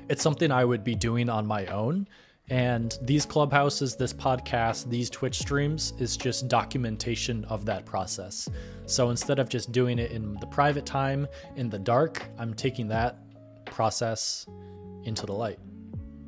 It's 0.08 0.22
something 0.22 0.50
I 0.50 0.64
would 0.64 0.84
be 0.84 0.94
doing 0.94 1.28
on 1.28 1.46
my 1.46 1.66
own. 1.66 2.08
And 2.48 2.96
these 3.02 3.26
clubhouses, 3.26 3.96
this 3.96 4.12
podcast, 4.12 4.88
these 4.88 5.10
Twitch 5.10 5.38
streams 5.38 5.94
is 5.98 6.16
just 6.16 6.46
documentation 6.46 7.44
of 7.46 7.64
that 7.64 7.84
process. 7.84 8.48
So 8.86 9.10
instead 9.10 9.40
of 9.40 9.48
just 9.48 9.72
doing 9.72 9.98
it 9.98 10.12
in 10.12 10.34
the 10.34 10.46
private 10.46 10.86
time, 10.86 11.26
in 11.56 11.68
the 11.68 11.78
dark, 11.78 12.24
I'm 12.38 12.54
taking 12.54 12.86
that 12.88 13.18
process 13.64 14.46
into 15.02 15.26
the 15.26 15.32
light. 15.32 15.58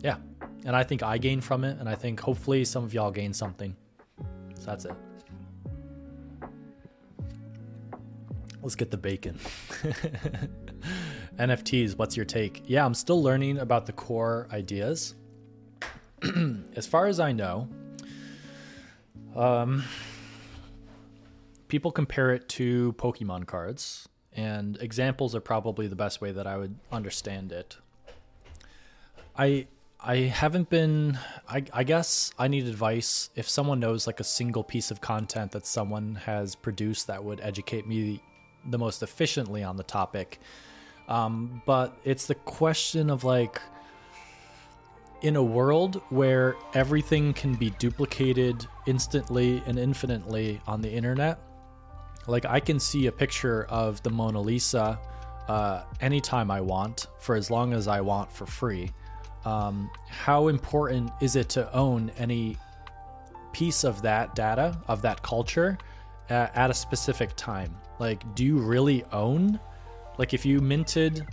Yeah. 0.02 0.16
And 0.64 0.74
I 0.74 0.82
think 0.82 1.04
I 1.04 1.18
gain 1.18 1.40
from 1.40 1.62
it. 1.62 1.78
And 1.78 1.88
I 1.88 1.94
think 1.94 2.18
hopefully 2.18 2.64
some 2.64 2.82
of 2.82 2.92
y'all 2.92 3.12
gain 3.12 3.32
something. 3.32 3.76
So 4.54 4.66
that's 4.66 4.86
it. 4.86 4.92
Let's 8.60 8.74
get 8.74 8.90
the 8.90 8.96
bacon. 8.96 9.38
NFTs, 11.38 11.96
what's 11.96 12.16
your 12.16 12.26
take? 12.26 12.64
Yeah, 12.66 12.84
I'm 12.84 12.94
still 12.94 13.22
learning 13.22 13.58
about 13.58 13.86
the 13.86 13.92
core 13.92 14.48
ideas. 14.50 15.14
as 16.76 16.86
far 16.86 17.06
as 17.06 17.20
I 17.20 17.32
know, 17.32 17.68
um, 19.36 19.84
people 21.68 21.92
compare 21.92 22.32
it 22.32 22.48
to 22.50 22.94
Pokemon 22.94 23.46
cards, 23.46 24.08
and 24.32 24.76
examples 24.80 25.34
are 25.34 25.40
probably 25.40 25.86
the 25.86 25.96
best 25.96 26.20
way 26.20 26.32
that 26.32 26.46
I 26.46 26.56
would 26.56 26.76
understand 26.90 27.52
it. 27.52 27.76
I 29.36 29.66
I 30.00 30.16
haven't 30.16 30.70
been. 30.70 31.18
I, 31.48 31.64
I 31.72 31.84
guess 31.84 32.32
I 32.38 32.48
need 32.48 32.66
advice. 32.66 33.30
If 33.34 33.48
someone 33.48 33.80
knows 33.80 34.06
like 34.06 34.20
a 34.20 34.24
single 34.24 34.62
piece 34.62 34.90
of 34.90 35.00
content 35.00 35.52
that 35.52 35.66
someone 35.66 36.14
has 36.16 36.54
produced 36.54 37.08
that 37.08 37.22
would 37.22 37.40
educate 37.40 37.86
me 37.86 38.22
the 38.70 38.78
most 38.78 39.02
efficiently 39.02 39.64
on 39.64 39.76
the 39.76 39.82
topic. 39.82 40.40
Um, 41.08 41.62
but 41.66 41.96
it's 42.04 42.26
the 42.26 42.34
question 42.34 43.08
of 43.10 43.24
like, 43.24 43.60
in 45.22 45.36
a 45.36 45.42
world 45.42 46.00
where 46.10 46.56
everything 46.74 47.32
can 47.32 47.54
be 47.54 47.70
duplicated 47.70 48.66
instantly 48.86 49.62
and 49.66 49.78
infinitely 49.78 50.60
on 50.66 50.80
the 50.80 50.90
internet, 50.90 51.38
like 52.26 52.44
I 52.44 52.60
can 52.60 52.78
see 52.78 53.06
a 53.06 53.12
picture 53.12 53.64
of 53.64 54.02
the 54.02 54.10
Mona 54.10 54.40
Lisa 54.40 54.98
uh, 55.48 55.82
anytime 56.00 56.50
I 56.50 56.60
want 56.60 57.08
for 57.18 57.34
as 57.34 57.50
long 57.50 57.72
as 57.72 57.88
I 57.88 58.00
want 58.00 58.30
for 58.30 58.46
free. 58.46 58.90
Um, 59.44 59.90
how 60.08 60.48
important 60.48 61.10
is 61.20 61.36
it 61.36 61.48
to 61.50 61.72
own 61.74 62.12
any 62.18 62.56
piece 63.52 63.82
of 63.82 64.02
that 64.02 64.34
data, 64.34 64.78
of 64.88 65.02
that 65.02 65.22
culture, 65.22 65.78
uh, 66.30 66.48
at 66.54 66.70
a 66.70 66.74
specific 66.74 67.34
time? 67.34 67.74
Like, 67.98 68.34
do 68.34 68.44
you 68.44 68.58
really 68.58 69.04
own? 69.10 69.58
Like, 70.18 70.34
if 70.34 70.44
you 70.44 70.60
minted, 70.60 71.26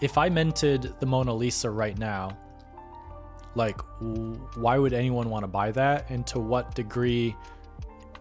if 0.00 0.16
I 0.16 0.28
minted 0.28 0.94
the 0.98 1.06
Mona 1.06 1.34
Lisa 1.34 1.68
right 1.68 1.98
now, 1.98 2.36
like, 3.54 3.80
why 4.54 4.78
would 4.78 4.92
anyone 4.92 5.28
want 5.28 5.42
to 5.42 5.48
buy 5.48 5.72
that? 5.72 6.08
And 6.10 6.26
to 6.28 6.38
what 6.38 6.74
degree 6.74 7.36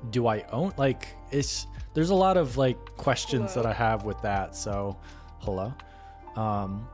do 0.09 0.27
I 0.27 0.43
own? 0.51 0.73
Like, 0.77 1.07
it's 1.31 1.67
there's 1.93 2.09
a 2.09 2.15
lot 2.15 2.37
of 2.37 2.57
like 2.57 2.77
questions 2.97 3.53
hello. 3.53 3.63
that 3.63 3.69
I 3.69 3.73
have 3.73 4.05
with 4.05 4.21
that. 4.21 4.55
So, 4.55 4.97
hello. 5.39 5.73
Um, 6.35 6.87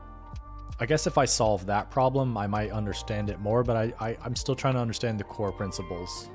I 0.78 0.86
guess 0.86 1.06
if 1.06 1.16
I 1.16 1.24
solve 1.24 1.66
that 1.66 1.90
problem, 1.90 2.36
I 2.36 2.46
might 2.46 2.70
understand 2.70 3.30
it 3.30 3.40
more. 3.40 3.62
But 3.62 3.76
I, 3.76 3.92
I 4.00 4.16
I'm 4.24 4.36
still 4.36 4.54
trying 4.54 4.74
to 4.74 4.80
understand 4.80 5.18
the 5.18 5.24
core 5.24 5.52
principles. 5.52 6.30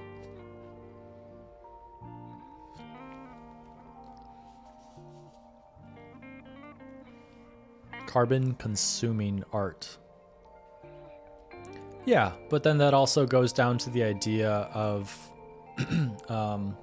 carbon 8.11 8.53
consuming 8.56 9.41
art. 9.53 9.98
Yeah, 12.06 12.32
but 12.49 12.64
then 12.64 12.78
that 12.80 12.94
also 12.94 13.26
goes 13.26 13.53
down 13.53 13.78
to 13.80 13.90
the 13.90 14.03
idea 14.03 14.49
of 14.73 15.32
um, 16.30 16.76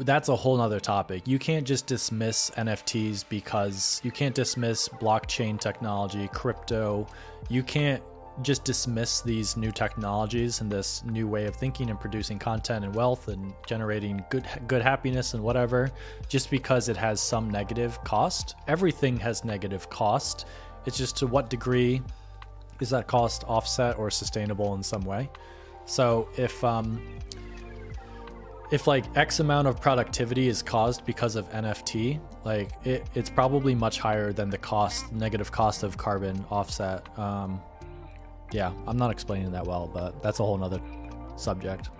that's 0.00 0.28
a 0.28 0.36
whole 0.36 0.56
nother 0.56 0.80
topic. 0.80 1.26
You 1.26 1.38
can't 1.38 1.66
just 1.66 1.86
dismiss 1.86 2.50
NFTs 2.56 3.24
because 3.28 4.00
you 4.02 4.10
can't 4.10 4.34
dismiss 4.34 4.88
blockchain 4.88 5.60
technology, 5.60 6.28
crypto. 6.32 7.06
You 7.48 7.62
can't 7.62 8.02
just 8.42 8.64
dismiss 8.64 9.22
these 9.22 9.56
new 9.56 9.70
technologies 9.72 10.60
and 10.60 10.70
this 10.70 11.02
new 11.04 11.26
way 11.26 11.46
of 11.46 11.56
thinking 11.56 11.88
and 11.88 11.98
producing 11.98 12.38
content 12.38 12.84
and 12.84 12.94
wealth 12.94 13.28
and 13.28 13.54
generating 13.66 14.22
good 14.28 14.46
good 14.66 14.82
happiness 14.82 15.32
and 15.32 15.42
whatever 15.42 15.90
just 16.28 16.50
because 16.50 16.90
it 16.90 16.98
has 16.98 17.18
some 17.18 17.48
negative 17.48 18.02
cost 18.04 18.54
everything 18.68 19.16
has 19.16 19.42
negative 19.42 19.88
cost 19.88 20.44
it's 20.86 20.96
just 20.96 21.16
to 21.16 21.26
what 21.26 21.50
degree 21.50 22.00
is 22.80 22.90
that 22.90 23.06
cost 23.06 23.44
offset 23.46 23.98
or 23.98 24.10
sustainable 24.10 24.74
in 24.74 24.82
some 24.82 25.02
way 25.02 25.28
so 25.84 26.28
if 26.36 26.62
um 26.64 27.00
if 28.72 28.86
like 28.86 29.04
x 29.16 29.40
amount 29.40 29.68
of 29.68 29.80
productivity 29.80 30.48
is 30.48 30.62
caused 30.62 31.04
because 31.04 31.36
of 31.36 31.48
nft 31.50 32.20
like 32.44 32.70
it, 32.84 33.06
it's 33.14 33.30
probably 33.30 33.74
much 33.74 33.98
higher 33.98 34.32
than 34.32 34.50
the 34.50 34.58
cost 34.58 35.12
negative 35.12 35.52
cost 35.52 35.82
of 35.82 35.96
carbon 35.96 36.44
offset 36.50 37.06
um, 37.18 37.60
yeah, 38.52 38.72
I'm 38.86 38.96
not 38.96 39.10
explaining 39.10 39.52
that 39.52 39.66
well, 39.66 39.90
but 39.92 40.22
that's 40.22 40.40
a 40.40 40.44
whole 40.44 40.56
nother 40.56 40.80
subject. 41.36 41.90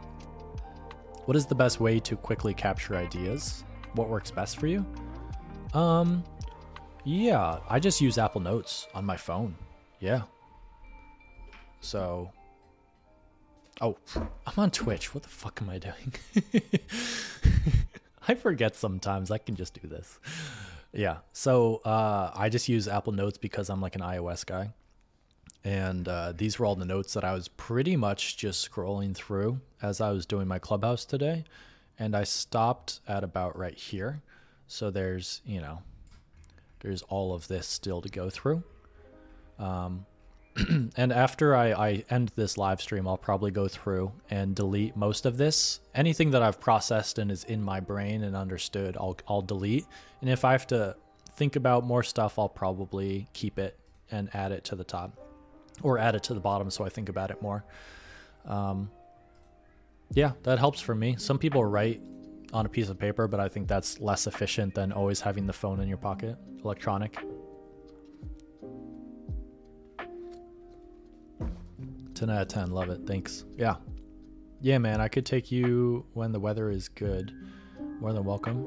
What 1.24 1.36
is 1.36 1.46
the 1.46 1.54
best 1.54 1.80
way 1.80 1.98
to 2.00 2.16
quickly 2.16 2.54
capture 2.54 2.96
ideas? 2.96 3.64
What 3.94 4.08
works 4.08 4.30
best 4.30 4.58
for 4.58 4.66
you? 4.66 4.86
Um, 5.74 6.22
yeah, 7.06 7.60
I 7.70 7.78
just 7.78 8.00
use 8.00 8.18
Apple 8.18 8.40
Notes 8.40 8.88
on 8.92 9.04
my 9.04 9.16
phone. 9.16 9.54
Yeah. 10.00 10.22
So, 11.80 12.32
oh, 13.80 13.96
I'm 14.16 14.54
on 14.56 14.72
Twitch. 14.72 15.14
What 15.14 15.22
the 15.22 15.28
fuck 15.28 15.62
am 15.62 15.70
I 15.70 15.78
doing? 15.78 16.12
I 18.28 18.34
forget 18.34 18.74
sometimes. 18.74 19.30
I 19.30 19.38
can 19.38 19.54
just 19.54 19.80
do 19.80 19.86
this. 19.86 20.18
Yeah. 20.92 21.18
So, 21.32 21.76
uh, 21.84 22.32
I 22.34 22.48
just 22.48 22.68
use 22.68 22.88
Apple 22.88 23.12
Notes 23.12 23.38
because 23.38 23.70
I'm 23.70 23.80
like 23.80 23.94
an 23.94 24.02
iOS 24.02 24.44
guy. 24.44 24.70
And 25.62 26.08
uh, 26.08 26.32
these 26.36 26.58
were 26.58 26.66
all 26.66 26.74
the 26.74 26.84
notes 26.84 27.14
that 27.14 27.22
I 27.22 27.34
was 27.34 27.46
pretty 27.46 27.96
much 27.96 28.36
just 28.36 28.68
scrolling 28.68 29.14
through 29.14 29.60
as 29.80 30.00
I 30.00 30.10
was 30.10 30.26
doing 30.26 30.48
my 30.48 30.58
clubhouse 30.58 31.04
today. 31.04 31.44
And 32.00 32.16
I 32.16 32.24
stopped 32.24 32.98
at 33.06 33.22
about 33.22 33.56
right 33.56 33.78
here. 33.78 34.22
So 34.66 34.90
there's, 34.90 35.40
you 35.46 35.60
know, 35.60 35.82
there's 36.80 37.02
all 37.02 37.34
of 37.34 37.48
this 37.48 37.66
still 37.66 38.00
to 38.02 38.08
go 38.08 38.30
through. 38.30 38.62
Um, 39.58 40.06
and 40.96 41.12
after 41.12 41.54
I, 41.54 41.72
I 41.72 42.04
end 42.08 42.32
this 42.36 42.56
live 42.56 42.80
stream, 42.80 43.06
I'll 43.06 43.16
probably 43.16 43.50
go 43.50 43.68
through 43.68 44.12
and 44.30 44.54
delete 44.54 44.96
most 44.96 45.26
of 45.26 45.36
this. 45.36 45.80
Anything 45.94 46.30
that 46.30 46.42
I've 46.42 46.60
processed 46.60 47.18
and 47.18 47.30
is 47.30 47.44
in 47.44 47.62
my 47.62 47.80
brain 47.80 48.22
and 48.24 48.34
understood, 48.34 48.96
I'll, 48.98 49.16
I'll 49.28 49.42
delete. 49.42 49.86
And 50.20 50.30
if 50.30 50.44
I 50.44 50.52
have 50.52 50.66
to 50.68 50.96
think 51.32 51.56
about 51.56 51.84
more 51.84 52.02
stuff, 52.02 52.38
I'll 52.38 52.48
probably 52.48 53.28
keep 53.32 53.58
it 53.58 53.78
and 54.10 54.30
add 54.34 54.52
it 54.52 54.64
to 54.64 54.76
the 54.76 54.84
top 54.84 55.18
or 55.82 55.98
add 55.98 56.14
it 56.14 56.22
to 56.24 56.34
the 56.34 56.40
bottom 56.40 56.70
so 56.70 56.84
I 56.84 56.88
think 56.88 57.08
about 57.08 57.30
it 57.30 57.42
more. 57.42 57.64
Um, 58.46 58.90
yeah, 60.12 60.32
that 60.44 60.58
helps 60.58 60.80
for 60.80 60.94
me. 60.94 61.16
Some 61.18 61.38
people 61.38 61.64
write 61.64 62.00
on 62.52 62.66
a 62.66 62.68
piece 62.68 62.88
of 62.88 62.98
paper, 62.98 63.28
but 63.28 63.40
I 63.40 63.48
think 63.48 63.68
that's 63.68 64.00
less 64.00 64.26
efficient 64.26 64.74
than 64.74 64.92
always 64.92 65.20
having 65.20 65.46
the 65.46 65.52
phone 65.52 65.80
in 65.80 65.88
your 65.88 65.98
pocket, 65.98 66.36
electronic. 66.64 67.18
10 72.14 72.30
out 72.30 72.42
of 72.42 72.48
10, 72.48 72.70
love 72.70 72.88
it. 72.88 73.00
Thanks. 73.06 73.44
Yeah. 73.56 73.76
Yeah, 74.60 74.78
man, 74.78 75.00
I 75.00 75.08
could 75.08 75.26
take 75.26 75.52
you 75.52 76.06
when 76.14 76.32
the 76.32 76.40
weather 76.40 76.70
is 76.70 76.88
good. 76.88 77.32
More 78.00 78.12
than 78.12 78.24
welcome. 78.24 78.66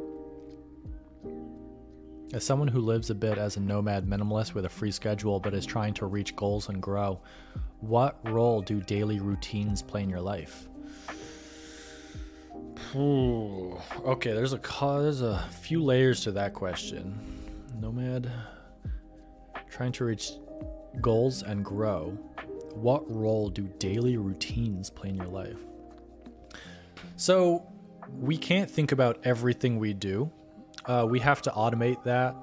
As 2.32 2.44
someone 2.44 2.68
who 2.68 2.80
lives 2.80 3.10
a 3.10 3.16
bit 3.16 3.40
as 3.40 3.58
a 3.58 3.60
nomad 3.60 4.06
minimalist 4.06 4.54
with 4.54 4.66
a 4.66 4.70
free 4.70 4.92
schedule 4.92 5.40
but 5.40 5.56
is 5.56 5.66
trying 5.66 5.96
to 5.96 6.06
reach 6.06 6.36
goals 6.36 6.70
and 6.70 6.80
grow, 6.80 7.20
what 7.80 8.20
role 8.30 8.62
do 8.62 8.82
daily 8.82 9.20
routines 9.20 9.82
play 9.82 10.04
in 10.04 10.10
your 10.10 10.22
life? 10.22 10.70
Ooh, 12.96 13.78
okay, 14.04 14.32
there's 14.34 14.54
a 14.54 14.60
there's 14.82 15.22
a 15.22 15.46
few 15.52 15.84
layers 15.84 16.22
to 16.22 16.32
that 16.32 16.54
question. 16.54 17.18
Nomad 17.80 18.32
trying 19.70 19.92
to 19.94 20.06
reach 20.06 20.32
goals 21.02 21.44
and 21.44 21.64
grow. 21.64 22.18
What 22.74 23.10
role 23.10 23.50
do 23.50 23.70
daily 23.80 24.18
routines 24.18 24.90
play 24.90 25.10
in 25.10 25.16
your 25.16 25.28
life? 25.28 25.58
So, 27.16 27.66
we 28.20 28.38
can't 28.38 28.70
think 28.70 28.92
about 28.92 29.20
everything 29.24 29.78
we 29.78 29.94
do. 29.94 30.32
Uh, 30.86 31.06
we 31.10 31.20
have 31.20 31.42
to 31.44 31.52
automate 31.52 32.04
that 32.04 32.36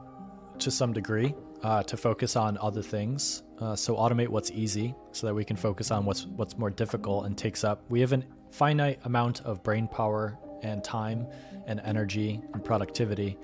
to 0.61 0.71
some 0.71 0.93
degree 0.93 1.35
uh, 1.63 1.83
to 1.85 1.97
focus 1.97 2.37
on 2.37 2.59
other 2.59 2.83
things. 2.83 3.43
Uh, 3.59 3.75
so 3.75 3.97
automate 3.97 4.29
what's 4.29 4.51
easy 4.51 4.95
so 5.13 5.27
that 5.27 5.35
we 5.35 5.45
can 5.45 5.57
focus 5.57 5.91
on 5.91 6.05
what's 6.05 6.27
what's 6.27 6.57
more 6.59 6.71
difficult 6.71 7.27
and 7.27 7.37
takes 7.37 7.65
up. 7.65 7.83
We 7.89 8.01
have 8.01 8.13
a 8.13 8.23
finite 8.57 8.99
amount 9.05 9.43
of 9.43 9.63
brain 9.63 9.87
power 9.87 10.39
and 10.63 10.83
time 10.83 11.27
and 11.67 11.79
energy 11.85 12.41
and 12.55 12.65
productivity. 12.65 13.37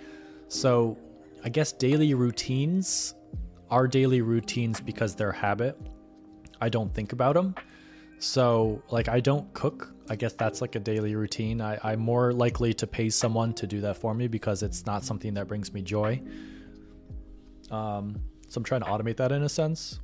So 0.48 0.96
I 1.44 1.50
guess 1.50 1.72
daily 1.72 2.14
routines 2.14 3.14
are 3.70 3.86
daily 3.86 4.22
routines 4.22 4.80
because 4.80 5.14
they're 5.14 5.32
habit. 5.32 5.78
I 6.62 6.70
don't 6.70 6.92
think 6.94 7.12
about 7.12 7.34
them. 7.34 7.54
So 8.20 8.82
like 8.90 9.08
I 9.08 9.20
don't 9.20 9.52
cook. 9.52 9.92
I 10.08 10.16
guess 10.16 10.32
that's 10.32 10.62
like 10.62 10.76
a 10.76 10.80
daily 10.80 11.14
routine. 11.14 11.60
I, 11.60 11.78
I'm 11.82 12.00
more 12.00 12.32
likely 12.32 12.72
to 12.74 12.86
pay 12.86 13.10
someone 13.10 13.52
to 13.54 13.66
do 13.66 13.82
that 13.82 13.98
for 13.98 14.14
me 14.14 14.28
because 14.28 14.62
it's 14.62 14.86
not 14.86 15.04
something 15.04 15.34
that 15.34 15.46
brings 15.46 15.74
me 15.74 15.82
joy. 15.82 16.22
Um, 17.70 18.18
so 18.48 18.58
I'm 18.58 18.64
trying 18.64 18.82
to 18.82 18.86
automate 18.86 19.16
that 19.16 19.30
in 19.30 19.42
a 19.42 19.48
sense. 19.48 20.00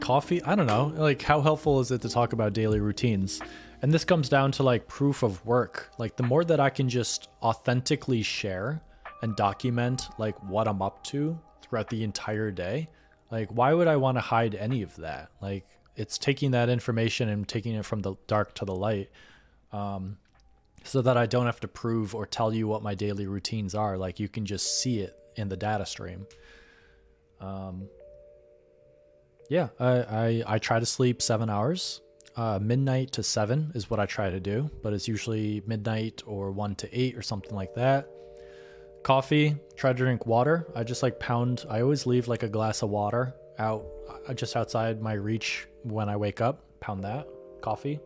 Coffee, 0.00 0.42
I 0.42 0.54
don't 0.56 0.66
know. 0.66 0.92
Like, 0.96 1.22
how 1.22 1.40
helpful 1.40 1.80
is 1.80 1.90
it 1.90 2.00
to 2.02 2.08
talk 2.08 2.32
about 2.32 2.52
daily 2.52 2.80
routines? 2.80 3.40
And 3.82 3.92
this 3.92 4.04
comes 4.04 4.28
down 4.28 4.52
to 4.52 4.62
like 4.62 4.86
proof 4.86 5.24
of 5.24 5.44
work. 5.44 5.90
Like, 5.98 6.16
the 6.16 6.22
more 6.22 6.44
that 6.44 6.60
I 6.60 6.70
can 6.70 6.88
just 6.88 7.28
authentically 7.42 8.22
share 8.22 8.80
and 9.22 9.34
document 9.36 10.08
like 10.18 10.40
what 10.44 10.68
I'm 10.68 10.80
up 10.80 11.02
to 11.04 11.38
throughout 11.60 11.90
the 11.90 12.04
entire 12.04 12.52
day, 12.52 12.88
like, 13.30 13.50
why 13.50 13.74
would 13.74 13.88
I 13.88 13.96
want 13.96 14.16
to 14.16 14.20
hide 14.20 14.54
any 14.54 14.82
of 14.82 14.94
that? 14.96 15.30
Like, 15.40 15.66
it's 15.96 16.16
taking 16.16 16.52
that 16.52 16.68
information 16.68 17.28
and 17.28 17.46
taking 17.46 17.74
it 17.74 17.84
from 17.84 18.00
the 18.00 18.14
dark 18.26 18.54
to 18.54 18.64
the 18.64 18.74
light. 18.74 19.10
Um, 19.72 20.18
so 20.84 21.00
that 21.02 21.16
I 21.16 21.26
don't 21.26 21.46
have 21.46 21.60
to 21.60 21.68
prove 21.68 22.14
or 22.14 22.26
tell 22.26 22.52
you 22.52 22.66
what 22.66 22.82
my 22.82 22.94
daily 22.94 23.26
routines 23.26 23.74
are. 23.74 23.96
Like, 23.96 24.20
you 24.20 24.28
can 24.28 24.44
just 24.46 24.80
see 24.80 25.00
it 25.00 25.16
in 25.36 25.48
the 25.48 25.56
data 25.56 25.86
stream. 25.86 26.26
Um, 27.40 27.88
yeah, 29.48 29.68
I, 29.78 29.90
I, 29.90 30.44
I 30.46 30.58
try 30.58 30.78
to 30.78 30.86
sleep 30.86 31.20
seven 31.22 31.50
hours. 31.50 32.00
Uh, 32.34 32.58
midnight 32.60 33.12
to 33.12 33.22
seven 33.22 33.70
is 33.74 33.90
what 33.90 34.00
I 34.00 34.06
try 34.06 34.30
to 34.30 34.40
do, 34.40 34.70
but 34.82 34.92
it's 34.92 35.06
usually 35.06 35.62
midnight 35.66 36.22
or 36.26 36.50
one 36.50 36.74
to 36.76 36.98
eight 36.98 37.16
or 37.16 37.22
something 37.22 37.54
like 37.54 37.74
that. 37.74 38.08
Coffee, 39.02 39.56
try 39.76 39.92
to 39.92 39.96
drink 39.96 40.26
water. 40.26 40.66
I 40.74 40.84
just 40.84 41.02
like 41.02 41.18
pound, 41.18 41.64
I 41.68 41.82
always 41.82 42.06
leave 42.06 42.28
like 42.28 42.42
a 42.42 42.48
glass 42.48 42.82
of 42.82 42.90
water 42.90 43.34
out 43.58 43.84
uh, 44.28 44.32
just 44.34 44.56
outside 44.56 45.02
my 45.02 45.12
reach 45.12 45.66
when 45.82 46.08
I 46.08 46.16
wake 46.16 46.40
up. 46.40 46.64
Pound 46.80 47.04
that. 47.04 47.28
Coffee. 47.60 48.00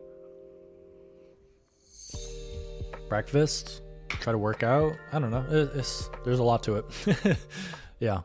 Breakfast, 3.07 3.81
try 4.09 4.33
to 4.33 4.37
work 4.37 4.63
out. 4.63 4.93
I 5.13 5.19
don't 5.19 5.31
know. 5.31 5.45
It's, 5.49 6.09
there's 6.25 6.39
a 6.39 6.43
lot 6.43 6.63
to 6.63 6.77
it. 6.77 7.37
yeah 7.99 8.21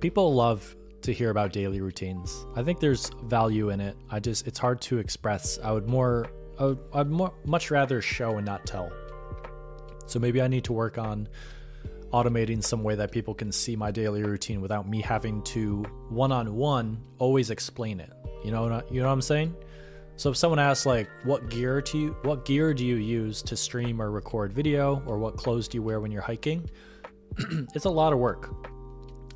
people 0.00 0.34
love 0.34 0.76
to 1.02 1.12
hear 1.12 1.30
about 1.30 1.52
daily 1.52 1.80
routines. 1.80 2.46
I 2.56 2.62
think 2.62 2.80
there's 2.80 3.10
value 3.24 3.70
in 3.70 3.80
it. 3.80 3.96
I 4.10 4.20
just 4.20 4.46
it's 4.46 4.58
hard 4.58 4.80
to 4.82 4.98
express. 4.98 5.58
I 5.62 5.72
would 5.72 5.88
more 5.88 6.30
I 6.58 6.64
would, 6.64 6.78
I'd 6.92 7.08
more, 7.08 7.32
much 7.44 7.70
rather 7.70 8.02
show 8.02 8.36
and 8.36 8.46
not 8.46 8.66
tell. 8.66 8.90
So 10.06 10.18
maybe 10.18 10.42
I 10.42 10.48
need 10.48 10.64
to 10.64 10.72
work 10.72 10.98
on 10.98 11.28
automating 12.12 12.64
some 12.64 12.82
way 12.82 12.94
that 12.94 13.12
people 13.12 13.34
can 13.34 13.52
see 13.52 13.76
my 13.76 13.90
daily 13.90 14.22
routine 14.22 14.60
without 14.60 14.88
me 14.88 15.00
having 15.02 15.42
to 15.42 15.82
one-on-one 16.08 16.98
always 17.18 17.50
explain 17.50 18.00
it. 18.00 18.12
You 18.44 18.50
know 18.50 18.82
you 18.90 19.00
know 19.00 19.06
what 19.06 19.12
I'm 19.12 19.22
saying? 19.22 19.54
So 20.16 20.30
if 20.30 20.36
someone 20.36 20.58
asks 20.58 20.86
like 20.86 21.08
what 21.24 21.48
gear 21.48 21.80
do 21.80 21.98
you 21.98 22.16
what 22.22 22.44
gear 22.44 22.74
do 22.74 22.84
you 22.84 22.96
use 22.96 23.42
to 23.42 23.56
stream 23.56 24.02
or 24.02 24.10
record 24.10 24.52
video 24.52 25.02
or 25.06 25.18
what 25.18 25.36
clothes 25.36 25.68
do 25.68 25.76
you 25.76 25.82
wear 25.82 26.00
when 26.00 26.10
you're 26.10 26.22
hiking? 26.22 26.68
it's 27.74 27.84
a 27.84 27.90
lot 27.90 28.12
of 28.12 28.18
work 28.18 28.50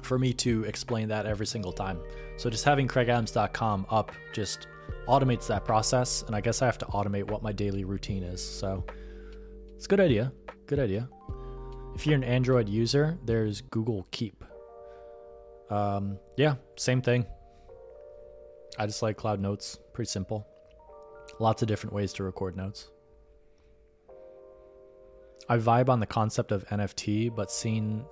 for 0.03 0.19
me 0.19 0.33
to 0.35 0.65
explain 0.65 1.09
that 1.09 1.27
every 1.27 1.47
single 1.47 1.73
time. 1.73 2.01
So 2.37 2.51
just 2.51 2.65
having 2.65 2.89
kraigadams.com 2.89 3.87
up 3.91 4.12
just 4.33 4.66
automates 5.07 5.47
that 5.49 5.65
process. 5.65 6.23
And 6.27 6.35
I 6.37 6.41
guess 6.41 6.62
I 6.62 6.66
have 6.66 6.79
to 6.79 6.87
automate 6.87 7.24
what 7.31 7.43
my 7.43 7.53
daily 7.53 7.85
routine 7.85 8.23
is. 8.23 8.43
So 8.43 8.85
it's 9.77 9.87
a 9.87 9.89
good 9.89 10.01
idea. 10.01 10.33
Good 10.66 10.79
idea. 10.79 11.09
If 11.95 12.07
you're 12.07 12.15
an 12.16 12.24
Android 12.24 12.69
user, 12.69 13.19
there's 13.24 13.61
Google 13.61 14.07
Keep. 14.11 14.45
Um, 15.70 16.19
yeah, 16.37 16.55
same 16.77 17.03
thing. 17.03 17.27
I 18.79 18.87
just 18.87 19.03
like 19.03 19.16
Cloud 19.16 19.41
Notes. 19.41 19.79
Pretty 19.93 20.09
simple. 20.09 20.47
Lots 21.39 21.62
of 21.62 21.69
different 21.69 21.95
ways 21.95 22.12
to 22.15 22.24
record 22.24 22.57
notes. 22.57 22.91
I 25.49 25.59
vibe 25.59 25.89
on 25.89 26.01
the 26.01 26.07
concept 26.07 26.53
of 26.53 26.66
NFT, 26.69 27.35
but 27.35 27.51
seeing 27.51 28.05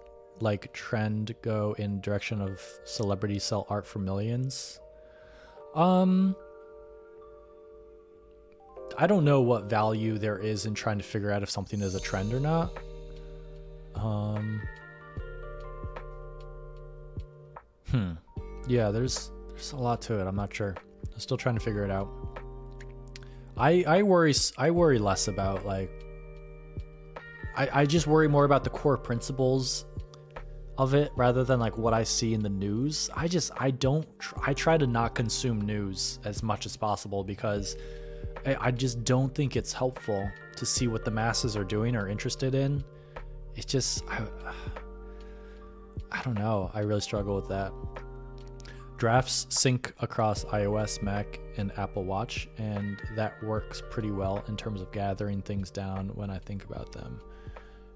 like 0.42 0.72
trend 0.72 1.34
go 1.42 1.74
in 1.78 2.00
direction 2.00 2.40
of 2.40 2.60
celebrity 2.84 3.38
sell 3.38 3.66
art 3.68 3.86
for 3.86 3.98
millions? 3.98 4.80
Um 5.74 6.36
I 8.98 9.06
don't 9.06 9.24
know 9.24 9.40
what 9.40 9.64
value 9.64 10.18
there 10.18 10.38
is 10.38 10.66
in 10.66 10.74
trying 10.74 10.98
to 10.98 11.04
figure 11.04 11.30
out 11.30 11.42
if 11.42 11.50
something 11.50 11.80
is 11.80 11.94
a 11.94 12.00
trend 12.00 12.32
or 12.32 12.40
not. 12.40 12.72
Um 13.94 14.62
Hmm. 17.90 18.12
Yeah, 18.68 18.90
there's 18.90 19.30
there's 19.48 19.72
a 19.72 19.76
lot 19.76 20.00
to 20.02 20.20
it. 20.20 20.26
I'm 20.26 20.36
not 20.36 20.54
sure. 20.54 20.76
I'm 21.12 21.20
still 21.20 21.36
trying 21.36 21.56
to 21.56 21.60
figure 21.60 21.84
it 21.84 21.90
out. 21.90 22.08
I 23.56 23.84
I 23.86 24.02
worry 24.02 24.34
I 24.56 24.70
worry 24.70 24.98
less 24.98 25.28
about 25.28 25.66
like 25.66 25.90
I, 27.56 27.80
I 27.80 27.84
just 27.84 28.06
worry 28.06 28.28
more 28.28 28.44
about 28.44 28.64
the 28.64 28.70
core 28.70 28.96
principles 28.96 29.84
of 30.80 30.94
it 30.94 31.12
rather 31.14 31.44
than 31.44 31.60
like 31.60 31.76
what 31.76 31.92
I 31.92 32.02
see 32.04 32.32
in 32.32 32.42
the 32.42 32.48
news. 32.48 33.10
I 33.14 33.28
just 33.28 33.52
I 33.58 33.70
don't 33.70 34.06
I 34.42 34.54
try 34.54 34.78
to 34.78 34.86
not 34.86 35.14
consume 35.14 35.60
news 35.60 36.18
as 36.24 36.42
much 36.42 36.64
as 36.64 36.74
possible 36.74 37.22
because 37.22 37.76
I, 38.46 38.56
I 38.58 38.70
just 38.70 39.04
don't 39.04 39.34
think 39.34 39.56
it's 39.56 39.74
helpful 39.74 40.26
to 40.56 40.66
see 40.66 40.88
what 40.88 41.04
the 41.04 41.10
masses 41.10 41.54
are 41.54 41.64
doing 41.64 41.94
or 41.94 42.08
interested 42.08 42.54
in. 42.54 42.82
It's 43.56 43.66
just 43.66 44.04
I, 44.08 44.22
I 46.10 46.22
don't 46.22 46.38
know. 46.38 46.70
I 46.72 46.80
really 46.80 47.02
struggle 47.02 47.36
with 47.36 47.48
that. 47.48 47.72
Drafts 48.96 49.46
sync 49.50 49.92
across 50.00 50.44
iOS, 50.46 51.02
Mac, 51.02 51.40
and 51.58 51.72
Apple 51.78 52.04
Watch, 52.04 52.48
and 52.56 53.02
that 53.16 53.42
works 53.42 53.82
pretty 53.90 54.10
well 54.10 54.42
in 54.48 54.56
terms 54.56 54.80
of 54.80 54.90
gathering 54.92 55.42
things 55.42 55.70
down 55.70 56.08
when 56.14 56.30
I 56.30 56.38
think 56.38 56.64
about 56.64 56.92
them. 56.92 57.20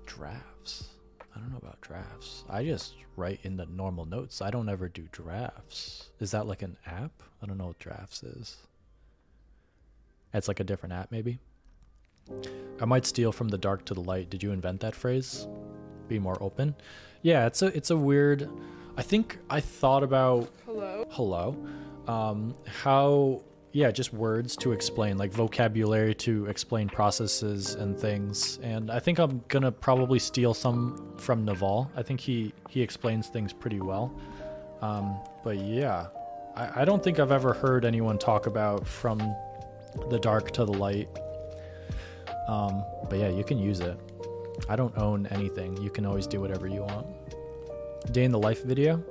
Drafts. 0.05 0.91
I 1.35 1.41
don't 1.41 1.51
know 1.51 1.59
about 1.59 1.81
drafts. 1.81 2.45
I 2.49 2.65
just 2.65 2.95
write 3.17 3.41
in 3.43 3.57
the 3.57 3.67
normal 3.67 4.07
notes. 4.07 4.41
I 4.41 4.51
don't 4.51 4.69
ever 4.69 4.89
do 4.89 5.09
drafts. 5.11 6.11
Is 6.21 6.31
that 6.31 6.47
like 6.47 6.63
an 6.63 6.77
app? 6.87 7.11
I 7.43 7.47
don't 7.47 7.59
know 7.59 7.67
what 7.67 7.79
drafts 7.79 8.23
is. 8.23 8.57
It's 10.33 10.49
like 10.49 10.61
a 10.61 10.65
different 10.65 10.93
app, 10.93 11.11
maybe. 11.11 11.39
I 12.81 12.85
might 12.85 13.07
steal 13.07 13.33
from 13.33 13.49
the 13.49 13.59
dark 13.59 13.85
to 13.87 13.95
the 13.95 14.01
light. 14.01 14.31
Did 14.31 14.43
you 14.43 14.53
invent 14.53 14.81
that 14.81 14.95
phrase? 14.95 15.47
Be 16.09 16.19
more 16.19 16.41
open. 16.43 16.75
Yeah, 17.23 17.47
it's 17.47 17.63
a 17.63 17.67
it's 17.67 17.91
a 17.91 17.97
weird. 17.97 18.49
I 18.97 19.03
think 19.03 19.39
I 19.51 19.61
thought 19.61 20.03
about 20.03 20.51
hello. 20.65 21.07
Hello. 21.11 21.57
Um, 22.07 22.55
how 22.67 23.43
yeah, 23.75 23.91
just 23.91 24.13
words 24.13 24.55
to 24.59 24.71
explain, 24.71 25.19
like 25.19 25.33
vocabulary 25.33 26.15
to 26.15 26.47
explain 26.47 26.89
processes 26.89 27.75
and 27.75 27.99
things. 27.99 28.61
And 28.63 28.89
I 28.89 29.01
think 29.01 29.19
I'm 29.19 29.43
gonna 29.49 29.73
probably 29.73 30.21
steal 30.21 30.55
some 30.55 31.13
from 31.19 31.45
Naval. 31.45 31.91
I 31.97 32.03
think 32.05 32.21
he 32.21 32.55
he 32.71 32.81
explains 32.81 33.27
things 33.27 33.53
pretty 33.53 33.81
well. 33.81 34.15
Um, 34.81 35.19
but 35.43 35.59
yeah, 35.59 36.07
I, 36.55 36.83
I 36.83 36.85
don't 36.85 37.03
think 37.03 37.19
I've 37.19 37.33
ever 37.33 37.53
heard 37.53 37.85
anyone 37.85 38.17
talk 38.17 38.47
about 38.47 38.87
from 38.87 39.19
the 40.09 40.21
dark 40.21 40.53
to 40.53 40.65
the 40.65 40.73
light. 40.73 41.09
Um, 42.47 42.85
but 43.11 43.19
yeah, 43.19 43.29
you 43.29 43.43
can 43.43 43.59
use 43.59 43.81
it. 43.81 43.99
I 44.69 44.77
don't 44.77 44.97
own 44.97 45.27
anything. 45.33 45.77
You 45.83 45.91
can 45.91 46.07
always 46.07 46.29
do 46.29 46.41
whatever 46.41 46.69
you 46.69 46.83
want. 46.83 47.09
Day 48.13 48.23
in 48.23 48.31
the 48.31 48.39
life 48.39 48.63
video. 48.63 49.03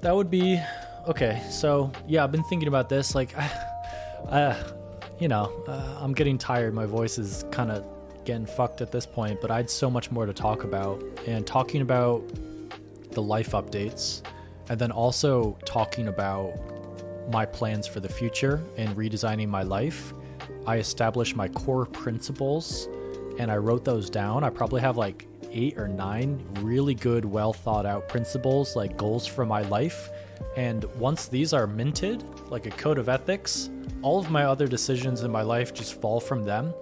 That 0.00 0.16
would 0.16 0.30
be 0.30 0.62
okay, 1.08 1.42
so 1.50 1.90
yeah, 2.06 2.24
I've 2.24 2.32
been 2.32 2.44
thinking 2.44 2.68
about 2.68 2.88
this. 2.88 3.14
Like, 3.14 3.34
uh, 4.28 4.62
you 5.18 5.28
know, 5.28 5.52
uh, 5.66 5.98
I'm 6.00 6.12
getting 6.12 6.38
tired. 6.38 6.74
My 6.74 6.86
voice 6.86 7.18
is 7.18 7.44
kind 7.50 7.70
of 7.70 7.84
getting 8.24 8.46
fucked 8.46 8.80
at 8.80 8.90
this 8.90 9.06
point, 9.06 9.40
but 9.40 9.50
I 9.50 9.56
had 9.56 9.70
so 9.70 9.90
much 9.90 10.10
more 10.10 10.26
to 10.26 10.32
talk 10.32 10.64
about. 10.64 11.02
And 11.26 11.46
talking 11.46 11.82
about 11.82 12.22
the 13.12 13.22
life 13.22 13.52
updates, 13.52 14.22
and 14.68 14.78
then 14.78 14.90
also 14.90 15.56
talking 15.64 16.08
about 16.08 16.54
my 17.30 17.46
plans 17.46 17.86
for 17.86 18.00
the 18.00 18.08
future 18.08 18.62
and 18.76 18.94
redesigning 18.96 19.48
my 19.48 19.62
life. 19.62 20.12
I 20.66 20.78
established 20.78 21.36
my 21.36 21.48
core 21.48 21.86
principles 21.86 22.88
and 23.38 23.50
I 23.50 23.56
wrote 23.56 23.84
those 23.84 24.10
down. 24.10 24.44
I 24.44 24.50
probably 24.50 24.80
have 24.80 24.96
like 24.96 25.26
eight 25.50 25.78
or 25.78 25.88
nine 25.88 26.44
really 26.60 26.94
good, 26.94 27.24
well 27.24 27.52
thought 27.52 27.86
out 27.86 28.08
principles, 28.08 28.76
like 28.76 28.96
goals 28.96 29.26
for 29.26 29.46
my 29.46 29.62
life. 29.62 30.10
And 30.56 30.84
once 30.96 31.26
these 31.26 31.52
are 31.52 31.66
minted, 31.66 32.24
like 32.50 32.66
a 32.66 32.70
code 32.70 32.98
of 32.98 33.08
ethics, 33.08 33.70
all 34.02 34.18
of 34.18 34.30
my 34.30 34.44
other 34.44 34.66
decisions 34.66 35.22
in 35.22 35.30
my 35.30 35.42
life 35.42 35.74
just 35.74 36.00
fall 36.00 36.20
from 36.20 36.44
them. 36.44 36.72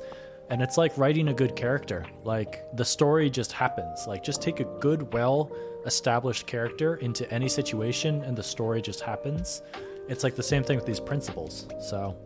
And 0.51 0.61
it's 0.61 0.77
like 0.77 0.97
writing 0.99 1.29
a 1.29 1.35
good 1.35 1.57
character. 1.57 2.05
Like 2.25 2.65
the 2.77 2.85
story 2.85 3.31
just 3.31 3.53
happens. 3.53 4.07
Like 4.07 4.23
just 4.23 4.43
take 4.43 4.61
a 4.61 4.65
good, 4.81 5.13
well 5.13 5.51
established 5.87 6.47
character 6.47 6.97
into 6.97 7.29
any 7.33 7.49
situation 7.49 8.23
and 8.23 8.37
the 8.37 8.43
story 8.43 8.83
just 8.83 9.01
happens. 9.01 9.63
It's 10.09 10.25
like 10.25 10.37
the 10.37 10.43
same 10.43 10.63
thing 10.63 10.77
with 10.77 10.87
these 10.87 11.01
principles. 11.01 11.67
So 11.81 12.17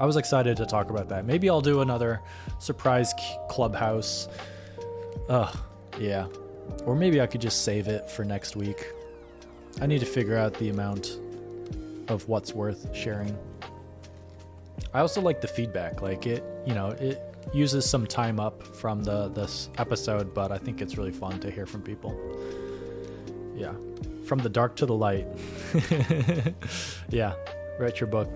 I 0.00 0.06
was 0.06 0.16
excited 0.16 0.56
to 0.58 0.66
talk 0.66 0.90
about 0.90 1.08
that. 1.08 1.24
Maybe 1.24 1.48
I'll 1.48 1.60
do 1.60 1.80
another 1.80 2.20
surprise 2.58 3.14
clubhouse. 3.48 4.28
Ugh, 5.28 5.56
yeah. 5.98 6.26
Or 6.84 6.94
maybe 6.94 7.20
I 7.20 7.26
could 7.26 7.40
just 7.40 7.64
save 7.64 7.88
it 7.88 8.10
for 8.10 8.24
next 8.24 8.56
week. 8.56 8.92
I 9.80 9.86
need 9.86 10.00
to 10.00 10.06
figure 10.06 10.36
out 10.36 10.54
the 10.54 10.70
amount 10.70 11.18
of 12.08 12.28
what's 12.28 12.52
worth 12.52 12.94
sharing. 12.94 13.36
I 14.94 15.00
also 15.00 15.20
like 15.20 15.40
the 15.40 15.48
feedback. 15.48 16.02
Like 16.02 16.26
it, 16.26 16.42
you 16.66 16.74
know, 16.74 16.88
it 16.88 17.20
uses 17.52 17.88
some 17.88 18.06
time 18.06 18.40
up 18.40 18.62
from 18.62 19.02
the 19.02 19.28
this 19.28 19.70
episode, 19.78 20.34
but 20.34 20.50
I 20.52 20.58
think 20.58 20.80
it's 20.80 20.96
really 20.96 21.12
fun 21.12 21.38
to 21.40 21.50
hear 21.50 21.66
from 21.66 21.82
people. 21.82 22.18
Yeah. 23.54 23.74
From 24.24 24.38
the 24.38 24.48
dark 24.48 24.76
to 24.76 24.86
the 24.86 24.94
light. 24.94 25.26
yeah. 27.08 27.34
Write 27.78 28.00
your 28.00 28.08
book. 28.08 28.28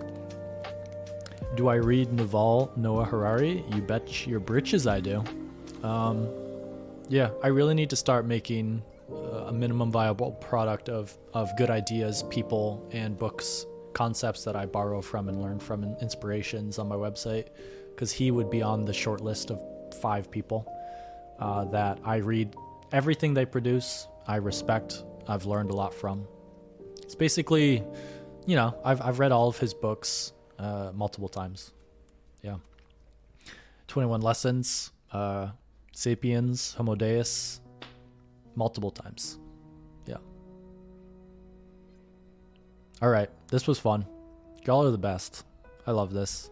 Do 1.57 1.69
I 1.69 1.75
read 1.75 2.09
Yuval 2.11 2.75
Noah 2.77 3.05
Harari? 3.05 3.65
You 3.75 3.83
bet 3.83 4.27
your 4.27 4.41
britches 4.41 4.87
I 4.87 5.01
do. 5.01 5.23
Um, 5.83 6.29
yeah, 7.09 7.31
I 7.43 7.49
really 7.49 7.75
need 7.75 7.91
to 7.91 7.97
start 7.97 8.25
making 8.25 8.83
a 9.47 9.53
minimum 9.53 9.91
viable 9.91 10.33
product 10.33 10.89
of, 10.89 11.17
of 11.35 11.51
good 11.57 11.71
ideas, 11.71 12.25
people, 12.31 12.89
and 12.93 13.19
books, 13.19 13.67
concepts 13.93 14.45
that 14.45 14.57
I 14.57 14.67
borrow 14.67 15.03
from 15.03 15.29
and 15.29 15.41
learn 15.43 15.59
from, 15.59 15.83
and 15.83 16.01
inspirations 16.01 16.79
on 16.79 16.89
my 16.89 16.97
website, 16.97 17.49
because 17.91 18.13
he 18.13 18.31
would 18.31 18.51
be 18.51 18.63
on 18.63 18.85
the 18.85 18.93
short 18.93 19.21
list 19.21 19.51
of 19.51 19.61
five 20.01 20.31
people 20.31 20.67
uh, 21.39 21.65
that 21.67 21.99
I 22.05 22.17
read 22.17 22.57
everything 22.93 23.35
they 23.35 23.45
produce, 23.45 24.07
I 24.27 24.37
respect, 24.37 25.05
I've 25.29 25.47
learned 25.47 25.71
a 25.71 25.75
lot 25.75 25.95
from. 25.95 26.27
It's 27.03 27.15
basically, 27.15 27.83
you 28.47 28.57
know, 28.57 28.75
I've 28.85 29.01
I've 29.01 29.19
read 29.19 29.33
all 29.33 29.49
of 29.49 29.59
his 29.59 29.75
books 29.75 30.33
uh, 30.59 30.91
multiple 30.95 31.29
times. 31.29 31.73
Yeah. 32.43 32.57
Twenty 33.89 34.09
One 34.09 34.21
Lessons, 34.21 34.93
uh, 35.13 35.49
Sapiens, 35.93 36.75
Homo 36.75 36.95
Deus, 36.95 37.61
multiple 38.55 38.91
times. 38.91 39.39
Yeah. 40.07 40.17
All 43.01 43.11
right, 43.11 43.31
this 43.49 43.67
was 43.67 43.79
fun. 43.79 44.07
Y'all 44.65 44.87
are 44.87 44.91
the 44.91 44.99
best. 44.99 45.45
I 45.87 45.91
love 45.91 46.13
this. 46.13 46.51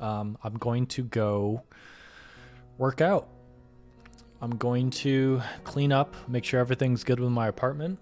Um, 0.00 0.38
I'm 0.44 0.54
going 0.54 0.86
to 0.88 1.02
go 1.04 1.62
work 2.78 3.00
out. 3.00 3.28
I'm 4.40 4.56
going 4.56 4.90
to 4.90 5.40
clean 5.64 5.92
up, 5.92 6.14
make 6.28 6.44
sure 6.44 6.60
everything's 6.60 7.02
good 7.02 7.18
with 7.18 7.30
my 7.30 7.48
apartment. 7.48 7.98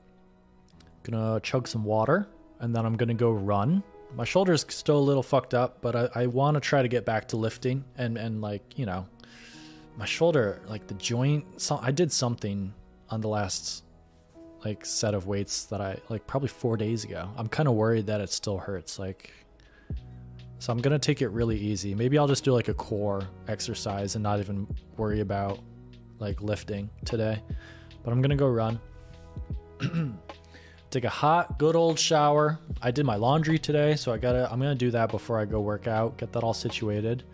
Gonna 1.04 1.40
chug 1.40 1.68
some 1.68 1.84
water, 1.84 2.26
and 2.60 2.74
then 2.74 2.84
I'm 2.84 2.96
gonna 2.96 3.14
go 3.14 3.30
run. 3.30 3.82
My 4.14 4.24
shoulder's 4.24 4.66
still 4.68 4.98
a 4.98 5.00
little 5.00 5.22
fucked 5.22 5.54
up, 5.54 5.80
but 5.80 5.96
I, 5.96 6.22
I 6.22 6.26
want 6.26 6.56
to 6.56 6.60
try 6.60 6.82
to 6.82 6.88
get 6.88 7.04
back 7.04 7.28
to 7.28 7.36
lifting 7.36 7.84
and 7.96 8.16
and 8.18 8.40
like 8.40 8.78
you 8.78 8.86
know, 8.86 9.06
my 9.96 10.04
shoulder, 10.04 10.60
like 10.68 10.86
the 10.86 10.94
joint. 10.94 11.44
So 11.60 11.78
I 11.80 11.90
did 11.90 12.12
something 12.12 12.72
on 13.12 13.20
the 13.20 13.28
last 13.28 13.84
like 14.64 14.84
set 14.86 15.14
of 15.14 15.26
weights 15.26 15.64
that 15.66 15.80
I 15.80 15.98
like 16.09 16.26
probably 16.26 16.48
four 16.48 16.76
days 16.76 17.05
ago. 17.05 17.28
I'm 17.36 17.48
kind 17.48 17.68
of 17.68 17.74
worried 17.74 18.06
that 18.06 18.20
it 18.20 18.30
still 18.30 18.59
hurts. 18.59 18.98
Like, 18.98 19.32
so 20.59 20.72
I'm 20.72 20.78
gonna 20.78 20.98
take 20.98 21.20
it 21.20 21.28
really 21.28 21.59
easy. 21.59 21.94
Maybe 21.94 22.16
I'll 22.18 22.28
just 22.28 22.44
do 22.44 22.52
like 22.52 22.68
a 22.68 22.74
core 22.74 23.22
exercise 23.48 24.14
and 24.14 24.22
not 24.22 24.40
even 24.40 24.66
worry 24.97 25.20
about 25.20 25.60
like 26.18 26.40
lifting 26.40 26.89
today, 27.05 27.40
but 28.02 28.12
I'm 28.12 28.22
gonna 28.22 28.36
go 28.36 28.48
run. 28.48 28.80
Take 30.90 31.05
a 31.05 31.10
hot, 31.10 31.59
good 31.59 31.74
old 31.74 31.98
shower. 31.98 32.59
I 32.82 32.90
did 32.90 33.06
my 33.06 33.16
laundry 33.16 33.59
today, 33.59 33.97
so 33.97 34.12
I 34.12 34.18
gotta. 34.18 34.51
I'm 34.52 34.59
gonna 34.59 34.74
do 34.74 34.90
that 34.90 35.10
before 35.10 35.39
I 35.39 35.44
go 35.44 35.60
work 35.60 35.86
out. 35.86 36.18
Get 36.18 36.32
that 36.32 36.43
all 36.43 36.55
situated, 36.55 37.24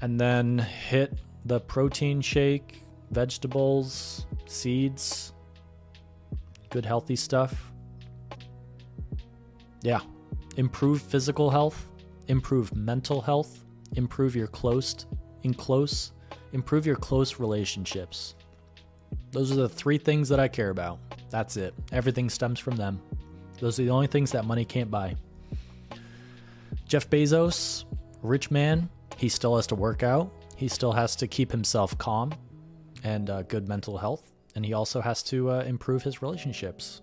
and 0.00 0.18
then 0.18 0.58
hit 0.58 1.18
the 1.44 1.60
protein 1.60 2.20
shake, 2.20 2.83
vegetables, 3.14 4.26
seeds, 4.46 5.32
good 6.70 6.84
healthy 6.84 7.16
stuff. 7.16 7.72
Yeah, 9.82 10.00
improve 10.56 11.00
physical 11.00 11.50
health, 11.50 11.86
improve 12.28 12.74
mental 12.74 13.20
health, 13.20 13.64
improve 13.96 14.34
your 14.34 14.48
close, 14.48 15.06
in 15.42 15.54
close 15.54 16.12
improve 16.54 16.86
your 16.86 16.96
close 16.96 17.38
relationships. 17.38 18.36
Those 19.32 19.52
are 19.52 19.56
the 19.56 19.68
three 19.68 19.98
things 19.98 20.28
that 20.28 20.40
I 20.40 20.48
care 20.48 20.70
about. 20.70 21.00
That's 21.28 21.56
it. 21.56 21.74
Everything 21.92 22.30
stems 22.30 22.60
from 22.60 22.76
them. 22.76 23.02
Those 23.58 23.78
are 23.78 23.82
the 23.82 23.90
only 23.90 24.06
things 24.06 24.30
that 24.32 24.44
money 24.44 24.64
can't 24.64 24.90
buy. 24.90 25.16
Jeff 26.86 27.10
Bezos, 27.10 27.84
rich 28.22 28.50
man, 28.50 28.88
he 29.16 29.28
still 29.28 29.56
has 29.56 29.66
to 29.68 29.74
work 29.74 30.02
out. 30.02 30.32
He 30.56 30.68
still 30.68 30.92
has 30.92 31.16
to 31.16 31.26
keep 31.26 31.50
himself 31.50 31.98
calm 31.98 32.32
and 33.04 33.30
uh, 33.30 33.42
good 33.42 33.68
mental 33.68 33.98
health. 33.98 34.32
And 34.56 34.64
he 34.64 34.72
also 34.72 35.00
has 35.00 35.22
to 35.24 35.50
uh, 35.50 35.60
improve 35.62 36.02
his 36.02 36.22
relationships. 36.22 37.02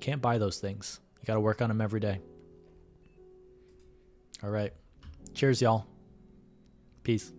Can't 0.00 0.22
buy 0.22 0.38
those 0.38 0.58
things. 0.58 1.00
You 1.20 1.26
got 1.26 1.34
to 1.34 1.40
work 1.40 1.60
on 1.60 1.68
them 1.68 1.80
every 1.80 2.00
day. 2.00 2.20
All 4.42 4.50
right. 4.50 4.72
Cheers, 5.34 5.60
y'all. 5.60 5.86
Peace. 7.02 7.32